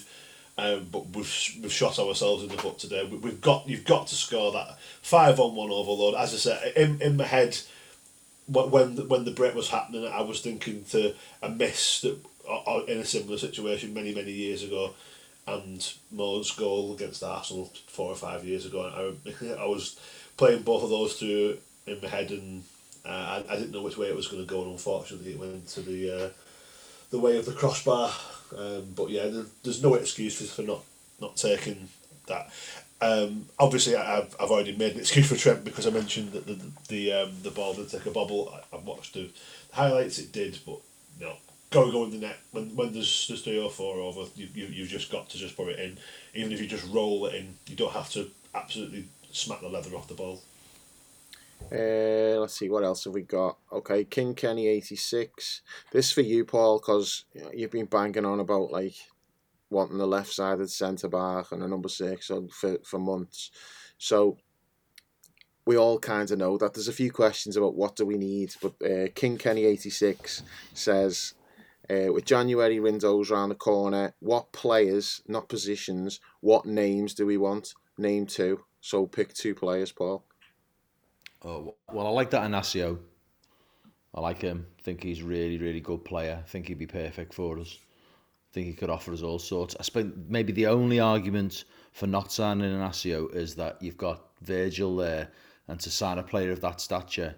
Um, 0.60 0.88
but 0.92 1.08
we've 1.10 1.58
we've 1.62 1.72
shot 1.72 2.00
ourselves 2.00 2.44
in 2.44 2.50
the 2.50 2.58
foot 2.58 2.80
today. 2.80 3.08
We, 3.10 3.18
we've 3.18 3.42
got 3.42 3.68
you've 3.70 3.86
got 3.86 4.08
to 4.08 4.16
score 4.16 4.52
that 4.54 4.80
five 5.02 5.40
on 5.40 5.56
one 5.56 5.70
overload. 5.70 6.16
As 6.16 6.34
I 6.34 6.38
said, 6.38 6.74
in 6.76 7.00
in 7.02 7.18
my 7.18 7.26
head, 7.26 7.58
when 8.48 8.96
the, 8.96 9.04
when 9.04 9.26
the 9.26 9.32
break 9.32 9.54
was 9.54 9.70
happening, 9.70 10.08
I 10.08 10.22
was 10.22 10.42
thinking 10.42 10.84
to 10.86 11.14
a 11.44 11.50
miss 11.50 12.02
that 12.02 12.18
in 12.88 12.98
a 12.98 13.06
similar 13.06 13.38
situation 13.38 13.94
many 13.94 14.16
many 14.16 14.32
years 14.32 14.64
ago, 14.64 14.96
and 15.46 15.94
Mo's 16.12 16.52
goal 16.52 16.94
against 16.94 17.24
Arsenal 17.24 17.72
four 17.88 18.12
or 18.12 18.16
five 18.16 18.44
years 18.44 18.66
ago. 18.66 18.82
I 18.82 19.46
I 19.62 19.66
was 19.68 20.00
playing 20.38 20.64
both 20.64 20.84
of 20.84 20.90
those 20.90 21.20
two 21.20 21.60
in 21.86 22.02
my 22.02 22.08
head 22.08 22.32
and 22.32 22.64
uh, 23.08 23.44
I, 23.50 23.54
I 23.54 23.56
didn't 23.56 23.72
know 23.72 23.82
which 23.82 23.98
way 23.98 24.08
it 24.08 24.16
was 24.16 24.28
going 24.28 24.44
to 24.44 24.50
go, 24.50 24.64
and 24.64 24.72
unfortunately, 24.72 25.32
it 25.32 25.40
went 25.40 25.68
to 25.70 25.82
the 25.82 26.12
uh, 26.12 26.30
the 27.10 27.20
way 27.20 27.38
of 27.38 27.46
the 27.46 27.54
crossbar. 27.54 28.12
Um, 28.58 28.94
but 28.96 29.10
yeah, 29.10 29.28
there, 29.28 29.46
there's 29.64 29.84
no 29.84 29.94
excuse 29.96 30.52
for, 30.52 30.62
not 30.62 30.84
not 31.22 31.38
taking 31.38 31.90
that. 32.28 32.52
Um, 33.00 33.48
obviously, 33.60 33.96
I, 33.96 34.18
I've, 34.18 34.36
I've 34.40 34.52
already 34.52 34.76
made 34.76 34.94
an 34.94 35.00
excuse 35.00 35.28
for 35.30 35.36
Trent 35.36 35.64
because 35.64 35.88
I 35.88 35.92
mentioned 35.92 36.34
that 36.34 36.48
the 36.48 36.54
the, 36.54 36.72
the, 36.90 37.14
um, 37.14 37.32
the 37.44 37.52
ball 37.52 37.74
did 37.74 37.90
take 37.90 38.06
a 38.06 38.12
bobble. 38.12 38.54
I, 38.54 38.76
have 38.76 38.86
watched 38.86 39.14
the 39.14 39.30
highlights; 39.72 40.20
it 40.20 40.32
did, 40.32 40.60
but 40.66 40.80
no, 41.20 41.34
go 41.70 41.92
go 41.92 42.04
in 42.04 42.12
the 42.12 42.18
net 42.18 42.38
when 42.52 42.76
when 42.76 42.94
there's 42.94 43.28
there's 43.28 43.42
three 43.42 43.60
or 43.60 43.70
four 43.70 44.00
over. 44.00 44.30
You 44.36 44.50
you 44.54 44.66
you've 44.66 44.90
just 44.90 45.12
got 45.12 45.30
to 45.30 45.38
just 45.38 45.56
put 45.56 45.70
it 45.70 45.80
in, 45.80 45.98
even 46.34 46.52
if 46.52 46.60
you 46.60 46.68
just 46.68 46.88
roll 46.92 47.26
it 47.28 47.36
in. 47.36 47.56
You 47.68 47.76
don't 47.76 47.94
have 47.94 48.10
to 48.12 48.30
absolutely 48.54 49.06
smack 49.32 49.62
the 49.62 49.70
leather 49.70 49.96
off 49.96 50.08
the 50.08 50.14
ball. 50.14 50.42
Uh, 51.72 52.40
let's 52.40 52.58
see 52.58 52.70
what 52.70 52.84
else 52.84 53.04
have 53.04 53.14
we 53.14 53.24
got. 53.24 53.58
Okay, 53.72 54.06
King 54.06 54.36
Kenny 54.36 54.68
eighty 54.68 54.96
six. 54.96 55.62
This 55.92 56.12
for 56.12 56.22
you, 56.22 56.46
Paul, 56.46 56.80
because 56.80 57.26
you've 57.54 57.72
been 57.72 57.88
banging 57.88 58.26
on 58.26 58.40
about 58.40 58.72
like 58.72 58.96
wanting 59.70 59.98
the 59.98 60.08
left 60.08 60.32
sided 60.32 60.70
centre 60.70 61.10
back 61.10 61.52
and 61.52 61.62
a 61.62 61.68
number 61.68 61.90
six 61.90 62.32
for 62.52 62.78
for 62.84 63.00
months. 63.00 63.52
So 63.98 64.38
we 65.66 65.76
all 65.76 66.00
kind 66.00 66.32
of 66.32 66.38
know 66.38 66.58
that 66.58 66.74
there's 66.74 66.88
a 66.88 66.94
few 66.94 67.12
questions 67.12 67.58
about 67.58 67.76
what 67.76 67.98
do 67.98 68.06
we 68.06 68.18
need. 68.18 68.54
But 68.62 68.76
uh, 68.82 69.08
King 69.14 69.38
Kenny 69.38 69.66
eighty 69.66 69.90
six 69.90 70.44
says. 70.74 71.34
Uh, 71.90 72.12
with 72.12 72.26
January 72.26 72.82
windows 72.82 73.32
around 73.32 73.48
the 73.48 73.56
corner, 73.56 74.14
what 74.20 74.52
players, 74.52 75.22
not 75.26 75.48
positions, 75.48 76.20
what 76.42 76.66
names 76.66 77.14
do 77.14 77.26
we 77.26 77.38
want? 77.38 77.74
Name 77.98 78.26
two. 78.26 78.66
So 78.82 79.08
pick 79.08 79.34
two 79.34 79.56
players, 79.56 79.94
Paul. 79.94 80.26
Oh, 81.48 81.76
well, 81.94 82.08
I 82.08 82.10
like 82.10 82.30
that 82.32 82.44
Inacio. 82.44 83.00
I 84.14 84.20
like 84.20 84.42
him. 84.42 84.68
I 84.78 84.82
think 84.82 85.02
he's 85.02 85.22
really, 85.22 85.58
really 85.58 85.80
good 85.80 86.04
player. 86.04 86.42
I 86.44 86.50
think 86.50 86.68
he'd 86.68 86.78
be 86.78 86.88
perfect 86.88 87.34
for 87.34 87.58
us. 87.58 87.78
I 88.52 88.54
think 88.54 88.68
he 88.68 88.74
could 88.74 88.90
offer 88.90 89.14
us 89.14 89.22
all 89.22 89.40
sorts. 89.40 89.74
I 89.80 89.84
spent 89.84 90.30
maybe 90.30 90.52
the 90.52 90.68
only 90.68 91.00
argument 91.00 91.64
for 91.94 92.06
not 92.06 92.34
signing 92.34 92.70
Inacio 92.70 93.34
is 93.34 93.56
that 93.56 93.82
you've 93.82 93.98
got 93.98 94.26
Virgil 94.42 94.98
there, 94.98 95.30
and 95.70 95.80
to 95.80 95.90
sign 95.90 96.18
a 96.18 96.24
player 96.24 96.52
of 96.52 96.60
that 96.62 96.82
stature, 96.82 97.34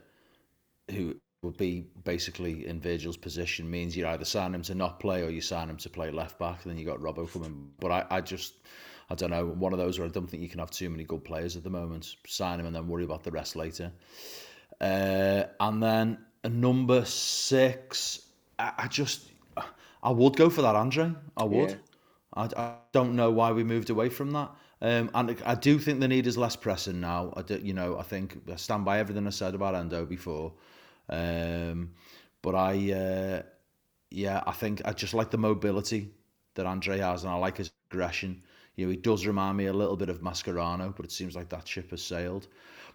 who 0.89 1.15
would 1.43 1.57
be 1.57 1.85
basically 2.03 2.67
in 2.67 2.81
Virgil's 2.81 3.17
position 3.17 3.69
means 3.69 3.95
you 3.95 4.07
either 4.07 4.25
sign 4.25 4.55
him 4.55 4.63
to 4.63 4.75
not 4.75 4.99
play 4.99 5.21
or 5.21 5.29
you 5.29 5.41
sign 5.41 5.69
him 5.69 5.77
to 5.77 5.89
play 5.89 6.09
left 6.09 6.39
back. 6.39 6.63
And 6.63 6.71
then 6.71 6.79
you 6.79 6.85
got 6.85 6.99
Robbo 6.99 7.31
coming. 7.31 7.69
But 7.79 7.91
I, 7.91 8.05
I 8.09 8.21
just, 8.21 8.55
I 9.09 9.15
don't 9.15 9.31
know, 9.31 9.45
one 9.45 9.73
of 9.73 9.79
those 9.79 9.97
where 9.97 10.07
I 10.07 10.11
don't 10.11 10.29
think 10.29 10.43
you 10.43 10.49
can 10.49 10.59
have 10.59 10.71
too 10.71 10.89
many 10.89 11.03
good 11.03 11.23
players 11.23 11.55
at 11.55 11.63
the 11.63 11.69
moment. 11.69 12.15
Sign 12.27 12.59
him 12.59 12.65
and 12.67 12.75
then 12.75 12.87
worry 12.87 13.03
about 13.03 13.23
the 13.23 13.31
rest 13.31 13.55
later. 13.55 13.91
Uh, 14.79 15.43
and 15.59 15.81
then 15.81 16.17
a 16.43 16.49
number 16.49 17.03
six, 17.05 18.27
I, 18.59 18.73
I 18.77 18.87
just, 18.87 19.31
I 20.03 20.11
would 20.11 20.37
go 20.37 20.49
for 20.49 20.61
that 20.61 20.75
Andre. 20.75 21.13
I 21.35 21.43
would. 21.43 21.71
Yeah. 21.71 21.75
I, 22.35 22.49
I 22.55 22.75
don't 22.91 23.15
know 23.15 23.31
why 23.31 23.51
we 23.51 23.63
moved 23.63 23.89
away 23.89 24.09
from 24.09 24.31
that. 24.31 24.51
Um, 24.81 25.09
and 25.13 25.35
I 25.45 25.55
do 25.55 25.77
think 25.77 25.99
the 25.99 26.07
need 26.07 26.25
is 26.25 26.37
less 26.37 26.55
pressing 26.55 27.01
now. 27.01 27.33
I 27.35 27.41
do, 27.41 27.59
you 27.61 27.73
know, 27.73 27.97
I 27.97 28.03
think 28.03 28.37
I 28.49 28.55
stand 28.55 28.85
by 28.85 28.99
everything 28.99 29.27
I 29.27 29.31
said 29.31 29.55
about 29.55 29.75
Endo 29.75 30.05
before. 30.05 30.53
Um, 31.09 31.91
but 32.41 32.55
I, 32.55 32.91
uh, 32.93 33.41
yeah, 34.11 34.41
I 34.45 34.51
think 34.53 34.81
I 34.85 34.93
just 34.93 35.13
like 35.13 35.31
the 35.31 35.37
mobility 35.37 36.11
that 36.55 36.65
Andre 36.65 36.99
has, 36.99 37.23
and 37.23 37.31
I 37.33 37.35
like 37.35 37.57
his 37.57 37.71
aggression. 37.91 38.43
You 38.79 38.85
know, 38.85 38.91
he 38.91 38.97
does 38.97 39.27
remind 39.27 39.57
me 39.57 39.65
a 39.65 39.73
little 39.73 39.97
bit 39.97 40.07
of 40.07 40.21
Mascherano, 40.21 40.95
but 40.95 41.05
it 41.05 41.11
seems 41.11 41.35
like 41.35 41.49
that 41.49 41.67
ship 41.67 41.91
has 41.91 42.01
sailed. 42.01 42.47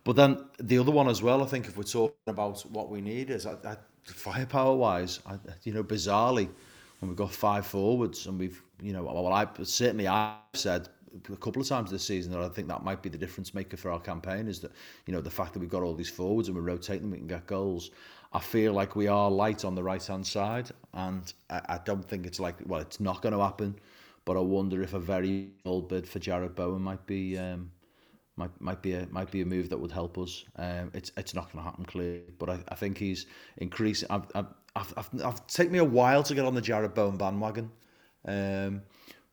But 0.03 0.17
then 0.17 0.47
the 0.59 0.79
other 0.79 0.91
one 0.91 1.09
as 1.09 1.23
well, 1.23 1.43
I 1.43 1.47
think, 1.47 1.67
if 1.67 1.77
we're 1.77 1.83
talking 1.83 2.17
about 2.27 2.63
what 2.71 2.89
we 2.89 3.03
need, 3.03 3.29
is 3.29 3.45
I, 3.45 3.53
I, 3.65 3.77
firepower 4.05 4.75
wise, 4.75 5.21
I, 5.27 5.37
you 5.63 5.75
know, 5.75 5.85
bizarrely, 5.85 6.49
when 7.01 7.11
we've 7.11 7.17
got 7.17 7.33
five 7.33 7.67
forwards 7.67 8.27
and 8.27 8.39
we've, 8.39 8.63
you 8.83 8.95
know, 8.95 9.03
well, 9.03 9.27
I 9.31 9.47
certainly 9.63 10.09
I've 10.09 10.39
said 10.55 10.89
a 11.31 11.37
couple 11.37 11.61
of 11.61 11.69
times 11.69 11.91
this 11.91 12.03
season 12.03 12.33
that 12.33 12.41
I 12.41 12.49
think 12.49 12.67
that 12.69 12.83
might 12.83 13.03
be 13.03 13.11
the 13.11 13.19
difference 13.19 13.53
maker 13.53 13.77
for 13.77 13.91
our 13.91 14.01
campaign 14.01 14.49
is 14.49 14.61
that 14.61 14.73
you 15.07 15.13
know 15.13 15.21
the 15.21 15.31
fact 15.31 15.53
that 15.53 15.59
we've 15.61 15.69
got 15.69 15.83
all 15.83 15.95
these 15.95 16.11
forwards 16.11 16.49
and 16.49 16.57
we're 16.57 16.63
rotating 16.63 17.03
them, 17.03 17.11
we 17.11 17.19
can 17.19 17.27
get 17.27 17.47
goals. 17.47 17.91
I 18.33 18.41
feel 18.41 18.73
like 18.73 18.97
we 18.97 19.07
are 19.07 19.31
light 19.31 19.65
on 19.65 19.75
the 19.75 19.83
right 19.83 20.05
hand 20.05 20.27
side, 20.27 20.71
and 20.95 21.33
I, 21.51 21.61
I 21.69 21.81
don't 21.85 22.05
think 22.09 22.27
it's 22.27 22.41
like 22.41 22.57
well, 22.67 22.81
it's 22.81 23.01
not 23.01 23.21
going 23.21 23.35
to 23.35 23.41
happen. 23.41 23.75
But 24.25 24.37
I 24.37 24.41
wonder 24.41 24.83
if 24.83 24.95
a 24.95 24.99
very 24.99 25.51
old 25.65 25.89
bid 25.89 26.09
for 26.09 26.19
Jarrod 26.19 26.55
Bowen 26.55 26.83
might 26.83 27.07
be 27.07 27.37
um, 27.37 27.71
might 28.37 28.59
might 28.61 28.83
be 28.83 28.95
a 28.95 29.07
might 29.11 29.31
be 29.31 29.43
a 29.43 29.47
move 29.47 29.69
that 29.71 29.79
would 29.79 29.93
help 29.93 30.19
us. 30.19 30.45
Um, 30.57 30.91
it's 30.95 31.13
it's 31.17 31.35
not 31.35 31.53
going 31.53 31.63
to 31.63 31.71
happen 31.71 31.85
clearly, 31.85 32.23
but 32.39 32.49
I, 32.49 32.59
I 32.69 32.75
think 32.75 32.99
he's 32.99 33.27
increasing. 33.59 34.09
I've, 34.11 34.27
I've, 34.35 34.47
I've, 34.77 34.95
I've, 34.97 35.25
I've 35.25 35.47
taken 35.47 35.73
me 35.73 35.79
a 35.79 35.85
while 35.85 36.23
to 36.23 36.35
get 36.35 36.45
on 36.45 36.55
the 36.55 36.63
Jarrod 36.63 36.95
Bowen 36.95 37.17
bandwagon. 37.17 37.71
Um, 38.27 38.83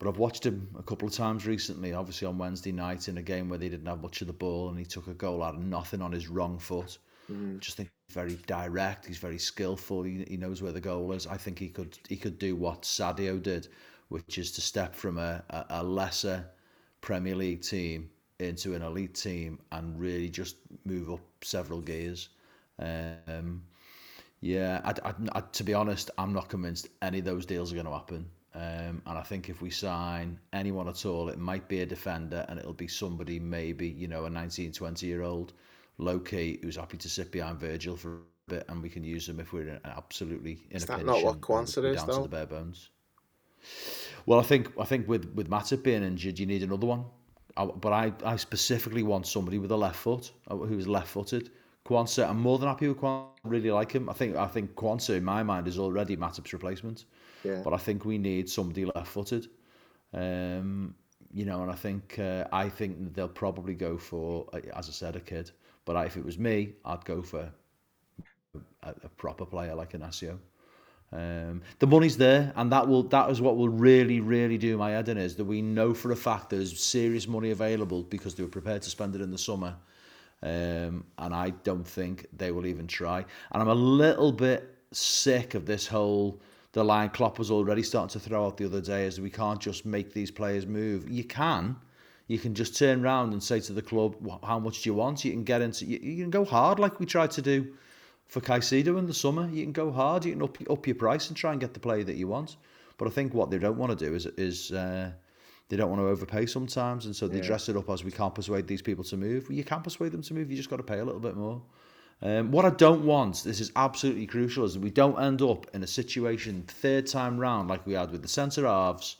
but 0.02 0.10
I've 0.10 0.18
watched 0.18 0.44
him 0.46 0.68
a 0.80 0.82
couple 0.82 1.08
of 1.08 1.14
times 1.14 1.46
recently, 1.46 1.94
obviously 1.94 2.28
on 2.28 2.38
Wednesday 2.39 2.72
night 2.72 3.08
in 3.08 3.20
a 3.20 3.22
game 3.22 3.50
where 3.50 3.60
they 3.60 3.70
didn't 3.70 3.86
have 3.86 4.02
much 4.02 4.22
of 4.22 4.28
the 4.28 4.34
ball 4.34 4.70
and 4.70 4.80
he 4.80 4.84
took 4.84 5.06
a 5.06 5.14
goal 5.14 5.44
out 5.44 5.54
of 5.54 5.62
nothing 5.62 6.02
on 6.02 6.12
his 6.12 6.28
wrong 6.28 6.58
foot. 6.58 6.98
Mm. 7.32 7.60
Just 7.60 7.78
think 7.78 7.92
very 8.10 8.38
direct, 8.48 9.06
he's 9.06 9.20
very 9.20 9.38
skillful, 9.38 10.02
he, 10.02 10.26
he 10.28 10.38
knows 10.38 10.60
where 10.62 10.72
the 10.72 10.82
goal 10.82 11.12
is. 11.12 11.28
I 11.28 11.38
think 11.38 11.60
he 11.60 11.70
could 11.70 12.00
he 12.10 12.18
could 12.18 12.39
do 12.39 12.56
what 12.56 12.82
Sadio 12.82 13.42
did, 13.42 13.68
which 14.12 14.38
is 14.38 14.51
to 14.51 14.59
step 14.59 14.93
from 14.93 15.18
a, 15.18 15.41
a, 15.70 15.82
lesser 15.82 16.45
Premier 16.99 17.34
League 17.34 17.62
team 17.62 18.09
into 18.39 18.76
an 18.76 18.82
elite 18.82 19.16
team 19.16 19.57
and 19.72 19.97
really 19.97 20.28
just 20.28 20.57
move 20.84 21.09
up 21.09 21.22
several 21.41 21.80
gears. 21.80 22.28
Um, 22.78 23.64
yeah, 24.41 24.82
I, 24.84 25.09
I, 25.09 25.14
I, 25.36 25.39
to 25.39 25.64
be 25.64 25.74
honest, 25.74 26.12
I'm 26.18 26.34
not 26.34 26.49
convinced 26.49 26.89
any 27.01 27.20
of 27.20 27.26
those 27.26 27.45
deals 27.45 27.72
are 27.72 27.76
going 27.76 27.86
to 27.86 27.93
happen. 27.93 28.30
Um, 28.53 29.01
and 29.05 29.18
I 29.18 29.22
think 29.22 29.47
if 29.47 29.62
we 29.62 29.70
sign 29.70 30.38
anyone 30.51 30.89
at 30.89 31.05
all, 31.05 31.30
it 31.30 31.39
might 31.39 31.70
be 31.70 31.80
a 31.80 31.86
defender 31.86 32.45
and 32.49 32.59
it'll 32.59 32.74
be 32.74 32.89
somebody, 32.89 33.39
maybe, 33.39 33.88
you 33.88 34.09
know, 34.09 34.26
a 34.26 34.30
19, 34.30 34.74
20 34.74 35.07
year 35.07 35.22
old 35.22 35.53
low 35.99 36.20
key 36.20 36.59
who's 36.62 36.76
happy 36.76 36.97
to 36.97 37.07
sit 37.07 37.32
behind 37.32 37.62
Virgil 37.62 37.95
for 37.95 38.16
a 38.16 38.20
bit 38.49 38.66
and 38.68 38.84
we 38.84 38.89
can 38.89 39.05
use 39.05 39.26
them 39.26 39.39
if 39.39 39.53
we're 39.53 39.80
absolutely 39.86 40.59
in 40.70 40.76
is 40.76 40.84
a 40.84 40.88
that 40.88 40.97
pinch. 40.97 41.07
not 41.07 41.24
what 41.24 41.39
Quansah 41.39 41.86
is, 41.86 41.95
down 41.95 42.07
though? 42.07 42.18
to 42.18 42.24
the 42.24 42.28
bare 42.28 42.45
bones. 42.45 42.89
Well, 44.26 44.39
I 44.39 44.43
think 44.43 44.72
I 44.80 44.86
think 44.86 45.07
with 45.07 45.34
with 45.36 45.49
Matip 45.49 45.84
being 45.84 46.03
injured, 46.03 46.39
you 46.39 46.45
need 46.45 46.64
another 46.64 46.88
one. 46.88 47.05
I, 47.57 47.66
but 47.66 47.91
I, 47.91 48.14
I 48.24 48.38
specifically 48.38 49.03
want 49.03 49.28
somebody 49.28 49.59
with 49.59 49.72
a 49.72 49.76
left 49.76 49.97
foot 49.97 50.32
uh, 50.47 50.55
who's 50.55 50.88
left 50.88 51.07
footed. 51.07 51.49
Quansah, 51.86 52.30
I'm 52.30 52.39
more 52.39 52.57
than 52.59 52.70
happy 52.70 52.88
with 52.88 52.99
Quansah. 52.99 53.28
I 53.43 53.47
really 53.47 53.72
like 53.72 53.91
him. 53.91 54.09
I 54.09 54.14
think 54.14 54.36
I 54.36 54.47
think 54.47 54.76
Quansah, 54.76 55.18
in 55.18 55.24
my 55.24 55.43
mind, 55.43 55.68
is 55.68 55.80
already 55.80 56.16
Matip's 56.16 56.53
replacement. 56.53 57.05
Yeah. 57.43 57.62
But 57.64 57.74
I 57.74 57.78
think 57.78 58.05
we 58.05 58.18
need 58.18 58.49
somebody 58.49 58.86
left-footed. 58.86 59.47
Um, 60.14 60.95
you 61.34 61.45
know, 61.45 61.64
and 61.64 61.72
I 61.72 61.76
think 61.76 62.20
uh, 62.20 62.45
I 62.51 62.70
think 62.70 63.14
they'll 63.16 63.28
probably 63.28 63.74
go 63.74 63.97
for, 63.97 64.47
uh, 64.53 64.59
as 64.76 64.89
I 64.89 64.91
said, 64.91 65.16
a 65.16 65.20
kid. 65.20 65.51
But 65.86 66.05
if 66.05 66.18
it 66.18 66.24
was 66.24 66.38
me, 66.38 66.74
I'd 66.86 67.03
go 67.05 67.22
for 67.22 67.51
a, 68.84 68.89
a 69.03 69.09
proper 69.09 69.45
player 69.45 69.74
like 69.74 69.93
Inacio. 69.93 70.38
Um, 71.14 71.62
the 71.80 71.88
money's 71.88 72.16
there, 72.16 72.53
and 72.55 72.72
that 72.72 72.88
will 72.88 73.03
that 73.03 73.30
is 73.30 73.41
what 73.41 73.57
will 73.57 73.70
really, 73.70 74.22
really 74.22 74.57
do 74.57 74.78
my 74.78 74.91
head 74.91 75.09
in 75.09 75.18
is 75.18 75.36
that 75.36 75.43
we 75.43 75.62
know 75.62 75.93
for 75.93 76.12
a 76.12 76.16
fact 76.16 76.49
there's 76.49 76.80
serious 76.80 77.28
money 77.28 77.51
available 77.51 78.03
because 78.03 78.34
they 78.36 78.43
were 78.43 78.49
prepared 78.49 78.82
to 78.84 78.89
spend 78.89 79.16
it 79.16 79.22
in 79.22 79.32
the 79.32 79.38
summer. 79.38 79.76
Um, 80.43 81.03
and 81.20 81.36
I 81.36 81.51
don't 81.64 81.88
think 81.88 82.26
they 82.36 82.51
will 82.51 82.66
even 82.66 82.88
try. 82.88 83.26
And 83.51 83.62
I'm 83.62 83.68
a 83.68 83.76
little 83.76 84.32
bit 84.32 84.76
sick 84.91 85.53
of 85.53 85.66
this 85.66 85.86
whole 85.86 86.41
the 86.74 86.84
line 86.84 87.09
Klopp 87.09 87.38
was 87.38 87.51
already 87.51 87.84
starting 87.84 88.20
to 88.20 88.20
throw 88.20 88.45
out 88.45 88.57
the 88.57 88.66
other 88.66 88.82
day 88.82 89.05
is 89.05 89.20
we 89.20 89.30
can't 89.30 89.59
just 89.59 89.86
make 89.86 90.14
these 90.14 90.32
players 90.32 90.66
move. 90.66 91.09
You 91.09 91.24
can. 91.24 91.76
You 92.28 92.39
can 92.39 92.55
just 92.55 92.78
turn 92.78 93.03
around 93.03 93.34
and 93.34 93.43
say 93.43 93.59
to 93.59 93.74
the 93.74 93.82
club, 93.82 94.16
how 94.43 94.57
much 94.57 94.84
do 94.84 94.89
you 94.89 94.93
want? 94.93 95.26
You 95.26 95.32
can 95.32 95.43
get 95.43 95.62
into, 95.62 95.86
you, 95.86 95.99
you 96.01 96.24
can 96.24 96.30
go 96.30 96.45
hard 96.45 96.80
like 96.80 96.99
we 96.99 97.05
tried 97.05 97.32
to 97.32 97.41
do 97.41 97.74
for 98.32 98.39
Caicedo 98.39 98.97
in 98.97 99.07
the 99.07 99.13
summer. 99.13 99.49
You 99.51 99.63
can 99.63 99.73
go 99.73 99.91
hard, 99.91 100.23
you 100.23 100.32
can 100.32 100.41
up, 100.41 100.57
up 100.69 100.88
your 100.88 100.95
price 100.95 101.27
and 101.27 101.36
try 101.36 101.51
and 101.51 101.59
get 101.59 101.73
the 101.73 101.82
player 101.82 102.05
that 102.05 102.15
you 102.15 102.29
want. 102.29 102.55
But 102.97 103.09
I 103.09 103.11
think 103.11 103.34
what 103.34 103.51
they 103.51 103.57
don't 103.57 103.77
want 103.77 103.97
to 103.97 104.05
do 104.05 104.15
is, 104.15 104.25
is 104.25 104.71
uh, 104.71 105.11
they 105.67 105.75
don't 105.75 105.89
want 105.89 106.01
to 106.01 106.07
overpay 106.07 106.45
sometimes. 106.45 107.05
And 107.07 107.13
so 107.13 107.27
they 107.27 107.39
Yeah. 107.39 107.47
dress 107.47 107.67
it 107.67 107.75
up 107.75 107.89
as 107.89 108.05
we 108.05 108.11
can't 108.11 108.34
persuade 108.34 108.67
these 108.67 108.82
people 108.82 109.03
to 109.03 109.17
move. 109.17 109.49
Well, 109.49 109.57
you 109.57 109.65
can't 109.65 109.84
persuade 109.84 110.13
them 110.13 110.21
to 110.21 110.34
move, 110.34 110.49
you 110.49 110.55
just 110.55 110.69
got 110.69 110.77
to 110.77 110.84
pay 110.84 110.99
a 110.99 111.03
little 111.03 111.19
bit 111.19 111.36
more. 111.36 111.61
Um, 112.21 112.51
what 112.51 112.63
I 112.63 112.69
don't 112.69 113.03
want, 113.03 113.43
this 113.43 113.59
is 113.59 113.69
absolutely 113.75 114.27
crucial, 114.27 114.63
is 114.63 114.75
that 114.75 114.79
we 114.79 114.91
don't 114.91 115.19
end 115.19 115.41
up 115.41 115.65
in 115.73 115.84
a 115.84 115.88
situation 115.88 116.63
third 116.67 117.07
time 117.07 117.38
round 117.38 117.67
like 117.67 117.86
we 117.86 117.93
had 117.93 118.11
with 118.11 118.21
the 118.21 118.29
centre 118.29 118.65
halves 118.65 119.17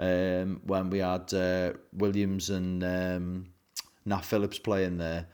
um, 0.00 0.60
when 0.64 0.90
we 0.90 0.98
had 0.98 1.32
uh, 1.32 1.74
Williams 1.92 2.50
and 2.50 2.82
um, 2.82 3.46
Nat 4.04 4.24
Phillips 4.24 4.58
playing 4.58 4.98
there 4.98 5.28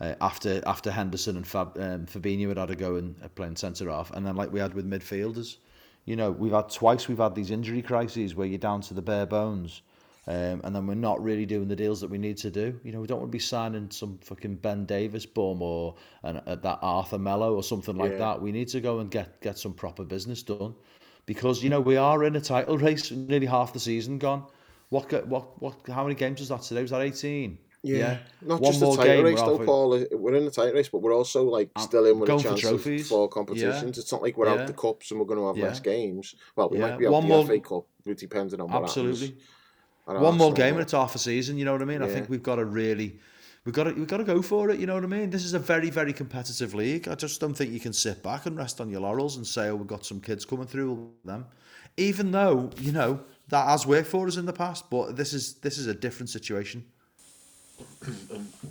uh, 0.00 0.14
after 0.20 0.62
after 0.66 0.90
Henderson 0.90 1.36
and 1.36 1.46
Fab, 1.46 1.76
um, 1.78 2.06
Fabinho 2.06 2.48
had 2.48 2.58
had 2.58 2.70
a 2.70 2.76
go 2.76 2.96
and 2.96 3.14
uh, 3.22 3.28
playing 3.28 3.56
centre 3.56 3.90
half, 3.90 4.10
and 4.12 4.26
then 4.26 4.36
like 4.36 4.52
we 4.52 4.60
had 4.60 4.74
with 4.74 4.88
midfielders. 4.88 5.58
You 6.06 6.16
know, 6.16 6.30
we've 6.30 6.52
had 6.52 6.70
twice 6.70 7.08
we've 7.08 7.18
had 7.18 7.34
these 7.34 7.50
injury 7.50 7.82
crises 7.82 8.34
where 8.34 8.46
you're 8.46 8.58
down 8.58 8.80
to 8.82 8.94
the 8.94 9.02
bare 9.02 9.26
bones. 9.26 9.82
Um, 10.26 10.60
and 10.64 10.76
then 10.76 10.86
we're 10.86 10.94
not 10.94 11.20
really 11.22 11.46
doing 11.46 11.66
the 11.66 11.74
deals 11.74 12.00
that 12.02 12.10
we 12.10 12.18
need 12.18 12.36
to 12.38 12.50
do. 12.50 12.78
You 12.84 12.92
know, 12.92 13.00
we 13.00 13.06
don't 13.06 13.18
want 13.20 13.32
to 13.32 13.36
be 13.36 13.40
signing 13.40 13.90
some 13.90 14.18
fucking 14.22 14.56
Ben 14.56 14.84
Davies 14.84 15.26
bum 15.26 15.60
or 15.62 15.96
an, 16.22 16.40
uh, 16.46 16.56
that 16.56 16.78
Arthur 16.82 17.18
Melo 17.18 17.54
or 17.54 17.62
something 17.62 17.96
like 17.96 18.12
Yeah. 18.12 18.18
that. 18.18 18.42
We 18.42 18.52
need 18.52 18.68
to 18.68 18.80
go 18.80 19.00
and 19.00 19.10
get 19.10 19.40
get 19.40 19.58
some 19.58 19.72
proper 19.72 20.04
business 20.04 20.42
done, 20.42 20.74
because 21.26 21.64
you 21.64 21.70
know 21.70 21.80
we 21.80 21.96
are 21.96 22.22
in 22.24 22.36
a 22.36 22.40
title 22.40 22.76
race. 22.78 23.10
Nearly 23.10 23.46
half 23.46 23.72
the 23.72 23.80
season 23.80 24.18
gone. 24.18 24.44
What 24.90 25.10
what 25.26 25.60
what? 25.60 25.74
How 25.88 26.02
many 26.04 26.14
games 26.14 26.40
was 26.40 26.50
that 26.50 26.62
today? 26.62 26.82
Was 26.82 26.90
that 26.90 27.00
eighteen? 27.00 27.58
Yeah, 27.82 28.18
not 28.42 28.60
One 28.60 28.72
just 28.72 28.80
title 28.84 28.96
game, 29.04 29.24
race 29.24 29.40
though, 29.40 29.58
Paul. 29.58 30.04
We're 30.12 30.34
in 30.34 30.44
the 30.44 30.50
title 30.50 30.74
race, 30.74 30.88
but 30.90 30.98
we're 31.00 31.14
also 31.14 31.44
like 31.44 31.70
still 31.78 32.04
in 32.04 32.18
with 32.20 32.28
a 32.28 32.32
chance 32.32 32.42
for 32.42 32.48
chance 32.50 32.64
of 32.64 32.68
trophies. 32.70 33.08
four 33.08 33.28
competitions. 33.28 33.96
It's 33.96 34.12
not 34.12 34.20
like 34.22 34.36
we're 34.36 34.52
Yeah. 34.54 34.60
out 34.62 34.66
the 34.66 34.74
cups 34.74 35.10
and 35.10 35.18
we're 35.18 35.26
going 35.26 35.40
to 35.40 35.46
have 35.46 35.56
Yeah. 35.56 35.68
less 35.68 35.80
games. 35.80 36.34
Well, 36.56 36.68
we 36.68 36.78
Yeah. 36.78 36.88
might 36.90 36.98
be 36.98 37.06
out 37.06 37.12
One 37.12 37.22
the 37.22 37.28
more- 37.28 37.44
FA 37.46 37.58
Cup, 37.60 37.86
depending 38.16 38.60
on 38.60 38.68
what 38.70 38.82
Absolutely. 38.82 39.36
One 40.04 40.36
more 40.36 40.52
game 40.52 40.74
and 40.74 40.82
it's 40.82 40.92
half 40.92 41.14
a 41.14 41.18
season. 41.18 41.56
You 41.56 41.64
know 41.64 41.72
what 41.72 41.82
I 41.82 41.86
mean? 41.86 42.02
I 42.02 42.08
think 42.08 42.28
we've 42.28 42.42
got 42.42 42.56
to 42.56 42.64
really, 42.66 43.18
we've 43.64 43.74
got 43.74 43.84
to 43.84 43.92
we've 43.94 44.06
got 44.08 44.16
to 44.18 44.24
go 44.24 44.42
for 44.42 44.68
it. 44.70 44.78
You 44.80 44.86
know 44.86 44.94
what 44.94 45.04
I 45.04 45.06
mean? 45.06 45.30
This 45.30 45.44
is 45.44 45.54
a 45.54 45.58
very 45.58 45.88
very 45.88 46.12
competitive 46.12 46.74
league. 46.74 47.08
I 47.08 47.14
just 47.14 47.40
don't 47.40 47.54
think 47.54 47.72
you 47.72 47.80
can 47.80 47.92
sit 47.94 48.22
back 48.22 48.44
and 48.46 48.56
rest 48.58 48.80
on 48.80 48.90
your 48.90 49.00
laurels 49.00 49.36
and 49.36 49.46
say, 49.46 49.68
"Oh, 49.68 49.76
we've 49.76 49.86
got 49.86 50.04
some 50.04 50.20
kids 50.20 50.44
coming 50.44 50.66
through 50.66 50.92
with 50.92 51.22
them," 51.24 51.46
even 51.96 52.30
though 52.32 52.70
you 52.78 52.92
know 52.92 53.20
that 53.48 53.66
has 53.68 53.86
worked 53.86 54.08
for 54.08 54.26
us 54.26 54.36
in 54.36 54.46
the 54.46 54.52
past. 54.52 54.90
But 54.90 55.16
this 55.16 55.32
is 55.32 55.54
this 55.60 55.78
is 55.78 55.86
a 55.86 55.94
different 55.94 56.28
situation. 56.28 56.84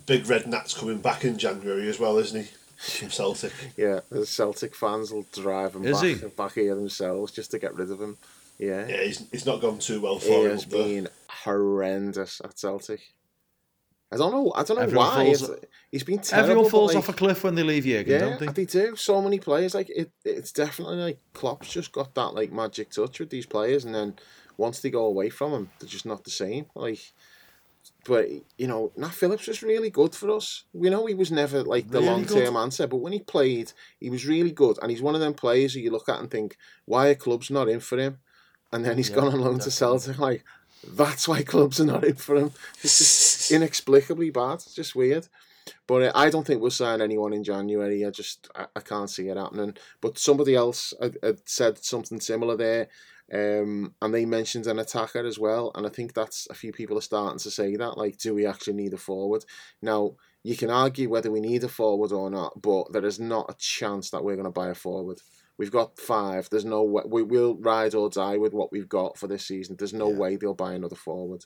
Big 0.05 0.27
Red 0.27 0.47
Nat's 0.47 0.73
coming 0.73 0.99
back 0.99 1.23
in 1.25 1.37
January 1.37 1.87
as 1.89 1.99
well, 1.99 2.17
isn't 2.17 2.41
he? 2.43 2.49
From 2.77 3.09
Celtic. 3.11 3.51
Yeah, 3.77 3.99
the 4.09 4.25
Celtic 4.25 4.75
fans 4.75 5.11
will 5.11 5.25
drive 5.33 5.75
him 5.75 5.83
back, 5.83 6.03
he? 6.03 6.15
back 6.15 6.53
here 6.53 6.75
themselves 6.75 7.31
just 7.31 7.51
to 7.51 7.59
get 7.59 7.75
rid 7.75 7.91
of 7.91 7.99
him. 8.01 8.17
Yeah, 8.57 8.87
Yeah, 8.87 9.03
he's, 9.03 9.25
he's 9.31 9.45
not 9.45 9.61
gone 9.61 9.79
too 9.79 10.01
well 10.01 10.17
he 10.19 10.27
for 10.27 10.33
him 10.33 10.43
He 10.45 10.49
has 10.51 10.63
up 10.65 10.69
there. 10.71 10.83
been 10.83 11.07
horrendous 11.29 12.41
at 12.43 12.57
Celtic. 12.57 13.01
I 14.11 14.17
don't 14.17 14.31
know. 14.31 14.51
I 14.55 14.63
don't 14.63 14.77
know 14.77 14.83
Everyone 14.83 15.07
why. 15.07 15.25
falls- 15.25 15.43
It's- 15.49 15.65
he's 15.91 16.03
been 16.03 16.19
terrible. 16.19 16.49
Everyone 16.51 16.71
falls 16.71 16.95
like, 16.95 17.03
off 17.03 17.09
a 17.09 17.13
cliff 17.13 17.43
when 17.43 17.53
they 17.55 17.61
leave 17.63 17.83
Jurgen, 17.85 18.11
Yeah, 18.11 18.19
don't 18.19 18.39
they? 18.39 18.47
they 18.47 18.65
do. 18.65 18.95
So 18.95 19.21
many 19.21 19.39
players. 19.39 19.75
Like 19.75 19.89
it, 19.89 20.11
it's 20.25 20.51
definitely 20.51 20.97
like 20.97 21.19
Klopp's 21.33 21.71
just 21.71 21.91
got 21.91 22.15
that 22.15 22.33
like 22.33 22.51
magic 22.51 22.89
touch 22.89 23.19
with 23.19 23.29
these 23.29 23.45
players, 23.45 23.85
and 23.85 23.93
then 23.93 24.15
once 24.57 24.79
they 24.79 24.89
go 24.89 25.05
away 25.05 25.29
from 25.29 25.51
him, 25.53 25.69
they're 25.79 25.87
just 25.87 26.07
not 26.07 26.23
the 26.23 26.31
same. 26.31 26.65
Like 26.73 26.99
but 28.09 28.27
you 28.57 28.65
know, 28.65 28.91
Nat 28.97 29.13
Phillips 29.13 29.45
was 29.45 29.61
really 29.61 29.91
good 29.91 30.15
for 30.15 30.31
us. 30.31 30.63
We 30.73 30.89
know 30.89 31.05
he 31.05 31.13
was 31.13 31.31
never 31.31 31.61
like 31.61 31.89
the 31.91 31.99
Really 31.99 32.09
long 32.11 32.25
term 32.25 32.57
answer, 32.57 32.87
but 32.87 32.97
when 32.97 33.13
he 33.13 33.19
played, 33.19 33.71
he 33.99 34.09
was 34.09 34.25
really 34.25 34.51
good. 34.51 34.79
And 34.81 34.89
he's 34.89 35.03
one 35.03 35.13
of 35.13 35.21
them 35.21 35.35
players 35.35 35.75
who 35.75 35.79
you 35.79 35.91
look 35.91 36.09
at 36.09 36.19
and 36.19 36.31
think, 36.31 36.57
why 36.85 37.09
are 37.09 37.15
clubs 37.15 37.51
not 37.51 37.69
in 37.69 37.79
for 37.79 37.99
him? 37.99 38.17
And 38.73 38.83
then 38.83 38.97
he's 38.97 39.11
Yeah, 39.11 39.17
gone 39.17 39.27
on 39.33 39.41
loan 39.41 39.59
to 39.59 39.69
definitely. 39.69 39.71
Celtic. 39.71 40.17
Like, 40.17 40.43
that's 40.83 41.27
why 41.27 41.43
clubs 41.43 41.79
are 41.79 41.85
not 41.85 42.03
in 42.03 42.15
for 42.15 42.35
him. 42.35 42.51
It's 42.81 42.97
just 42.97 43.51
inexplicably 43.51 44.31
bad. 44.31 44.55
It's 44.55 44.73
just 44.73 44.95
weird. 44.95 45.27
But 45.85 46.01
uh, 46.01 46.11
I 46.15 46.31
don't 46.31 46.47
think 46.47 46.61
we'll 46.63 46.71
sign 46.71 47.01
anyone 47.01 47.31
in 47.33 47.43
January. 47.43 48.03
I 48.03 48.09
just 48.09 48.49
I, 48.55 48.65
I 48.75 48.79
can't 48.79 49.09
see 49.09 49.27
it 49.27 49.37
happening. 49.37 49.77
But 50.01 50.17
somebody 50.17 50.55
else 50.55 50.95
had, 50.99 51.17
had 51.21 51.47
said 51.47 51.77
something 51.77 52.19
similar 52.19 52.57
there, 52.57 52.87
um, 53.33 53.93
and 54.01 54.13
they 54.13 54.25
mentioned 54.25 54.67
an 54.67 54.79
attacker 54.79 55.25
as 55.25 55.37
well. 55.37 55.71
And 55.75 55.85
I 55.85 55.89
think 55.89 56.13
that's 56.13 56.47
a 56.49 56.53
few 56.55 56.71
people 56.71 56.97
are 56.97 57.01
starting 57.01 57.39
to 57.39 57.51
say 57.51 57.75
that. 57.75 57.97
Like, 57.97 58.17
do 58.17 58.33
we 58.33 58.45
actually 58.45 58.73
need 58.73 58.93
a 58.93 58.97
forward? 58.97 59.45
Now 59.81 60.15
you 60.43 60.55
can 60.55 60.69
argue 60.69 61.09
whether 61.09 61.31
we 61.31 61.39
need 61.39 61.63
a 61.63 61.67
forward 61.67 62.11
or 62.11 62.29
not, 62.29 62.61
but 62.61 62.91
there 62.93 63.05
is 63.05 63.19
not 63.19 63.49
a 63.49 63.55
chance 63.57 64.09
that 64.11 64.23
we're 64.23 64.35
going 64.35 64.45
to 64.45 64.51
buy 64.51 64.69
a 64.69 64.75
forward. 64.75 65.21
We've 65.57 65.71
got 65.71 65.99
five. 65.99 66.47
There's 66.49 66.63
no 66.63 66.83
way 66.83 67.03
we 67.05 67.21
will 67.21 67.57
ride 67.57 67.93
or 67.93 68.09
die 68.09 68.37
with 68.37 68.53
what 68.53 68.71
we've 68.71 68.87
got 68.87 69.17
for 69.17 69.27
this 69.27 69.45
season. 69.45 69.75
There's 69.77 69.93
no 69.93 70.09
Yeah. 70.09 70.17
way 70.17 70.35
they'll 70.37 70.53
buy 70.53 70.73
another 70.73 70.95
forward. 70.95 71.45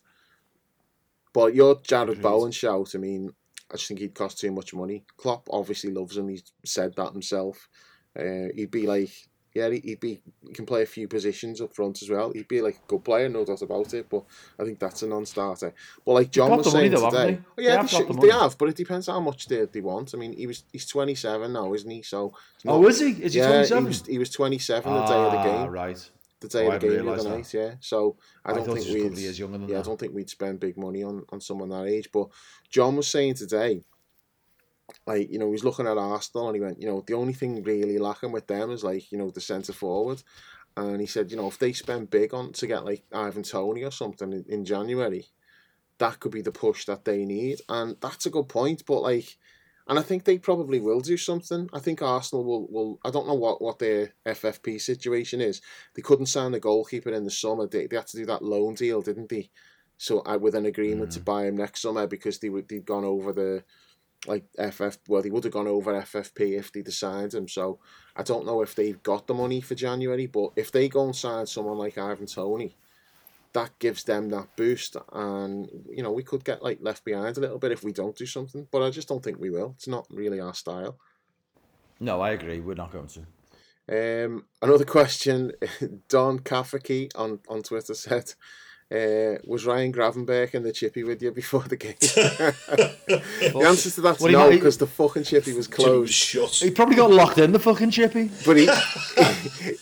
But 1.34 1.56
your 1.56 1.78
Jarrod 1.78 2.22
Bowen 2.22 2.52
shout, 2.52 2.94
I 2.94 3.00
mean, 3.00 3.34
I 3.72 3.76
just 3.76 3.88
think 3.88 4.00
he'd 4.00 4.14
cost 4.14 4.38
too 4.40 4.52
much 4.52 4.72
money. 4.74 5.04
Klopp 5.18 5.48
obviously 5.50 5.92
loves 5.92 6.16
him. 6.16 6.28
He's 6.30 6.44
said 6.64 6.96
that 6.96 7.14
himself. 7.14 7.68
Uh, 8.16 8.50
he'd 8.56 8.70
be 8.70 8.86
like, 8.86 9.12
yeah, 9.54 9.70
he- 9.70 9.80
he'd 9.82 10.00
be. 10.00 10.22
He 10.48 10.54
can 10.54 10.66
play 10.66 10.82
a 10.82 10.86
few 10.86 11.08
positions 11.08 11.62
up 11.62 11.76
front 11.76 12.02
as 12.02 12.10
well. 12.10 12.32
He'd 12.32 12.48
be 12.48 12.62
like 12.62 12.76
a 12.76 12.88
good 12.88 13.04
player, 13.04 13.30
no 13.30 13.46
doubt 13.46 13.62
about 13.62 13.94
it. 13.94 14.08
But 14.10 14.24
I 14.60 14.64
think 14.66 14.80
that's 14.80 15.04
a 15.04 15.08
non-starter. 15.08 15.74
But 16.06 16.12
like 16.14 16.32
John 16.32 16.58
was 16.58 16.72
saying 16.72 16.92
though, 16.92 17.10
today, 17.10 17.32
they? 17.36 17.38
oh, 17.38 17.40
yeah, 17.40 17.42
They 17.56 17.64
they, 17.64 17.70
have 17.72 17.82
got 17.82 17.90
should, 17.90 18.08
the 18.08 18.14
they 18.22 18.30
have. 18.32 18.58
But 18.58 18.70
it 18.70 18.76
depends 18.76 19.08
how 19.08 19.20
much 19.20 19.48
they, 19.48 19.66
they 19.66 19.82
want. 19.82 20.14
I 20.14 20.18
mean, 20.18 20.34
he 20.34 20.48
was 20.48 20.64
he's 20.72 20.86
twenty 20.88 21.16
seven 21.16 21.54
now, 21.54 21.74
isn't 21.74 21.90
he? 21.90 22.02
So 22.02 22.34
it's 22.56 22.66
Oh, 22.68 22.88
is 22.88 23.00
he? 23.00 23.12
Is 23.12 23.34
he 23.34 23.40
yeah, 23.40 23.48
27? 23.48 23.84
he 23.84 23.88
was 23.88 24.06
he 24.08 24.18
was 24.20 24.30
twenty 24.32 24.58
seven 24.60 24.94
the 24.94 25.06
day 25.06 25.14
of 25.14 25.32
the 25.32 25.38
Ah, 25.38 25.44
game. 25.64 25.72
right. 25.72 26.10
The 26.40 26.48
day 26.50 26.68
Oh, 26.68 26.72
of 26.72 26.82
the 26.82 26.88
game 26.90 27.06
the 27.06 27.12
other 27.14 27.30
night. 27.30 27.54
Yeah. 27.54 27.76
So 27.80 28.18
I 28.44 28.52
I 28.52 28.56
don't 28.56 28.66
think 28.66 28.80
he 28.80 28.84
was 28.84 28.90
a 28.90 28.92
couple 28.98 29.04
we'd. 29.10 29.14
of 29.14 29.20
years 29.20 29.40
younger 29.40 29.58
than 29.60 29.70
Yeah, 29.70 29.80
I 29.80 29.82
don't 29.84 29.98
think 30.00 30.14
we'd 30.14 30.30
spend 30.30 30.60
big 30.60 30.76
money 30.78 31.02
on, 31.04 31.24
on 31.30 31.40
someone 31.40 31.70
that 31.70 31.86
age. 31.86 32.10
But 32.12 32.28
John 32.70 32.98
was 32.98 33.08
saying 33.08 33.36
today, 33.36 33.82
like, 35.06 35.32
you 35.32 35.40
know, 35.40 35.52
he's 35.52 35.64
looking 35.64 35.88
at 35.88 35.98
Arsenal 35.98 36.48
and 36.48 36.56
he 36.56 36.62
went, 36.62 36.82
you 36.82 36.88
know, 36.88 37.04
the 37.06 37.14
only 37.14 37.34
thing 37.34 37.64
really 37.64 37.98
lacking 37.98 38.32
with 38.32 38.48
them 38.48 38.72
is 38.72 38.84
like, 38.84 39.12
you 39.12 39.18
know, 39.18 39.30
the 39.30 39.42
centre 39.42 39.74
forward. 39.74 40.24
And 40.76 41.00
he 41.00 41.08
said, 41.08 41.30
you 41.30 41.38
know, 41.38 41.48
if 41.48 41.60
they 41.60 41.74
spend 41.74 42.10
big 42.10 42.34
on 42.34 42.54
to 42.54 42.68
get 42.68 42.86
like 42.86 43.04
Ivan 43.12 43.44
Toney 43.44 43.84
or 43.84 43.92
something 43.92 44.34
in, 44.34 44.46
in 44.48 44.66
January, 44.66 45.28
that 46.00 46.20
could 46.20 46.32
be 46.32 46.42
the 46.42 46.52
push 46.52 46.86
that 46.86 47.06
they 47.06 47.26
need. 47.26 47.60
And 47.70 47.96
that's 48.02 48.26
a 48.26 48.32
good 48.32 48.50
point. 48.50 48.84
But 48.86 49.02
like, 49.02 49.38
and 49.88 50.00
I 50.00 50.02
think 50.02 50.24
they 50.24 50.38
probably 50.38 50.80
will 50.80 51.02
do 51.02 51.18
something. 51.18 51.70
I 51.74 51.80
think 51.80 52.02
Arsenal 52.02 52.44
will, 52.44 52.68
will 52.72 53.00
I 53.04 53.12
don't 53.12 53.28
know 53.28 53.34
what, 53.34 53.62
what 53.62 53.80
their 53.80 54.14
FFP 54.26 54.82
situation 54.82 55.42
is. 55.42 55.62
They 55.94 56.02
couldn't 56.02 56.28
sign 56.28 56.54
the 56.54 56.60
goalkeeper 56.60 57.12
in 57.12 57.26
the 57.26 57.32
summer. 57.32 57.68
They, 57.68 57.88
they 57.88 57.98
had 57.98 58.08
to 58.08 58.18
do 58.18 58.26
that 58.28 58.44
loan 58.44 58.76
deal, 58.76 59.02
didn't 59.02 59.30
they? 59.30 59.50
So 59.98 60.22
uh, 60.26 60.38
with 60.38 60.56
an 60.56 60.66
agreement 60.66 61.12
to 61.12 61.20
buy 61.20 61.46
him 61.46 61.58
next 61.58 61.82
summer 61.82 62.08
because 62.08 62.40
they 62.40 62.50
would 62.50 62.68
they'd 62.68 62.86
gone 62.86 63.06
over 63.06 63.32
the 63.32 63.64
like 64.28 64.46
FF 64.58 64.98
well 65.08 65.22
they 65.22 65.30
would 65.30 65.44
have 65.44 65.54
gone 65.54 65.68
over 65.68 65.94
FFP 65.94 66.58
if 66.58 66.72
they'd 66.72 66.92
signed 66.92 67.34
him. 67.34 67.48
So 67.48 67.80
I 68.16 68.24
don't 68.24 68.46
know 68.46 68.62
if 68.62 68.76
they've 68.76 69.02
got 69.04 69.28
the 69.28 69.34
money 69.34 69.62
for 69.62 69.76
January, 69.76 70.28
but 70.28 70.52
if 70.56 70.72
they 70.72 70.90
go 70.90 71.06
and 71.06 71.16
sign 71.16 71.46
someone 71.46 71.78
like 71.78 71.98
Ivan 71.98 72.26
Toney, 72.26 72.78
that 73.54 73.78
gives 73.80 74.04
them 74.04 74.30
that 74.30 74.56
boost 74.56 74.98
and 75.12 75.70
you 75.90 76.02
know 76.02 76.12
we 76.12 76.24
could 76.24 76.44
get 76.44 76.64
like 76.64 76.80
left 76.82 77.06
behind 77.06 77.38
a 77.38 77.42
little 77.42 77.60
bit 77.60 77.72
if 77.72 77.84
we 77.84 77.92
don't 77.92 78.16
do 78.16 78.26
something. 78.26 78.68
But 78.72 78.84
I 78.84 78.90
just 78.90 79.08
don't 79.08 79.24
think 79.24 79.40
we 79.40 79.50
will. 79.50 79.74
It's 79.76 79.88
not 79.88 80.08
really 80.10 80.40
our 80.40 80.54
style. 80.54 80.98
No, 82.00 82.22
I 82.22 82.32
agree. 82.32 82.60
We're 82.60 82.74
not 82.76 82.92
going 82.92 83.08
to. 83.08 83.26
Um, 83.90 84.46
another 84.62 84.86
question, 84.86 85.52
Don 86.10 86.40
Kafaki 86.40 87.12
on, 87.16 87.40
on 87.50 87.64
Twitter 87.64 87.94
said, 87.94 88.34
uh, 88.92 89.40
was 89.46 89.66
Ryan 89.66 89.92
Gravenberch 89.92 90.54
in 90.54 90.64
the 90.64 90.72
chippy 90.72 91.04
with 91.04 91.22
you 91.22 91.32
before 91.32 91.62
the 91.64 91.76
game? 91.78 91.96
the 92.00 93.64
answer 93.66 93.90
to 93.90 94.02
that's 94.02 94.20
Well, 94.20 94.32
no, 94.32 94.50
because 94.50 94.78
the 94.78 94.88
fucking 94.88 95.24
chippy 95.24 95.54
was 95.54 95.68
closed. 95.68 96.62
He 96.62 96.70
probably 96.70 96.96
got 96.96 97.10
locked 97.12 97.38
in 97.40 97.52
the 97.52 97.60
fucking 97.60 97.92
chippy. 97.92 98.30
But 98.46 98.58
he, 98.58 98.70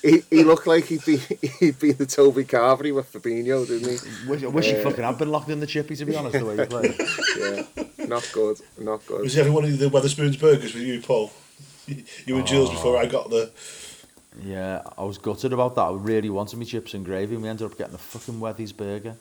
he 0.02 0.24
he 0.30 0.43
looked 0.43 0.68
like 0.68 0.86
he'd 0.86 1.04
be 1.06 1.18
he'd 1.60 1.80
be 1.80 1.91
the 1.91 2.06
Toby 2.06 2.43
Carvery 2.45 2.93
with 2.93 3.12
Fabinho, 3.12 3.68
didn't 3.68 3.89
he? 3.89 4.30
Wish, 4.30 4.43
I 4.43 4.47
wish 4.47 4.68
he 4.68 4.76
Uh, 4.76 4.84
fucking 4.84 5.04
had 5.04 5.18
been 5.18 5.30
locked 5.32 5.49
in 5.49 5.60
the 5.60 5.68
chippy, 5.68 5.95
to 5.95 6.06
be 6.06 6.16
honest, 6.16 6.38
the 6.38 6.45
way 6.45 6.58
he 6.58 6.66
played. 6.66 6.95
Yeah, 7.97 8.06
not 8.08 8.30
good, 8.34 8.60
not 8.80 9.06
good. 9.08 9.22
Was 9.22 9.38
everyone 9.38 9.66
eating 9.66 9.78
the 9.80 9.89
Wetherspoons 9.89 10.39
burgers 10.39 10.74
with 10.74 10.84
you, 10.84 11.02
Paul? 11.02 11.32
You 12.26 12.38
and 12.38 12.45
Jules 12.45 12.70
before 12.70 12.97
I 12.97 13.06
got 13.08 13.30
the. 13.30 13.52
Yeah, 14.39 14.82
I 14.97 15.03
was 15.03 15.17
gutted 15.17 15.53
about 15.53 15.75
that. 15.75 15.82
I 15.82 15.91
really 15.91 16.29
wanted 16.29 16.57
me 16.57 16.65
chips 16.65 16.93
and 16.93 17.03
gravy, 17.03 17.36
and 17.36 17.43
we 17.43 17.49
ended 17.49 17.69
up 17.69 17.77
getting 17.77 17.93
the 17.93 17.97
fucking 17.97 18.39
Wethy's 18.39 18.71
burger. 18.71 19.15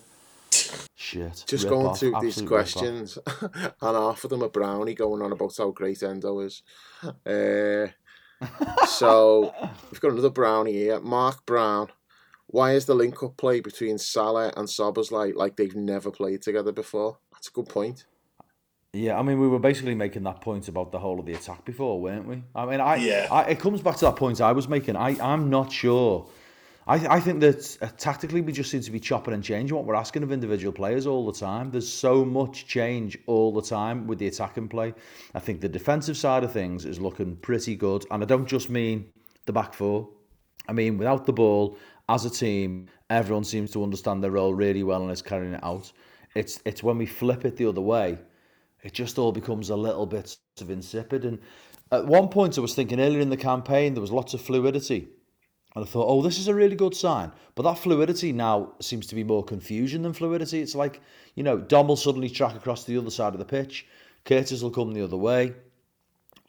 Shit. 0.94 1.44
Just 1.46 1.68
going 1.68 1.86
off, 1.86 1.98
through 1.98 2.14
these 2.20 2.38
absolute 2.38 2.50
rip 2.50 2.61
off. 2.61 2.72
questions, 2.72 3.18
and 3.62 3.96
half 3.96 4.24
of 4.24 4.30
them 4.30 4.42
are 4.42 4.48
brownie 4.48 4.94
going 4.94 5.22
on 5.22 5.32
about 5.32 5.56
how 5.56 5.70
great 5.70 6.02
Endo 6.02 6.40
is. 6.40 6.62
Uh, 7.02 7.88
so 8.86 9.52
we've 9.90 10.00
got 10.00 10.12
another 10.12 10.30
brownie 10.30 10.72
here, 10.72 11.00
Mark 11.00 11.44
Brown. 11.44 11.88
Why 12.46 12.72
is 12.72 12.86
the 12.86 12.94
link-up 12.94 13.36
play 13.36 13.61
between 13.61 13.98
Salah 13.98 14.52
and 14.56 14.68
Sobers 14.68 15.12
like 15.12 15.36
like 15.36 15.56
they've 15.56 15.76
never 15.76 16.11
played 16.11 16.42
together 16.42 16.72
before? 16.72 17.18
That's 17.32 17.48
a 17.48 17.52
good 17.52 17.68
point. 17.68 18.06
Yeah, 18.93 19.18
I 19.18 19.22
mean, 19.22 19.38
we 19.41 19.47
were 19.47 19.61
basically 19.61 19.95
making 19.95 20.24
that 20.24 20.41
point 20.41 20.66
about 20.66 20.91
the 20.91 20.99
whole 20.99 21.20
of 21.20 21.26
the 21.26 21.34
attack 21.34 21.64
before, 21.64 22.01
weren't 22.01 22.26
we? 22.26 22.43
I 22.57 22.66
mean, 22.66 22.80
I, 22.80 22.97
Yeah. 22.97 23.28
I 23.30 23.43
it 23.45 23.61
comes 23.61 23.80
back 23.82 23.97
to 23.97 24.07
that 24.07 24.16
point 24.16 24.41
I 24.41 24.53
was 24.53 24.68
making. 24.68 24.97
I, 24.97 25.16
I'm 25.20 25.49
not 25.49 25.70
sure. 25.70 26.28
I, 26.88 26.95
I 27.16 27.20
think 27.20 27.38
that 27.41 27.78
uh, 27.82 27.88
tactically 27.99 28.41
we 28.41 28.53
just 28.53 28.68
seem 28.68 28.80
to 28.80 28.91
be 28.91 28.99
chopping 28.99 29.32
and 29.32 29.45
changing 29.45 29.76
what 29.76 29.84
we're 29.84 29.95
asking 29.95 30.24
of 30.24 30.32
individual 30.32 30.72
players 30.72 31.07
all 31.07 31.24
the 31.24 31.38
time. 31.38 31.70
There's 31.70 31.88
so 31.91 32.24
much 32.24 32.66
change 32.66 33.16
all 33.26 33.53
the 33.53 33.62
time 33.62 34.09
with 34.09 34.18
the 34.18 34.26
attacking 34.26 34.68
play. 34.68 34.93
I 35.36 35.38
think 35.38 35.61
the 35.61 35.68
defensive 35.68 36.16
side 36.16 36.43
of 36.43 36.53
things 36.53 36.84
is 36.84 36.99
looking 36.99 37.36
pretty 37.36 37.76
good, 37.76 38.05
and 38.11 38.24
I 38.24 38.26
don't 38.26 38.47
just 38.47 38.70
mean 38.70 39.07
the 39.47 39.53
back 39.53 39.72
four. 39.72 40.09
I 40.68 40.72
mean, 40.72 40.99
without 40.99 41.26
the 41.26 41.32
ball, 41.32 41.76
as 42.09 42.24
a 42.24 42.30
team, 42.30 42.88
everyone 43.09 43.45
seems 43.45 43.70
to 43.72 43.84
understand 43.84 44.24
their 44.24 44.32
role 44.32 44.53
really 44.53 44.82
well 44.82 45.03
and 45.03 45.12
is 45.12 45.22
carrying 45.22 45.53
it 45.53 45.62
out. 45.62 45.93
It's 46.34 46.61
it's 46.64 46.82
when 46.82 46.99
we 46.99 47.07
flip 47.07 47.45
it 47.45 47.57
the 47.57 47.66
other 47.66 47.80
way, 47.80 48.18
it 48.83 48.93
just 48.93 49.18
all 49.18 49.33
becomes 49.33 49.70
a 49.70 49.76
little 49.76 50.07
bit 50.07 50.37
of 50.61 50.70
insipid. 50.70 51.24
And 51.24 51.39
at 51.93 52.07
one 52.07 52.28
point, 52.28 52.57
I 52.57 52.61
was 52.61 52.74
thinking 52.74 53.01
earlier 53.01 53.20
in 53.20 53.31
the 53.31 53.37
campaign, 53.37 53.95
there 53.95 54.01
was 54.01 54.12
lots 54.12 54.35
of 54.35 54.41
fluidity. 54.41 55.09
And 55.74 55.85
I 55.85 55.87
thought, 55.87 56.09
oh, 56.09 56.22
this 56.22 56.39
is 56.39 56.49
a 56.49 56.55
really 56.55 56.74
good 56.74 56.97
sign. 56.97 57.31
But 57.55 57.62
that 57.62 57.78
fluidity 57.78 58.33
now 58.33 58.72
seems 58.81 59.07
to 59.09 59.14
be 59.14 59.22
more 59.22 59.45
confusion 59.45 60.03
than 60.03 60.12
fluidity. 60.12 60.61
It's 60.61 60.74
like, 60.74 61.01
you 61.35 61.43
know, 61.43 61.59
Dom 61.59 61.89
will 61.89 61.97
suddenly 61.97 62.28
track 62.28 62.57
across 62.57 62.85
the 62.85 62.99
other 62.99 63.11
side 63.11 63.35
of 63.35 63.39
the 63.39 63.45
pitch, 63.45 63.87
Curtis 64.24 64.62
will 64.62 64.70
come 64.70 64.93
the 64.93 65.05
other 65.05 65.16
way, 65.16 65.55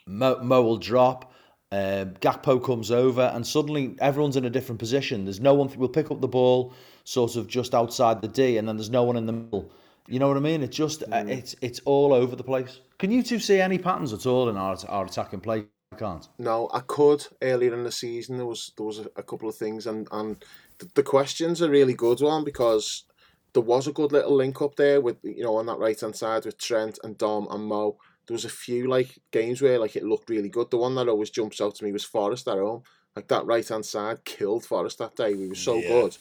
Mo, 0.07 0.39
Mo 0.41 0.61
will 0.61 0.77
drop, 0.77 1.31
um, 1.71 2.15
Gakpo 2.19 2.63
comes 2.63 2.91
over, 2.91 3.31
and 3.33 3.45
suddenly 3.45 3.95
everyone's 3.99 4.35
in 4.35 4.45
a 4.45 4.49
different 4.49 4.79
position. 4.79 5.23
There's 5.23 5.39
no 5.39 5.53
one 5.53 5.69
will 5.77 5.87
pick 5.87 6.11
up 6.11 6.19
the 6.19 6.27
ball 6.27 6.73
sort 7.03 7.35
of 7.35 7.47
just 7.47 7.73
outside 7.73 8.21
the 8.21 8.27
D, 8.27 8.57
and 8.57 8.67
then 8.67 8.75
there's 8.75 8.89
no 8.89 9.03
one 9.03 9.15
in 9.15 9.25
the 9.25 9.33
middle. 9.33 9.71
You 10.07 10.19
know 10.19 10.27
what 10.27 10.37
I 10.37 10.41
mean? 10.41 10.63
It 10.63 10.71
just 10.71 11.03
uh, 11.03 11.23
it's 11.27 11.55
it's 11.61 11.79
all 11.85 12.13
over 12.13 12.35
the 12.35 12.43
place. 12.43 12.79
Can 12.99 13.11
you 13.11 13.23
two 13.23 13.39
see 13.39 13.59
any 13.59 13.77
patterns 13.77 14.13
at 14.13 14.25
all 14.25 14.49
in 14.49 14.57
our 14.57 14.77
our 14.89 15.05
attacking 15.05 15.41
play? 15.41 15.65
I 15.93 15.97
can't. 15.97 16.27
No, 16.39 16.69
I 16.73 16.79
could 16.81 17.27
earlier 17.41 17.73
in 17.73 17.83
the 17.83 17.91
season. 17.91 18.37
There 18.37 18.45
was 18.45 18.71
there 18.77 18.85
was 18.85 18.99
a, 18.99 19.07
a 19.15 19.23
couple 19.23 19.49
of 19.49 19.55
things, 19.55 19.87
and 19.87 20.07
and 20.11 20.43
the, 20.79 20.89
the 20.95 21.03
questions 21.03 21.61
are 21.61 21.69
really 21.69 21.93
good 21.93 22.21
one 22.21 22.43
because 22.43 23.05
there 23.53 23.63
was 23.63 23.87
a 23.87 23.91
good 23.91 24.11
little 24.11 24.35
link 24.35 24.61
up 24.61 24.75
there 24.75 25.01
with 25.01 25.17
you 25.23 25.43
know 25.43 25.57
on 25.57 25.65
that 25.65 25.79
right 25.79 25.99
hand 25.99 26.15
side 26.15 26.45
with 26.45 26.57
Trent 26.57 26.99
and 27.03 27.17
Dom 27.17 27.47
and 27.51 27.65
Mo. 27.65 27.97
There 28.27 28.35
was 28.35 28.45
a 28.45 28.49
few 28.49 28.87
like 28.87 29.19
games 29.31 29.61
where 29.61 29.79
like 29.79 29.95
it 29.95 30.03
looked 30.03 30.29
really 30.29 30.49
good. 30.49 30.71
The 30.71 30.77
one 30.77 30.95
that 30.95 31.09
always 31.09 31.29
jumps 31.29 31.59
out 31.59 31.75
to 31.75 31.83
me 31.83 31.91
was 31.91 32.05
Forest 32.05 32.47
at 32.47 32.57
home. 32.57 32.83
Like 33.15 33.27
that 33.27 33.45
right 33.45 33.67
hand 33.67 33.85
side 33.85 34.23
killed 34.23 34.63
Forest 34.65 34.99
that 34.99 35.15
day. 35.17 35.33
We 35.33 35.47
were 35.49 35.55
so 35.55 35.81
Yeah. 35.81 35.87
good, 35.87 36.17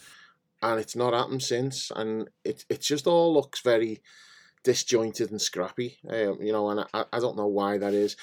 and 0.63 0.81
it's 0.81 0.97
not 0.97 1.15
happened 1.15 1.43
since. 1.43 1.91
And 1.95 2.29
it 2.45 2.65
it 2.69 2.81
just 2.81 3.07
all 3.07 3.33
looks 3.33 3.61
very 3.61 4.03
disjointed 4.65 5.31
and 5.31 5.41
scrappy. 5.41 5.99
Um, 6.09 6.39
you 6.41 6.53
know, 6.53 6.71
and 6.71 6.87
I, 6.93 7.05
I 7.13 7.19
don't 7.19 7.37
know 7.37 7.47
why 7.47 7.79
that 7.79 7.95
is. 7.95 8.17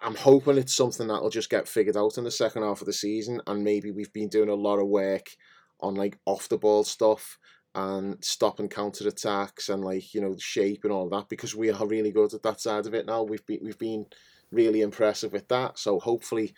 I'm 0.00 0.14
hoping 0.14 0.58
it's 0.58 0.74
something 0.74 1.06
that'll 1.06 1.30
just 1.30 1.50
get 1.50 1.68
figured 1.68 1.96
out 1.96 2.18
in 2.18 2.24
the 2.24 2.30
second 2.30 2.62
half 2.62 2.80
of 2.80 2.86
the 2.86 2.92
season, 2.92 3.40
and 3.46 3.64
maybe 3.64 3.90
we've 3.90 4.12
been 4.12 4.28
doing 4.28 4.48
a 4.48 4.54
lot 4.54 4.78
of 4.78 4.88
work 4.88 5.26
on 5.80 5.94
like 5.94 6.18
off 6.24 6.48
the 6.48 6.58
ball 6.58 6.84
stuff 6.84 7.38
and 7.74 8.24
stop 8.24 8.58
and 8.58 8.70
counter 8.70 9.06
attacks 9.06 9.68
and 9.68 9.84
like 9.84 10.14
you 10.14 10.20
know 10.20 10.32
the 10.32 10.40
shape 10.40 10.80
and 10.84 10.92
all 10.92 11.10
that 11.10 11.28
because 11.28 11.54
we 11.54 11.70
are 11.70 11.86
really 11.86 12.10
good 12.10 12.32
at 12.32 12.42
that 12.42 12.60
side 12.60 12.86
of 12.86 12.94
it 12.94 13.06
now. 13.06 13.22
We've 13.22 13.44
been 13.46 13.60
we've 13.62 13.78
been 13.78 14.06
really 14.50 14.80
impressive 14.80 15.32
with 15.32 15.48
that. 15.48 15.78
So 15.78 16.00
hopefully 16.00 16.54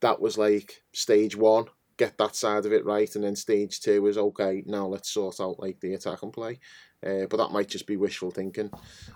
that 0.00 0.20
was 0.20 0.38
like 0.38 0.82
stage 0.92 1.36
one 1.36 1.66
get 1.98 2.16
that 2.16 2.34
side 2.34 2.64
of 2.64 2.72
it 2.72 2.86
right, 2.86 3.14
and 3.14 3.24
then 3.24 3.36
stage 3.36 3.80
two 3.80 4.06
is 4.06 4.16
okay. 4.16 4.62
Now 4.66 4.86
let's 4.86 5.10
sort 5.10 5.40
out 5.40 5.60
like 5.60 5.80
the 5.80 5.92
attack 5.94 6.22
and 6.22 6.32
play. 6.32 6.58
Uh, 7.04 7.26
but 7.28 7.36
that 7.36 7.52
might 7.52 7.68
just 7.68 7.86
be 7.86 7.96
wishful 7.96 8.30
thinking. 8.30 8.70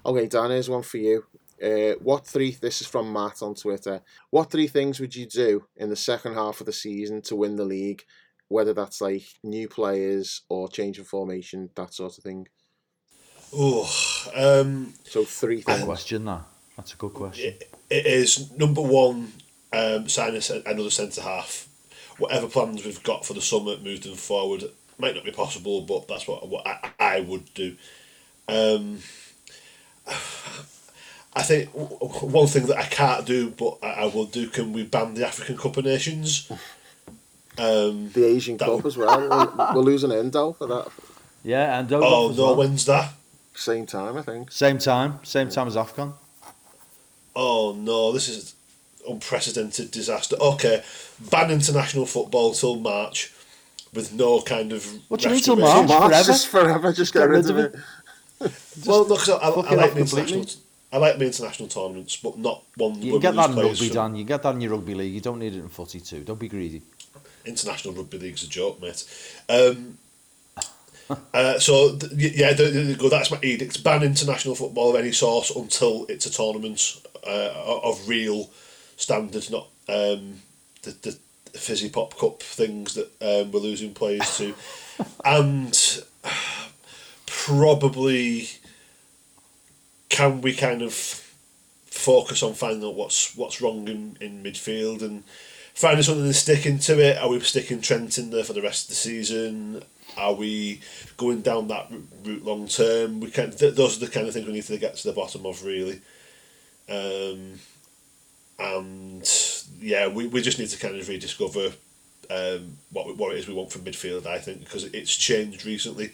Okay, 0.05 0.27
Dan, 0.27 0.51
here's 0.51 0.69
one 0.69 0.83
for 0.83 0.99
you. 0.99 1.25
Uh, 1.63 1.95
what 2.03 2.27
three? 2.27 2.51
This 2.53 2.81
is 2.81 2.87
from 2.87 3.13
Matt 3.13 3.43
on 3.43 3.55
Twitter. 3.55 4.03
What 4.31 4.51
three 4.51 4.67
things 4.67 5.01
would 5.01 5.17
you 5.17 5.27
do 5.27 5.65
in 5.77 5.89
the 5.89 5.97
second 5.97 6.35
half 6.35 6.61
of 6.61 6.67
the 6.67 6.73
season 6.73 7.23
to 7.23 7.37
win 7.37 7.57
the 7.57 7.65
league? 7.65 8.05
Whether 8.49 8.75
that's 8.75 9.01
like 9.01 9.25
new 9.43 9.67
players 9.69 10.43
or 10.49 10.69
change 10.69 10.99
of 10.99 11.07
formation, 11.07 11.71
that 11.75 11.95
sort 11.95 12.19
of 12.19 12.25
thing. 12.25 12.49
Oh, 13.55 13.89
um, 14.35 14.95
So 15.05 15.25
three 15.25 15.57
Good 15.63 15.67
things. 15.67 15.85
question, 15.85 16.25
that. 16.27 16.43
That's 16.77 16.95
a 16.95 16.97
good 16.97 17.13
question. 17.15 17.55
it, 17.55 17.75
it 17.91 18.07
is 18.07 18.51
number 18.53 18.81
one. 18.83 19.33
Um, 19.73 20.09
sign 20.09 20.39
another 20.67 20.91
centre 20.91 21.23
half. 21.23 21.67
Whatever 22.19 22.47
plans 22.49 22.85
we've 22.85 23.03
got 23.03 23.25
for 23.25 23.35
the 23.35 23.41
summer, 23.41 23.77
move 23.79 24.03
them 24.03 24.15
forward. 24.15 24.65
Might 24.99 25.15
not 25.15 25.25
be 25.25 25.31
possible, 25.33 25.81
but 25.81 26.07
that's 26.09 26.27
what 26.29 26.49
what 26.49 26.67
I, 26.67 26.91
I 27.01 27.21
would 27.21 27.53
do. 27.55 27.77
Um, 28.49 28.99
I 31.35 31.43
think 31.43 31.73
w- 31.73 31.99
w- 31.99 32.27
one 32.27 32.47
thing 32.47 32.67
that 32.67 32.77
I 32.79 32.85
can't 32.85 33.25
do, 33.25 33.51
but 33.51 33.79
I, 33.83 33.87
I 33.87 34.05
will 34.07 34.27
do. 34.27 34.49
Can 34.49 34.73
we 34.73 34.83
ban 34.85 35.15
the 35.15 35.27
African 35.27 35.57
Cup 35.57 35.77
of 35.79 35.85
Nations? 35.85 36.51
Um, 37.59 38.11
The 38.13 38.25
Asian 38.25 38.57
That 38.59 38.67
Cup 38.67 38.77
would- 38.77 38.87
as 38.87 38.97
well. 38.97 39.21
We're, 39.57 39.75
we're 39.75 39.81
losing 39.83 40.13
Endo 40.13 40.53
for 40.53 40.67
that. 40.67 40.89
Yeah, 41.45 41.79
and 41.81 41.93
oh 41.93 42.31
as 42.31 42.37
no, 42.37 42.45
well. 42.47 42.57
when's 42.57 42.85
that? 42.87 43.13
Same 43.55 43.85
time, 43.87 44.17
I 44.17 44.23
think. 44.23 44.53
Same 44.53 44.79
time, 44.79 45.19
same 45.23 45.49
time 45.49 45.67
as 45.69 45.77
AFCON. 45.77 46.13
Oh 47.35 47.75
no, 47.79 48.13
this 48.13 48.29
is 48.29 48.55
unprecedented 49.09 49.91
disaster. 49.91 50.37
Okay, 50.41 50.83
ban 51.31 51.51
international 51.51 52.07
football 52.07 52.53
till 52.53 52.77
March, 52.77 53.33
with 53.95 54.13
no 54.13 54.41
kind 54.43 54.73
of. 54.73 54.87
What 55.09 55.21
do 55.21 55.29
you 55.29 55.35
mean 55.35 55.43
till. 55.43 55.57
March? 55.57 55.89
March 55.89 56.09
forever? 56.11 56.27
just 56.27 56.47
forever. 56.49 56.93
Just 56.93 57.13
get, 57.13 57.29
rid 57.29 57.49
of 57.51 57.59
it. 57.59 57.75
Well, 58.87 59.07
no, 59.07 59.15
'cause 59.17 59.29
I, 59.31 59.37
I, 59.37 59.49
I 59.49 59.49
like 59.51 59.61
off 59.61 59.77
my 59.95 60.01
international. 60.01 60.25
completely. 60.27 60.63
I 60.93 60.97
like 60.99 61.19
my 61.19 61.25
international 61.27 61.69
tournaments, 61.69 62.17
but 62.17 62.37
not 62.39 62.65
one. 62.77 63.01
You 63.01 63.21
get 63.21 63.35
that 63.37 63.51
in 63.51 63.57
rugby, 63.57 63.87
from- 63.89 63.95
Dan. 63.95 64.17
You 64.17 64.25
get 64.25 64.43
that 64.43 64.55
in 64.57 64.61
your 64.61 64.73
rugby 64.73 64.95
league. 64.95 65.15
You 65.15 65.21
don't 65.21 65.39
need 65.39 65.55
it 65.55 65.61
in 65.61 65.69
footy 65.69 66.01
too. 66.01 66.21
Don't 66.25 66.41
be 66.41 66.49
greedy. 66.49 66.83
International 67.45 67.95
rugby 67.95 68.19
league's 68.19 68.43
a 68.43 68.49
joke, 68.49 68.81
mate. 68.83 69.05
Um, 69.49 69.97
uh, 71.35 71.59
so 71.59 71.97
th- 71.97 72.13
yeah, 72.35 72.53
there, 72.53 72.71
there 72.71 72.97
go. 72.97 73.09
That's 73.09 73.31
my 73.31 73.39
edict: 73.43 73.83
ban 73.85 74.03
international 74.03 74.55
football 74.55 74.91
of 74.91 74.97
any 75.01 75.13
sort 75.13 75.51
until 75.55 76.05
it's 76.09 76.27
a 76.27 76.31
tournament 76.31 77.01
uh, 77.27 77.81
of 77.85 78.09
real 78.09 78.51
standards, 78.97 79.51
not 79.51 79.69
um, 79.89 80.41
the 80.83 80.91
the 81.03 81.59
fizzy 81.59 81.91
pop 81.91 82.19
cup 82.19 82.43
things 82.43 82.95
that 82.95 83.11
um, 83.21 83.53
we're 83.53 83.61
losing 83.61 83.95
players 83.95 84.37
to, 84.39 84.55
and 85.25 86.05
probably 87.27 88.49
can 90.09 90.41
we 90.41 90.55
kind 90.55 90.83
of 90.83 90.93
focus 91.87 92.43
on 92.43 92.55
finding 92.55 92.89
out 92.89 92.95
what's 92.95 93.37
what's 93.37 93.61
wrong 93.61 93.89
in, 93.89 94.17
in 94.21 94.43
midfield 94.43 95.03
and 95.03 95.25
finding 95.75 96.03
something 96.03 96.25
and 96.25 96.35
sticking 96.35 96.79
to 96.79 97.01
it. 97.01 97.19
Are 97.19 97.29
we 97.29 97.41
sticking 97.41 97.81
Trent 97.81 98.19
in 98.19 98.31
there 98.31 98.45
for 98.45 98.53
the 98.53 98.63
rest 98.63 98.85
of 98.85 98.89
the 98.91 98.95
season? 98.95 99.83
Are 100.17 100.35
we 100.35 100.81
going 101.17 101.41
down 101.41 101.69
that 101.69 101.91
route 102.25 102.45
long 102.45 102.69
term? 102.69 103.21
We 103.21 103.31
can. 103.31 103.51
Th- 103.53 103.75
those 103.75 103.97
are 103.97 104.07
the 104.07 104.13
kind 104.13 104.27
of 104.27 104.35
things 104.35 104.47
we 104.47 104.53
need 104.53 104.65
to 104.65 104.79
get 104.79 104.97
to 104.97 105.09
the 105.09 105.15
bottom 105.15 105.47
of, 105.47 105.65
really. 105.65 106.01
Um, 106.89 107.61
and 108.59 109.29
yeah, 109.81 110.09
we, 110.09 110.27
we 110.27 110.43
just 110.43 110.59
need 110.59 110.69
to 110.69 110.79
kind 110.79 110.97
of 110.97 111.09
rediscover 111.09 111.73
um, 112.31 112.77
what 112.91 113.17
what 113.17 113.33
it 113.33 113.39
is 113.39 113.49
we 113.49 113.55
want 113.55 113.73
from 113.73 113.83
midfield. 113.83 114.27
I 114.27 114.39
think 114.39 114.61
because 114.61 114.85
it's 114.85 115.15
changed 115.15 115.67
recently. 115.67 116.13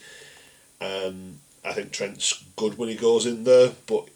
Um, 0.80 1.40
I 1.64 1.72
think 1.72 1.92
Trent's 1.92 2.44
good 2.56 2.78
when 2.78 2.88
he 2.88 2.94
goes 2.94 3.26
in 3.26 3.44
there, 3.44 3.72
but 3.86 4.08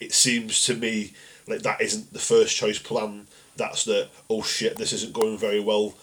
it 0.00 0.12
seems 0.12 0.64
to 0.66 0.74
me 0.74 1.12
like 1.46 1.62
that 1.62 1.80
isn't 1.80 2.12
the 2.12 2.18
first 2.18 2.56
choice 2.56 2.78
plan. 2.78 3.26
That's 3.56 3.84
the 3.84 4.08
oh 4.30 4.42
shit, 4.42 4.76
this 4.76 4.92
isn't 4.92 5.12
going 5.12 5.38
very 5.38 5.60
well. 5.60 5.94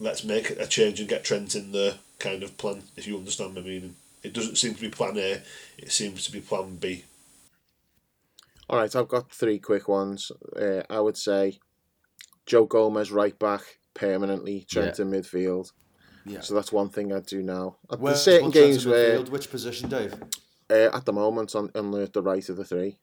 Let's 0.00 0.24
make 0.24 0.50
a 0.50 0.66
change 0.66 1.00
and 1.00 1.08
get 1.08 1.24
Trent 1.24 1.54
in 1.54 1.72
there 1.72 1.94
kind 2.18 2.42
of 2.42 2.56
plan. 2.56 2.82
If 2.96 3.06
you 3.06 3.16
understand 3.16 3.54
my 3.54 3.60
meaning, 3.60 3.96
it 4.22 4.32
doesn't 4.32 4.56
seem 4.56 4.74
to 4.74 4.80
be 4.80 4.88
plan 4.88 5.18
A. 5.18 5.42
It 5.78 5.92
seems 5.92 6.24
to 6.24 6.32
be 6.32 6.40
plan 6.40 6.76
B. 6.76 7.04
All 8.68 8.78
right, 8.78 8.94
I've 8.96 9.08
got 9.08 9.30
three 9.30 9.58
quick 9.58 9.88
ones. 9.88 10.32
Uh, 10.56 10.82
I 10.88 11.00
would 11.00 11.16
say 11.16 11.58
Joe 12.46 12.64
Gomez 12.66 13.10
right 13.12 13.38
back 13.38 13.62
permanently, 13.94 14.66
Trent 14.68 14.98
in 14.98 15.10
midfield. 15.10 15.72
Yeah. 16.26 16.40
So 16.40 16.54
that's 16.54 16.72
one 16.72 16.88
thing 16.88 17.12
I'd 17.12 17.26
do 17.26 17.42
now. 17.42 17.76
Uh, 17.90 17.96
Where- 17.98 18.12
There's 18.12 18.22
certain 18.24 18.50
games 18.50 18.86
in 18.86 18.92
where, 18.92 19.18
midfield? 19.18 19.28
Which 19.28 19.50
position, 19.50 19.90
Dave? 19.90 20.14
uh, 20.70 20.88
at 20.94 21.04
the 21.04 21.12
moment, 21.12 21.54
on, 21.54 21.70
on 21.74 21.90
the, 21.90 22.10
the 22.12 22.22
right 22.22 22.48
of 22.48 22.56
the 22.56 22.64
three. 22.64 22.98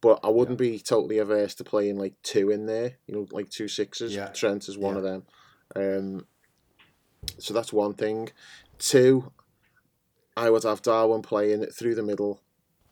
But 0.00 0.20
I 0.22 0.28
wouldn't 0.28 0.58
be 0.58 0.78
totally 0.78 1.18
averse 1.18 1.54
to 1.56 1.64
playing 1.64 1.96
like 1.98 2.14
two 2.22 2.50
in 2.50 2.66
there, 2.66 2.94
you 3.06 3.14
know, 3.14 3.26
like 3.30 3.48
two 3.50 3.68
sixes. 3.68 4.14
Yeah. 4.14 4.28
Trent 4.28 4.68
is 4.68 4.76
one 4.78 4.94
Yeah. 4.94 4.98
of 4.98 5.04
them. 5.04 5.22
Um, 5.76 6.26
so 7.38 7.52
that's 7.54 7.72
one 7.72 7.94
thing. 7.94 8.30
Two, 8.78 9.32
I 10.36 10.50
would 10.50 10.64
have 10.64 10.82
Darwin 10.82 11.22
playing 11.22 11.64
through 11.66 11.94
the 11.94 12.02
middle 12.02 12.42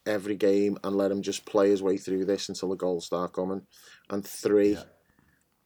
every 0.07 0.37
game 0.37 0.79
and 0.85 0.97
let 0.97 1.11
him 1.11 1.23
just 1.23 1.45
play 1.45 1.71
his 1.71 1.83
way 1.83 1.97
through 1.97 2.25
this 2.25 2.49
until 2.49 2.71
the 2.71 2.77
goals 2.77 3.07
start 3.07 3.33
coming. 3.33 3.63
And 4.11 4.27
three, 4.27 4.73
Yeah. 4.75 4.83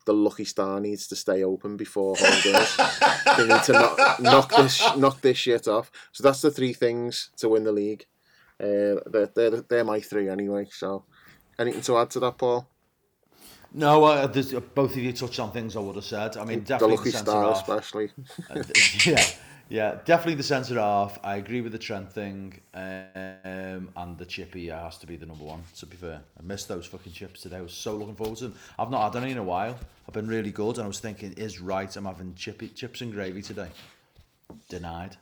the 0.04 0.12
lucky 0.12 0.44
star 0.44 0.78
needs 0.80 1.06
to 1.08 1.16
stay 1.16 1.42
open 1.42 1.76
before 1.76 2.16
they 2.16 3.46
need 3.48 3.62
to 3.64 3.72
knock, 3.72 4.20
knock 4.20 4.56
this 4.56 4.96
knock 4.96 5.20
this 5.20 5.38
shit 5.38 5.66
off. 5.68 5.90
So 6.12 6.22
that's 6.22 6.42
the 6.42 6.50
three 6.50 6.72
things 6.72 7.30
to 7.38 7.48
win 7.48 7.64
the 7.64 7.72
league. 7.72 8.06
Uh, 8.60 9.00
they're, 9.06 9.30
they're, 9.34 9.50
they're 9.62 9.84
my 9.84 10.00
three 10.00 10.28
anyway. 10.28 10.66
So 10.70 11.04
anything 11.58 11.82
to 11.82 11.98
add 11.98 12.10
to 12.10 12.20
that, 12.20 12.38
Paul? 12.38 12.68
No, 13.74 14.04
uh, 14.04 14.08
uh, 14.34 14.60
both 14.74 14.92
of 14.92 14.96
you 14.98 15.12
touched 15.12 15.38
on 15.40 15.50
things 15.52 15.76
I 15.76 15.80
would 15.80 15.96
have 15.96 16.04
said. 16.04 16.36
I 16.38 16.44
mean, 16.44 16.60
The 16.60 16.64
definitely 16.66 16.96
lucky 16.96 17.10
the 17.10 17.16
centre 17.18 17.30
star, 17.32 17.52
especially. 17.52 18.10
Uh, 18.48 18.62
yeah, 19.04 19.22
yeah, 19.68 19.98
definitely 20.04 20.36
the 20.36 20.42
centre 20.42 20.74
half. 20.74 21.18
I 21.24 21.36
agree 21.36 21.60
with 21.60 21.72
the 21.72 21.78
Trent 21.78 22.12
thing, 22.12 22.60
um, 22.74 23.88
and 23.96 24.16
the 24.16 24.26
chippy 24.26 24.68
has 24.68 24.98
to 24.98 25.06
be 25.06 25.16
the 25.16 25.26
number 25.26 25.44
one. 25.44 25.62
To 25.78 25.86
be 25.86 25.96
fair, 25.96 26.20
I 26.38 26.42
missed 26.42 26.68
those 26.68 26.86
fucking 26.86 27.12
chips 27.12 27.42
today. 27.42 27.56
I 27.56 27.62
was 27.62 27.72
so 27.72 27.96
looking 27.96 28.14
forward 28.14 28.38
to 28.38 28.48
them. 28.48 28.58
I've 28.78 28.90
not 28.90 29.12
had 29.12 29.22
any 29.22 29.32
in 29.32 29.38
a 29.38 29.42
while. 29.42 29.76
I've 30.06 30.14
been 30.14 30.28
really 30.28 30.52
good, 30.52 30.76
and 30.76 30.84
I 30.84 30.86
was 30.86 31.00
thinking, 31.00 31.32
is 31.32 31.60
right. 31.60 31.94
I'm 31.96 32.04
having 32.04 32.34
chippy 32.34 32.68
chips 32.68 33.00
and 33.00 33.12
gravy 33.12 33.42
today. 33.42 33.68
Denied. 34.68 35.16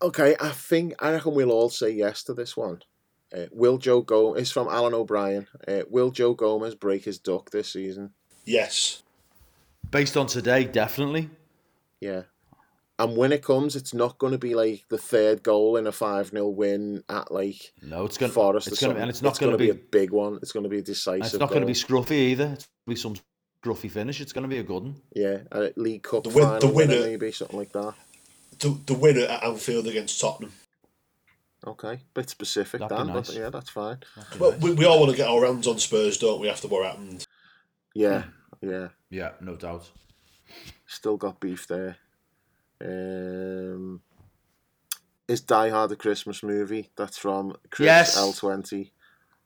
Okay, 0.00 0.34
I 0.40 0.48
think 0.48 0.94
I 0.98 1.12
reckon 1.12 1.34
we'll 1.34 1.52
all 1.52 1.70
say 1.70 1.90
yes 1.90 2.24
to 2.24 2.34
this 2.34 2.56
one. 2.56 2.82
Uh, 3.32 3.46
will 3.52 3.78
Joe 3.78 4.02
Gomez? 4.02 4.42
It's 4.42 4.50
from 4.50 4.68
Alan 4.68 4.94
O'Brien. 4.94 5.46
Uh, 5.66 5.82
will 5.88 6.10
Joe 6.10 6.34
Gomez 6.34 6.74
break 6.74 7.04
his 7.04 7.18
duck 7.18 7.50
this 7.50 7.72
season? 7.72 8.10
Yes. 8.44 9.02
Based 9.90 10.16
on 10.16 10.26
today, 10.26 10.64
definitely. 10.64 11.30
Yeah. 12.00 12.22
And 12.98 13.16
when 13.16 13.32
it 13.32 13.42
comes, 13.42 13.74
it's 13.74 13.94
not 13.94 14.18
going 14.18 14.32
to 14.32 14.38
be 14.38 14.54
like 14.54 14.84
the 14.88 14.98
third 14.98 15.42
goal 15.42 15.76
in 15.76 15.86
a 15.86 15.92
5 15.92 16.28
0 16.28 16.48
win 16.48 17.02
at 17.08 17.32
like 17.32 17.72
No, 17.82 18.04
it's 18.04 18.18
gonna. 18.18 18.32
Forest 18.32 18.68
it's 18.68 18.80
gonna, 18.80 18.90
something. 18.90 19.02
and 19.02 19.10
it's 19.10 19.22
not 19.22 19.38
gonna 19.40 19.52
gonna, 19.52 19.64
be. 19.64 19.70
a 19.70 19.74
big 19.74 20.10
one. 20.10 20.38
It's 20.42 20.52
going 20.52 20.62
to 20.64 20.68
be 20.68 20.76
a 20.76 20.78
and 20.80 20.86
decisive. 20.86 21.24
it's 21.24 21.34
not 21.38 21.48
going 21.48 21.62
to 21.62 21.66
be 21.66 21.72
scruffy 21.72 22.12
either. 22.12 22.52
It's 22.52 22.66
gonna 22.86 22.94
be 22.94 22.96
some 22.96 23.14
scruffy 23.64 23.90
finish. 23.90 24.20
It's 24.20 24.32
going 24.32 24.42
to 24.42 24.48
be 24.48 24.58
a 24.58 24.62
good 24.62 24.82
one. 24.82 24.96
Yeah, 25.14 25.38
a 25.50 25.72
League 25.76 26.02
Cup 26.02 26.24
The 26.24 26.30
win- 26.30 26.44
final 26.44 26.60
the 26.60 26.66
winner, 26.68 26.94
winner- 26.94 27.06
maybe 27.06 27.32
something 27.32 27.58
like 27.58 27.72
that. 27.72 27.94
The, 28.60 28.78
the 28.86 28.94
winner 28.94 29.22
at 29.22 29.42
Anfield 29.42 29.86
against 29.88 30.20
Tottenham. 30.20 30.52
Okay, 31.66 32.00
bit 32.12 32.28
specific, 32.28 32.80
That'd 32.80 32.96
be 32.96 33.04
Dan, 33.04 33.14
nice. 33.14 33.28
but 33.28 33.36
yeah, 33.36 33.50
that's 33.50 33.70
fine. 33.70 33.98
Well, 34.38 34.50
nice. 34.52 34.60
we, 34.60 34.72
we 34.74 34.84
all 34.84 34.98
want 34.98 35.12
to 35.12 35.16
get 35.16 35.28
our 35.28 35.46
hands 35.46 35.66
on 35.68 35.78
Spurs, 35.78 36.18
don't 36.18 36.40
we? 36.40 36.48
After 36.50 36.66
what 36.68 36.84
happened. 36.84 37.24
Yeah, 37.94 38.24
yeah, 38.60 38.88
yeah, 39.10 39.30
no 39.40 39.54
doubt. 39.56 39.88
still 40.86 41.16
got 41.16 41.38
beef 41.40 41.66
there. 41.68 41.96
Um, 42.82 44.00
is 45.28 45.40
Die 45.40 45.68
Hard 45.70 45.92
a 45.92 45.96
Christmas 45.96 46.42
movie? 46.42 46.90
That's 46.96 47.16
from 47.18 47.56
Chris 47.70 47.86
Yes. 47.86 48.18
L20. 48.18 48.90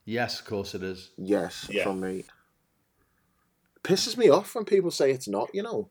Yes, 0.05 0.41
of 0.41 0.47
course 0.47 0.75
it 0.75 0.83
is. 0.83 1.11
Yes, 1.19 1.67
Yeah. 1.71 1.85
from 1.85 2.01
me. 2.01 2.25
Pisses 3.83 4.17
me 4.17 4.29
off 4.31 4.55
when 4.55 4.65
people 4.65 4.91
say 4.91 5.11
it's 5.13 5.29
not, 5.29 5.51
you 5.53 5.63
know. 5.63 5.91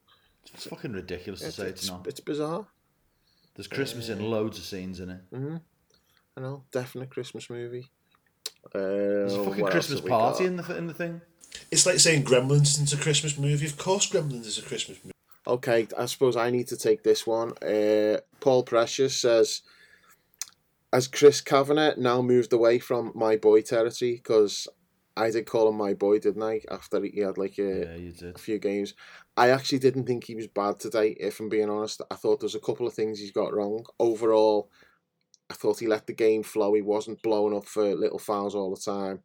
It's 0.54 0.68
fucking 0.68 0.94
ridiculous 0.94 1.42
to 1.42 1.52
say 1.52 1.68
it's, 1.68 1.82
it's, 1.84 1.90
not. 1.92 2.08
it's 2.08 2.20
bizarre. 2.20 2.68
There's 3.56 3.68
Christmas 3.68 4.10
in 4.10 4.20
loads 4.30 4.58
of 4.58 4.66
scenes 4.66 5.00
in 5.00 5.10
it. 5.10 5.22
Mm-hmm. 5.34 5.58
I 6.38 6.42
know, 6.42 6.64
definite 6.72 7.10
Christmas 7.10 7.50
movie. 7.50 7.90
Uh, 8.74 8.80
There's 8.80 9.34
a 9.36 9.44
fucking 9.46 9.66
Christmas 9.68 10.02
party 10.02 10.44
got? 10.44 10.48
in 10.48 10.58
the 10.58 10.78
in 10.78 10.88
the 10.88 10.94
thing. 10.94 11.22
It's 11.72 11.86
like 11.86 12.00
saying 12.00 12.26
Gremlins 12.26 12.64
isn't 12.80 12.92
a 12.94 12.98
Christmas 13.02 13.38
movie. 13.38 13.66
Of 13.66 13.78
course, 13.78 14.10
Gremlins 14.10 14.46
is 14.46 14.58
a 14.58 14.62
Christmas 14.62 14.98
movie. 15.04 15.15
Okay, 15.48 15.88
I 15.98 16.06
suppose 16.06 16.36
I 16.36 16.50
need 16.50 16.68
to 16.68 16.78
take 16.78 17.04
this 17.04 17.28
one. 17.28 17.52
Uh, 17.58 18.20
Paul 18.40 18.64
Precious 18.64 19.16
says, 19.16 19.62
"Has 20.92 21.08
Chris 21.08 21.42
Kavanagh 21.42 21.96
now 21.98 22.22
moved 22.22 22.52
away 22.52 22.80
from 22.80 23.12
my 23.14 23.36
boy 23.38 23.62
territory? 23.62 24.14
Because 24.16 24.68
I 25.18 25.30
did 25.30 25.46
call 25.46 25.70
him 25.70 25.78
my 25.78 25.94
boy, 25.94 26.20
didn't 26.20 26.44
I? 26.44 26.62
After 26.70 27.02
he 27.04 27.20
had 27.20 27.38
like 27.38 27.58
a, 27.60 27.80
Yeah, 27.80 28.32
a 28.36 28.38
few 28.40 28.60
games. 28.60 28.96
I 29.38 29.50
actually 29.50 29.80
didn't 29.80 30.06
think 30.06 30.26
he 30.26 30.36
was 30.36 30.48
bad 30.48 30.80
today, 30.80 31.16
if 31.20 31.40
I'm 31.40 31.50
being 31.50 31.70
honest. 31.70 32.02
I 32.12 32.16
thought 32.16 32.40
there's 32.40 32.56
a 32.56 32.60
couple 32.60 32.88
of 32.88 32.94
things 32.94 33.20
he's 33.20 33.32
got 33.32 33.54
wrong. 33.54 33.86
Overall, 34.00 34.70
I 35.50 35.54
thought 35.54 35.80
he 35.80 35.88
let 35.88 36.08
the 36.08 36.14
game 36.14 36.44
flow. 36.44 36.74
He 36.74 36.82
wasn't 36.82 37.22
blowing 37.22 37.56
up 37.56 37.66
for 37.66 37.96
little 37.96 38.20
fouls 38.20 38.56
all 38.56 38.74
the 38.74 38.82
time. 38.82 39.22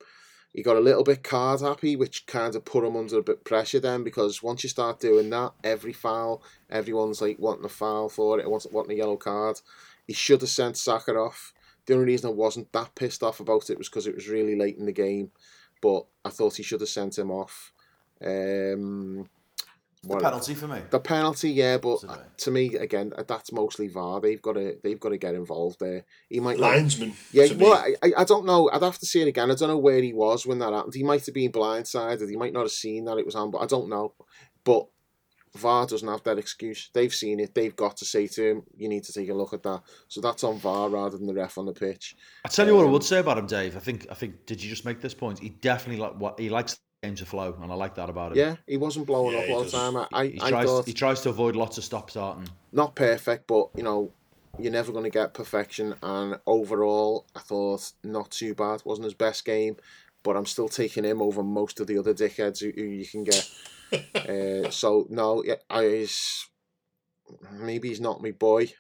He 0.53 0.63
got 0.63 0.77
a 0.77 0.81
little 0.81 1.05
bit 1.05 1.23
card 1.23 1.61
happy, 1.61 1.95
which 1.95 2.27
kind 2.27 2.55
of 2.57 2.65
put 2.65 2.85
him 2.85 2.97
under 2.97 3.19
a 3.19 3.23
bit 3.23 3.45
pressure 3.45 3.79
then 3.79 4.03
because 4.03 4.43
once 4.43 4.65
you 4.65 4.69
start 4.69 4.99
doing 4.99 5.31
that, 5.31 5.53
every 5.63 5.93
foul, 5.93 6.43
everyone's 6.69 7.23
like 7.23 7.39
wanting 7.39 7.65
a 7.65 7.69
foul 7.69 8.09
for 8.09 8.41
it, 8.41 8.51
wanting, 8.51 8.73
wanting 8.73 8.97
a 8.97 8.99
yellow 8.99 9.17
card. 9.17 9.61
He 10.07 10.13
should 10.13 10.41
have 10.41 10.51
sent 10.51 10.77
Saka 10.77 11.15
off. 11.15 11.53
The 11.87 11.95
only 11.95 12.07
reason 12.07 12.31
I 12.31 12.33
wasn't 12.33 12.73
that 12.73 12.95
pissed 12.97 13.23
off 13.23 13.39
about 13.41 13.71
it 13.71 13.79
was 13.79 13.89
because 13.89 14.09
it 14.09 14.15
was 14.15 14.29
really 14.29 14.57
late 14.57 14.77
in 14.77 14.87
the 14.87 14.93
game, 14.93 15.31
but 15.81 16.07
I 16.25 16.31
thought 16.31 16.57
he 16.57 16.65
should 16.65 16.81
have 16.81 16.89
sent 16.89 17.19
him 17.19 17.31
off. 17.31 17.73
Um, 18.25 19.29
what- 20.03 20.23
Penalty 20.23 20.55
for 20.55 20.67
me. 20.67 20.81
the 20.91 20.99
penalty, 21.01 21.51
yeah, 21.51 21.77
but 21.79 22.01
Today. 22.01 22.15
to 22.39 22.51
me, 22.51 22.75
again, 22.77 23.13
that's 23.29 23.53
mostly 23.53 23.89
VAR. 23.89 24.21
They've 24.21 24.41
got 24.41 24.55
to, 24.55 24.77
they've 24.83 24.99
got 25.01 25.11
to 25.11 25.19
get 25.19 25.35
involved 25.35 25.79
there. 25.81 26.05
He 26.29 26.41
might 26.41 26.59
not 26.59 26.73
Linesman. 26.73 27.13
yeah, 27.33 27.53
well, 27.55 27.75
I, 27.75 27.95
I- 28.03 28.13
I 28.19 28.25
don't 28.25 28.47
know. 28.47 28.71
I'd 28.73 28.83
have 28.83 28.99
to 28.99 29.07
see 29.07 29.21
it 29.23 29.29
again. 29.29 29.51
I 29.51 29.55
don't 29.55 29.69
know 29.69 29.79
where 29.79 30.01
he 30.03 30.13
was 30.13 30.47
when 30.47 30.59
that 30.61 30.73
happened. 30.73 30.95
He 30.95 31.03
might 31.03 31.25
have 31.27 31.35
been 31.35 31.53
blindsided. 31.53 32.29
He 32.31 32.37
might 32.37 32.53
not 32.53 32.63
have 32.63 32.71
seen 32.71 33.05
that 33.05 33.19
it 33.19 33.27
was 33.27 33.35
on, 33.35 33.51
but 33.51 33.59
I 33.59 33.67
don't 33.67 33.89
know. 33.91 34.15
But 34.65 34.87
VAR 35.57 35.85
doesn't 35.85 36.07
have 36.09 36.23
that 36.23 36.39
excuse. 36.39 36.91
They've 36.95 37.13
seen 37.13 37.41
it. 37.41 37.55
They've 37.55 37.75
got 37.75 37.97
to 37.97 38.05
say 38.05 38.29
to 38.29 38.43
him, 38.51 38.63
"You 38.77 38.89
need 38.89 39.03
to 39.05 39.13
take 39.13 39.29
a 39.31 39.35
look 39.35 39.53
at 39.53 39.65
that." 39.65 39.83
So 40.07 40.21
that's 40.21 40.45
on 40.45 40.59
VAR 40.61 40.89
rather 40.89 41.19
than 41.19 41.27
the 41.27 41.35
ref 41.35 41.59
on 41.59 41.67
the 41.67 41.73
pitch. 41.73 42.15
I 42.45 42.49
tell 42.49 42.67
you 42.69 42.77
what 42.77 42.83
I 42.85 42.87
Um, 42.87 42.93
would 42.93 43.03
say 43.03 43.19
about 43.19 43.37
him, 43.37 43.47
Dave. 43.47 43.77
I 43.77 43.81
think 43.81 44.07
I 44.11 44.15
think 44.15 44.47
did 44.47 44.63
you 44.63 44.71
just 44.71 44.85
make 44.85 45.01
this 45.01 45.13
point? 45.13 45.41
He 45.41 45.49
definitely 45.49 46.01
like 46.01 46.15
what 46.21 46.39
he 46.39 46.49
likes 46.51 46.79
the 47.01 47.09
game 47.09 47.17
to 47.17 47.27
flow, 47.27 47.57
and 47.61 47.71
I 47.73 47.75
like 47.75 47.95
that 47.97 48.11
about 48.11 48.33
him. 48.33 48.39
Yeah, 48.39 48.57
he 48.67 48.77
wasn't 48.77 49.07
blowing 49.07 49.35
Yeah, 49.35 49.41
up 49.41 49.47
he 49.47 49.53
all 49.53 49.65
the 49.65 49.71
time. 49.71 49.97
I, 49.97 50.07
I, 50.13 50.27
He 50.27 50.41
I 50.41 50.51
tries 50.51 50.67
thought 50.67 50.87
he 50.87 50.93
tries 50.93 51.21
to 51.23 51.31
avoid 51.31 51.57
lots 51.57 51.79
of 51.79 51.85
stop 51.85 52.11
starting. 52.11 52.49
not 52.73 52.95
perfect, 52.95 53.47
but 53.47 53.69
you 53.77 53.83
know, 53.83 54.13
you're 54.59 54.73
never 54.73 54.93
going 54.93 55.05
to 55.05 55.11
get 55.11 55.35
perfection. 55.35 55.95
And 56.03 56.39
overall, 56.47 57.27
I 57.35 57.41
thought 57.41 57.93
not 58.05 58.31
too 58.31 58.55
bad. 58.55 58.83
wasn't 58.85 59.05
his 59.07 59.15
best 59.15 59.45
game, 59.45 59.77
but 60.23 60.37
I'm 60.37 60.47
still 60.47 60.69
taking 60.69 61.05
him 61.05 61.23
over 61.23 61.43
most 61.43 61.81
of 61.81 61.87
the 61.87 61.99
other 61.99 62.15
dickheads 62.15 62.61
who, 62.61 62.73
who 62.75 62.87
you 62.89 63.07
can 63.07 63.25
get. 63.25 63.49
uh, 64.15 64.71
so 64.71 65.07
no, 65.11 65.43
yeah, 65.45 65.57
I 65.69 65.83
is 65.83 66.47
maybe 67.53 67.89
he's 67.89 68.01
not 68.01 68.23
my 68.23 68.33
boy, 68.33 68.73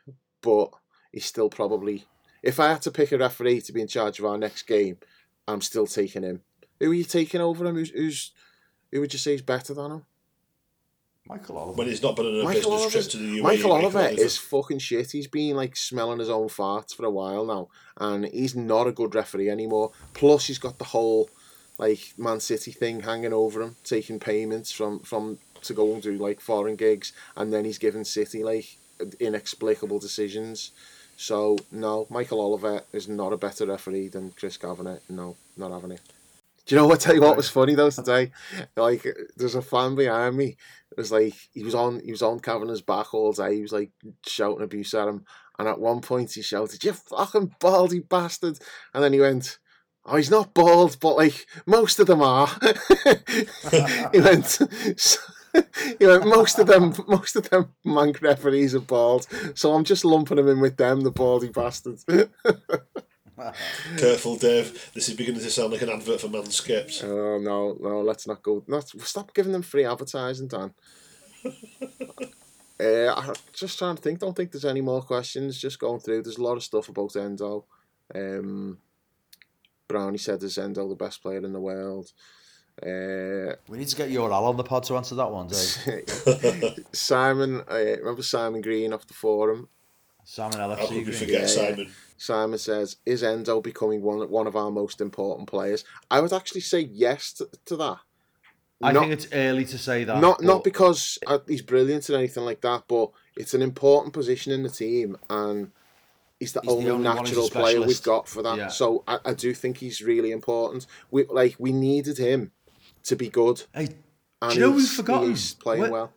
but 0.42 0.70
he's 1.12 1.24
still 1.26 1.48
probably. 1.48 2.05
If 2.42 2.59
I 2.59 2.68
had 2.68 2.82
to 2.82 2.90
pick 2.90 3.12
a 3.12 3.18
referee 3.18 3.60
to 3.62 3.72
be 3.72 3.82
in 3.82 3.86
charge 3.86 4.18
of 4.18 4.24
our 4.24 4.38
next 4.38 4.62
game, 4.62 4.97
I'm 5.47 5.60
still 5.60 5.86
taking 5.86 6.22
him. 6.22 6.40
Who 6.81 6.90
are 6.90 6.94
you 6.94 7.05
taking 7.05 7.40
over 7.40 7.65
him? 7.66 7.77
Who's, 7.77 7.90
who's 7.90 8.32
who 8.90 9.01
would 9.01 9.12
you 9.12 9.19
say 9.19 9.35
is 9.35 9.43
better 9.43 9.74
than 9.74 9.93
him? 9.93 10.02
Michael 11.27 11.59
Oliver. 11.59 11.78
when 11.78 11.86
he's 11.86 12.02
not 12.02 12.16
been 12.16 12.27
on 12.27 12.40
a 12.40 12.43
Michael 12.43 12.55
business 12.55 12.66
Oliver's, 12.66 12.93
trip 12.93 13.09
to 13.12 13.16
the 13.19 13.39
UAE. 13.39 13.43
Michael 13.43 13.73
Oliver 13.73 13.98
Oliver. 14.01 14.20
is 14.20 14.36
fucking 14.36 14.81
shit. 14.81 15.12
He's 15.12 15.28
been 15.28 15.55
like 15.55 15.77
smelling 15.77 16.19
his 16.19 16.31
own 16.31 16.48
farts 16.48 16.93
for 16.94 17.05
a 17.05 17.11
while 17.11 17.47
now, 17.47 17.69
and 17.98 18.24
he's 18.27 18.57
not 18.57 18.89
a 18.89 18.93
good 18.93 19.15
referee 19.15 19.48
anymore. 19.48 19.93
Plus, 20.12 20.47
he's 20.48 20.59
got 20.59 20.78
the 20.78 20.86
whole 20.86 21.31
like 21.78 22.15
Man 22.19 22.40
City 22.40 22.73
thing 22.73 23.01
hanging 23.01 23.32
over 23.32 23.62
him, 23.62 23.77
taking 23.85 24.19
payments 24.19 24.73
from 24.73 24.98
from 25.01 25.39
to 25.62 25.74
go 25.74 25.93
and 25.93 26.02
do 26.02 26.16
like 26.16 26.40
foreign 26.40 26.74
gigs, 26.74 27.12
and 27.36 27.52
then 27.52 27.65
he's 27.65 27.78
given 27.78 28.05
City 28.05 28.43
like 28.43 28.78
inexplicable 29.20 30.01
decisions. 30.01 30.73
So 31.16 31.59
no, 31.70 32.07
Michael 32.11 32.40
Oliver 32.40 32.82
is 32.93 33.09
not 33.09 33.32
a 33.32 33.36
better 33.36 33.66
referee 33.66 34.09
than 34.09 34.32
Chris 34.32 34.57
Kavanagh. 34.57 34.98
No, 35.09 35.36
not 35.57 35.70
having 35.70 35.93
it. 35.93 36.01
Do 36.70 36.76
you 36.76 36.82
know 36.82 36.86
what? 36.86 37.01
Tell 37.01 37.16
you 37.16 37.20
what 37.20 37.36
was 37.36 37.48
funny 37.48 37.74
though 37.74 37.90
today. 37.90 38.30
Like, 38.76 39.05
there's 39.36 39.56
a 39.56 39.60
fan 39.60 39.97
behind 39.97 40.36
me. 40.36 40.56
It 40.92 40.97
was 40.97 41.10
like 41.10 41.34
he 41.52 41.64
was 41.64 41.74
on 41.74 41.98
he 41.98 42.12
was 42.12 42.22
on 42.22 42.38
Kavanagh's 42.38 42.80
back 42.80 43.12
all 43.12 43.32
day. 43.32 43.56
He 43.56 43.62
was 43.62 43.72
like 43.72 43.90
shouting 44.24 44.62
abuse 44.62 44.94
at 44.94 45.09
him, 45.09 45.24
and 45.59 45.66
at 45.66 45.80
one 45.80 46.01
point 46.01 46.30
he 46.30 46.42
shouted, 46.42 46.84
"You 46.84 46.92
fucking 46.92 47.56
baldy 47.59 47.98
bastard!" 47.98 48.60
And 48.94 49.02
then 49.02 49.12
he 49.12 49.18
went, 49.18 49.59
"Oh, 50.05 50.14
he's 50.14 50.30
not 50.30 50.55
bald, 50.55 50.98
but 51.01 51.16
like 51.16 51.44
most 51.66 51.98
of 51.98 52.06
them 52.06 52.22
are." 52.22 52.47
he 54.12 54.20
went. 54.20 54.60
He 55.98 56.06
went, 56.06 56.24
most 56.28 56.60
of 56.60 56.68
them, 56.68 56.94
most 57.09 57.34
of 57.34 57.51
them 57.51 57.74
mank 57.84 58.22
referees 58.22 58.76
are 58.76 58.80
bald, 58.80 59.26
so 59.56 59.72
I'm 59.72 59.82
just 59.82 60.05
lumping 60.05 60.38
him 60.38 60.47
in 60.47 60.60
with 60.60 60.76
them, 60.76 61.01
the 61.01 61.10
baldy 61.10 61.48
bastards. 61.48 62.06
Careful, 63.99 64.37
Dave. 64.37 64.91
This 64.95 65.09
is 65.09 65.17
beginning 65.17 65.41
to 65.41 65.51
sound 65.51 65.73
like 65.73 65.83
an 65.83 65.91
advert 65.91 66.21
for 66.21 66.29
Manscaped. 66.29 67.05
Oh 67.05 67.39
no, 67.39 67.77
no, 67.81 68.01
let's 68.01 68.27
not 68.27 68.43
go. 68.43 68.62
Not 68.67 68.89
stop 68.89 69.35
giving 69.35 69.53
them 69.53 69.62
free 69.62 69.85
advertising, 69.85 70.49
Dan. 70.49 70.75
uh, 72.81 73.15
I'm 73.15 73.35
just 73.53 73.79
trying 73.79 73.97
to 73.97 74.03
think. 74.03 74.19
Don't 74.19 74.37
think 74.37 74.53
there's 74.53 74.65
any 74.65 74.81
more 74.81 75.03
questions. 75.03 75.59
Just 75.59 75.79
going 75.79 76.01
through. 76.01 76.23
There's 76.23 76.39
a 76.39 76.43
lot 76.43 76.57
of 76.57 76.62
stuff 76.62 76.89
about 76.89 77.17
Endo. 77.17 77.65
Um, 78.15 78.79
Brownie 79.89 80.19
said 80.19 80.43
is 80.43 80.59
Endo 80.59 80.89
the 80.89 80.95
best 80.95 81.23
player 81.23 81.45
in 81.45 81.53
the 81.53 81.61
world. 81.61 82.12
Uh, 82.83 83.57
We 83.69 83.79
need 83.79 83.89
to 83.89 83.97
get 83.97 84.11
your 84.11 84.33
Al 84.33 84.47
on 84.47 84.57
the 84.57 84.65
pod 84.65 84.85
to 84.85 84.97
answer 84.97 85.15
that 85.17 85.31
one, 85.31 85.49
Dave. 85.49 86.85
Simon, 86.93 87.62
uh, 87.71 87.75
remember 87.75 88.23
Simon 88.23 88.61
Green 88.62 88.93
off 88.93 89.07
the 89.07 89.15
forum? 89.15 89.69
Simon 90.24 90.59
How 90.59 90.68
LFC 90.68 90.78
could 90.88 90.97
we 90.97 91.02
Green. 91.05 91.16
forget 91.16 91.40
Yeah, 91.42 91.47
Simon? 91.47 91.92
Simon 92.16 92.59
says, 92.59 92.97
"Is 93.06 93.22
Endo 93.22 93.60
becoming 93.60 94.02
one 94.02 94.18
one 94.30 94.47
of 94.47 94.56
our 94.56 94.70
most 94.70 95.01
important 95.01 95.48
players?" 95.48 95.84
I 96.10 96.20
would 96.20 96.32
actually 96.32 96.60
say 96.62 96.80
yes 96.80 97.32
to, 97.34 97.48
to 97.66 97.76
that. 97.76 97.98
I 98.82 98.92
Not- 98.92 99.01
think 99.01 99.12
it's 99.12 99.28
early 99.32 99.64
to 99.66 99.76
say 99.78 100.05
that. 100.05 100.20
not 100.20 100.38
but 100.38 100.47
not 100.47 100.64
because 100.64 101.18
uh, 101.26 101.38
he's 101.47 101.62
brilliant 101.62 102.09
or 102.09 102.16
anything 102.16 102.44
like 102.44 102.60
that, 102.62 102.84
but 102.88 103.10
it's 103.36 103.52
an 103.55 103.60
important 103.62 104.14
position 104.14 104.52
in 104.52 104.62
the 104.62 104.70
team, 104.70 105.16
and 105.28 105.70
he's 106.38 106.52
the 106.55 106.60
He's 106.62 106.68
the 106.70 106.76
only, 106.76 106.90
only 106.90 107.09
one 107.09 107.16
who's 107.18 107.30
a 107.32 107.34
natural 107.40 107.48
player 107.51 107.80
we've 107.82 108.02
got 108.02 108.26
for 108.28 108.42
that. 108.42 108.56
Yeah. 108.56 108.68
So 108.68 109.05
I, 109.06 109.18
I 109.26 109.34
do 109.34 109.52
think 109.52 109.78
he's 109.78 110.01
really 110.01 110.30
important. 110.30 110.86
We 111.10 111.24
like 111.26 111.56
we 111.59 111.72
needed 111.72 112.16
him 112.18 112.52
to 113.05 113.16
be 113.16 113.28
good, 113.28 113.64
Hey, 113.74 113.88
and 114.42 114.52
do 114.52 114.55
you 114.55 114.60
know 114.60 114.70
we've 114.70 114.80
he's, 114.80 114.94
forgotten? 114.97 115.30
he's 115.30 115.55
playing 115.55 115.82
When- 115.82 115.90
well. 115.90 116.12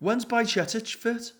when's 0.00 0.24
Bajcetic 0.24 0.86
fit? 0.94 1.32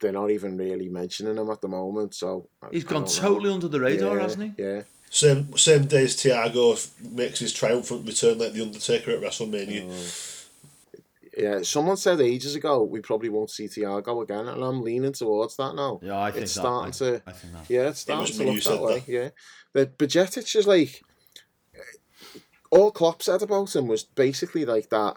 They're 0.00 0.12
not 0.12 0.30
even 0.30 0.56
really 0.56 0.88
mentioning 0.88 1.36
him 1.36 1.50
at 1.50 1.60
the 1.60 1.68
moment, 1.68 2.14
so 2.14 2.48
I- 2.62 2.68
He's 2.72 2.84
I 2.86 2.88
gone 2.88 3.02
don't 3.04 3.16
know. 3.16 3.20
totally 3.28 3.52
under 3.52 3.68
the 3.68 3.80
radar, 3.80 4.16
yeah, 4.16 4.22
hasn't 4.22 4.56
he? 4.56 4.62
Yeah. 4.62 4.82
Same 5.10 5.56
same 5.56 5.84
day 5.86 6.04
as 6.04 6.16
Thiago 6.16 6.72
f- 6.74 6.90
makes 7.02 7.40
his 7.40 7.52
triumphant 7.52 8.06
return 8.06 8.38
like 8.38 8.52
the 8.52 8.62
Undertaker 8.62 9.10
at 9.10 9.20
WrestleMania. 9.20 9.86
Oh. 9.90 11.00
Yeah, 11.36 11.62
someone 11.62 11.96
said 11.96 12.20
ages 12.20 12.54
ago 12.54 12.82
we 12.82 13.00
probably 13.00 13.28
won't 13.28 13.50
see 13.50 13.66
Thiago 13.66 14.22
again, 14.22 14.46
and 14.48 14.62
I'm 14.62 14.82
leaning 14.82 15.12
towards 15.12 15.56
that 15.56 15.74
now. 15.74 16.00
Yeah, 16.02 16.18
I 16.20 16.30
think 16.30 16.44
it's 16.44 16.54
that. 16.54 16.60
starting 16.60 16.94
I, 16.94 17.18
to. 17.18 17.22
I 17.26 17.32
think 17.32 17.52
that. 17.54 17.70
Yeah, 17.70 17.80
it's 17.88 17.88
was 17.88 17.98
starting 18.00 18.36
to 18.36 18.44
look 18.44 18.54
who 18.54 18.70
that 18.70 18.82
way. 18.82 18.98
that. 19.00 19.08
Yeah, 19.08 19.28
but 19.72 19.98
Bajcetic 19.98 20.54
is 20.56 20.66
like 20.66 21.02
all 22.70 22.90
Klopp 22.92 23.22
said 23.22 23.42
about 23.42 23.74
him 23.74 23.86
was 23.88 24.04
basically 24.04 24.64
like 24.64 24.90
that, 24.90 25.16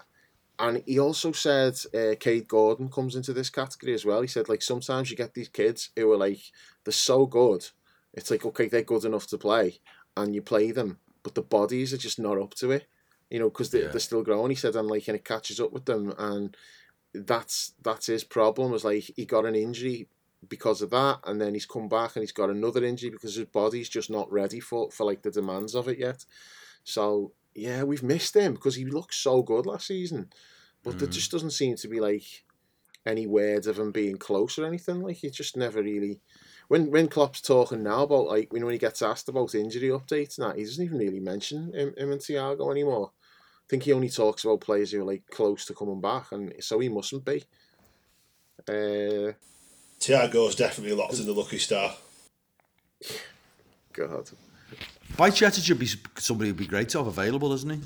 and 0.60 0.84
he 0.86 1.00
also 1.00 1.32
said 1.32 1.74
uh, 1.94 2.16
Kaide 2.20 2.48
Gordon 2.48 2.90
comes 2.90 3.16
into 3.16 3.34
this 3.34 3.50
category 3.50 3.94
as 3.94 4.06
well. 4.06 4.22
He 4.22 4.28
said 4.28 4.50
like 4.50 4.62
sometimes 4.62 5.10
you 5.10 5.18
get 5.18 5.34
these 5.34 5.50
kids 5.50 5.90
who 5.96 6.12
are 6.12 6.18
like 6.18 6.40
they're 6.84 6.92
so 6.92 7.26
good, 7.26 7.68
it's 8.14 8.32
like 8.32 8.46
okay 8.46 8.68
they're 8.68 8.84
good 8.84 9.06
enough 9.06 9.28
to 9.28 9.38
play, 9.38 9.80
and 10.16 10.36
you 10.36 10.42
play 10.42 10.72
them, 10.72 11.00
but 11.24 11.36
the 11.36 11.42
bodies 11.42 11.94
are 11.94 11.98
just 11.98 12.20
not 12.20 12.38
up 12.38 12.54
to 12.56 12.72
it, 12.72 12.86
you 13.30 13.40
know, 13.40 13.50
because 13.50 13.72
they, 13.72 13.82
Yeah. 13.82 13.88
they're 13.90 14.00
still 14.00 14.24
growing. 14.24 14.52
He 14.52 14.56
said 14.56 14.76
and 14.76 14.88
like 14.88 15.08
and 15.08 15.16
it 15.16 15.26
catches 15.26 15.60
up 15.60 15.74
with 15.74 15.86
them, 15.86 16.14
and 16.18 16.56
that's 17.14 17.74
that's 17.82 18.08
his 18.08 18.24
problem. 18.24 18.72
Was 18.72 18.84
like 18.86 19.12
he 19.16 19.26
got 19.26 19.46
an 19.46 19.56
injury 19.56 20.08
because 20.48 20.82
of 20.82 20.90
that, 20.92 21.20
and 21.26 21.40
then 21.40 21.54
he's 21.54 21.66
come 21.66 21.88
back 21.88 22.16
and 22.16 22.24
he's 22.24 22.32
got 22.32 22.50
another 22.50 22.84
injury 22.84 23.10
because 23.10 23.36
his 23.36 23.46
body's 23.46 23.90
just 23.90 24.10
not 24.10 24.32
ready 24.32 24.60
for 24.60 24.92
for 24.92 25.06
like 25.06 25.22
the 25.22 25.32
demands 25.32 25.74
of 25.76 25.88
it 25.88 25.98
yet. 25.98 26.26
So 26.84 27.32
yeah, 27.56 27.84
we've 27.84 28.04
missed 28.04 28.36
him 28.36 28.54
because 28.54 28.76
he 28.76 28.86
looked 28.86 29.14
so 29.14 29.42
good 29.42 29.66
last 29.66 29.88
season, 29.88 30.30
but 30.84 31.00
there 31.00 31.08
Mhm. 31.08 31.14
just 31.14 31.32
doesn't 31.32 31.52
seem 31.52 31.76
to 31.78 31.88
be 31.88 32.00
like 32.00 32.44
any 33.06 33.28
word 33.28 33.68
of 33.68 33.78
him 33.80 33.92
being 33.92 34.18
close 34.18 34.58
or 34.58 34.66
anything. 34.66 35.02
Like 35.02 35.18
he 35.18 35.30
just 35.30 35.58
never 35.58 35.84
really. 35.84 36.22
When 36.70 36.90
when 36.92 37.10
Klopp's 37.10 37.42
talking 37.42 37.84
now 37.84 38.04
about 38.04 38.28
like 38.28 38.52
when 38.54 38.64
when 38.66 38.74
he 38.74 38.80
gets 38.80 39.02
asked 39.02 39.28
about 39.30 39.54
injury 39.56 39.90
updates 39.90 40.38
and 40.38 40.48
that, 40.48 40.58
he 40.58 40.64
doesn't 40.64 40.84
even 40.84 40.98
really 40.98 41.20
mention 41.20 41.74
him, 41.74 41.94
him 41.98 42.12
and 42.12 42.22
Thiago 42.22 42.72
anymore. 42.72 43.12
I 43.14 43.66
think 43.70 43.84
he 43.84 43.94
only 43.94 44.10
talks 44.10 44.44
about 44.44 44.62
players 44.62 44.92
who 44.92 45.02
are 45.02 45.06
like 45.06 45.24
close 45.30 45.66
to 45.66 45.74
coming 45.74 46.02
back, 46.02 46.32
and 46.32 46.54
so 46.62 46.80
he 46.80 46.90
mustn't 46.90 47.26
be. 47.26 47.44
Uh, 48.68 49.34
Thiago's 50.00 50.56
definitely 50.56 50.96
locked 50.96 51.20
in 51.20 51.26
the 51.26 51.34
lucky 51.34 51.58
star. 51.58 51.96
God, 53.94 54.30
Bajcetic 55.18 55.64
should 55.64 55.80
be 55.80 55.90
somebody 56.18 56.50
who'd 56.50 56.58
be 56.58 56.66
great 56.68 56.90
to 56.90 56.98
have 57.00 57.08
available, 57.08 57.54
isn't 57.54 57.70
he? 57.70 57.80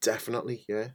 definitely, 0.00 0.64
yeah, 0.68 0.88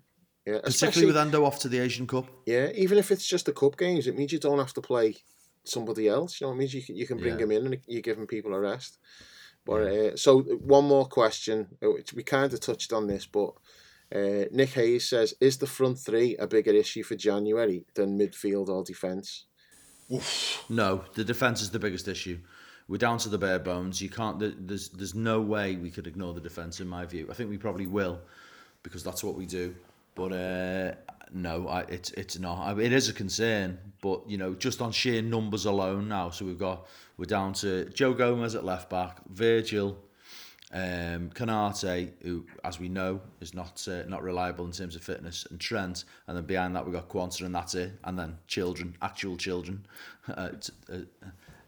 yeah. 0.46 0.60
Particularly 0.60 0.68
Especially 0.70 1.06
with 1.06 1.18
Endo 1.18 1.44
off 1.46 1.60
to 1.60 1.70
the 1.70 1.80
Asian 1.80 2.08
Cup. 2.08 2.26
yeah, 2.46 2.70
even 2.74 2.98
if 2.98 3.12
it's 3.12 3.28
just 3.28 3.46
the 3.46 3.52
cup 3.52 3.78
games, 3.78 4.08
it 4.08 4.18
means 4.18 4.32
you 4.32 4.40
don't 4.40 4.60
have 4.60 4.74
to 4.74 4.82
play 4.82 5.16
somebody 5.66 6.08
else. 6.08 6.40
You 6.40 6.48
know, 6.48 6.54
it 6.54 6.56
means 6.58 6.74
you 6.74 6.82
can, 6.82 6.96
you 6.96 7.06
can 7.06 7.18
bring 7.18 7.38
Yeah. 7.38 7.44
him 7.44 7.52
in 7.52 7.66
and 7.66 7.78
you're 7.86 8.02
giving 8.02 8.28
people 8.28 8.54
a 8.54 8.60
rest. 8.60 8.98
But 9.66 9.82
uh, 9.82 10.16
so 10.18 10.42
one 10.42 10.86
more 10.86 11.06
question, 11.06 11.68
uh, 11.84 11.92
which 11.92 12.14
we 12.14 12.24
kind 12.24 12.52
of 12.54 12.60
touched 12.60 12.92
on 12.94 13.08
this, 13.08 13.26
but 13.26 13.52
uh, 14.14 14.46
Nick 14.52 14.70
Hayes 14.72 15.08
says, 15.08 15.34
"Is 15.40 15.58
the 15.58 15.68
front 15.68 16.00
three 16.00 16.36
a 16.38 16.48
bigger 16.48 16.72
issue 16.72 17.04
for 17.04 17.16
January 17.16 17.86
than 17.96 18.18
midfield 18.20 18.68
or 18.70 18.84
defence?" 18.84 19.46
No, 20.70 21.06
the 21.16 21.24
defence 21.24 21.62
is 21.62 21.72
the 21.72 21.80
biggest 21.80 22.08
issue. 22.08 22.40
We're 22.88 22.98
down 22.98 23.18
to 23.20 23.30
the 23.30 23.38
bare 23.38 23.60
bones. 23.60 24.02
You 24.02 24.10
can't. 24.10 24.40
There's 24.40 24.90
there's 24.90 25.16
no 25.16 25.42
way 25.42 25.76
we 25.76 25.90
could 25.90 26.08
ignore 26.08 26.34
the 26.34 26.42
defence 26.42 26.80
in 26.80 26.88
my 26.88 27.06
view. 27.06 27.28
I 27.30 27.34
think 27.34 27.50
we 27.50 27.58
probably 27.58 27.88
will, 27.88 28.20
because 28.84 29.04
that's 29.04 29.24
what 29.24 29.36
we 29.36 29.46
do. 29.46 29.76
But 30.16 30.34
uh, 30.34 30.94
no, 31.34 31.68
I, 31.68 31.82
it's 31.82 32.12
it's 32.12 32.38
not. 32.38 32.60
I 32.60 32.80
it 32.80 32.94
is 32.94 33.10
a 33.10 33.14
concern, 33.14 33.80
but 34.02 34.22
you 34.30 34.38
know, 34.38 34.54
just 34.54 34.82
on 34.82 34.92
sheer 34.92 35.22
numbers 35.22 35.66
alone 35.66 36.08
now. 36.08 36.30
So 36.30 36.46
we've 36.46 36.60
got 36.60 36.88
we're 37.18 37.26
down 37.26 37.54
to 37.54 37.86
Joe 37.86 38.14
Gomez 38.14 38.56
at 38.56 38.66
left 38.66 38.90
back, 38.90 39.18
Virgil, 39.30 39.98
um, 40.74 41.30
Konaté, 41.34 42.12
who, 42.22 42.46
as 42.64 42.80
we 42.80 42.90
know, 42.90 43.22
is 43.42 43.54
not 43.54 43.88
uh, 43.88 44.04
not 44.08 44.24
reliable 44.24 44.66
in 44.66 44.72
terms 44.72 44.96
of 44.96 45.04
fitness, 45.04 45.48
and 45.50 45.60
Trent, 45.60 46.06
and 46.28 46.36
then 46.36 46.46
behind 46.46 46.76
that 46.76 46.86
we've 46.86 46.94
got 46.94 47.10
Quansah, 47.10 47.46
and 47.46 47.56
that's 47.56 47.76
it, 47.76 47.94
and 48.04 48.18
then 48.18 48.38
children, 48.48 48.96
actual 49.02 49.38
children. 49.38 49.86
Uh, 50.26 50.52
uh, 50.90 51.00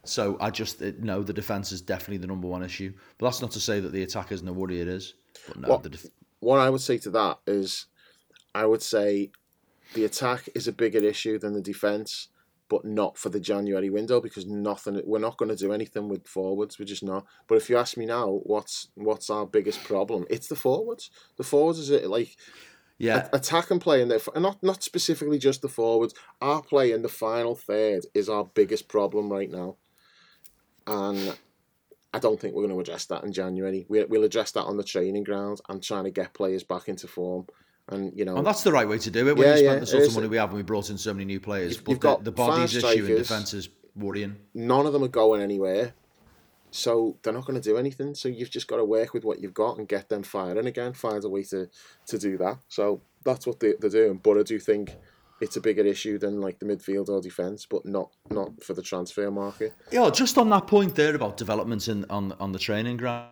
so 0.06 0.38
I 0.40 0.50
just 0.52 0.82
uh, 0.82 0.92
no, 1.00 1.22
the 1.24 1.34
defence 1.34 1.72
is 1.72 1.82
definitely 1.82 2.18
the 2.18 2.28
number 2.28 2.48
one 2.48 2.64
issue, 2.64 2.94
but 3.18 3.28
that's 3.28 3.42
not 3.42 3.52
to 3.52 3.60
say 3.60 3.80
that 3.80 3.92
the 3.92 4.04
attack 4.04 4.32
isn't 4.32 4.48
a 4.48 4.54
worry. 4.54 4.80
It 4.80 4.88
is, 4.88 5.14
but 5.48 5.58
no, 5.60 5.68
What- 5.70 5.84
the 5.84 5.90
def- 5.90 6.08
What 6.40 6.60
I 6.60 6.70
would 6.70 6.82
say 6.82 6.98
to 7.00 7.10
that 7.12 7.40
is, 7.48 7.88
I 8.54 8.66
would 8.66 8.82
say 8.82 9.32
the 9.94 10.06
attack 10.06 10.50
is 10.56 10.68
a 10.68 10.72
bigger 10.74 11.00
issue 11.04 11.38
than 11.40 11.54
the 11.54 11.62
defence, 11.62 12.28
but 12.70 12.84
not 12.86 13.18
for 13.18 13.30
the 13.30 13.40
January 13.40 13.90
window 13.90 14.20
because 14.22 14.46
nothing. 14.46 15.02
We're 15.06 15.20
not 15.20 15.38
going 15.38 15.50
to 15.50 15.56
do 15.56 15.72
anything 15.74 16.10
with 16.10 16.28
forwards. 16.28 16.78
We're 16.80 16.86
just 16.86 17.04
not. 17.04 17.26
But 17.48 17.56
if 17.56 17.70
you 17.70 17.78
ask 17.78 17.96
me 17.98 18.06
now, 18.06 18.40
what's 18.44 18.88
what's 18.96 19.30
our 19.30 19.46
biggest 19.46 19.84
problem? 19.84 20.26
It's 20.30 20.48
the 20.48 20.56
forwards. 20.56 21.10
The 21.38 21.44
forwards 21.44 21.80
is 21.80 21.90
it 21.90 22.08
like 22.10 22.36
yeah, 22.98 23.28
a- 23.32 23.38
attack 23.38 23.72
and 23.72 23.82
play 23.82 24.02
in 24.02 24.08
there, 24.08 24.20
and 24.34 24.44
not 24.44 24.62
not 24.64 24.82
specifically 24.84 25.38
just 25.38 25.62
the 25.62 25.68
forwards. 25.70 26.14
Our 26.42 26.62
play 26.62 26.92
in 26.92 27.02
the 27.02 27.10
final 27.10 27.56
third 27.56 28.06
is 28.14 28.30
our 28.30 28.46
biggest 28.46 28.88
problem 28.88 29.32
right 29.32 29.50
now, 29.52 29.78
and 30.88 31.38
I 32.14 32.20
don't 32.20 32.40
think 32.40 32.54
we're 32.56 32.62
going 32.64 32.74
to 32.74 32.80
address 32.80 33.06
that 33.08 33.24
in 33.24 33.34
January. 33.34 33.86
We, 33.90 34.04
we'll 34.06 34.24
address 34.24 34.52
that 34.52 34.64
on 34.64 34.78
the 34.78 34.84
training 34.84 35.24
ground 35.26 35.60
and 35.68 35.82
trying 35.84 36.06
to 36.06 36.12
get 36.12 36.34
players 36.34 36.64
back 36.64 36.88
into 36.88 37.08
form. 37.08 37.48
And 37.90 38.18
you 38.18 38.26
know, 38.26 38.38
and 38.38 38.46
that's 38.48 38.64
the 38.64 38.72
right 38.72 38.88
way 38.88 38.98
to 38.98 39.12
do 39.12 39.28
it 39.28 39.38
when 39.38 39.48
Yeah, 39.48 39.56
you 39.58 39.64
yeah, 39.64 39.70
spent 39.72 39.82
the 39.82 39.88
sort 39.88 40.08
of 40.08 40.16
money 40.16 40.28
we 40.28 40.38
have, 40.38 40.50
and 40.50 40.58
we 40.58 40.64
brought 40.64 40.90
in 40.90 40.98
so 40.98 41.14
many 41.14 41.26
new 41.26 41.40
players. 41.40 41.74
You've- 41.74 41.84
but 41.84 41.92
you've 41.92 42.00
the, 42.00 42.08
got 42.08 42.24
the 42.24 42.32
bodies 42.32 42.76
issue 42.76 42.88
in 42.88 42.92
strikers. 43.04 43.18
defence 43.28 43.54
is 43.54 43.70
worrying. 43.96 44.38
none 44.56 44.86
of 44.88 44.94
them 44.94 45.04
are 45.04 45.08
going 45.08 45.42
anywhere, 45.42 45.94
so 46.72 47.18
they're 47.22 47.34
not 47.34 47.46
going 47.46 47.62
to 47.62 47.70
do 47.70 47.78
anything. 47.78 48.16
So 48.16 48.28
you've 48.28 48.50
just 48.50 48.68
got 48.68 48.78
to 48.78 48.86
work 48.86 49.14
with 49.14 49.24
what 49.24 49.40
you've 49.40 49.54
got 49.54 49.78
and 49.78 49.88
get 49.88 50.10
them 50.10 50.24
firing 50.24 50.66
again. 50.66 50.94
Find 50.94 51.24
a 51.24 51.30
way 51.30 51.44
to 51.44 51.70
to 52.08 52.18
do 52.18 52.38
that. 52.38 52.58
So 52.70 53.02
that's 53.24 53.46
what 53.46 53.60
they, 53.60 53.74
they're 53.80 53.90
doing. 53.90 54.20
But 54.24 54.38
I 54.40 54.44
do 54.44 54.60
think 54.60 54.96
it's 55.42 55.58
a 55.58 55.62
bigger 55.62 55.86
issue 55.86 56.18
than 56.18 56.40
like 56.40 56.60
the 56.60 56.66
midfield 56.66 57.10
or 57.10 57.22
defence, 57.22 57.66
but 57.66 57.86
not 57.86 58.10
not 58.30 58.64
for 58.64 58.74
the 58.74 58.82
transfer 58.82 59.30
market. 59.30 59.74
Yeah, 59.92 60.10
just 60.10 60.38
on 60.38 60.50
that 60.50 60.68
point 60.68 60.96
there 60.96 61.16
about 61.16 61.38
developments 61.38 61.88
in 61.88 62.06
on 62.10 62.32
on 62.34 62.52
the 62.52 62.60
training 62.60 62.98
ground. 62.98 63.30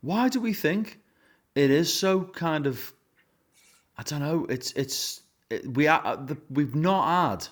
Why 0.00 0.28
do 0.28 0.40
we 0.40 0.54
think 0.54 1.00
it 1.54 1.70
is 1.70 1.92
so 1.92 2.22
kind 2.22 2.66
of? 2.66 2.92
I 3.98 4.02
don't 4.02 4.20
know. 4.20 4.46
It's 4.48 4.72
it's 4.72 5.22
it, 5.50 5.76
we 5.76 5.88
are 5.88 6.00
uh, 6.04 6.16
the, 6.16 6.38
we've 6.48 6.74
not 6.74 7.32
had 7.32 7.48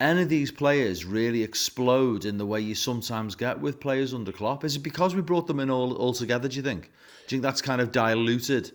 any 0.00 0.22
of 0.22 0.28
these 0.28 0.50
players 0.50 1.04
really 1.04 1.42
explode 1.42 2.24
in 2.24 2.38
the 2.38 2.46
way 2.46 2.60
you 2.60 2.74
sometimes 2.74 3.34
get 3.34 3.60
with 3.60 3.80
players 3.80 4.14
under 4.14 4.32
Klopp. 4.32 4.64
Is 4.64 4.76
it 4.76 4.82
because 4.82 5.14
we 5.14 5.22
brought 5.22 5.46
them 5.46 5.60
in 5.60 5.70
all 5.70 5.94
all 5.94 6.12
together? 6.12 6.48
Do 6.48 6.56
you 6.56 6.62
think? 6.62 6.82
Do 7.26 7.36
you 7.36 7.40
think 7.40 7.42
that's 7.42 7.62
kind 7.62 7.80
of 7.80 7.90
diluted 7.90 8.72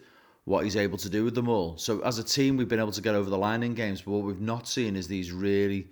what 0.49 0.63
he's 0.63 0.75
able 0.75 0.97
to 0.97 1.09
do 1.09 1.23
with 1.23 1.35
them 1.35 1.47
all? 1.47 1.77
So 1.77 2.01
as 2.01 2.17
a 2.17 2.23
team, 2.23 2.57
we've 2.57 2.67
been 2.67 2.79
able 2.79 2.91
to 2.93 3.03
get 3.03 3.13
over 3.13 3.29
the 3.29 3.37
line 3.37 3.61
in 3.61 3.75
games, 3.75 4.01
but 4.01 4.11
what 4.13 4.23
we've 4.23 4.41
not 4.41 4.67
seen 4.67 4.95
is 4.95 5.07
these 5.07 5.31
really 5.31 5.87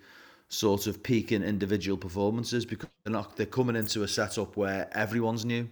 sort 0.48 0.88
of 0.88 1.00
peaking 1.00 1.44
individual 1.44 1.96
performances 1.96 2.66
because 2.66 2.88
they're 3.04 3.12
not 3.12 3.36
they're 3.36 3.46
coming 3.46 3.76
into 3.76 4.02
a 4.02 4.08
setup 4.08 4.56
where 4.56 4.90
everyone's 4.96 5.44
new. 5.44 5.68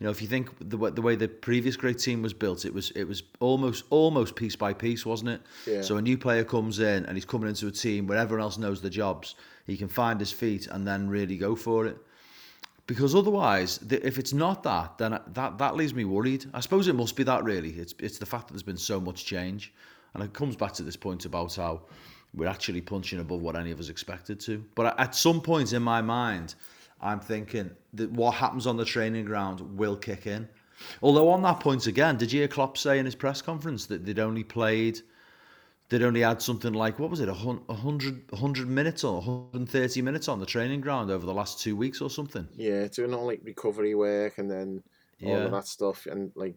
You 0.00 0.06
know, 0.06 0.10
if 0.10 0.20
you 0.20 0.26
think 0.26 0.50
the 0.68 0.76
way, 0.76 0.90
the 0.90 1.00
way 1.00 1.14
the 1.14 1.28
previous 1.28 1.76
great 1.76 2.00
team 2.00 2.22
was 2.22 2.34
built, 2.34 2.64
it 2.64 2.74
was 2.74 2.90
it 2.96 3.04
was 3.04 3.22
almost 3.38 3.84
almost 3.90 4.34
piece 4.34 4.56
by 4.56 4.72
piece, 4.72 5.06
wasn't 5.06 5.30
it? 5.30 5.40
Yeah. 5.64 5.82
So 5.82 5.96
a 5.98 6.02
new 6.02 6.18
player 6.18 6.42
comes 6.42 6.80
in 6.80 7.06
and 7.06 7.16
he's 7.16 7.24
coming 7.24 7.48
into 7.48 7.68
a 7.68 7.70
team 7.70 8.08
where 8.08 8.18
everyone 8.18 8.42
else 8.42 8.58
knows 8.58 8.80
the 8.80 8.90
jobs. 8.90 9.36
He 9.64 9.76
can 9.76 9.88
find 9.88 10.18
his 10.18 10.32
feet 10.32 10.66
and 10.66 10.84
then 10.84 11.08
really 11.08 11.36
go 11.36 11.54
for 11.54 11.86
it. 11.86 11.98
Because 12.86 13.14
otherwise, 13.14 13.78
the, 13.78 14.06
if 14.06 14.18
it's 14.18 14.34
not 14.34 14.62
that, 14.64 14.98
then 14.98 15.18
that 15.28 15.58
that 15.58 15.76
leaves 15.76 15.94
me 15.94 16.04
worried. 16.04 16.44
I 16.52 16.60
suppose 16.60 16.86
it 16.86 16.94
must 16.94 17.16
be 17.16 17.22
that 17.24 17.42
really. 17.42 17.70
It's 17.70 17.94
it's 17.98 18.18
the 18.18 18.26
fact 18.26 18.48
that 18.48 18.52
there's 18.52 18.62
been 18.62 18.76
so 18.76 19.00
much 19.00 19.24
change, 19.24 19.72
and 20.12 20.22
it 20.22 20.34
comes 20.34 20.54
back 20.54 20.72
to 20.74 20.82
this 20.82 20.96
point 20.96 21.24
about 21.24 21.54
how 21.54 21.82
we're 22.34 22.48
actually 22.48 22.80
punching 22.80 23.20
above 23.20 23.40
what 23.40 23.56
any 23.56 23.70
of 23.70 23.80
us 23.80 23.88
expected 23.88 24.40
to. 24.40 24.64
But 24.74 24.98
at 24.98 25.14
some 25.14 25.40
point 25.40 25.72
in 25.72 25.82
my 25.82 26.02
mind, 26.02 26.56
I'm 27.00 27.20
thinking 27.20 27.70
that 27.94 28.10
what 28.10 28.34
happens 28.34 28.66
on 28.66 28.76
the 28.76 28.84
training 28.84 29.24
ground 29.24 29.60
will 29.78 29.96
kick 29.96 30.26
in. 30.26 30.48
Although 31.02 31.30
on 31.30 31.42
that 31.42 31.60
point 31.60 31.86
again, 31.86 32.16
did 32.16 32.32
you 32.32 32.40
hear 32.40 32.48
Klopp 32.48 32.76
say 32.76 32.98
in 32.98 33.04
his 33.04 33.14
press 33.14 33.40
conference 33.40 33.86
that 33.86 34.04
they'd 34.04 34.18
only 34.18 34.44
played, 34.44 35.00
they'd 35.88 36.02
only 36.02 36.20
had 36.22 36.40
something 36.42 36.72
like 36.72 36.98
what 36.98 37.10
was 37.10 37.20
it, 37.20 37.28
a 37.28 37.34
hun- 37.34 37.62
a 37.68 37.74
hundred, 37.74 38.22
hundred 38.34 38.68
minutes 38.68 39.04
or 39.04 39.16
130 39.20 40.02
minutes 40.02 40.28
on 40.28 40.40
the 40.40 40.46
training 40.46 40.80
ground 40.80 41.10
over 41.10 41.24
the 41.26 41.34
last 41.34 41.60
two 41.60 41.76
weeks 41.76 42.00
or 42.00 42.08
something? 42.10 42.48
Yeah, 42.56 42.86
doing 42.88 43.14
all 43.14 43.26
like 43.26 43.40
recovery 43.44 43.94
work 43.94 44.38
and 44.38 44.50
then 44.50 44.82
all 45.22 45.28
Yeah. 45.30 45.36
of 45.44 45.52
that 45.52 45.66
stuff 45.68 46.06
and 46.06 46.32
like 46.34 46.56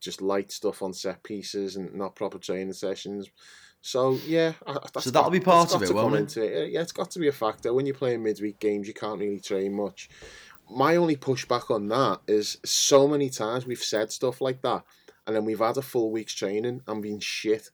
just 0.00 0.20
light 0.20 0.52
stuff 0.52 0.82
on 0.82 0.92
set 0.92 1.22
pieces 1.22 1.76
and 1.76 1.94
not 1.94 2.14
proper 2.14 2.38
training 2.38 2.72
sessions. 2.74 3.28
So 3.80 4.18
yeah, 4.26 4.52
that's 4.66 5.04
So 5.04 5.10
that'll 5.10 5.30
got- 5.30 5.32
be 5.32 5.40
part 5.40 5.74
of 5.74 5.82
it, 5.82 5.94
won't 5.94 6.36
it? 6.36 6.42
it. 6.42 6.72
Yeah, 6.72 6.80
it's 6.80 6.92
got 6.92 7.10
to 7.12 7.18
be 7.18 7.28
a 7.28 7.32
factor 7.32 7.72
when 7.74 7.84
you're 7.86 7.94
playing 7.94 8.22
midweek 8.22 8.58
games. 8.58 8.88
You 8.88 8.94
can't 8.94 9.20
really 9.20 9.40
train 9.40 9.74
much. 9.74 10.08
My 10.70 10.96
only 10.96 11.16
pushback 11.16 11.70
on 11.70 11.88
that 11.88 12.20
is 12.26 12.56
so 12.64 13.06
many 13.06 13.28
times 13.28 13.66
we've 13.66 13.82
said 13.82 14.10
stuff 14.10 14.40
like 14.40 14.62
that, 14.62 14.84
and 15.26 15.36
then 15.36 15.44
we've 15.44 15.58
had 15.58 15.76
a 15.76 15.82
full 15.82 16.10
week's 16.10 16.32
training 16.34 16.80
and 16.86 17.02
been 17.02 17.20
shit 17.20 17.70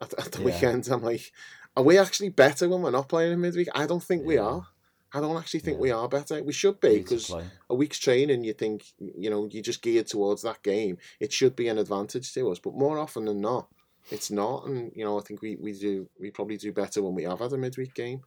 at, 0.00 0.14
at 0.14 0.32
the 0.32 0.38
Yeah. 0.40 0.44
weekend. 0.46 0.88
I'm 0.88 1.02
like, 1.02 1.32
are 1.76 1.82
we 1.82 1.98
actually 1.98 2.30
better 2.30 2.68
when 2.68 2.82
we're 2.82 2.90
not 2.90 3.08
playing 3.08 3.32
in 3.32 3.40
midweek? 3.40 3.68
I 3.74 3.86
don't 3.86 4.02
think 4.02 4.24
we 4.24 4.38
are. 4.38 4.66
I 5.12 5.20
don't 5.20 5.36
actually 5.38 5.60
think 5.60 5.76
Yeah. 5.76 5.82
we 5.82 5.90
are 5.90 6.08
better. 6.08 6.42
We 6.42 6.52
should 6.52 6.80
be 6.80 6.98
because 6.98 7.34
a 7.70 7.74
week's 7.74 7.98
training, 7.98 8.44
you 8.44 8.52
think, 8.52 8.84
you 8.98 9.30
know, 9.30 9.48
you're 9.50 9.62
just 9.62 9.80
geared 9.82 10.06
towards 10.06 10.42
that 10.42 10.62
game. 10.62 10.98
It 11.18 11.32
should 11.32 11.56
be 11.56 11.68
an 11.68 11.78
advantage 11.78 12.32
to 12.34 12.50
us, 12.50 12.58
but 12.58 12.74
more 12.74 12.98
often 12.98 13.24
than 13.24 13.40
not, 13.40 13.68
it's 14.10 14.30
not. 14.30 14.66
And 14.66 14.92
you 14.94 15.04
know, 15.04 15.18
I 15.18 15.22
think 15.22 15.40
we, 15.40 15.56
we 15.56 15.72
do 15.72 16.08
we 16.20 16.30
probably 16.30 16.56
do 16.58 16.72
better 16.72 17.02
when 17.02 17.14
we 17.14 17.22
have 17.24 17.38
had 17.38 17.52
a 17.52 17.58
midweek 17.58 17.94
game. 17.94 18.20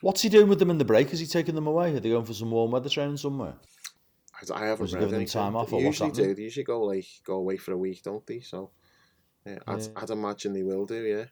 What's 0.00 0.22
he 0.22 0.28
doing 0.28 0.48
with 0.48 0.58
them 0.60 0.70
in 0.70 0.78
the 0.78 0.84
break? 0.84 1.12
Is 1.12 1.18
he 1.20 1.26
taking 1.26 1.54
them 1.56 1.66
away? 1.66 1.94
Are 1.94 2.00
they 2.00 2.10
going 2.10 2.24
for 2.24 2.34
some 2.34 2.50
warm 2.52 2.70
weather 2.70 2.88
training 2.88 3.16
somewhere? 3.16 3.54
I, 4.34 4.54
I 4.54 4.66
haven't 4.66 4.82
Was 4.82 4.92
he 4.92 4.98
giving 4.98 5.14
them 5.14 5.26
time 5.26 5.56
off, 5.56 5.70
They 5.70 5.76
or 5.76 5.84
what's 5.84 5.98
usually 5.98 6.10
do. 6.10 6.16
happening? 6.22 6.36
They 6.36 6.42
usually 6.42 6.64
go 6.64 6.82
like 6.82 7.06
go 7.24 7.34
away 7.34 7.56
for 7.56 7.72
a 7.72 7.76
week, 7.78 8.02
don't 8.02 8.24
they? 8.26 8.40
So, 8.40 8.70
yeah, 9.46 9.58
I'd, 9.66 9.80
Yeah. 9.80 9.88
I'd 9.96 10.10
imagine 10.10 10.52
they 10.52 10.62
will 10.62 10.86
do. 10.86 11.02
Yeah. 11.02 11.24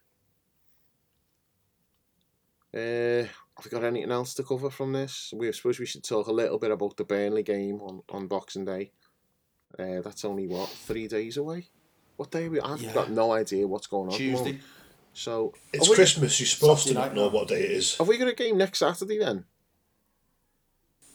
Uh, 2.75 3.23
have 3.57 3.65
we 3.65 3.71
got 3.71 3.85
anything 3.85 4.11
else 4.11 4.35
to 4.35 4.43
cover 4.43 4.69
from 4.71 4.93
this? 4.93 5.33
We 5.35 5.51
suppose 5.53 5.79
we 5.79 5.87
should 5.87 6.05
talk 6.05 6.27
a 6.27 6.33
little 6.33 6.59
bit 6.59 6.71
about 6.71 6.97
the 6.97 7.05
Burnley 7.05 7.43
game 7.43 7.81
on, 7.81 8.03
on 8.11 8.27
Boxing 8.27 8.65
Day. 8.67 8.93
Uh, 9.79 10.01
that's 10.03 10.25
only 10.25 10.47
what 10.47 10.69
three 10.69 11.09
days 11.09 11.37
away. 11.39 11.69
What 12.17 12.31
day? 12.31 12.47
Are 12.47 12.51
we? 12.51 12.61
I've 12.61 12.81
Yeah. 12.81 12.93
got 12.93 13.11
no 13.11 13.33
idea 13.33 13.67
what's 13.67 13.87
going 13.87 14.09
on. 14.09 14.15
at 14.15 14.19
the. 14.19 14.25
Tuesday. 14.31 14.61
So 15.15 15.55
It's 15.73 15.89
we, 15.89 15.95
Christmas. 15.95 16.39
You're 16.39 16.47
supposed 16.47 16.87
to 16.89 16.95
night 16.95 17.15
know 17.15 17.29
what 17.29 17.49
day 17.49 17.63
it 17.63 17.71
is. 17.71 17.97
Have 17.97 18.09
we 18.09 18.19
got 18.19 18.29
a 18.29 18.35
game 18.35 18.59
next 18.59 18.81
Saturday 18.81 19.19
then? 19.19 19.45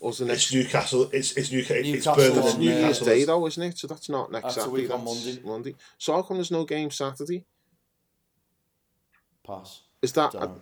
Or 0.03 0.11
the 0.11 0.25
next 0.25 0.45
It's 0.45 0.53
Newcastle. 0.53 1.09
It's 1.13 1.37
it's 1.37 1.51
Newcastle. 1.51 1.77
It's 1.77 1.87
Newcastle 1.89 2.15
further 2.15 2.41
on, 2.41 2.47
than 2.47 2.59
New 2.59 2.65
Year's 2.71 2.81
Newcastle. 2.83 3.05
Day 3.05 3.23
though, 3.23 3.45
isn't 3.47 3.63
it? 3.63 3.77
So 3.77 3.87
that's 3.87 4.09
not 4.09 4.31
next 4.31 4.43
That's 4.43 4.57
a 4.57 4.59
Saturday. 4.61 4.81
week 4.81 4.91
on 4.91 5.05
that's 5.05 5.43
Monday. 5.45 5.75
So 5.99 6.13
how 6.13 6.23
come 6.23 6.37
there's 6.37 6.49
no 6.51 6.65
game 6.65 6.89
Saturday? 6.89 7.45
Pass. 9.45 9.81
Is 10.01 10.11
that 10.13 10.31
Dunno. 10.31 10.59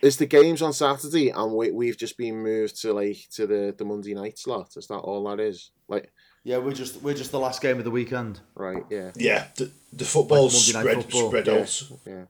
is 0.00 0.16
the 0.16 0.26
games 0.26 0.62
on 0.62 0.72
Saturday 0.72 1.30
and 1.30 1.54
we 1.54 1.70
we've 1.70 1.96
just 1.96 2.16
been 2.18 2.42
moved 2.42 2.80
to 2.82 2.92
like 2.92 3.28
to 3.34 3.46
the, 3.46 3.74
the 3.76 3.84
Monday 3.84 4.14
night 4.14 4.38
slot? 4.38 4.76
Is 4.76 4.86
that 4.88 4.98
all 4.98 5.22
that 5.30 5.40
is? 5.40 5.70
Like 5.88 6.12
Yeah, 6.42 6.58
we're 6.58 6.72
just 6.72 7.02
we're 7.02 7.14
just 7.14 7.30
the 7.30 7.38
last 7.40 7.62
game 7.62 7.78
of 7.78 7.84
the 7.84 7.90
weekend. 7.92 8.40
right, 8.56 8.84
yeah, 8.90 9.12
Yeah, 9.16 9.46
the, 9.56 9.70
the 9.92 10.04
football's 10.04 10.74
Like 10.74 10.84
Monday 10.84 10.96
Night 10.96 11.02
spread 11.04 11.12
Football. 11.12 11.28
spread 11.28 11.46
yeah, 11.46 11.52
out. 11.54 11.82
yeah. 12.06 12.24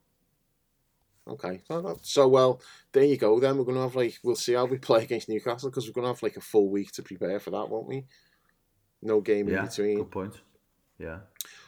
Okay, 1.25 1.61
so, 2.01 2.27
well 2.27 2.61
there 2.91 3.05
you 3.05 3.15
go. 3.17 3.39
Then 3.39 3.57
we're 3.57 3.63
gonna 3.63 3.81
have 3.83 3.95
like 3.95 4.19
we'll 4.23 4.35
see 4.35 4.53
how 4.53 4.65
we 4.65 4.77
play 4.77 5.03
against 5.03 5.29
Newcastle 5.29 5.69
because 5.69 5.87
we're 5.87 5.93
gonna 5.93 6.07
have 6.13 6.21
like 6.21 6.35
a 6.35 6.41
full 6.41 6.69
week 6.69 6.91
to 6.93 7.01
prepare 7.03 7.39
for 7.39 7.51
that, 7.51 7.69
won't 7.69 7.87
we? 7.87 8.05
No 9.01 9.21
game 9.21 9.47
in 9.47 9.53
Yeah, 9.55 9.65
between. 9.65 9.97
good 9.99 10.11
point. 10.11 10.41
Yeah. 10.99 11.19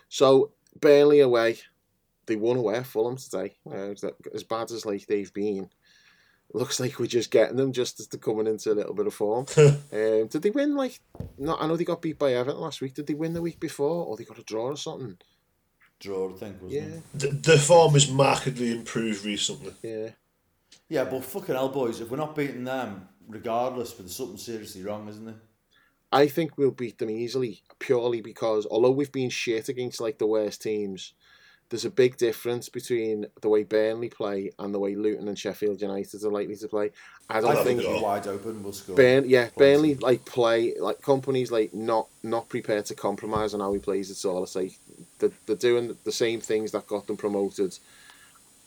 So 0.10 0.52
Burnley 0.80 1.22
away, 1.22 1.58
they 2.26 2.36
won 2.36 2.58
away 2.58 2.76
at 2.76 2.86
Fulham 2.86 3.16
today. 3.18 3.56
Uh, 3.66 3.92
as- 3.92 4.04
as 4.34 4.44
bad 4.44 4.72
as 4.72 4.86
like 4.86 5.06
they've 5.08 5.34
been, 5.34 5.70
looks 6.54 6.80
like 6.82 7.00
we're 7.00 7.06
just 7.08 7.32
getting 7.32 7.56
them 7.56 7.72
just 7.72 8.00
as 8.02 8.08
they're 8.08 8.20
coming 8.20 8.48
into 8.48 8.72
a 8.72 8.76
little 8.76 8.94
bit 8.94 9.08
of 9.08 9.14
form. 9.14 9.46
um, 9.58 10.28
did 10.28 10.42
they 10.42 10.50
win 10.50 10.76
like? 10.76 11.00
No, 11.38 11.56
I 11.56 11.66
know 11.68 11.78
they 11.78 11.86
got 11.86 12.02
beat 12.02 12.20
by 12.20 12.34
Everton 12.34 12.60
last 12.60 12.82
week. 12.82 12.94
Did 12.94 13.08
they 13.08 13.14
win 13.14 13.34
the 13.34 13.42
week 13.42 13.60
before, 13.62 14.06
or 14.06 14.18
they 14.18 14.26
got 14.26 14.38
a 14.40 14.44
draw 14.44 14.66
or 14.66 14.78
something? 14.78 15.18
Draw, 16.06 16.30
I 16.30 16.38
think, 16.38 16.62
wasn't 16.62 16.72
Yeah, 16.72 16.96
it? 16.98 17.04
The, 17.44 17.52
the 17.54 17.58
form 17.58 17.94
has 17.94 18.10
markedly 18.10 18.72
improved 18.72 19.26
recently. 19.26 19.74
yeah. 19.82 20.10
Yeah, 20.88 21.06
but 21.06 21.24
fucking 21.24 21.56
hell, 21.56 21.70
boys, 21.70 22.00
if 22.00 22.12
we're 22.12 22.18
not 22.18 22.36
beating 22.36 22.64
them, 22.64 23.08
regardless, 23.28 23.92
but 23.92 24.06
there's 24.06 24.16
something 24.16 24.38
seriously 24.38 24.84
wrong, 24.84 25.08
isn't 25.10 25.26
there? 25.26 25.42
I 26.12 26.28
think 26.28 26.58
we'll 26.58 26.72
beat 26.72 27.00
them 27.00 27.10
easily, 27.10 27.64
purely 27.80 28.22
because 28.22 28.68
although 28.70 28.92
we've 28.92 29.12
been 29.12 29.32
shit 29.32 29.68
against 29.68 30.00
like 30.00 30.20
the 30.20 30.28
worst 30.28 30.62
teams, 30.62 31.14
there's 31.70 31.86
a 31.86 31.90
big 31.90 32.18
difference 32.18 32.70
between 32.70 33.26
the 33.42 33.50
way 33.50 33.64
Burnley 33.64 34.10
play 34.10 34.52
and 34.60 34.74
the 34.74 34.80
way 34.80 34.96
Luton 34.96 35.28
and 35.28 35.38
Sheffield 35.38 35.82
United 35.82 36.24
are 36.24 36.32
likely 36.32 36.56
to 36.58 36.68
play. 36.68 36.92
I 37.30 37.42
don't 37.42 37.58
I 37.58 37.64
think 37.64 37.82
think 37.82 38.04
wide 38.04 38.28
open, 38.28 38.62
we'll 38.62 38.74
score. 38.74 38.96
Burn, 38.96 39.28
yeah, 39.28 39.46
Points. 39.46 39.58
Burnley 39.58 39.96
like 39.96 40.26
play 40.26 40.76
like 40.80 41.02
Kompany's 41.02 41.52
like 41.52 41.74
not 41.74 42.08
not 42.22 42.50
prepared 42.50 42.86
to 42.86 42.96
compromise 42.96 43.54
on 43.54 43.62
how 43.62 43.74
he 43.74 43.80
plays. 43.80 44.12
It's 44.12 44.26
all 44.26 44.44
it's 44.44 44.56
like 44.56 44.78
they're, 45.18 45.32
they're 45.48 45.56
doing 45.56 45.98
the 46.04 46.12
same 46.12 46.40
things 46.40 46.72
that 46.72 46.86
got 46.86 47.08
them 47.08 47.18
promoted, 47.18 47.78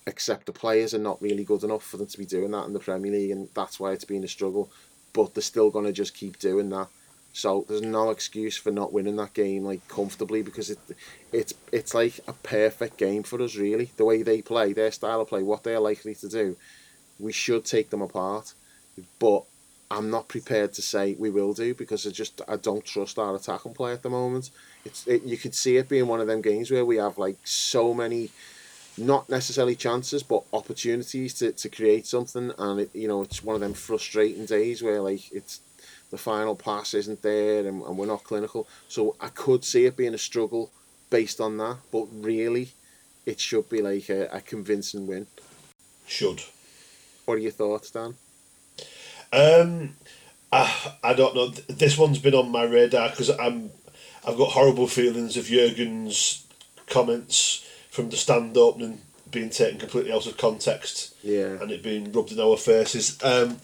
except 0.09 0.47
the 0.47 0.53
players 0.53 0.93
are 0.93 0.99
not 0.99 1.23
really 1.23 1.45
good 1.45 1.63
enough 1.63 1.85
for 1.85 1.99
them 1.99 2.09
to 2.09 2.19
be 2.19 2.27
doing 2.27 2.51
that 2.51 2.67
in 2.67 2.73
the 2.73 2.81
Premier 2.81 3.13
League, 3.13 3.31
and 3.31 3.49
that's 3.55 3.79
why 3.79 3.93
it's 3.93 4.05
been 4.05 4.25
a 4.25 4.29
struggle. 4.29 4.71
But 5.13 5.35
they're 5.35 5.43
still 5.43 5.71
going 5.71 5.87
to 5.87 5.93
just 5.93 6.15
keep 6.15 6.39
doing 6.41 6.69
that. 6.71 6.89
So 7.39 7.65
there's 7.69 7.83
no 7.83 8.11
excuse 8.11 8.57
for 8.57 8.73
not 8.73 8.93
winning 8.93 9.15
that 9.17 9.33
game 9.33 9.65
like 9.65 9.87
comfortably 9.87 10.43
because 10.43 10.71
it 10.71 10.79
it's 11.33 11.55
it's 11.71 11.95
like 11.95 12.19
a 12.27 12.33
perfect 12.33 12.97
game 12.97 13.23
for 13.23 13.41
us 13.41 13.55
really. 13.55 13.93
The 13.97 14.05
way 14.05 14.25
they 14.25 14.43
play, 14.43 14.73
their 14.73 14.91
style 14.91 15.21
of 15.21 15.29
play, 15.29 15.45
what 15.45 15.63
they're 15.63 15.79
likely 15.79 16.17
to 16.17 16.29
do, 16.29 16.57
we 17.21 17.33
should 17.33 17.65
take 17.65 17.91
them 17.91 18.03
apart. 18.03 18.55
But 19.21 19.45
I'm 19.89 20.11
not 20.11 20.27
prepared 20.27 20.73
to 20.75 20.83
say 20.83 21.15
we 21.17 21.31
will 21.31 21.53
do 21.53 21.75
because 21.75 22.09
I 22.09 22.11
just 22.11 22.41
I 22.49 22.57
don't 22.57 22.85
trust 22.85 23.21
our 23.21 23.37
attacking 23.37 23.75
play 23.75 23.93
at 23.93 24.03
the 24.03 24.11
moment. 24.11 24.51
It's 24.85 25.07
it, 25.07 25.23
you 25.23 25.37
could 25.37 25.55
see 25.55 25.77
it 25.77 25.89
being 25.89 26.09
one 26.09 26.21
of 26.21 26.27
them 26.27 26.43
games 26.43 26.73
where 26.73 26.85
we 26.85 26.97
have 26.97 27.19
like 27.19 27.39
so 27.45 27.95
many, 27.95 28.31
not 28.97 29.31
necessarily 29.31 29.77
chances 29.77 30.25
but 30.25 30.43
opportunities 30.53 31.35
to, 31.35 31.53
to 31.53 31.69
create 31.69 32.05
something, 32.05 32.51
and 32.59 32.81
it 32.81 32.91
you 32.93 33.07
know 33.07 33.23
it's 33.23 33.45
one 33.45 33.55
of 33.55 33.61
them 33.61 33.75
frustrating 33.75 34.45
days 34.45 34.83
where 34.83 35.01
like 35.01 35.31
it's 35.31 35.61
the 36.11 36.19
final 36.19 36.55
pass 36.57 36.95
isn't 36.95 37.23
there 37.23 37.67
and, 37.67 37.83
and 37.83 37.97
we're 37.99 38.07
not 38.07 38.25
clinical. 38.25 38.67
So 38.89 39.17
I 39.21 39.29
could 39.29 39.65
see 39.65 39.85
it 39.87 39.97
being 39.97 40.15
a 40.15 40.19
struggle 40.19 40.71
based 41.11 41.41
on 41.41 41.57
that, 41.59 41.79
but 41.93 42.07
really, 42.13 42.71
it 43.27 43.41
should 43.41 43.69
be 43.69 43.83
like 43.83 44.09
a, 44.09 44.27
a 44.29 44.41
convincing 44.41 45.07
win. 45.07 45.27
Should. 46.07 46.43
What 47.25 47.35
are 47.35 47.39
your 47.39 47.51
thoughts, 47.53 47.91
Dan? 47.91 48.15
Um, 49.33 49.97
I, 50.51 50.95
I 51.05 51.13
don't 51.13 51.35
know. 51.35 51.49
This 51.49 51.99
one's 51.99 52.19
been 52.19 52.35
on 52.35 52.51
my 52.51 52.65
radar 52.65 53.11
because 53.11 53.31
I'm, 53.31 53.71
I've 54.27 54.39
got 54.39 54.53
horrible 54.53 54.87
feelings 54.87 55.37
of 55.37 55.45
Jurgen's 55.45 56.47
comments 56.87 57.69
from 57.91 58.09
the 58.09 58.17
stand 58.17 58.57
opening 58.57 59.03
being 59.31 59.51
taken 59.51 59.79
completely 59.79 60.11
out 60.11 60.27
of 60.27 60.39
context 60.39 61.15
Yeah. 61.23 61.61
and 61.61 61.71
it 61.71 61.83
being 61.83 62.11
rubbed 62.13 62.33
in 62.33 62.41
our 62.41 62.57
faces. 62.57 63.23
Um, 63.23 63.59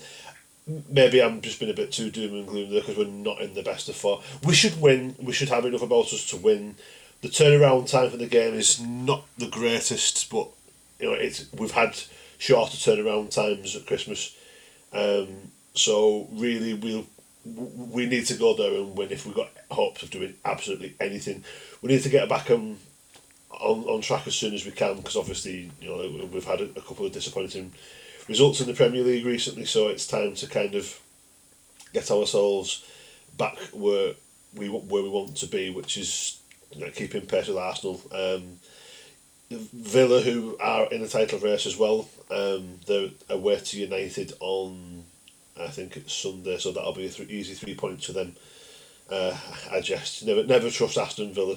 maybe 0.67 1.23
I'm 1.23 1.41
just 1.41 1.61
been 1.61 1.71
a 1.71 1.75
bit 1.75 1.93
too 1.93 2.11
doom 2.11 2.35
and 2.35 2.47
gloom 2.47 2.71
there 2.71 2.81
because 2.81 2.97
we're 2.97 3.07
not 3.07 3.41
in 3.41 3.55
the 3.55 3.63
best 3.63 3.89
of 3.89 3.97
four. 3.97 4.23
We 4.45 4.55
should 4.55 4.81
win. 4.81 5.15
We 5.21 5.33
should 5.33 5.49
have 5.51 5.65
enough 5.65 5.83
about 5.83 6.13
us 6.13 6.29
to 6.31 6.37
win. 6.37 6.77
The 7.23 7.29
turnaround 7.29 7.91
time 7.91 8.11
for 8.11 8.17
the 8.17 8.27
game 8.27 8.55
is 8.55 8.81
not 8.81 9.25
the 9.39 9.49
greatest, 9.49 10.31
but 10.31 10.49
you 10.99 11.11
know 11.11 11.15
it's 11.15 11.47
we've 11.53 11.71
had 11.71 11.99
shorter 12.39 12.77
turnaround 12.77 13.31
times 13.31 13.77
at 13.77 13.87
Christmas. 13.87 14.37
Um, 14.93 15.29
so 15.75 16.29
really, 16.33 16.75
we'll 16.75 17.07
we 17.45 18.07
need 18.07 18.27
to 18.27 18.35
go 18.35 18.55
there 18.55 18.73
and 18.73 18.97
win 18.97 19.11
if 19.11 19.27
we've 19.27 19.35
got 19.35 19.51
hopes 19.71 20.03
of 20.03 20.11
doing 20.11 20.35
absolutely 20.45 20.95
anything. 21.01 21.45
We 21.83 21.91
need 21.91 22.03
to 22.03 22.09
get 22.09 22.29
back 22.29 22.51
on 22.51 22.79
on, 23.51 23.85
on 23.85 24.01
track 24.01 24.27
as 24.27 24.35
soon 24.35 24.55
as 24.55 24.65
we 24.65 24.73
can 24.73 24.97
because 24.97 25.17
obviously 25.17 25.71
you 25.81 25.89
know 25.89 26.27
we've 26.33 26.45
had 26.45 26.61
a, 26.61 26.65
a 26.77 26.81
couple 26.81 27.07
of 27.07 27.13
disappointing 27.13 27.73
results 28.29 28.61
in 28.61 28.67
the 28.67 28.75
Premier 28.75 29.03
League 29.03 29.27
recently, 29.27 29.65
so 29.65 29.89
it's 29.89 30.07
time 30.07 30.35
to 30.37 30.47
kind 30.47 30.75
of 30.75 31.01
get 31.93 32.11
ourselves 32.11 32.85
back 33.37 33.59
where 33.73 34.15
we 34.55 34.69
where 34.69 35.03
we 35.03 35.09
want 35.09 35.37
to 35.37 35.47
be, 35.47 35.71
which 35.71 35.97
is 35.97 36.41
you 36.73 36.81
know, 36.81 36.91
keeping 36.91 37.27
pace 37.27 37.49
with 37.49 37.57
Arsenal. 37.57 38.01
Um, 38.13 38.59
Villa, 39.51 40.21
who 40.21 40.57
are 40.59 40.87
in 40.87 41.03
the 41.03 41.09
title 41.09 41.39
race 41.39 41.67
as 41.67 41.77
well, 41.77 42.09
um, 42.31 42.81
they're 42.87 43.11
away 43.29 43.57
to 43.57 43.81
United 43.81 44.33
on 44.41 45.05
I 45.59 45.69
think 45.69 45.97
it's 45.97 46.13
Sunday, 46.13 46.59
so 46.59 46.73
that'll 46.73 46.95
be 46.95 47.07
a 47.07 47.11
th- 47.11 47.29
easy 47.29 47.55
three 47.55 47.75
points 47.75 48.07
for 48.07 48.13
them. 48.13 48.35
Uh, 49.11 49.37
I 49.71 49.81
just 49.81 50.25
never 50.27 50.43
never 50.45 50.71
trust 50.71 50.99
Aston 50.99 51.33
Villa. 51.33 51.57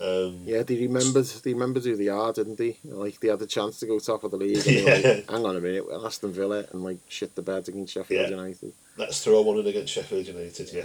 Um, 0.00 0.42
Yeah, 0.44 0.62
they 0.64 0.76
remembered. 0.76 1.24
They 1.26 1.52
remembered 1.52 1.84
who 1.84 1.96
they 1.96 2.08
are, 2.08 2.32
didn't 2.32 2.58
they? 2.58 2.78
Like 2.84 3.20
they 3.20 3.28
had 3.28 3.38
the 3.38 3.46
chance 3.46 3.78
to 3.80 3.86
go 3.86 3.98
top 3.98 4.24
of 4.24 4.30
the 4.32 4.36
league. 4.36 4.66
And 4.66 4.84
were 4.84 4.92
like, 4.92 5.04
Hang 5.30 5.44
on 5.46 5.56
a 5.56 5.60
minute, 5.60 5.86
we're 5.86 6.04
Aston 6.06 6.32
Villa 6.32 6.64
and 6.72 6.82
like 6.82 6.98
shit 7.08 7.34
the 7.34 7.42
bed 7.42 7.68
against 7.68 7.92
Sheffield 7.94 8.22
Yeah. 8.30 8.36
United. 8.36 8.72
Let's 8.96 9.22
throw 9.22 9.42
one 9.42 9.58
in 9.58 9.66
against 9.66 9.92
Sheffield 9.92 10.26
United. 10.26 10.72
Yeah. 10.72 10.84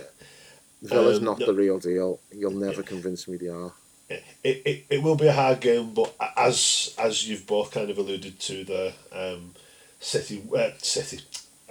Villa's 0.81 1.17
Um, 1.19 1.25
not 1.25 1.39
no- 1.39 1.45
the 1.47 1.53
real 1.53 1.79
deal. 1.79 2.19
You'll 2.31 2.51
never 2.51 2.83
convince 2.83 3.27
me 3.27 3.37
they 3.37 3.47
are. 3.47 3.73
it, 4.09 4.23
it, 4.43 4.85
it 4.89 5.03
will 5.03 5.15
be 5.15 5.27
a 5.27 5.33
hard 5.33 5.59
game, 5.59 5.93
but 5.93 6.13
as 6.37 6.95
as 6.97 7.27
you've 7.27 7.45
both 7.45 7.71
kind 7.71 7.89
of 7.89 7.97
alluded 7.97 8.39
to, 8.39 8.63
the 8.63 8.93
um, 9.11 9.53
City 9.99 10.41
uh, 10.55 10.69
City 10.79 11.19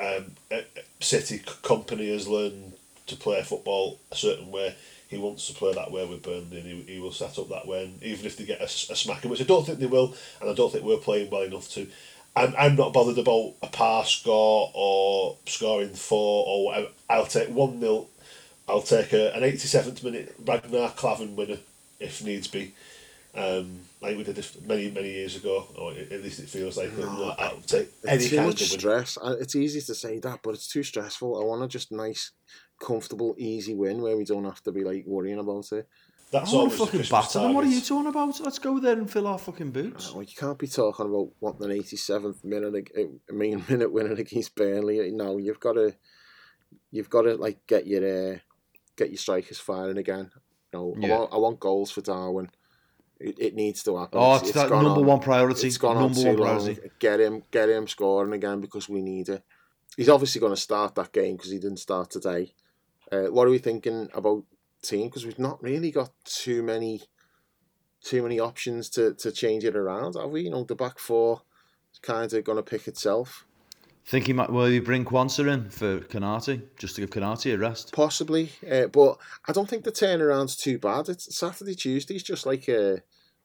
um, 0.00 0.32
uh, 0.50 0.56
uh, 0.56 0.60
City 1.00 1.38
Kompany 1.40 2.12
has 2.12 2.28
learned 2.28 2.74
to 3.06 3.16
play 3.16 3.42
football 3.42 3.98
a 4.12 4.16
certain 4.16 4.50
way. 4.52 4.76
He 5.08 5.18
wants 5.18 5.46
to 5.48 5.54
play 5.54 5.72
that 5.74 5.90
way 5.90 6.06
with 6.06 6.22
Burnley, 6.22 6.60
and 6.60 6.66
he, 6.66 6.94
he 6.94 7.00
will 7.00 7.12
set 7.12 7.38
up 7.38 7.48
that 7.48 7.66
way. 7.66 7.84
And 7.86 8.02
even 8.02 8.26
if 8.26 8.36
they 8.36 8.44
get 8.44 8.60
a, 8.60 8.64
a 8.64 8.68
smacking, 8.68 9.30
which 9.30 9.40
I 9.40 9.44
don't 9.44 9.64
think 9.66 9.78
they 9.78 9.86
will, 9.86 10.14
and 10.40 10.50
I 10.50 10.54
don't 10.54 10.70
think 10.70 10.84
we're 10.84 10.98
playing 10.98 11.30
well 11.30 11.42
enough 11.42 11.68
to. 11.70 11.86
I'm, 12.36 12.54
I'm 12.58 12.76
not 12.76 12.92
bothered 12.92 13.18
about 13.18 13.54
a 13.62 13.68
pass 13.68 14.10
score 14.10 14.70
or 14.74 15.36
scoring 15.46 15.94
four 15.94 16.44
or 16.46 16.64
whatever. 16.66 16.88
I'll 17.10 17.26
take 17.26 17.48
1 17.48 17.80
0 17.80 18.06
I'll 18.68 18.82
take 18.82 19.12
a, 19.14 19.34
an 19.34 19.42
87th 19.42 20.04
minute 20.04 20.34
Ragnar 20.44 20.90
Klavan 20.90 21.34
winner 21.36 21.56
if 21.98 22.22
needs 22.22 22.46
be. 22.46 22.74
Um, 23.34 23.80
like 24.00 24.16
we 24.16 24.24
did 24.24 24.44
many, 24.66 24.90
many 24.90 25.10
years 25.10 25.36
ago, 25.36 25.66
or 25.76 25.92
at 25.92 26.22
least 26.22 26.40
it 26.40 26.48
feels 26.48 26.76
like. 26.76 26.96
No, 26.96 27.34
I'll 27.38 27.56
take 27.66 27.88
any 28.06 28.24
kind 28.36 28.48
of 28.50 28.58
stress. 28.80 29.18
I- 29.22 29.32
It's 29.40 29.56
easy 29.56 29.80
to 29.80 29.94
say 29.94 30.18
that, 30.20 30.40
but 30.42 30.54
it's 30.54 30.68
too 30.68 30.82
stressful. 30.82 31.40
I 31.40 31.44
want 31.44 31.62
to 31.62 31.68
just 31.68 31.90
nice, 31.92 32.32
comfortable, 32.78 33.34
easy 33.38 33.74
win 33.74 34.00
where 34.00 34.16
we 34.16 34.24
don't 34.24 34.44
have 34.44 34.62
to 34.64 34.72
be 34.72 34.84
like 34.84 35.04
worrying 35.06 35.38
about 35.38 35.70
it. 35.72 35.88
That's 36.30 36.52
I 36.52 36.56
want 36.56 36.72
to 36.72 36.76
fucking 36.76 37.00
Christmas 37.00 37.26
batter 37.26 37.38
them. 37.40 37.54
What 37.54 37.64
are 37.64 37.68
you 37.68 37.80
talking 37.80 38.08
about? 38.08 38.38
Let's 38.40 38.58
go 38.58 38.78
there 38.78 38.92
and 38.98 39.10
fill 39.10 39.26
our 39.26 39.38
fucking 39.38 39.70
boots. 39.70 40.12
Well, 40.12 40.22
you 40.22 40.34
can't 40.36 40.58
be 40.58 40.66
talking 40.66 41.06
about 41.06 41.30
wanting 41.40 41.70
an 41.70 41.78
87th 41.78 42.44
minute, 42.44 42.74
ag- 42.74 43.18
I 43.30 43.32
mean, 43.32 43.64
minute 43.68 43.90
winning 43.90 44.18
against 44.18 44.54
Burnley. 44.54 45.10
No, 45.10 45.38
you've 45.38 45.60
got 45.60 45.72
to, 45.74 45.94
you've 46.90 47.08
got 47.08 47.22
to 47.22 47.36
like 47.36 47.66
get 47.66 47.86
your, 47.86 48.34
uh, 48.34 48.38
get 48.96 49.08
your 49.08 49.16
strikers 49.16 49.58
firing 49.58 49.96
again. 49.96 50.30
You 50.74 50.78
know, 50.78 50.94
I 51.02 51.08
want, 51.08 51.32
I 51.32 51.36
want 51.38 51.60
goals 51.60 51.90
for 51.90 52.02
Darwin. 52.02 52.50
It, 53.18 53.36
it 53.38 53.54
needs 53.54 53.82
to 53.84 53.96
happen. 53.96 54.18
Oh, 54.20 54.36
it's, 54.36 54.52
that 54.52 54.68
number 54.68 54.90
on- 55.00 55.06
one 55.06 55.20
priority. 55.20 55.66
It's 55.68 55.78
gone 55.78 55.96
on 55.96 56.12
too 56.12 56.36
one 56.36 56.36
long. 56.36 56.78
Get 56.98 57.20
him, 57.20 57.42
get 57.50 57.70
him 57.70 57.88
scoring 57.88 58.34
again 58.34 58.60
because 58.60 58.86
we 58.86 59.00
need 59.00 59.30
it. 59.30 59.42
He's 59.96 60.10
obviously 60.10 60.40
going 60.42 60.54
to 60.54 60.60
start 60.60 60.94
that 60.96 61.10
game 61.10 61.36
because 61.36 61.50
he 61.50 61.58
didn't 61.58 61.78
start 61.78 62.10
today. 62.10 62.52
Uh, 63.10 63.26
what 63.26 63.46
are 63.46 63.50
we 63.50 63.58
thinking 63.58 64.08
about 64.14 64.44
team? 64.82 65.08
Because 65.08 65.24
we've 65.24 65.38
not 65.38 65.62
really 65.62 65.90
got 65.90 66.10
too 66.24 66.62
many, 66.62 67.02
too 68.02 68.22
many 68.22 68.38
options 68.38 68.88
to, 68.90 69.14
to 69.14 69.32
change 69.32 69.64
it 69.64 69.76
around, 69.76 70.14
have 70.16 70.30
we? 70.30 70.42
You 70.42 70.50
know, 70.50 70.64
the 70.64 70.74
back 70.74 70.98
four 70.98 71.42
is 71.92 71.98
kind 71.98 72.32
of 72.32 72.44
going 72.44 72.56
to 72.56 72.62
pick 72.62 72.86
itself. 72.88 73.44
Think 74.04 74.26
he 74.26 74.32
might. 74.32 74.50
Will 74.50 74.70
you 74.70 74.80
bring 74.80 75.04
Quansah 75.04 75.52
in 75.52 75.68
for 75.68 76.00
Konaté 76.00 76.62
just 76.78 76.94
to 76.94 77.02
give 77.02 77.10
Konaté 77.10 77.54
a 77.54 77.58
rest? 77.58 77.92
Possibly, 77.92 78.52
uh, 78.70 78.86
but 78.86 79.18
I 79.46 79.52
don't 79.52 79.68
think 79.68 79.84
the 79.84 79.92
turnaround's 79.92 80.56
too 80.56 80.78
bad. 80.78 81.10
It's 81.10 81.36
Saturday, 81.36 81.74
Tuesday's 81.74 82.22
just 82.22 82.46
like 82.46 82.68
a, 82.68 83.02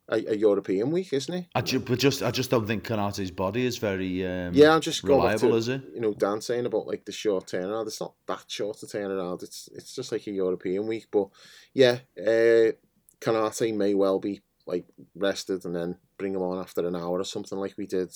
a, 0.08 0.16
a 0.32 0.36
European 0.36 0.90
week, 0.90 1.12
isn't 1.12 1.34
it? 1.34 1.46
I 1.54 1.60
ju- 1.62 1.80
but 1.80 1.98
just 1.98 2.22
I 2.22 2.30
just 2.30 2.50
don't 2.50 2.66
think 2.66 2.84
Konaté's 2.84 3.30
body 3.30 3.64
is 3.64 3.78
very 3.78 4.26
um, 4.26 4.52
Yeah, 4.54 4.74
I'm 4.74 4.80
just 4.80 5.02
going 5.02 5.20
reliable, 5.20 5.50
to 5.50 5.56
is 5.56 5.68
it? 5.68 5.82
you 5.94 6.00
know 6.00 6.12
Dan 6.14 6.40
saying 6.40 6.66
about 6.66 6.86
like 6.86 7.04
the 7.04 7.12
short 7.12 7.46
turnaround. 7.46 7.86
It's 7.86 8.00
not 8.00 8.14
that 8.26 8.44
short 8.48 8.82
a 8.82 8.86
turnaround. 8.86 9.42
It's 9.42 9.68
it's 9.74 9.94
just 9.94 10.12
like 10.12 10.26
a 10.26 10.30
European 10.32 10.86
week, 10.86 11.06
but 11.10 11.28
yeah, 11.72 11.98
uh, 12.18 12.72
Konaté 13.20 13.74
may 13.74 13.94
well 13.94 14.18
be 14.18 14.40
like 14.66 14.86
rested 15.14 15.64
and 15.64 15.74
then 15.74 15.96
bring 16.18 16.34
him 16.34 16.42
on 16.42 16.58
after 16.58 16.86
an 16.86 16.96
hour 16.96 17.18
or 17.20 17.24
something 17.24 17.58
like 17.58 17.74
we 17.76 17.86
did 17.86 18.10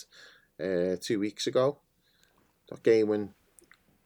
uh, 0.63 0.97
two 1.01 1.19
weeks 1.21 1.47
ago. 1.47 1.79
That 2.71 2.83
game 2.83 3.09
when 3.09 3.35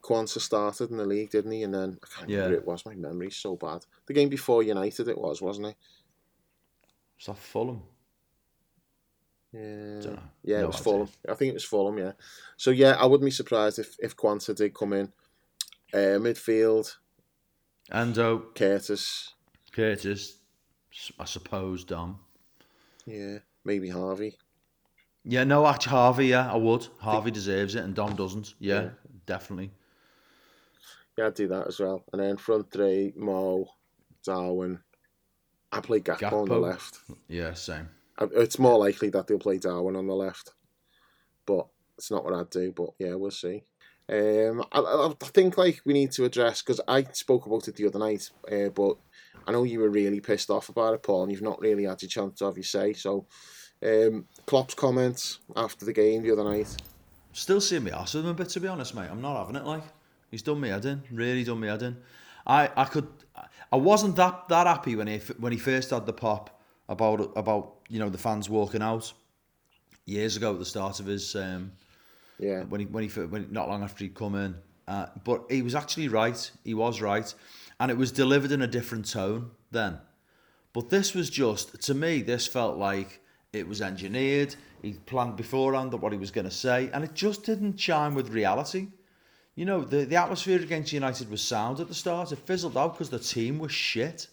Quansah 0.02 0.40
started 0.40 0.90
in 0.90 0.96
the 0.96 1.04
league, 1.04 1.30
didn't 1.30 1.52
he? 1.52 1.62
And 1.62 1.74
then 1.74 1.98
I 2.02 2.06
can't 2.18 2.28
remember 2.30 2.52
Yeah. 2.54 2.59
it 2.60 2.66
was. 2.66 2.84
My 2.86 2.94
memory's 2.94 3.36
so 3.36 3.56
bad. 3.56 3.84
The 4.06 4.12
game 4.14 4.28
before 4.28 4.62
United, 4.62 5.09
it 5.09 5.18
was, 5.18 5.40
wasn't 5.42 5.68
it? 5.68 5.76
Is 7.23 7.27
that 7.27 7.39
Fulham? 7.39 7.81
Yeah, 9.53 10.16
yeah, 10.43 10.59
No 10.59 10.65
it 10.65 10.66
was 10.66 10.74
idea. 10.74 10.82
Fulham. 10.82 11.09
I 11.28 11.35
think 11.35 11.51
it 11.51 11.55
was 11.55 11.65
Fulham. 11.65 11.97
Yeah. 11.97 12.12
So 12.57 12.73
yeah, 12.73 12.97
I 12.99 13.07
wouldn't 13.07 13.24
be 13.27 13.31
surprised 13.31 13.78
if 13.78 13.94
if 14.01 14.16
Quansah 14.16 14.57
did 14.57 14.74
come 14.74 14.93
in. 14.93 15.12
Uh, 15.94 16.19
midfield, 16.19 16.97
Endo, 17.93 18.47
Curtis. 18.57 19.35
Curtis, 19.70 20.39
I 21.16 21.24
suppose 21.27 21.85
Dom. 21.85 22.19
Yeah, 23.07 23.39
maybe 23.65 23.89
Harvey. 23.89 24.36
Yeah, 25.24 25.44
no, 25.44 25.65
actually 25.69 25.90
Harvey. 25.90 26.27
Yeah, 26.27 26.53
I 26.53 26.57
would. 26.57 26.89
Harvey 26.99 27.31
deserves 27.31 27.77
it, 27.77 27.85
and 27.85 27.94
Dom 27.94 28.16
doesn't. 28.16 28.55
Yeah, 28.59 28.82
Yeah. 28.82 28.90
definitely. 29.27 29.70
Yeah, 31.16 31.28
I'd 31.28 31.35
do 31.35 31.47
that 31.47 31.69
as 31.69 31.78
well. 31.78 32.03
And 32.12 32.20
then 32.20 32.36
front 32.36 32.73
three, 32.73 33.12
Mo, 33.15 33.69
Darwin. 34.24 34.81
I 35.73 35.81
play 35.81 36.01
Gakpo, 36.01 36.43
on 36.43 36.49
the 36.49 36.59
left. 36.59 36.99
Yeah, 37.28 37.55
same. 37.55 37.89
It's 38.20 38.59
more 38.59 38.78
likely 38.78 39.11
that 39.11 39.27
they'll 39.27 39.39
play 39.39 39.59
Darwin 39.59 39.97
on 39.97 40.07
the 40.07 40.15
left, 40.15 40.53
but 41.47 41.66
it's 41.97 42.11
not 42.11 42.24
what 42.24 42.35
I'd 42.35 42.51
do. 42.51 42.73
But 42.73 42.90
yeah, 42.99 43.15
we'll 43.15 43.31
see. 43.31 43.65
Um, 44.09 44.65
I, 44.73 44.81
I 44.81 45.12
think 45.20 45.57
like 45.57 45.81
we 45.85 45.93
need 45.94 46.12
to 46.12 46.24
address 46.24 46.61
because 46.61 46.81
I 46.86 47.05
spoke 47.12 47.47
about 47.47 47.69
it 47.69 47.77
the 47.77 47.86
other 47.86 47.99
night, 47.99 48.31
uh, 48.51 48.69
but 48.69 48.97
I 49.47 49.53
know 49.53 49.65
you 49.65 49.81
were 49.81 49.89
really 49.89 50.20
pissed 50.20 50.51
off 50.51 50.69
about 50.69 50.94
it, 50.94 51.03
Paul, 51.03 51.23
and 51.23 51.32
you've 51.32 51.43
not 51.43 51.61
really 51.61 51.85
had 51.85 52.03
your 52.03 52.09
chance 52.09 52.39
to 52.39 52.47
have 52.47 52.57
your 52.57 52.65
say. 52.65 52.93
So, 52.93 53.27
um, 53.82 54.27
Klopp's 54.47 54.74
comments 54.74 55.39
after 55.57 55.85
the 55.85 55.93
game 55.93 56.23
the 56.23 56.32
other 56.32 56.44
night. 56.44 56.77
Still 57.32 57.61
seeing 57.61 57.85
me 57.85 57.93
ass 57.93 58.15
with 58.15 58.24
him 58.24 58.31
a 58.31 58.35
bit, 58.35 58.51
to 58.51 58.61
be 58.61 58.69
honest, 58.69 58.94
mate. 58.94 59.09
I'm 59.11 59.23
not 59.23 59.39
having 59.39 59.57
it. 59.57 59.65
Like 59.65 59.85
he's 60.31 60.43
done 60.43 60.61
me 60.61 60.69
head 60.69 60.85
in, 60.85 61.03
really 61.11 61.44
done 61.44 61.61
me 61.61 61.69
head 61.69 61.82
in. 61.82 61.97
I, 62.47 62.70
I 62.77 62.85
could, 62.85 63.09
I 63.73 63.77
wasn't 63.77 64.16
that 64.16 64.49
that 64.49 64.66
happy 64.66 64.97
when 64.97 65.07
he 65.07 65.19
when 65.39 65.53
he 65.53 65.59
first 65.59 65.90
had 65.90 66.05
the 66.05 66.12
pop 66.12 66.61
about 66.89 67.32
about 67.36 67.77
you 67.89 67.99
know 67.99 68.11
the 68.11 68.19
fans 68.19 68.51
walking 68.51 68.82
out 68.82 69.12
years 70.05 70.36
ago 70.36 70.53
at 70.53 70.59
the 70.59 70.65
start 70.65 71.01
of 71.01 71.07
his 71.07 71.35
um, 71.35 71.73
Yeah, 72.39 72.65
when 72.65 72.81
he 72.81 72.86
when 72.86 73.09
he 73.09 73.20
when 73.20 73.49
not 73.51 73.69
long 73.69 73.82
after 73.82 74.05
he'd 74.05 74.15
come 74.15 74.35
in. 74.35 74.55
Uh, 74.89 75.07
but 75.24 75.44
he 75.49 75.62
was 75.62 75.74
actually 75.74 76.09
right. 76.09 76.51
He 76.65 76.74
was 76.74 77.01
right, 77.01 77.32
and 77.81 77.90
it 77.90 77.97
was 77.97 78.12
delivered 78.12 78.53
in 78.53 78.62
a 78.62 78.66
different 78.66 79.09
tone 79.09 79.53
then. 79.70 79.99
But 80.73 80.90
this 80.90 81.15
was 81.15 81.31
just 81.31 81.81
to 81.82 81.94
me. 81.94 82.20
This 82.20 82.47
felt 82.47 82.77
like 82.77 83.20
it 83.53 83.66
was 83.66 83.81
engineered. 83.81 84.55
He 84.82 84.94
planned 84.94 85.36
beforehand 85.36 85.93
what 85.94 86.12
he 86.12 86.19
was 86.19 86.31
going 86.31 86.47
to 86.47 86.51
say, 86.51 86.90
and 86.93 87.05
it 87.05 87.15
just 87.15 87.44
didn't 87.44 87.77
chime 87.77 88.15
with 88.15 88.28
reality. 88.28 88.89
You 89.55 89.65
know, 89.65 89.83
the 89.83 90.05
the 90.05 90.16
atmosphere 90.16 90.61
against 90.61 90.93
United 90.93 91.31
was 91.31 91.43
sound 91.43 91.81
at 91.81 91.89
the 91.89 91.95
start. 91.95 92.33
It 92.33 92.39
fizzled 92.39 92.77
out 92.77 92.95
because 92.95 93.11
the 93.11 93.19
team 93.19 93.59
was 93.59 93.73
shit 93.73 94.29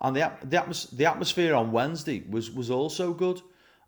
and 0.00 0.14
the 0.14 0.30
the, 0.44 0.56
atmos- 0.56 0.96
the 0.96 1.06
atmosphere 1.06 1.54
on 1.54 1.72
Wednesday 1.72 2.24
was 2.28 2.50
was 2.50 2.70
also 2.70 3.12
good. 3.12 3.40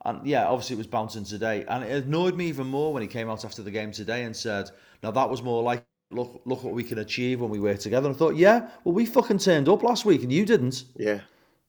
And 0.05 0.27
yeah, 0.27 0.47
obviously 0.47 0.74
it 0.74 0.78
was 0.78 0.87
bouncing 0.87 1.24
today, 1.24 1.65
and 1.69 1.85
it 1.85 2.05
annoyed 2.05 2.35
me 2.35 2.47
even 2.47 2.66
more 2.66 2.93
when 2.93 3.03
he 3.03 3.09
came 3.09 3.28
out 3.28 3.45
after 3.45 3.62
the 3.62 3.70
game 3.70 3.93
today 3.93 4.24
and 4.24 4.35
said, 4.35 4.70
"Now 5.03 5.11
that 5.11 5.28
was 5.28 5.43
more 5.43 5.62
like 5.62 5.85
look 6.11 6.41
look 6.47 6.65
what 6.65 6.74
we 6.74 6.85
can 6.85 6.99
achieve 6.99 7.41
when 7.41 7.51
we 7.51 7.61
work 7.61 7.78
together." 7.78 8.09
And 8.09 8.16
I 8.16 8.19
thought, 8.19 8.37
yeah, 8.37 8.70
well 8.85 8.95
we 8.95 9.05
fucking 9.05 9.39
turned 9.39 9.69
up 9.69 9.82
last 9.82 10.05
week 10.05 10.23
and 10.23 10.32
you 10.32 10.47
didn't, 10.47 10.85
yeah, 10.97 11.20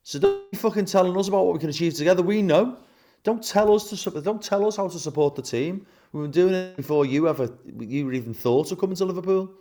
so 0.03 0.17
don't 0.17 0.49
be 0.49 0.57
fucking 0.57 0.85
telling 0.85 1.15
us 1.17 1.27
about 1.27 1.45
what 1.45 1.53
we 1.53 1.59
can 1.59 1.69
achieve 1.69 1.93
together. 1.93 2.23
We 2.23 2.41
know. 2.41 2.77
Don't 3.23 3.43
tell 3.43 3.73
us 3.73 3.89
to 3.89 4.21
don't 4.21 4.41
tell 4.41 4.65
us 4.65 4.75
how 4.75 4.87
to 4.87 4.99
support 4.99 5.35
the 5.35 5.41
team. 5.41 5.85
We've 6.11 6.23
been 6.23 6.31
doing 6.31 6.53
it 6.53 6.77
before 6.77 7.05
you 7.05 7.27
ever 7.27 7.49
you 7.79 8.11
even 8.11 8.33
thought 8.33 8.71
of 8.71 8.79
coming 8.79 8.95
to 8.97 9.05
Liverpool. 9.05 9.51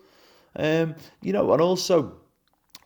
Um, 0.57 0.95
you 1.23 1.33
know, 1.33 1.53
and 1.53 1.63
also 1.63 2.17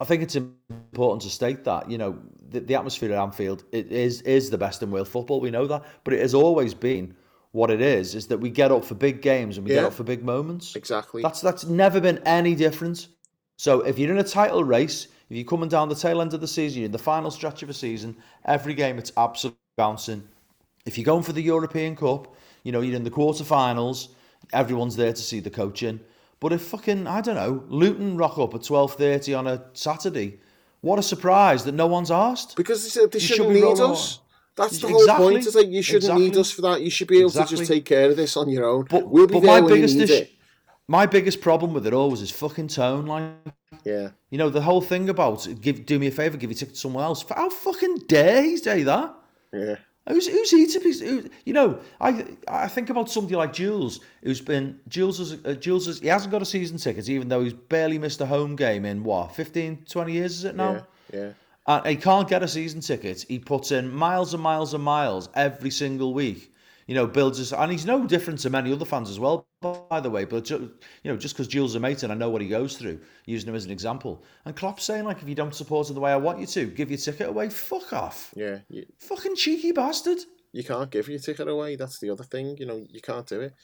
I 0.01 0.05
think 0.05 0.22
it's 0.22 0.36
important 0.36 1.22
to 1.22 1.30
state 1.30 1.64
that 1.64 1.90
you 1.90 1.98
know 1.98 2.18
the, 2.51 2.60
the 2.60 2.74
atmosphere 2.74 3.12
at 3.12 3.18
Anfield 3.18 3.64
it 3.72 3.92
is 3.92 4.20
is 4.22 4.51
the 4.51 4.59
best 4.59 4.82
in 4.82 4.90
world 4.90 5.09
football. 5.09 5.40
We 5.40 5.51
know 5.51 5.66
that, 5.66 5.84
but 6.02 6.14
it 6.14 6.20
has 6.20 6.34
always 6.34 6.74
been 6.74 7.14
what 7.52 7.70
it 7.70 7.80
is. 7.80 8.14
Is 8.16 8.26
that 8.26 8.38
we 8.38 8.51
get 8.51 8.72
up 8.72 8.84
for 8.84 8.94
big 8.94 9.22
games 9.22 9.56
and 9.56 9.66
we 9.66 9.74
get 9.74 9.84
up 9.84 9.94
for 9.94 10.02
big 10.02 10.24
moments. 10.24 10.74
exactly. 10.74 11.22
That's 11.22 11.40
that's 11.40 11.64
never 11.64 12.01
been 12.01 12.18
any 12.26 12.55
different. 12.56 13.09
So 13.56 13.82
if 13.82 13.98
you're 13.98 14.10
in 14.10 14.18
a 14.18 14.24
title 14.24 14.64
race, 14.64 15.06
if 15.30 15.36
you're 15.36 15.46
coming 15.46 15.68
down 15.68 15.88
the 15.88 15.94
tail 15.94 16.20
end 16.20 16.34
of 16.34 16.40
the 16.40 16.48
season, 16.48 16.80
you're 16.80 16.86
in 16.86 16.92
the 16.92 16.98
final 16.98 17.30
stretch 17.30 17.62
of 17.62 17.70
a 17.70 17.74
season, 17.74 18.16
every 18.44 18.74
game 18.74 18.98
it's 18.98 19.12
absolutely 19.16 19.59
bouncing. 19.76 20.26
If 20.86 20.98
you're 20.98 21.05
going 21.05 21.23
for 21.23 21.32
the 21.32 21.43
European 21.43 21.97
Cup, 21.97 22.35
you 22.62 22.73
know, 22.73 22.81
you're 22.81 22.97
in 22.97 23.05
the 23.05 23.11
quarterfinals, 23.11 24.09
everyone's 24.52 24.97
there 24.97 25.12
to 25.12 25.23
see 25.23 25.40
the 25.40 25.51
coaching. 25.51 26.01
But 26.40 26.52
if 26.52 26.62
fucking, 26.62 27.06
I 27.06 27.20
don't 27.23 27.36
know, 27.36 27.65
Luton 27.69 28.16
rock 28.16 28.39
up 28.39 28.55
at 28.55 28.61
12.30 28.61 29.39
on 29.39 29.47
a 29.47 29.65
Saturday, 29.73 30.40
what 30.82 30.98
a 30.98 31.02
surprise 31.02 31.65
that 31.65 31.73
no 31.74 31.86
one's 31.86 32.11
asked. 32.11 32.56
Because 32.56 32.82
they 32.82 32.90
said 32.90 33.11
they 33.11 33.19
should 33.19 33.36
shouldn't 33.36 33.55
be 33.55 33.62
need 33.62 33.81
us. 33.81 34.20
That's 34.56 34.78
the 34.78 34.89
Exactly. 34.89 35.15
whole 35.15 35.31
point. 35.32 35.47
Is 35.47 35.55
like 35.55 35.69
you 35.69 35.82
shouldn't 35.82 36.19
need 36.20 36.36
us 36.36 36.51
for 36.51 36.62
that. 36.62 36.82
You 36.82 36.90
should 36.90 37.09
be 37.09 37.20
able 37.20 37.31
to 37.31 37.44
just 37.47 37.66
take 37.66 37.85
care 37.86 38.11
of 38.11 38.16
this 38.16 38.36
on 38.36 38.48
your 38.48 38.65
own. 38.66 38.86
But, 38.90 39.09
we'll 39.09 39.27
be 39.27 39.35
but 39.35 39.40
there 39.40 39.51
my 39.52 39.61
when 39.62 39.74
biggest 39.74 39.94
you 39.94 40.01
need 40.02 40.11
issue, 40.11 40.23
it. 40.23 40.32
my 40.86 41.06
biggest 41.06 41.40
problem 41.40 41.73
with 41.73 41.86
it 41.86 41.94
all 41.94 42.11
was 42.11 42.20
his 42.20 42.31
fucking 42.31 42.69
tone. 42.69 43.06
Like, 43.06 43.24
Yeah, 43.85 44.11
You 44.31 44.39
know, 44.39 44.51
the 44.51 44.61
whole 44.62 44.81
thing 44.82 45.09
about 45.09 45.48
give 45.61 45.86
do 45.86 45.98
me 45.98 46.06
a 46.09 46.11
favour, 46.12 46.36
give 46.36 46.51
your 46.51 46.59
ticket 46.59 46.74
to 46.74 46.81
someone 46.81 47.02
else. 47.02 47.24
How 47.28 47.48
fucking 47.51 48.02
dare 48.06 48.43
he 48.43 48.56
say 48.59 48.82
that? 48.85 49.15
yeah, 49.52 49.77
Who's, 50.06 50.26
who's 50.26 50.51
he 50.51 50.66
to 50.66 50.81
be? 50.81 50.98
Who, 50.98 51.31
you 51.47 51.55
know, 51.55 51.81
I 52.01 52.26
I 52.47 52.68
think 52.68 52.90
about 52.90 53.10
somebody 53.10 53.36
like 53.36 53.55
Jules, 53.55 54.01
who's 54.22 54.40
been 54.40 54.78
Jules 54.89 55.18
is 55.18 55.44
uh, 55.44 55.55
Jules 55.55 55.89
is, 55.89 56.01
he 56.01 56.09
hasn't 56.09 56.31
got 56.31 56.43
a 56.43 56.47
season 56.47 56.76
ticket, 56.76 57.09
even 57.09 57.28
though 57.28 57.43
he's 57.43 57.55
barely 57.55 57.98
missed 57.98 58.20
a 58.20 58.26
home 58.26 58.55
game 58.55 58.85
in 58.85 59.02
what 59.02 59.35
15, 59.35 59.86
20 59.89 60.12
years 60.12 60.32
is 60.32 60.44
it 60.44 60.56
now? 60.56 60.85
yeah, 61.12 61.20
yeah. 61.20 61.31
And 61.66 61.86
he 61.86 61.97
can't 61.97 62.28
get 62.28 62.43
a 62.43 62.48
season 62.48 62.81
ticket. 62.81 63.24
He 63.26 63.39
puts 63.39 63.72
in 63.72 63.90
miles 63.90 64.35
and 64.35 64.43
miles 64.43 64.74
and 64.74 64.85
miles 64.85 65.31
every 65.35 65.70
single 65.70 66.12
week. 66.12 66.53
You 66.86 66.94
know, 66.94 67.06
builds 67.06 67.40
us, 67.40 67.52
and 67.52 67.73
he's 67.73 67.86
no 67.86 68.06
different 68.06 68.40
to 68.40 68.51
many 68.51 68.73
other 68.73 68.85
fans 68.85 69.09
as 69.09 69.19
well, 69.19 69.47
by 69.62 70.01
the 70.01 70.11
way. 70.11 70.24
But 70.24 70.51
you 70.51 70.70
know, 71.05 71.16
just 71.16 71.35
because 71.35 71.48
Jules 71.48 71.74
and 71.74 71.85
I 71.86 72.15
know 72.15 72.28
what 72.28 72.43
he 72.43 72.48
goes 72.48 72.77
through, 72.77 73.01
using 73.27 73.48
him 73.48 73.55
as 73.55 73.65
an 73.65 73.70
example. 73.70 74.23
And 74.44 74.55
Klopp's 74.55 74.85
saying 74.85 75.05
like, 75.05 75.23
if 75.23 75.28
you 75.28 75.35
don't 75.35 75.55
support 75.55 75.89
him 75.89 75.94
the 75.94 76.01
way 76.01 76.12
I 76.12 76.16
want 76.16 76.40
you 76.40 76.47
to, 76.47 76.66
give 76.66 76.90
your 76.90 76.98
ticket 76.98 77.28
away. 77.28 77.48
Fuck 77.48 77.93
off, 77.93 78.32
yeah. 78.36 78.59
You, 78.69 78.85
fucking 78.98 79.36
cheeky 79.36 79.73
bastard. 79.73 80.19
you 80.55 80.62
can't 80.62 80.90
give 80.90 81.09
your 81.09 81.19
ticket 81.19 81.48
away. 81.48 81.74
That's 81.77 81.98
the 81.98 82.11
other 82.11 82.23
thing. 82.23 82.56
You 82.59 82.66
know, 82.66 82.86
you 82.89 83.01
can't 83.01 83.27
do 83.27 83.40
it. 83.40 83.55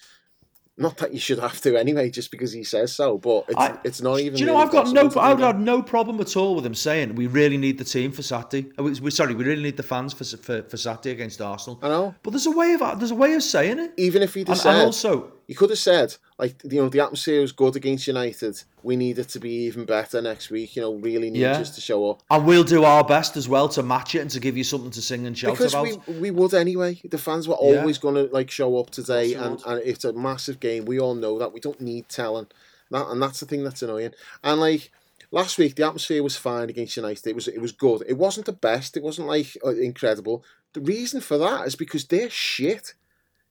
Not 0.80 0.96
that 0.98 1.12
you 1.12 1.20
should 1.20 1.38
have 1.38 1.60
to 1.60 1.76
anyway, 1.78 2.10
just 2.10 2.30
because 2.30 2.52
he 2.52 2.64
says 2.64 2.92
so. 2.94 3.18
But 3.18 3.44
it's, 3.48 3.56
I- 3.56 3.78
it's 3.84 4.00
not 4.02 4.18
even. 4.20 4.34
Do 4.34 4.40
you 4.40 4.46
know? 4.46 4.54
really 4.54 4.64
I've 4.64 4.72
got 4.72 4.88
no. 4.92 5.20
I've 5.20 5.38
got 5.38 5.60
no 5.60 5.82
problem 5.82 6.20
at 6.20 6.36
all 6.36 6.54
with 6.56 6.64
him 6.66 6.74
saying 6.74 7.14
we 7.14 7.26
really 7.26 7.58
need 7.58 7.76
the 7.78 7.84
team 7.84 8.12
for 8.12 8.22
Saturday. 8.22 8.70
Uh, 8.78 8.84
We, 8.84 8.92
we 9.00 9.10
sorry, 9.10 9.34
we 9.34 9.44
really 9.44 9.62
need 9.62 9.76
the 9.76 9.82
fans 9.82 10.12
for 10.14 10.24
for, 10.24 10.62
for 10.62 10.76
Saturday 10.76 11.10
against 11.12 11.40
Arsenal. 11.40 11.78
I 11.82 11.88
know. 11.88 12.14
But 12.22 12.30
there's 12.30 12.46
a 12.46 12.50
way 12.50 12.72
of 12.74 12.80
there's 12.98 13.10
a 13.10 13.14
way 13.14 13.34
of 13.34 13.42
saying 13.42 13.78
it. 13.78 13.92
Even 13.98 14.22
if 14.22 14.34
he'd 14.34 14.48
have 14.48 14.54
And, 14.56 14.60
said, 14.60 14.74
and 14.76 14.86
also, 14.86 15.32
he 15.50 15.54
could 15.56 15.70
have 15.70 15.80
said, 15.80 16.16
like, 16.38 16.54
you 16.62 16.80
know, 16.80 16.88
the 16.88 17.00
atmosphere 17.00 17.40
was 17.40 17.50
good 17.50 17.74
against 17.74 18.06
United. 18.06 18.62
We 18.84 18.94
need 18.94 19.18
it 19.18 19.30
to 19.30 19.40
be 19.40 19.50
even 19.66 19.84
better 19.84 20.22
next 20.22 20.48
week. 20.48 20.76
You 20.76 20.82
know, 20.82 20.94
really 20.94 21.28
need 21.28 21.40
Yeah. 21.40 21.58
us 21.58 21.74
to 21.74 21.80
show 21.80 22.08
up. 22.08 22.22
and 22.30 22.46
we'll 22.46 22.62
do 22.62 22.84
our 22.84 23.02
best 23.02 23.36
as 23.36 23.48
well 23.48 23.68
to 23.70 23.82
match 23.82 24.14
it 24.14 24.20
and 24.20 24.30
to 24.30 24.38
give 24.38 24.56
you 24.56 24.62
something 24.62 24.92
to 24.92 25.02
sing 25.02 25.26
and 25.26 25.36
shout 25.36 25.54
because 25.54 25.74
about. 25.74 26.06
we 26.06 26.20
we 26.20 26.30
would 26.30 26.54
anyway. 26.54 27.00
The 27.16 27.18
fans 27.18 27.48
were 27.48 27.56
Yeah. 27.60 27.80
always 27.80 27.98
going 27.98 28.14
to 28.14 28.32
like 28.32 28.48
show 28.48 28.78
up 28.78 28.90
today, 28.90 29.34
and, 29.34 29.60
and 29.66 29.82
it's 29.84 30.04
a 30.04 30.12
massive 30.12 30.60
game. 30.60 30.84
We 30.84 31.00
all 31.00 31.16
know 31.16 31.36
that. 31.40 31.52
We 31.52 31.58
don't 31.58 31.80
need 31.80 32.08
telling 32.08 32.46
that, 32.92 33.08
and 33.08 33.20
that's 33.20 33.40
the 33.40 33.46
thing 33.46 33.64
that's 33.64 33.82
annoying. 33.82 34.14
And 34.44 34.60
like 34.60 34.92
last 35.32 35.58
week, 35.58 35.74
the 35.74 35.84
atmosphere 35.84 36.22
was 36.22 36.36
fine 36.36 36.70
against 36.70 36.96
United. 36.96 37.26
It 37.26 37.34
was 37.34 37.48
it 37.48 37.60
was 37.60 37.72
good. 37.72 38.04
It 38.06 38.18
wasn't 38.18 38.46
the 38.46 38.52
best. 38.68 38.96
It 38.96 39.02
wasn't 39.02 39.26
like 39.26 39.56
uh, 39.66 39.70
incredible. 39.74 40.44
The 40.74 40.80
reason 40.80 41.20
for 41.20 41.38
that 41.38 41.66
is 41.66 41.74
because 41.74 42.04
they're 42.04 42.30
shit. 42.30 42.94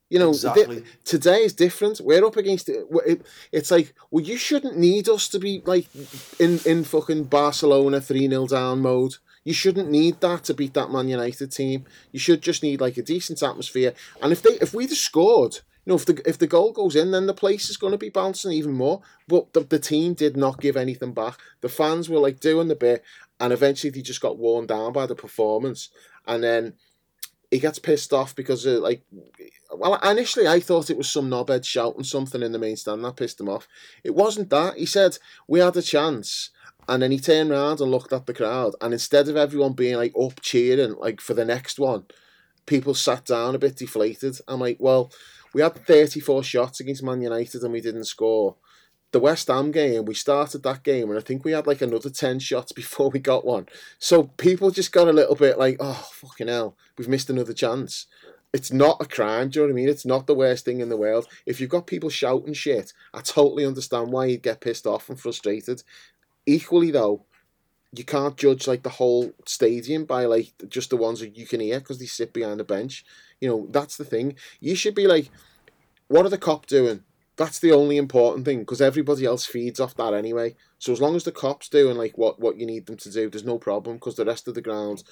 You 0.09 0.17
know, 0.19 0.29
Exactly. 0.29 0.83
today 1.05 1.41
is 1.43 1.53
different. 1.53 2.01
We're 2.01 2.25
up 2.25 2.35
against 2.35 2.67
it. 2.67 2.85
it. 3.05 3.21
It's 3.51 3.69
like, 3.69 3.93
well, 4.09 4.23
you 4.23 4.37
shouldn't 4.37 4.77
need 4.77 5.07
us 5.07 5.27
to 5.29 5.39
be 5.39 5.61
like 5.65 5.87
in 6.39 6.59
in 6.65 6.83
fucking 6.83 7.25
Barcelona 7.25 8.01
three 8.01 8.27
0 8.27 8.47
down 8.47 8.81
mode. 8.81 9.15
You 9.43 9.53
shouldn't 9.53 9.89
need 9.89 10.19
that 10.21 10.43
to 10.45 10.53
beat 10.53 10.73
that 10.73 10.91
Man 10.91 11.07
United 11.09 11.51
team. 11.51 11.85
You 12.11 12.19
should 12.19 12.41
just 12.41 12.63
need 12.63 12.81
like 12.81 12.97
a 12.97 13.03
decent 13.03 13.41
atmosphere. 13.43 13.93
And 14.21 14.31
if 14.31 14.41
they 14.41 14.51
if 14.61 14.73
we'd 14.73 14.89
have 14.89 14.97
scored, 14.97 15.55
you 15.85 15.91
know, 15.91 15.95
if 15.95 16.05
the 16.05 16.21
if 16.27 16.37
the 16.39 16.47
goal 16.47 16.71
goes 16.73 16.95
in, 16.95 17.11
then 17.11 17.27
the 17.27 17.33
place 17.33 17.69
is 17.69 17.77
going 17.77 17.91
to 17.91 17.97
be 17.97 18.09
bouncing 18.09 18.51
even 18.51 18.73
more. 18.73 19.01
But 19.27 19.53
the, 19.53 19.61
the 19.61 19.79
team 19.79 20.13
did 20.15 20.35
not 20.35 20.59
give 20.59 20.75
anything 20.75 21.13
back. 21.13 21.37
The 21.61 21.69
fans 21.69 22.09
were 22.09 22.19
like 22.19 22.39
doing 22.39 22.67
the 22.67 22.75
bit, 22.75 23.03
and 23.39 23.53
eventually 23.53 23.91
they 23.91 24.01
just 24.01 24.21
got 24.21 24.37
worn 24.39 24.65
down 24.65 24.91
by 24.91 25.05
the 25.05 25.15
performance. 25.15 25.89
And 26.27 26.43
then 26.43 26.73
he 27.51 27.59
gets 27.59 27.79
pissed 27.79 28.13
off 28.13 28.35
because 28.35 28.65
of 28.65 28.81
like 28.81 29.03
well 29.73 29.95
initially 30.03 30.47
I 30.47 30.59
thought 30.59 30.89
it 30.89 30.97
was 30.97 31.09
some 31.09 31.29
knobhead 31.29 31.65
shouting 31.65 32.03
something 32.03 32.41
in 32.41 32.51
the 32.51 32.59
main 32.59 32.75
stand 32.75 33.03
that 33.03 33.15
pissed 33.15 33.39
him 33.39 33.49
off. 33.49 33.67
It 34.03 34.15
wasn't 34.15 34.49
that. 34.49 34.77
He 34.77 34.85
said 34.85 35.17
we 35.47 35.59
had 35.59 35.75
a 35.77 35.81
chance 35.81 36.51
and 36.87 37.03
then 37.03 37.11
he 37.11 37.19
turned 37.19 37.51
around 37.51 37.81
and 37.81 37.91
looked 37.91 38.13
at 38.13 38.25
the 38.25 38.33
crowd 38.33 38.73
and 38.81 38.93
instead 38.93 39.27
of 39.27 39.37
everyone 39.37 39.73
being 39.73 39.95
like 39.95 40.13
up 40.19 40.41
cheering 40.41 40.95
like 40.95 41.21
for 41.21 41.33
the 41.33 41.45
next 41.45 41.79
one, 41.79 42.05
people 42.65 42.93
sat 42.93 43.25
down 43.25 43.55
a 43.55 43.59
bit 43.59 43.75
deflated. 43.75 44.37
I'm 44.47 44.59
like, 44.59 44.77
well, 44.79 45.11
we 45.53 45.61
had 45.61 45.75
34 45.75 46.43
shots 46.43 46.79
against 46.79 47.03
Man 47.03 47.21
United 47.21 47.63
and 47.63 47.73
we 47.73 47.81
didn't 47.81 48.05
score. 48.05 48.55
The 49.11 49.19
West 49.19 49.47
Ham 49.47 49.71
game, 49.71 50.05
we 50.05 50.13
started 50.13 50.63
that 50.63 50.83
game 50.83 51.09
and 51.09 51.17
I 51.17 51.21
think 51.21 51.43
we 51.43 51.51
had 51.51 51.65
like 51.65 51.81
another 51.81 52.09
10 52.09 52.39
shots 52.39 52.71
before 52.81 53.09
we 53.09 53.19
got 53.19 53.45
one. 53.45 53.67
So 53.97 54.23
people 54.37 54.71
just 54.71 54.91
got 54.91 55.07
a 55.07 55.13
little 55.13 55.35
bit 55.35 55.57
like, 55.57 55.77
oh, 55.79 56.09
fucking 56.13 56.47
hell, 56.47 56.75
we've 56.97 57.07
missed 57.07 57.29
another 57.29 57.53
chance. 57.53 58.05
it's 58.53 58.71
not 58.71 58.97
a 58.99 59.05
crime. 59.05 59.49
Do 59.49 59.59
you 59.59 59.65
know 59.65 59.73
what 59.73 59.79
I 59.79 59.81
mean? 59.81 59.89
It's 59.89 60.05
not 60.05 60.27
the 60.27 60.35
worst 60.35 60.65
thing 60.65 60.79
in 60.79 60.89
the 60.89 60.97
world. 60.97 61.27
If 61.45 61.59
you've 61.59 61.69
got 61.69 61.87
people 61.87 62.09
shouting 62.09 62.53
shit, 62.53 62.93
I 63.13 63.21
totally 63.21 63.65
understand 63.65 64.11
why 64.11 64.25
you'd 64.25 64.43
get 64.43 64.61
pissed 64.61 64.87
off 64.87 65.09
and 65.09 65.19
frustrated. 65.19 65.83
Equally 66.45 66.91
though, 66.91 67.25
you 67.95 68.03
can't 68.03 68.37
judge 68.37 68.67
like 68.67 68.83
the 68.83 68.89
whole 68.89 69.31
stadium 69.45 70.05
by 70.05 70.25
like 70.25 70.53
just 70.67 70.91
the 70.91 70.97
ones 70.97 71.19
that 71.19 71.35
you 71.35 71.47
can 71.47 71.59
hear 71.59 71.79
because 71.79 71.99
they 71.99 72.05
sit 72.05 72.33
behind 72.33 72.59
the 72.59 72.63
bench. 72.63 73.03
You 73.41 73.49
know 73.49 73.67
that's 73.71 73.97
the 73.97 74.05
thing. 74.05 74.35
You 74.59 74.75
should 74.75 74.95
be 74.95 75.07
like, 75.07 75.29
what 76.07 76.25
are 76.25 76.29
the 76.29 76.37
Kop 76.37 76.65
doing? 76.65 77.03
That's 77.39 77.59
the 77.59 77.71
only 77.71 77.95
important 77.95 78.43
thing 78.43 78.59
because 78.59 78.81
everybody 78.81 79.23
else 79.23 79.45
feeds 79.45 79.79
off 79.79 79.95
that 79.95 80.13
anyway. 80.13 80.57
So 80.77 80.91
as 80.91 80.99
long 80.99 81.15
as 81.15 81.23
the 81.23 81.31
Kop's 81.31 81.69
doing 81.69 81.95
like 81.95 82.17
what 82.17 82.37
what 82.41 82.57
you 82.57 82.65
need 82.65 82.85
them 82.85 82.97
to 82.97 83.09
do, 83.09 83.29
there's 83.29 83.45
no 83.45 83.57
problem 83.57 83.95
because 83.95 84.15
the 84.15 84.25
rest 84.25 84.49
of 84.49 84.55
the 84.55 84.61
ground 84.61 85.03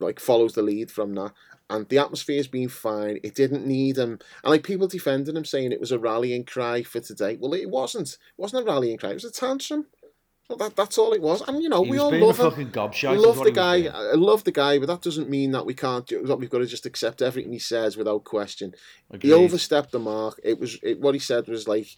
like 0.00 0.18
follows 0.18 0.54
the 0.54 0.62
lead 0.62 0.90
from 0.90 1.14
that. 1.16 1.32
And 1.68 1.86
the 1.90 1.98
atmosphere's 1.98 2.46
been 2.46 2.70
fine. 2.70 3.18
It 3.22 3.34
didn't 3.34 3.66
need 3.66 3.98
him. 3.98 4.18
And 4.42 4.50
like 4.50 4.62
people 4.62 4.88
defending 4.88 5.36
him 5.36 5.44
saying 5.44 5.70
it 5.70 5.80
was 5.80 5.92
a 5.92 5.98
rallying 5.98 6.44
cry 6.44 6.82
for 6.82 7.00
today. 7.00 7.36
Well, 7.38 7.52
it 7.52 7.68
wasn't. 7.68 8.08
It 8.08 8.18
wasn't 8.38 8.62
a 8.62 8.66
rallying 8.66 8.96
cry. 8.96 9.10
It 9.10 9.14
was 9.14 9.24
a 9.24 9.30
tantrum. 9.30 9.86
That, 10.58 10.76
that's 10.76 10.96
all 10.98 11.12
it 11.12 11.20
was. 11.20 11.42
And 11.48 11.62
you 11.62 11.68
know, 11.68 11.82
He 11.82 11.90
we 11.90 11.98
all 11.98 12.10
love 12.16 12.38
a 12.38 12.44
him. 12.44 12.50
fucking 12.50 12.70
gobshite. 12.70 13.18
Love 13.18 13.42
the 13.42 13.50
guy. 13.50 13.86
I 13.86 14.14
love 14.14 14.44
the 14.44 14.52
guy, 14.52 14.78
but 14.78 14.86
that 14.86 15.02
doesn't 15.02 15.28
mean 15.28 15.50
that 15.52 15.66
we 15.66 15.74
can't. 15.74 16.06
do- 16.06 16.22
That 16.24 16.36
we've 16.36 16.50
got 16.50 16.58
to 16.58 16.66
just 16.66 16.86
accept 16.86 17.20
everything 17.20 17.52
he 17.52 17.58
says 17.58 17.96
without 17.96 18.24
question. 18.24 18.72
Agreed. 19.10 19.28
He 19.28 19.34
overstepped 19.34 19.90
the 19.92 19.98
mark. 19.98 20.40
It 20.44 20.60
was 20.60 20.78
it, 20.82 21.00
what 21.00 21.14
he 21.14 21.20
said 21.20 21.48
was 21.48 21.66
like 21.66 21.88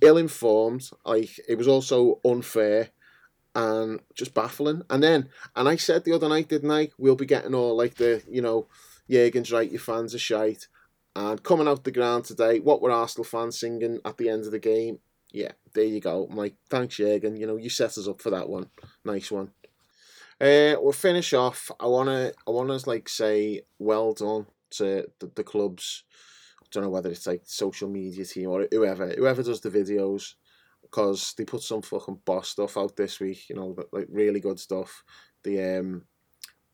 ill-informed. 0.00 0.88
Like 1.04 1.30
it 1.48 1.56
was 1.56 1.68
also 1.68 2.20
unfair 2.24 2.90
and 3.54 4.00
just 4.14 4.34
baffling. 4.34 4.82
And 4.90 5.02
then, 5.02 5.28
and 5.56 5.68
I 5.68 5.76
said 5.76 6.04
the 6.04 6.12
other 6.12 6.28
night, 6.28 6.48
didn't 6.48 6.70
I? 6.70 6.90
We'll 6.98 7.16
be 7.16 7.26
getting 7.26 7.54
all 7.54 7.76
like 7.76 7.94
the 7.96 8.22
you 8.28 8.42
know, 8.42 8.68
Jurgen's 9.10 9.52
right. 9.52 9.70
Your 9.70 9.80
fans 9.80 10.14
are 10.14 10.18
shite. 10.18 10.68
And 11.16 11.42
coming 11.42 11.66
out 11.66 11.82
the 11.84 11.90
ground 11.90 12.24
today, 12.26 12.60
what 12.60 12.80
were 12.80 12.92
Arsenal 12.92 13.24
fans 13.24 13.58
singing 13.58 13.98
at 14.04 14.16
the 14.16 14.28
end 14.28 14.44
of 14.44 14.52
the 14.52 14.60
game? 14.60 15.00
Yeah, 15.32 15.52
there 15.74 15.84
you 15.84 16.00
go. 16.00 16.28
I'm 16.30 16.50
thanks, 16.68 16.96
Jurgen. 16.96 17.36
You 17.36 17.46
know, 17.46 17.56
you 17.56 17.70
set 17.70 17.96
us 17.98 18.08
up 18.08 18.20
for 18.20 18.30
that 18.30 18.48
one. 18.48 18.66
Nice 19.04 19.30
one. 19.30 19.52
Uh, 20.40 20.74
we'll 20.80 20.92
finish 20.92 21.32
off. 21.34 21.70
I 21.78 21.86
wanna, 21.86 22.32
I 22.46 22.50
wanna 22.50 22.78
like 22.86 23.08
say, 23.08 23.62
well 23.78 24.12
done 24.14 24.46
to 24.70 25.06
the, 25.18 25.30
the 25.34 25.44
clubs. 25.44 26.04
I 26.62 26.66
don't 26.72 26.84
know 26.84 26.90
whether 26.90 27.10
it's 27.10 27.26
like 27.26 27.42
social 27.44 27.88
media 27.88 28.24
team 28.24 28.48
or 28.48 28.66
whoever, 28.70 29.08
whoever 29.10 29.42
does 29.42 29.60
the 29.60 29.70
videos, 29.70 30.34
because 30.82 31.34
they 31.36 31.44
put 31.44 31.62
some 31.62 31.82
fucking 31.82 32.20
boss 32.24 32.48
stuff 32.48 32.76
out 32.78 32.96
this 32.96 33.20
week. 33.20 33.48
You 33.50 33.56
know, 33.56 33.76
like 33.92 34.06
really 34.10 34.40
good 34.40 34.58
stuff. 34.58 35.04
The 35.42 35.78
um, 35.78 36.04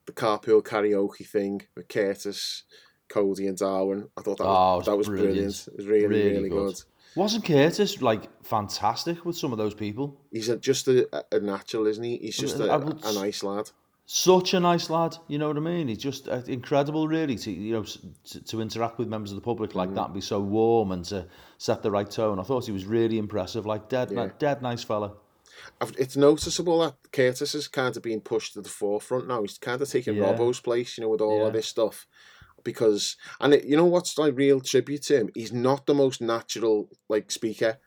the 0.06 0.12
carpool 0.12 0.62
karaoke 0.62 1.26
thing 1.26 1.62
with 1.76 1.88
Curtis, 1.88 2.62
Cody, 3.08 3.48
and 3.48 3.58
Darwin. 3.58 4.08
I 4.16 4.22
thought 4.22 4.38
that 4.38 4.44
Oh, 4.44 4.76
was, 4.76 4.78
was 4.78 4.86
that 4.86 4.96
was 4.96 5.06
brilliant. 5.08 5.34
brilliant. 5.34 5.68
It 5.68 5.76
was 5.76 5.86
really, 5.86 6.06
really, 6.06 6.30
Really 6.30 6.48
good. 6.50 6.74
good. 6.74 6.82
Wasn't 7.16 7.44
Curtis 7.44 8.02
like 8.02 8.28
fantastic 8.44 9.24
with 9.24 9.36
some 9.36 9.50
of 9.52 9.58
those 9.58 9.74
people? 9.74 10.20
He's 10.30 10.48
a, 10.50 10.56
just 10.58 10.86
a, 10.86 11.08
a 11.32 11.40
natural, 11.40 11.86
isn't 11.86 12.04
he? 12.04 12.18
He's 12.18 12.36
just 12.36 12.58
a, 12.60 12.78
would 12.78 13.04
a 13.04 13.12
nice 13.14 13.42
lad. 13.42 13.70
Such 14.08 14.54
a 14.54 14.60
nice 14.60 14.88
lad, 14.88 15.16
you 15.26 15.36
know 15.38 15.48
what 15.48 15.56
I 15.56 15.60
mean? 15.60 15.88
He's 15.88 15.98
just 15.98 16.28
uh, 16.28 16.40
incredible, 16.46 17.08
really, 17.08 17.34
to 17.38 17.50
you 17.50 17.72
know 17.72 17.82
to, 17.82 18.40
to 18.44 18.60
interact 18.60 18.98
with 18.98 19.08
members 19.08 19.32
of 19.32 19.36
the 19.36 19.40
public 19.42 19.74
like 19.74 19.92
that 19.94 20.04
and 20.04 20.14
be 20.14 20.20
so 20.20 20.38
warm 20.38 20.92
and 20.92 21.04
to 21.06 21.26
set 21.58 21.82
the 21.82 21.90
right 21.90 22.08
tone. 22.08 22.38
I 22.38 22.44
thought 22.44 22.66
he 22.66 22.70
was 22.72 22.84
really 22.84 23.18
impressive, 23.18 23.66
like 23.66 23.88
dead, 23.88 24.12
Yeah. 24.12 24.28
dead 24.38 24.62
nice 24.62 24.84
fella. 24.84 25.14
I've- 25.80 25.94
It's 25.98 26.16
noticeable 26.16 26.80
that 26.80 26.94
Curtis 27.12 27.54
is 27.54 27.66
kind 27.66 27.96
of 27.96 28.02
being 28.02 28.20
pushed 28.20 28.52
to 28.52 28.60
the 28.60 28.68
forefront 28.68 29.26
now. 29.26 29.40
He's 29.42 29.58
kind 29.58 29.80
of 29.82 29.88
taking 29.90 30.14
Yeah. 30.16 30.24
Robbo's 30.34 30.60
place, 30.60 30.96
you 30.98 31.02
know, 31.02 31.08
with 31.10 31.20
all 31.22 31.40
Yeah. 31.40 31.46
of 31.46 31.54
this 31.54 31.66
stuff. 31.66 32.06
Because, 32.66 33.16
and 33.40 33.54
it, 33.54 33.64
you 33.64 33.76
know 33.76 33.84
what's 33.84 34.18
like 34.18 34.36
real 34.36 34.60
tribute 34.60 35.02
to 35.02 35.20
him? 35.20 35.30
He's 35.36 35.52
not 35.52 35.86
the 35.86 35.94
most 35.94 36.20
natural 36.20 36.88
like 37.08 37.30
speaker. 37.30 37.78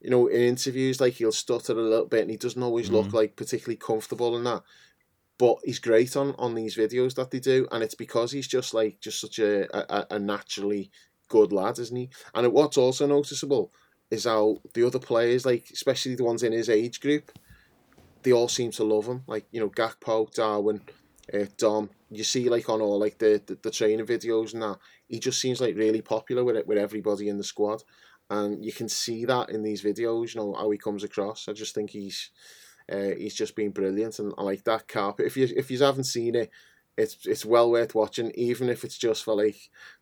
You 0.00 0.08
know, 0.08 0.28
in 0.28 0.40
interviews, 0.40 1.00
like 1.00 1.14
he'll 1.14 1.32
stutter 1.32 1.72
a 1.72 1.82
little 1.82 2.06
bit, 2.06 2.22
and 2.22 2.30
he 2.30 2.36
doesn't 2.36 2.62
always 2.62 2.90
look 2.90 3.08
mm. 3.08 3.12
like 3.12 3.34
particularly 3.34 3.76
comfortable 3.76 4.36
in 4.36 4.44
that. 4.44 4.62
But 5.36 5.56
he's 5.64 5.80
great 5.80 6.16
on 6.16 6.36
on 6.38 6.54
these 6.54 6.76
videos 6.76 7.16
that 7.16 7.32
they 7.32 7.40
do, 7.40 7.66
and 7.72 7.82
it's 7.82 7.96
because 7.96 8.30
he's 8.30 8.46
just 8.46 8.72
like 8.72 9.00
just 9.00 9.20
such 9.20 9.40
a 9.40 9.66
a, 9.76 10.06
a 10.14 10.18
naturally 10.20 10.92
good 11.28 11.50
lad, 11.50 11.80
isn't 11.80 11.96
he? 11.96 12.10
And 12.32 12.52
what's 12.52 12.78
also 12.78 13.08
noticeable 13.08 13.72
is 14.12 14.26
how 14.26 14.58
the 14.74 14.86
other 14.86 15.00
players, 15.00 15.44
like 15.44 15.70
especially 15.72 16.14
the 16.14 16.24
ones 16.24 16.44
in 16.44 16.52
his 16.52 16.70
age 16.70 17.00
group, 17.00 17.32
they 18.22 18.32
all 18.32 18.48
seem 18.48 18.70
to 18.70 18.84
love 18.84 19.06
him. 19.06 19.24
Like 19.26 19.46
you 19.50 19.58
know, 19.58 19.70
Gakpo, 19.70 20.32
Darwin, 20.32 20.82
uh, 21.32 21.46
Dom. 21.56 21.90
You 22.10 22.24
see, 22.24 22.48
like 22.48 22.68
on 22.68 22.80
all 22.80 22.98
like 22.98 23.18
the, 23.18 23.40
the 23.46 23.56
the 23.62 23.70
training 23.70 24.06
videos 24.06 24.52
and 24.54 24.62
that, 24.62 24.78
he 25.08 25.18
just 25.20 25.40
seems 25.40 25.60
like 25.60 25.76
really 25.76 26.02
popular 26.02 26.42
with 26.44 26.56
it 26.56 26.66
with 26.66 26.78
everybody 26.78 27.28
in 27.28 27.38
the 27.38 27.44
squad, 27.44 27.82
and 28.28 28.64
you 28.64 28.72
can 28.72 28.88
see 28.88 29.24
that 29.26 29.50
in 29.50 29.62
these 29.62 29.82
videos. 29.82 30.34
You 30.34 30.40
know 30.40 30.54
how 30.54 30.70
he 30.70 30.78
comes 30.78 31.04
across. 31.04 31.48
I 31.48 31.52
just 31.52 31.74
think 31.74 31.90
he's 31.90 32.30
uh, 32.90 33.10
he's 33.16 33.34
just 33.34 33.54
been 33.54 33.70
brilliant, 33.70 34.18
and 34.18 34.32
I 34.38 34.42
like 34.42 34.64
that 34.64 34.88
carpet. 34.88 35.26
If 35.26 35.36
you 35.36 35.48
if 35.56 35.70
you 35.70 35.78
haven't 35.78 36.04
seen 36.04 36.34
it. 36.34 36.50
It's, 36.96 37.24
it's 37.24 37.46
well 37.46 37.70
worth 37.70 37.94
watching, 37.94 38.30
even 38.34 38.68
if 38.68 38.84
it's 38.84 38.98
just 38.98 39.24
for 39.24 39.34
like 39.34 39.56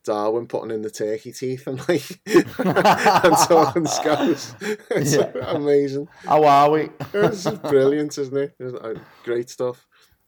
Darwin 0.05 0.49
putting 0.49 0.73
in 0.73 0.83
the 0.83 0.91
turkey 0.91 1.31
teeth 1.31 1.69
and 1.69 1.79
like 1.89 2.03
and 2.27 3.37
talking 3.47 3.87
scouse. 3.87 4.53
It's 4.91 5.13
Yeah. 5.15 5.31
amazing. 5.49 6.09
How 6.27 6.43
are 6.43 6.71
we? 6.71 6.89
This 7.13 7.47
is 7.47 7.59
brilliant, 7.61 8.19
isn't 8.19 8.37
it? 8.37 8.55
Uh, 8.61 8.95
Great 9.23 9.49
stuff. 9.49 9.87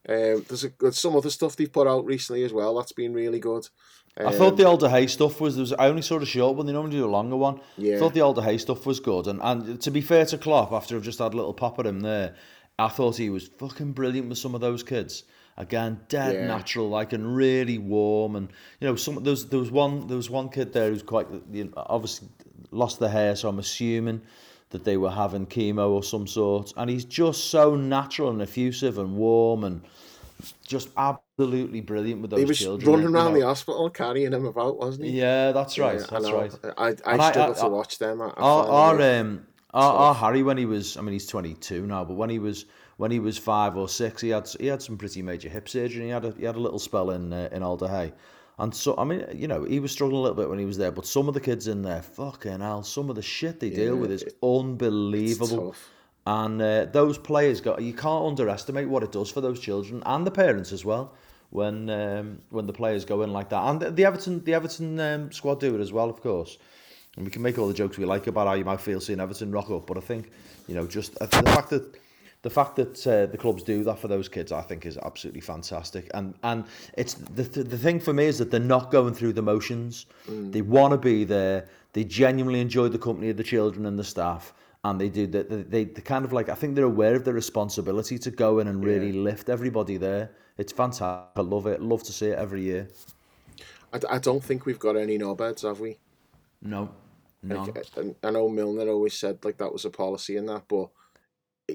Um, 0.08 0.44
there's, 0.48 0.64
a, 0.64 0.70
there's 0.80 0.98
some 0.98 1.16
other 1.16 1.30
stuff 1.30 1.56
they've 1.56 1.72
put 1.72 1.86
out 1.86 2.04
recently 2.04 2.44
as 2.44 2.52
well. 2.52 2.74
That's 2.76 2.92
been 2.92 3.12
really 3.12 3.38
good. 3.38 3.68
Um, 4.16 4.26
I 4.26 4.32
thought 4.32 4.56
the 4.56 4.66
Alder 4.66 4.88
Hey 4.88 5.06
stuff 5.06 5.40
was, 5.40 5.54
there 5.54 5.62
was. 5.62 5.72
I 5.72 5.88
only 5.88 6.02
saw 6.02 6.18
the 6.18 6.26
short 6.26 6.56
one. 6.56 6.66
They 6.66 6.72
normally 6.72 6.96
do 6.96 7.04
a 7.04 7.10
longer 7.10 7.36
one. 7.36 7.60
Yeah. 7.76 7.96
I 7.96 7.98
thought 7.98 8.14
the 8.14 8.22
Alder 8.22 8.42
Hey 8.42 8.58
stuff 8.58 8.86
was 8.86 8.98
good. 8.98 9.26
And, 9.26 9.40
and 9.42 9.80
to 9.82 9.90
be 9.90 10.00
fair 10.00 10.24
to 10.26 10.38
Klopp, 10.38 10.72
after 10.72 10.96
I've 10.96 11.02
just 11.02 11.18
had 11.18 11.32
a 11.34 11.36
little 11.36 11.54
pop 11.54 11.78
at 11.78 11.86
him 11.86 12.00
there, 12.00 12.34
I 12.78 12.88
thought 12.88 13.16
he 13.16 13.30
was 13.30 13.48
fucking 13.58 13.92
brilliant 13.92 14.28
with 14.28 14.38
some 14.38 14.54
of 14.54 14.60
those 14.60 14.82
kids. 14.82 15.24
Again, 15.56 16.00
dead 16.08 16.34
Yeah. 16.34 16.46
natural, 16.46 16.88
like 16.88 17.12
and 17.12 17.36
really 17.36 17.76
warm. 17.76 18.34
And 18.36 18.48
you 18.80 18.88
know, 18.88 18.96
some 18.96 19.22
there 19.22 19.32
was 19.32 19.46
there 19.48 19.60
was 19.60 19.70
one 19.70 20.06
there 20.06 20.16
was 20.16 20.30
one 20.30 20.48
kid 20.48 20.72
there 20.72 20.88
who's 20.88 21.02
quite 21.02 21.26
you 21.52 21.64
know, 21.64 21.72
obviously 21.76 22.28
lost 22.70 22.98
their 22.98 23.10
hair, 23.10 23.36
so 23.36 23.48
I'm 23.48 23.58
assuming 23.58 24.22
that 24.70 24.84
they 24.84 24.96
were 24.96 25.10
having 25.10 25.46
chemo 25.46 25.90
or 25.90 26.02
some 26.02 26.26
sort. 26.26 26.72
And 26.76 26.88
he's 26.88 27.04
just 27.04 27.50
so 27.50 27.74
natural 27.74 28.30
and 28.30 28.40
effusive 28.40 28.98
and 28.98 29.16
warm 29.16 29.64
and 29.64 29.82
just 30.66 30.88
absolutely 30.96 31.80
brilliant 31.80 32.22
with 32.22 32.30
those 32.30 32.40
he 32.40 32.46
was 32.46 32.58
children. 32.58 32.90
running 32.92 33.08
you 33.10 33.14
around 33.14 33.34
know. 33.34 33.40
the 33.40 33.46
hospital 33.46 33.90
carrying 33.90 34.32
him 34.32 34.46
about, 34.46 34.78
wasn't 34.78 35.06
he? 35.06 35.12
Yeah, 35.20 35.52
that's 35.52 35.78
right. 35.78 35.98
Yeah, 36.00 36.06
that's 36.10 36.24
know. 36.24 36.38
right. 36.38 36.54
I, 36.78 36.88
I 37.04 37.16
I- 37.16 37.28
I- 37.28 37.52
to 37.54 37.68
watch 37.68 37.98
them. 37.98 38.22
I, 38.22 38.26
I 38.26 38.32
Our, 38.36 38.66
our, 38.68 39.02
um, 39.20 39.46
our, 39.74 39.92
our 39.92 40.14
Harry, 40.14 40.42
when 40.42 40.56
he 40.56 40.64
was, 40.66 40.96
I 40.96 41.02
mean, 41.02 41.12
he's 41.12 41.26
22 41.26 41.86
now, 41.86 42.04
but 42.04 42.14
when 42.14 42.30
he 42.30 42.38
was 42.38 42.64
when 42.96 43.10
he 43.10 43.18
was 43.18 43.38
five 43.38 43.76
or 43.76 43.88
six, 43.88 44.20
he 44.22 44.28
had 44.30 44.48
he 44.60 44.66
had 44.66 44.82
some 44.82 44.96
pretty 44.98 45.22
major 45.22 45.48
hip 45.48 45.68
surgery. 45.68 46.04
He 46.04 46.10
had 46.10 46.24
a 46.24 46.32
he 46.38 46.44
had 46.44 46.56
a 46.56 46.60
little 46.60 46.78
spell 46.78 47.10
in 47.10 47.32
uh, 47.32 47.48
in 47.52 47.62
Alder 47.62 47.88
Hey. 47.88 48.12
And 48.60 48.74
so, 48.74 48.94
I 48.98 49.04
mean, 49.04 49.24
you 49.34 49.48
know, 49.48 49.64
he 49.64 49.80
was 49.80 49.90
struggling 49.90 50.18
a 50.18 50.22
little 50.22 50.36
bit 50.36 50.50
when 50.50 50.58
he 50.58 50.66
was 50.66 50.76
there, 50.76 50.92
but 50.92 51.06
some 51.06 51.28
of 51.28 51.34
the 51.34 51.40
kids 51.40 51.66
in 51.66 51.80
there, 51.80 52.02
fucking 52.02 52.60
hell, 52.60 52.82
some 52.82 53.08
of 53.08 53.16
the 53.16 53.22
shit 53.22 53.58
they 53.58 53.70
deal 53.70 53.96
with 53.96 54.10
is 54.10 54.22
unbelievable. 54.42 55.74
And 56.26 56.60
uh, 56.60 56.84
those 56.84 57.16
players 57.16 57.62
got 57.62 57.80
you 57.80 57.94
can't 57.94 58.26
underestimate 58.26 58.86
what 58.86 59.02
it 59.02 59.12
does 59.12 59.30
for 59.30 59.40
those 59.40 59.58
children 59.58 60.02
and 60.04 60.26
the 60.26 60.30
parents 60.30 60.72
as 60.72 60.84
well 60.84 61.14
when 61.48 61.88
um, 61.88 62.42
when 62.50 62.66
the 62.66 62.72
players 62.74 63.06
go 63.06 63.22
in 63.22 63.32
like 63.32 63.48
that. 63.48 63.64
And 63.64 63.80
the, 63.80 63.90
the 63.90 64.04
Everton 64.04 64.44
the 64.44 64.52
Everton 64.52 65.00
um, 65.00 65.32
squad 65.32 65.58
do 65.58 65.74
it 65.74 65.80
as 65.80 65.90
well, 65.90 66.10
of 66.10 66.20
course. 66.20 66.58
And 67.16 67.24
we 67.24 67.30
can 67.30 67.40
make 67.40 67.56
all 67.56 67.66
the 67.66 67.74
jokes 67.74 67.96
we 67.96 68.04
like 68.04 68.26
about 68.26 68.46
how 68.46 68.52
you 68.52 68.66
might 68.66 68.82
feel 68.82 69.00
seeing 69.00 69.20
Everton 69.20 69.50
rock 69.50 69.70
up, 69.70 69.86
but 69.86 69.96
I 69.96 70.00
think 70.00 70.30
you 70.68 70.74
know 70.74 70.86
just 70.86 71.16
uh, 71.22 71.26
the 71.26 71.42
fact 71.50 71.70
that 71.70 71.96
the 72.42 72.50
fact 72.50 72.76
that 72.76 73.06
uh, 73.06 73.26
the 73.26 73.36
clubs 73.36 73.62
do 73.62 73.84
that 73.84 73.98
for 73.98 74.08
those 74.08 74.28
kids, 74.28 74.50
I 74.50 74.62
think, 74.62 74.86
is 74.86 74.96
absolutely 74.98 75.42
fantastic. 75.42 76.10
And 76.14 76.34
and 76.42 76.64
it's 76.96 77.14
the 77.14 77.42
the 77.42 77.62
the 77.62 77.78
thing 77.78 78.00
for 78.00 78.12
me 78.12 78.24
is 78.24 78.38
that 78.38 78.50
they're 78.50 78.60
not 78.60 78.90
going 78.90 79.14
through 79.14 79.34
the 79.34 79.42
motions. 79.42 80.06
They 80.26 80.62
want 80.62 80.92
to 80.92 80.98
be 80.98 81.24
there. 81.24 81.68
They 81.92 82.04
genuinely 82.04 82.60
enjoy 82.60 82.88
the 82.88 82.98
company 82.98 83.30
of 83.30 83.36
the 83.36 83.44
children 83.44 83.84
and 83.86 83.98
the 83.98 84.04
staff, 84.04 84.54
and 84.84 85.00
they 85.00 85.08
do 85.08 85.26
that. 85.28 85.50
They, 85.50 85.62
they, 85.62 85.84
they 85.84 86.02
kind 86.02 86.24
of 86.24 86.32
like 86.32 86.48
I 86.48 86.54
think 86.54 86.74
they're 86.76 86.84
aware 86.84 87.14
of 87.14 87.24
their 87.24 87.34
responsibility 87.34 88.18
to 88.18 88.30
go 88.30 88.58
in 88.60 88.68
and 88.68 88.82
really 88.84 89.12
lift 89.12 89.48
everybody 89.48 89.96
there. 89.98 90.30
It's 90.56 90.72
fantastic. 90.72 91.30
I 91.36 91.40
love 91.42 91.66
it. 91.66 91.82
Love 91.82 92.02
to 92.04 92.12
see 92.12 92.28
it 92.28 92.38
every 92.38 92.62
year. 92.62 92.88
I, 93.92 94.16
I 94.16 94.18
don't 94.18 94.42
think 94.42 94.66
we've 94.66 94.78
got 94.78 94.96
any 94.96 95.18
knobheads, 95.18 95.62
have 95.62 95.80
we? 95.80 95.98
No, 96.62 96.90
no. 97.42 97.64
Like, 97.64 97.86
I, 97.98 98.28
I 98.28 98.30
know 98.30 98.48
Milner 98.48 98.88
always 98.88 99.14
said 99.14 99.44
like 99.44 99.58
that 99.58 99.72
was 99.72 99.84
a 99.84 99.90
policy 99.90 100.36
in 100.36 100.46
that, 100.46 100.62
but 100.68 100.88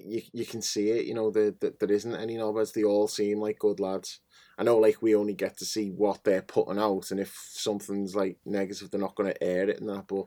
you 0.05 0.22
you 0.34 0.45
can 0.45 0.61
see 0.61 0.89
it. 0.89 1.05
You 1.05 1.13
know, 1.13 1.31
that 1.31 1.59
the, 1.59 1.73
there 1.80 1.91
isn't 1.91 2.15
any 2.15 2.35
knobheads. 2.35 2.73
They 2.73 2.84
all 2.84 3.07
seem 3.07 3.39
like 3.39 3.59
good 3.59 3.80
lads. 3.80 4.19
I 4.57 4.63
know, 4.63 4.77
like 4.77 5.01
we 5.01 5.15
only 5.15 5.34
get 5.34 5.57
to 5.57 5.65
see 5.65 5.89
what 5.89 6.23
they're 6.23 6.41
putting 6.41 6.80
out, 6.80 7.11
and 7.11 7.19
if 7.19 7.35
something's 7.49 8.15
like 8.15 8.38
negative, 8.45 8.89
they're 8.89 8.99
not 8.99 9.15
going 9.15 9.31
to 9.31 9.43
air 9.43 9.69
it 9.69 9.80
and 9.81 9.89
that. 9.89 10.07
But 10.07 10.26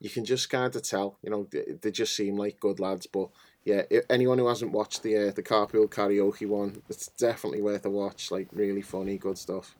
you 0.00 0.10
can 0.10 0.24
just 0.24 0.50
kind 0.50 0.74
of 0.74 0.82
tell. 0.82 1.18
You 1.22 1.30
know, 1.30 1.46
they, 1.50 1.64
they 1.80 1.90
just 1.90 2.16
seem 2.16 2.36
like 2.36 2.60
good 2.60 2.80
lads. 2.80 3.06
But 3.06 3.30
yeah, 3.64 3.82
anyone 4.08 4.38
who 4.38 4.48
hasn't 4.48 4.72
watched 4.72 5.02
the 5.02 5.28
uh, 5.28 5.32
the 5.32 5.42
carpool 5.42 5.88
karaoke 5.88 6.48
one, 6.48 6.82
it's 6.88 7.08
definitely 7.08 7.62
worth 7.62 7.84
a 7.84 7.90
watch. 7.90 8.30
Like 8.30 8.48
really 8.52 8.82
funny, 8.82 9.18
good 9.18 9.38
stuff. 9.38 9.74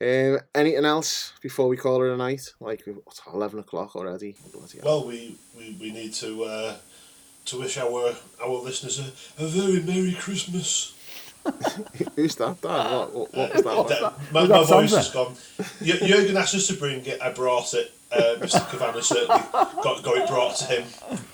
Um, 0.00 0.38
anything 0.54 0.84
else 0.84 1.32
before 1.42 1.66
we 1.66 1.76
call 1.76 2.04
it 2.04 2.12
a 2.12 2.16
night? 2.16 2.52
Like 2.60 2.84
what's 3.04 3.20
eleven 3.32 3.58
o'clock 3.58 3.96
already? 3.96 4.36
Bloody. 4.52 4.78
Well, 4.82 5.04
we, 5.04 5.36
we, 5.56 5.76
we 5.80 5.90
need 5.90 6.14
to 6.14 6.44
uh, 6.44 6.76
to 7.50 7.58
wish 7.60 7.78
our 7.78 8.14
our 8.42 8.58
listeners 8.62 8.98
a, 9.00 9.44
a 9.44 9.46
very 9.46 9.80
merry 9.82 10.12
Christmas. 10.14 10.94
Who's 12.16 12.34
that? 12.36 12.60
Dan? 12.60 12.92
What, 13.12 13.12
what, 13.34 13.34
what 13.34 13.64
was 13.64 13.88
that? 13.88 14.00
That- 14.00 14.32
my 14.32 14.46
my 14.46 14.64
voice 14.64 14.90
Sandra? 14.90 14.98
has 14.98 15.10
gone. 15.10 15.34
Jurgen 16.08 16.36
asked 16.36 16.54
us 16.54 16.66
to 16.68 16.74
bring 16.74 17.04
it. 17.06 17.20
I 17.22 17.30
brought 17.32 17.72
it. 17.74 17.92
Uh, 18.10 18.36
Mr. 18.38 18.68
Kavanagh 18.70 19.02
certainly 19.02 19.42
got, 19.52 20.02
got 20.02 20.16
it 20.16 20.28
brought 20.28 20.56
to 20.56 20.64
him. 20.64 20.84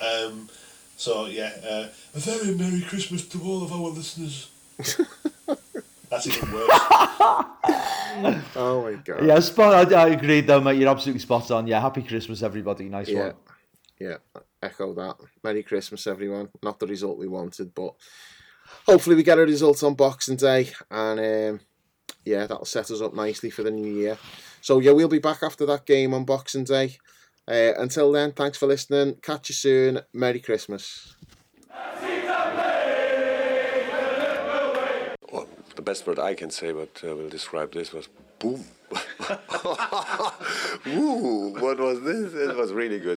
Um, 0.02 0.48
so 0.96 1.26
yeah, 1.26 1.52
uh, 1.68 1.86
a 2.14 2.18
very 2.18 2.54
merry 2.54 2.80
Christmas 2.82 3.26
to 3.28 3.40
all 3.42 3.62
of 3.64 3.72
our 3.72 3.88
listeners. 3.90 4.50
That's 6.10 6.26
even 6.26 6.52
worse. 6.52 6.70
Oh 8.56 8.82
my 8.84 8.92
god. 9.04 9.24
Yeah, 9.26 9.40
spot. 9.40 9.92
I, 9.92 10.02
I 10.04 10.08
agreed 10.10 10.46
though, 10.46 10.60
mate. 10.60 10.78
You're 10.78 10.88
absolutely 10.88 11.18
spot 11.20 11.50
on. 11.50 11.66
Yeah, 11.66 11.80
happy 11.80 12.02
Christmas, 12.02 12.42
everybody. 12.44 12.88
Nice 12.88 13.08
Yeah. 13.08 13.24
one. 13.26 13.34
Yeah, 13.98 14.16
echo 14.64 14.94
that. 14.94 15.16
Merry 15.42 15.62
Christmas, 15.62 16.06
everyone. 16.06 16.48
Not 16.62 16.78
the 16.78 16.86
result 16.86 17.18
we 17.18 17.28
wanted, 17.28 17.74
but 17.74 17.94
hopefully 18.86 19.16
we 19.16 19.22
get 19.22 19.38
a 19.38 19.42
result 19.42 19.82
on 19.84 19.94
Boxing 19.94 20.36
Day, 20.36 20.70
and 20.90 21.20
um, 21.20 21.60
yeah, 22.24 22.46
that'll 22.46 22.64
set 22.64 22.90
us 22.90 23.00
up 23.00 23.14
nicely 23.14 23.50
for 23.50 23.62
the 23.62 23.70
new 23.70 23.92
year. 23.92 24.18
So 24.60 24.80
yeah, 24.80 24.92
we'll 24.92 25.08
be 25.08 25.18
back 25.18 25.42
after 25.42 25.66
that 25.66 25.86
game 25.86 26.14
on 26.14 26.24
Boxing 26.24 26.64
Day. 26.64 26.98
Uh, 27.46 27.74
until 27.76 28.10
then, 28.10 28.32
thanks 28.32 28.56
for 28.56 28.66
listening. 28.66 29.16
Catch 29.16 29.50
you 29.50 29.54
soon. 29.54 30.00
Merry 30.12 30.40
Christmas. 30.40 31.14
The 35.76 35.82
best 35.82 36.06
word 36.06 36.20
I 36.20 36.34
can 36.34 36.50
say, 36.50 36.70
but 36.72 37.02
uh, 37.04 37.16
will 37.16 37.28
describe 37.28 37.72
this 37.72 37.92
was 37.92 38.08
boom. 38.38 38.64
Ooh, 40.86 41.56
what 41.58 41.78
was 41.80 42.00
this? 42.02 42.32
It 42.32 42.56
was 42.56 42.72
really 42.72 43.00
good. 43.00 43.16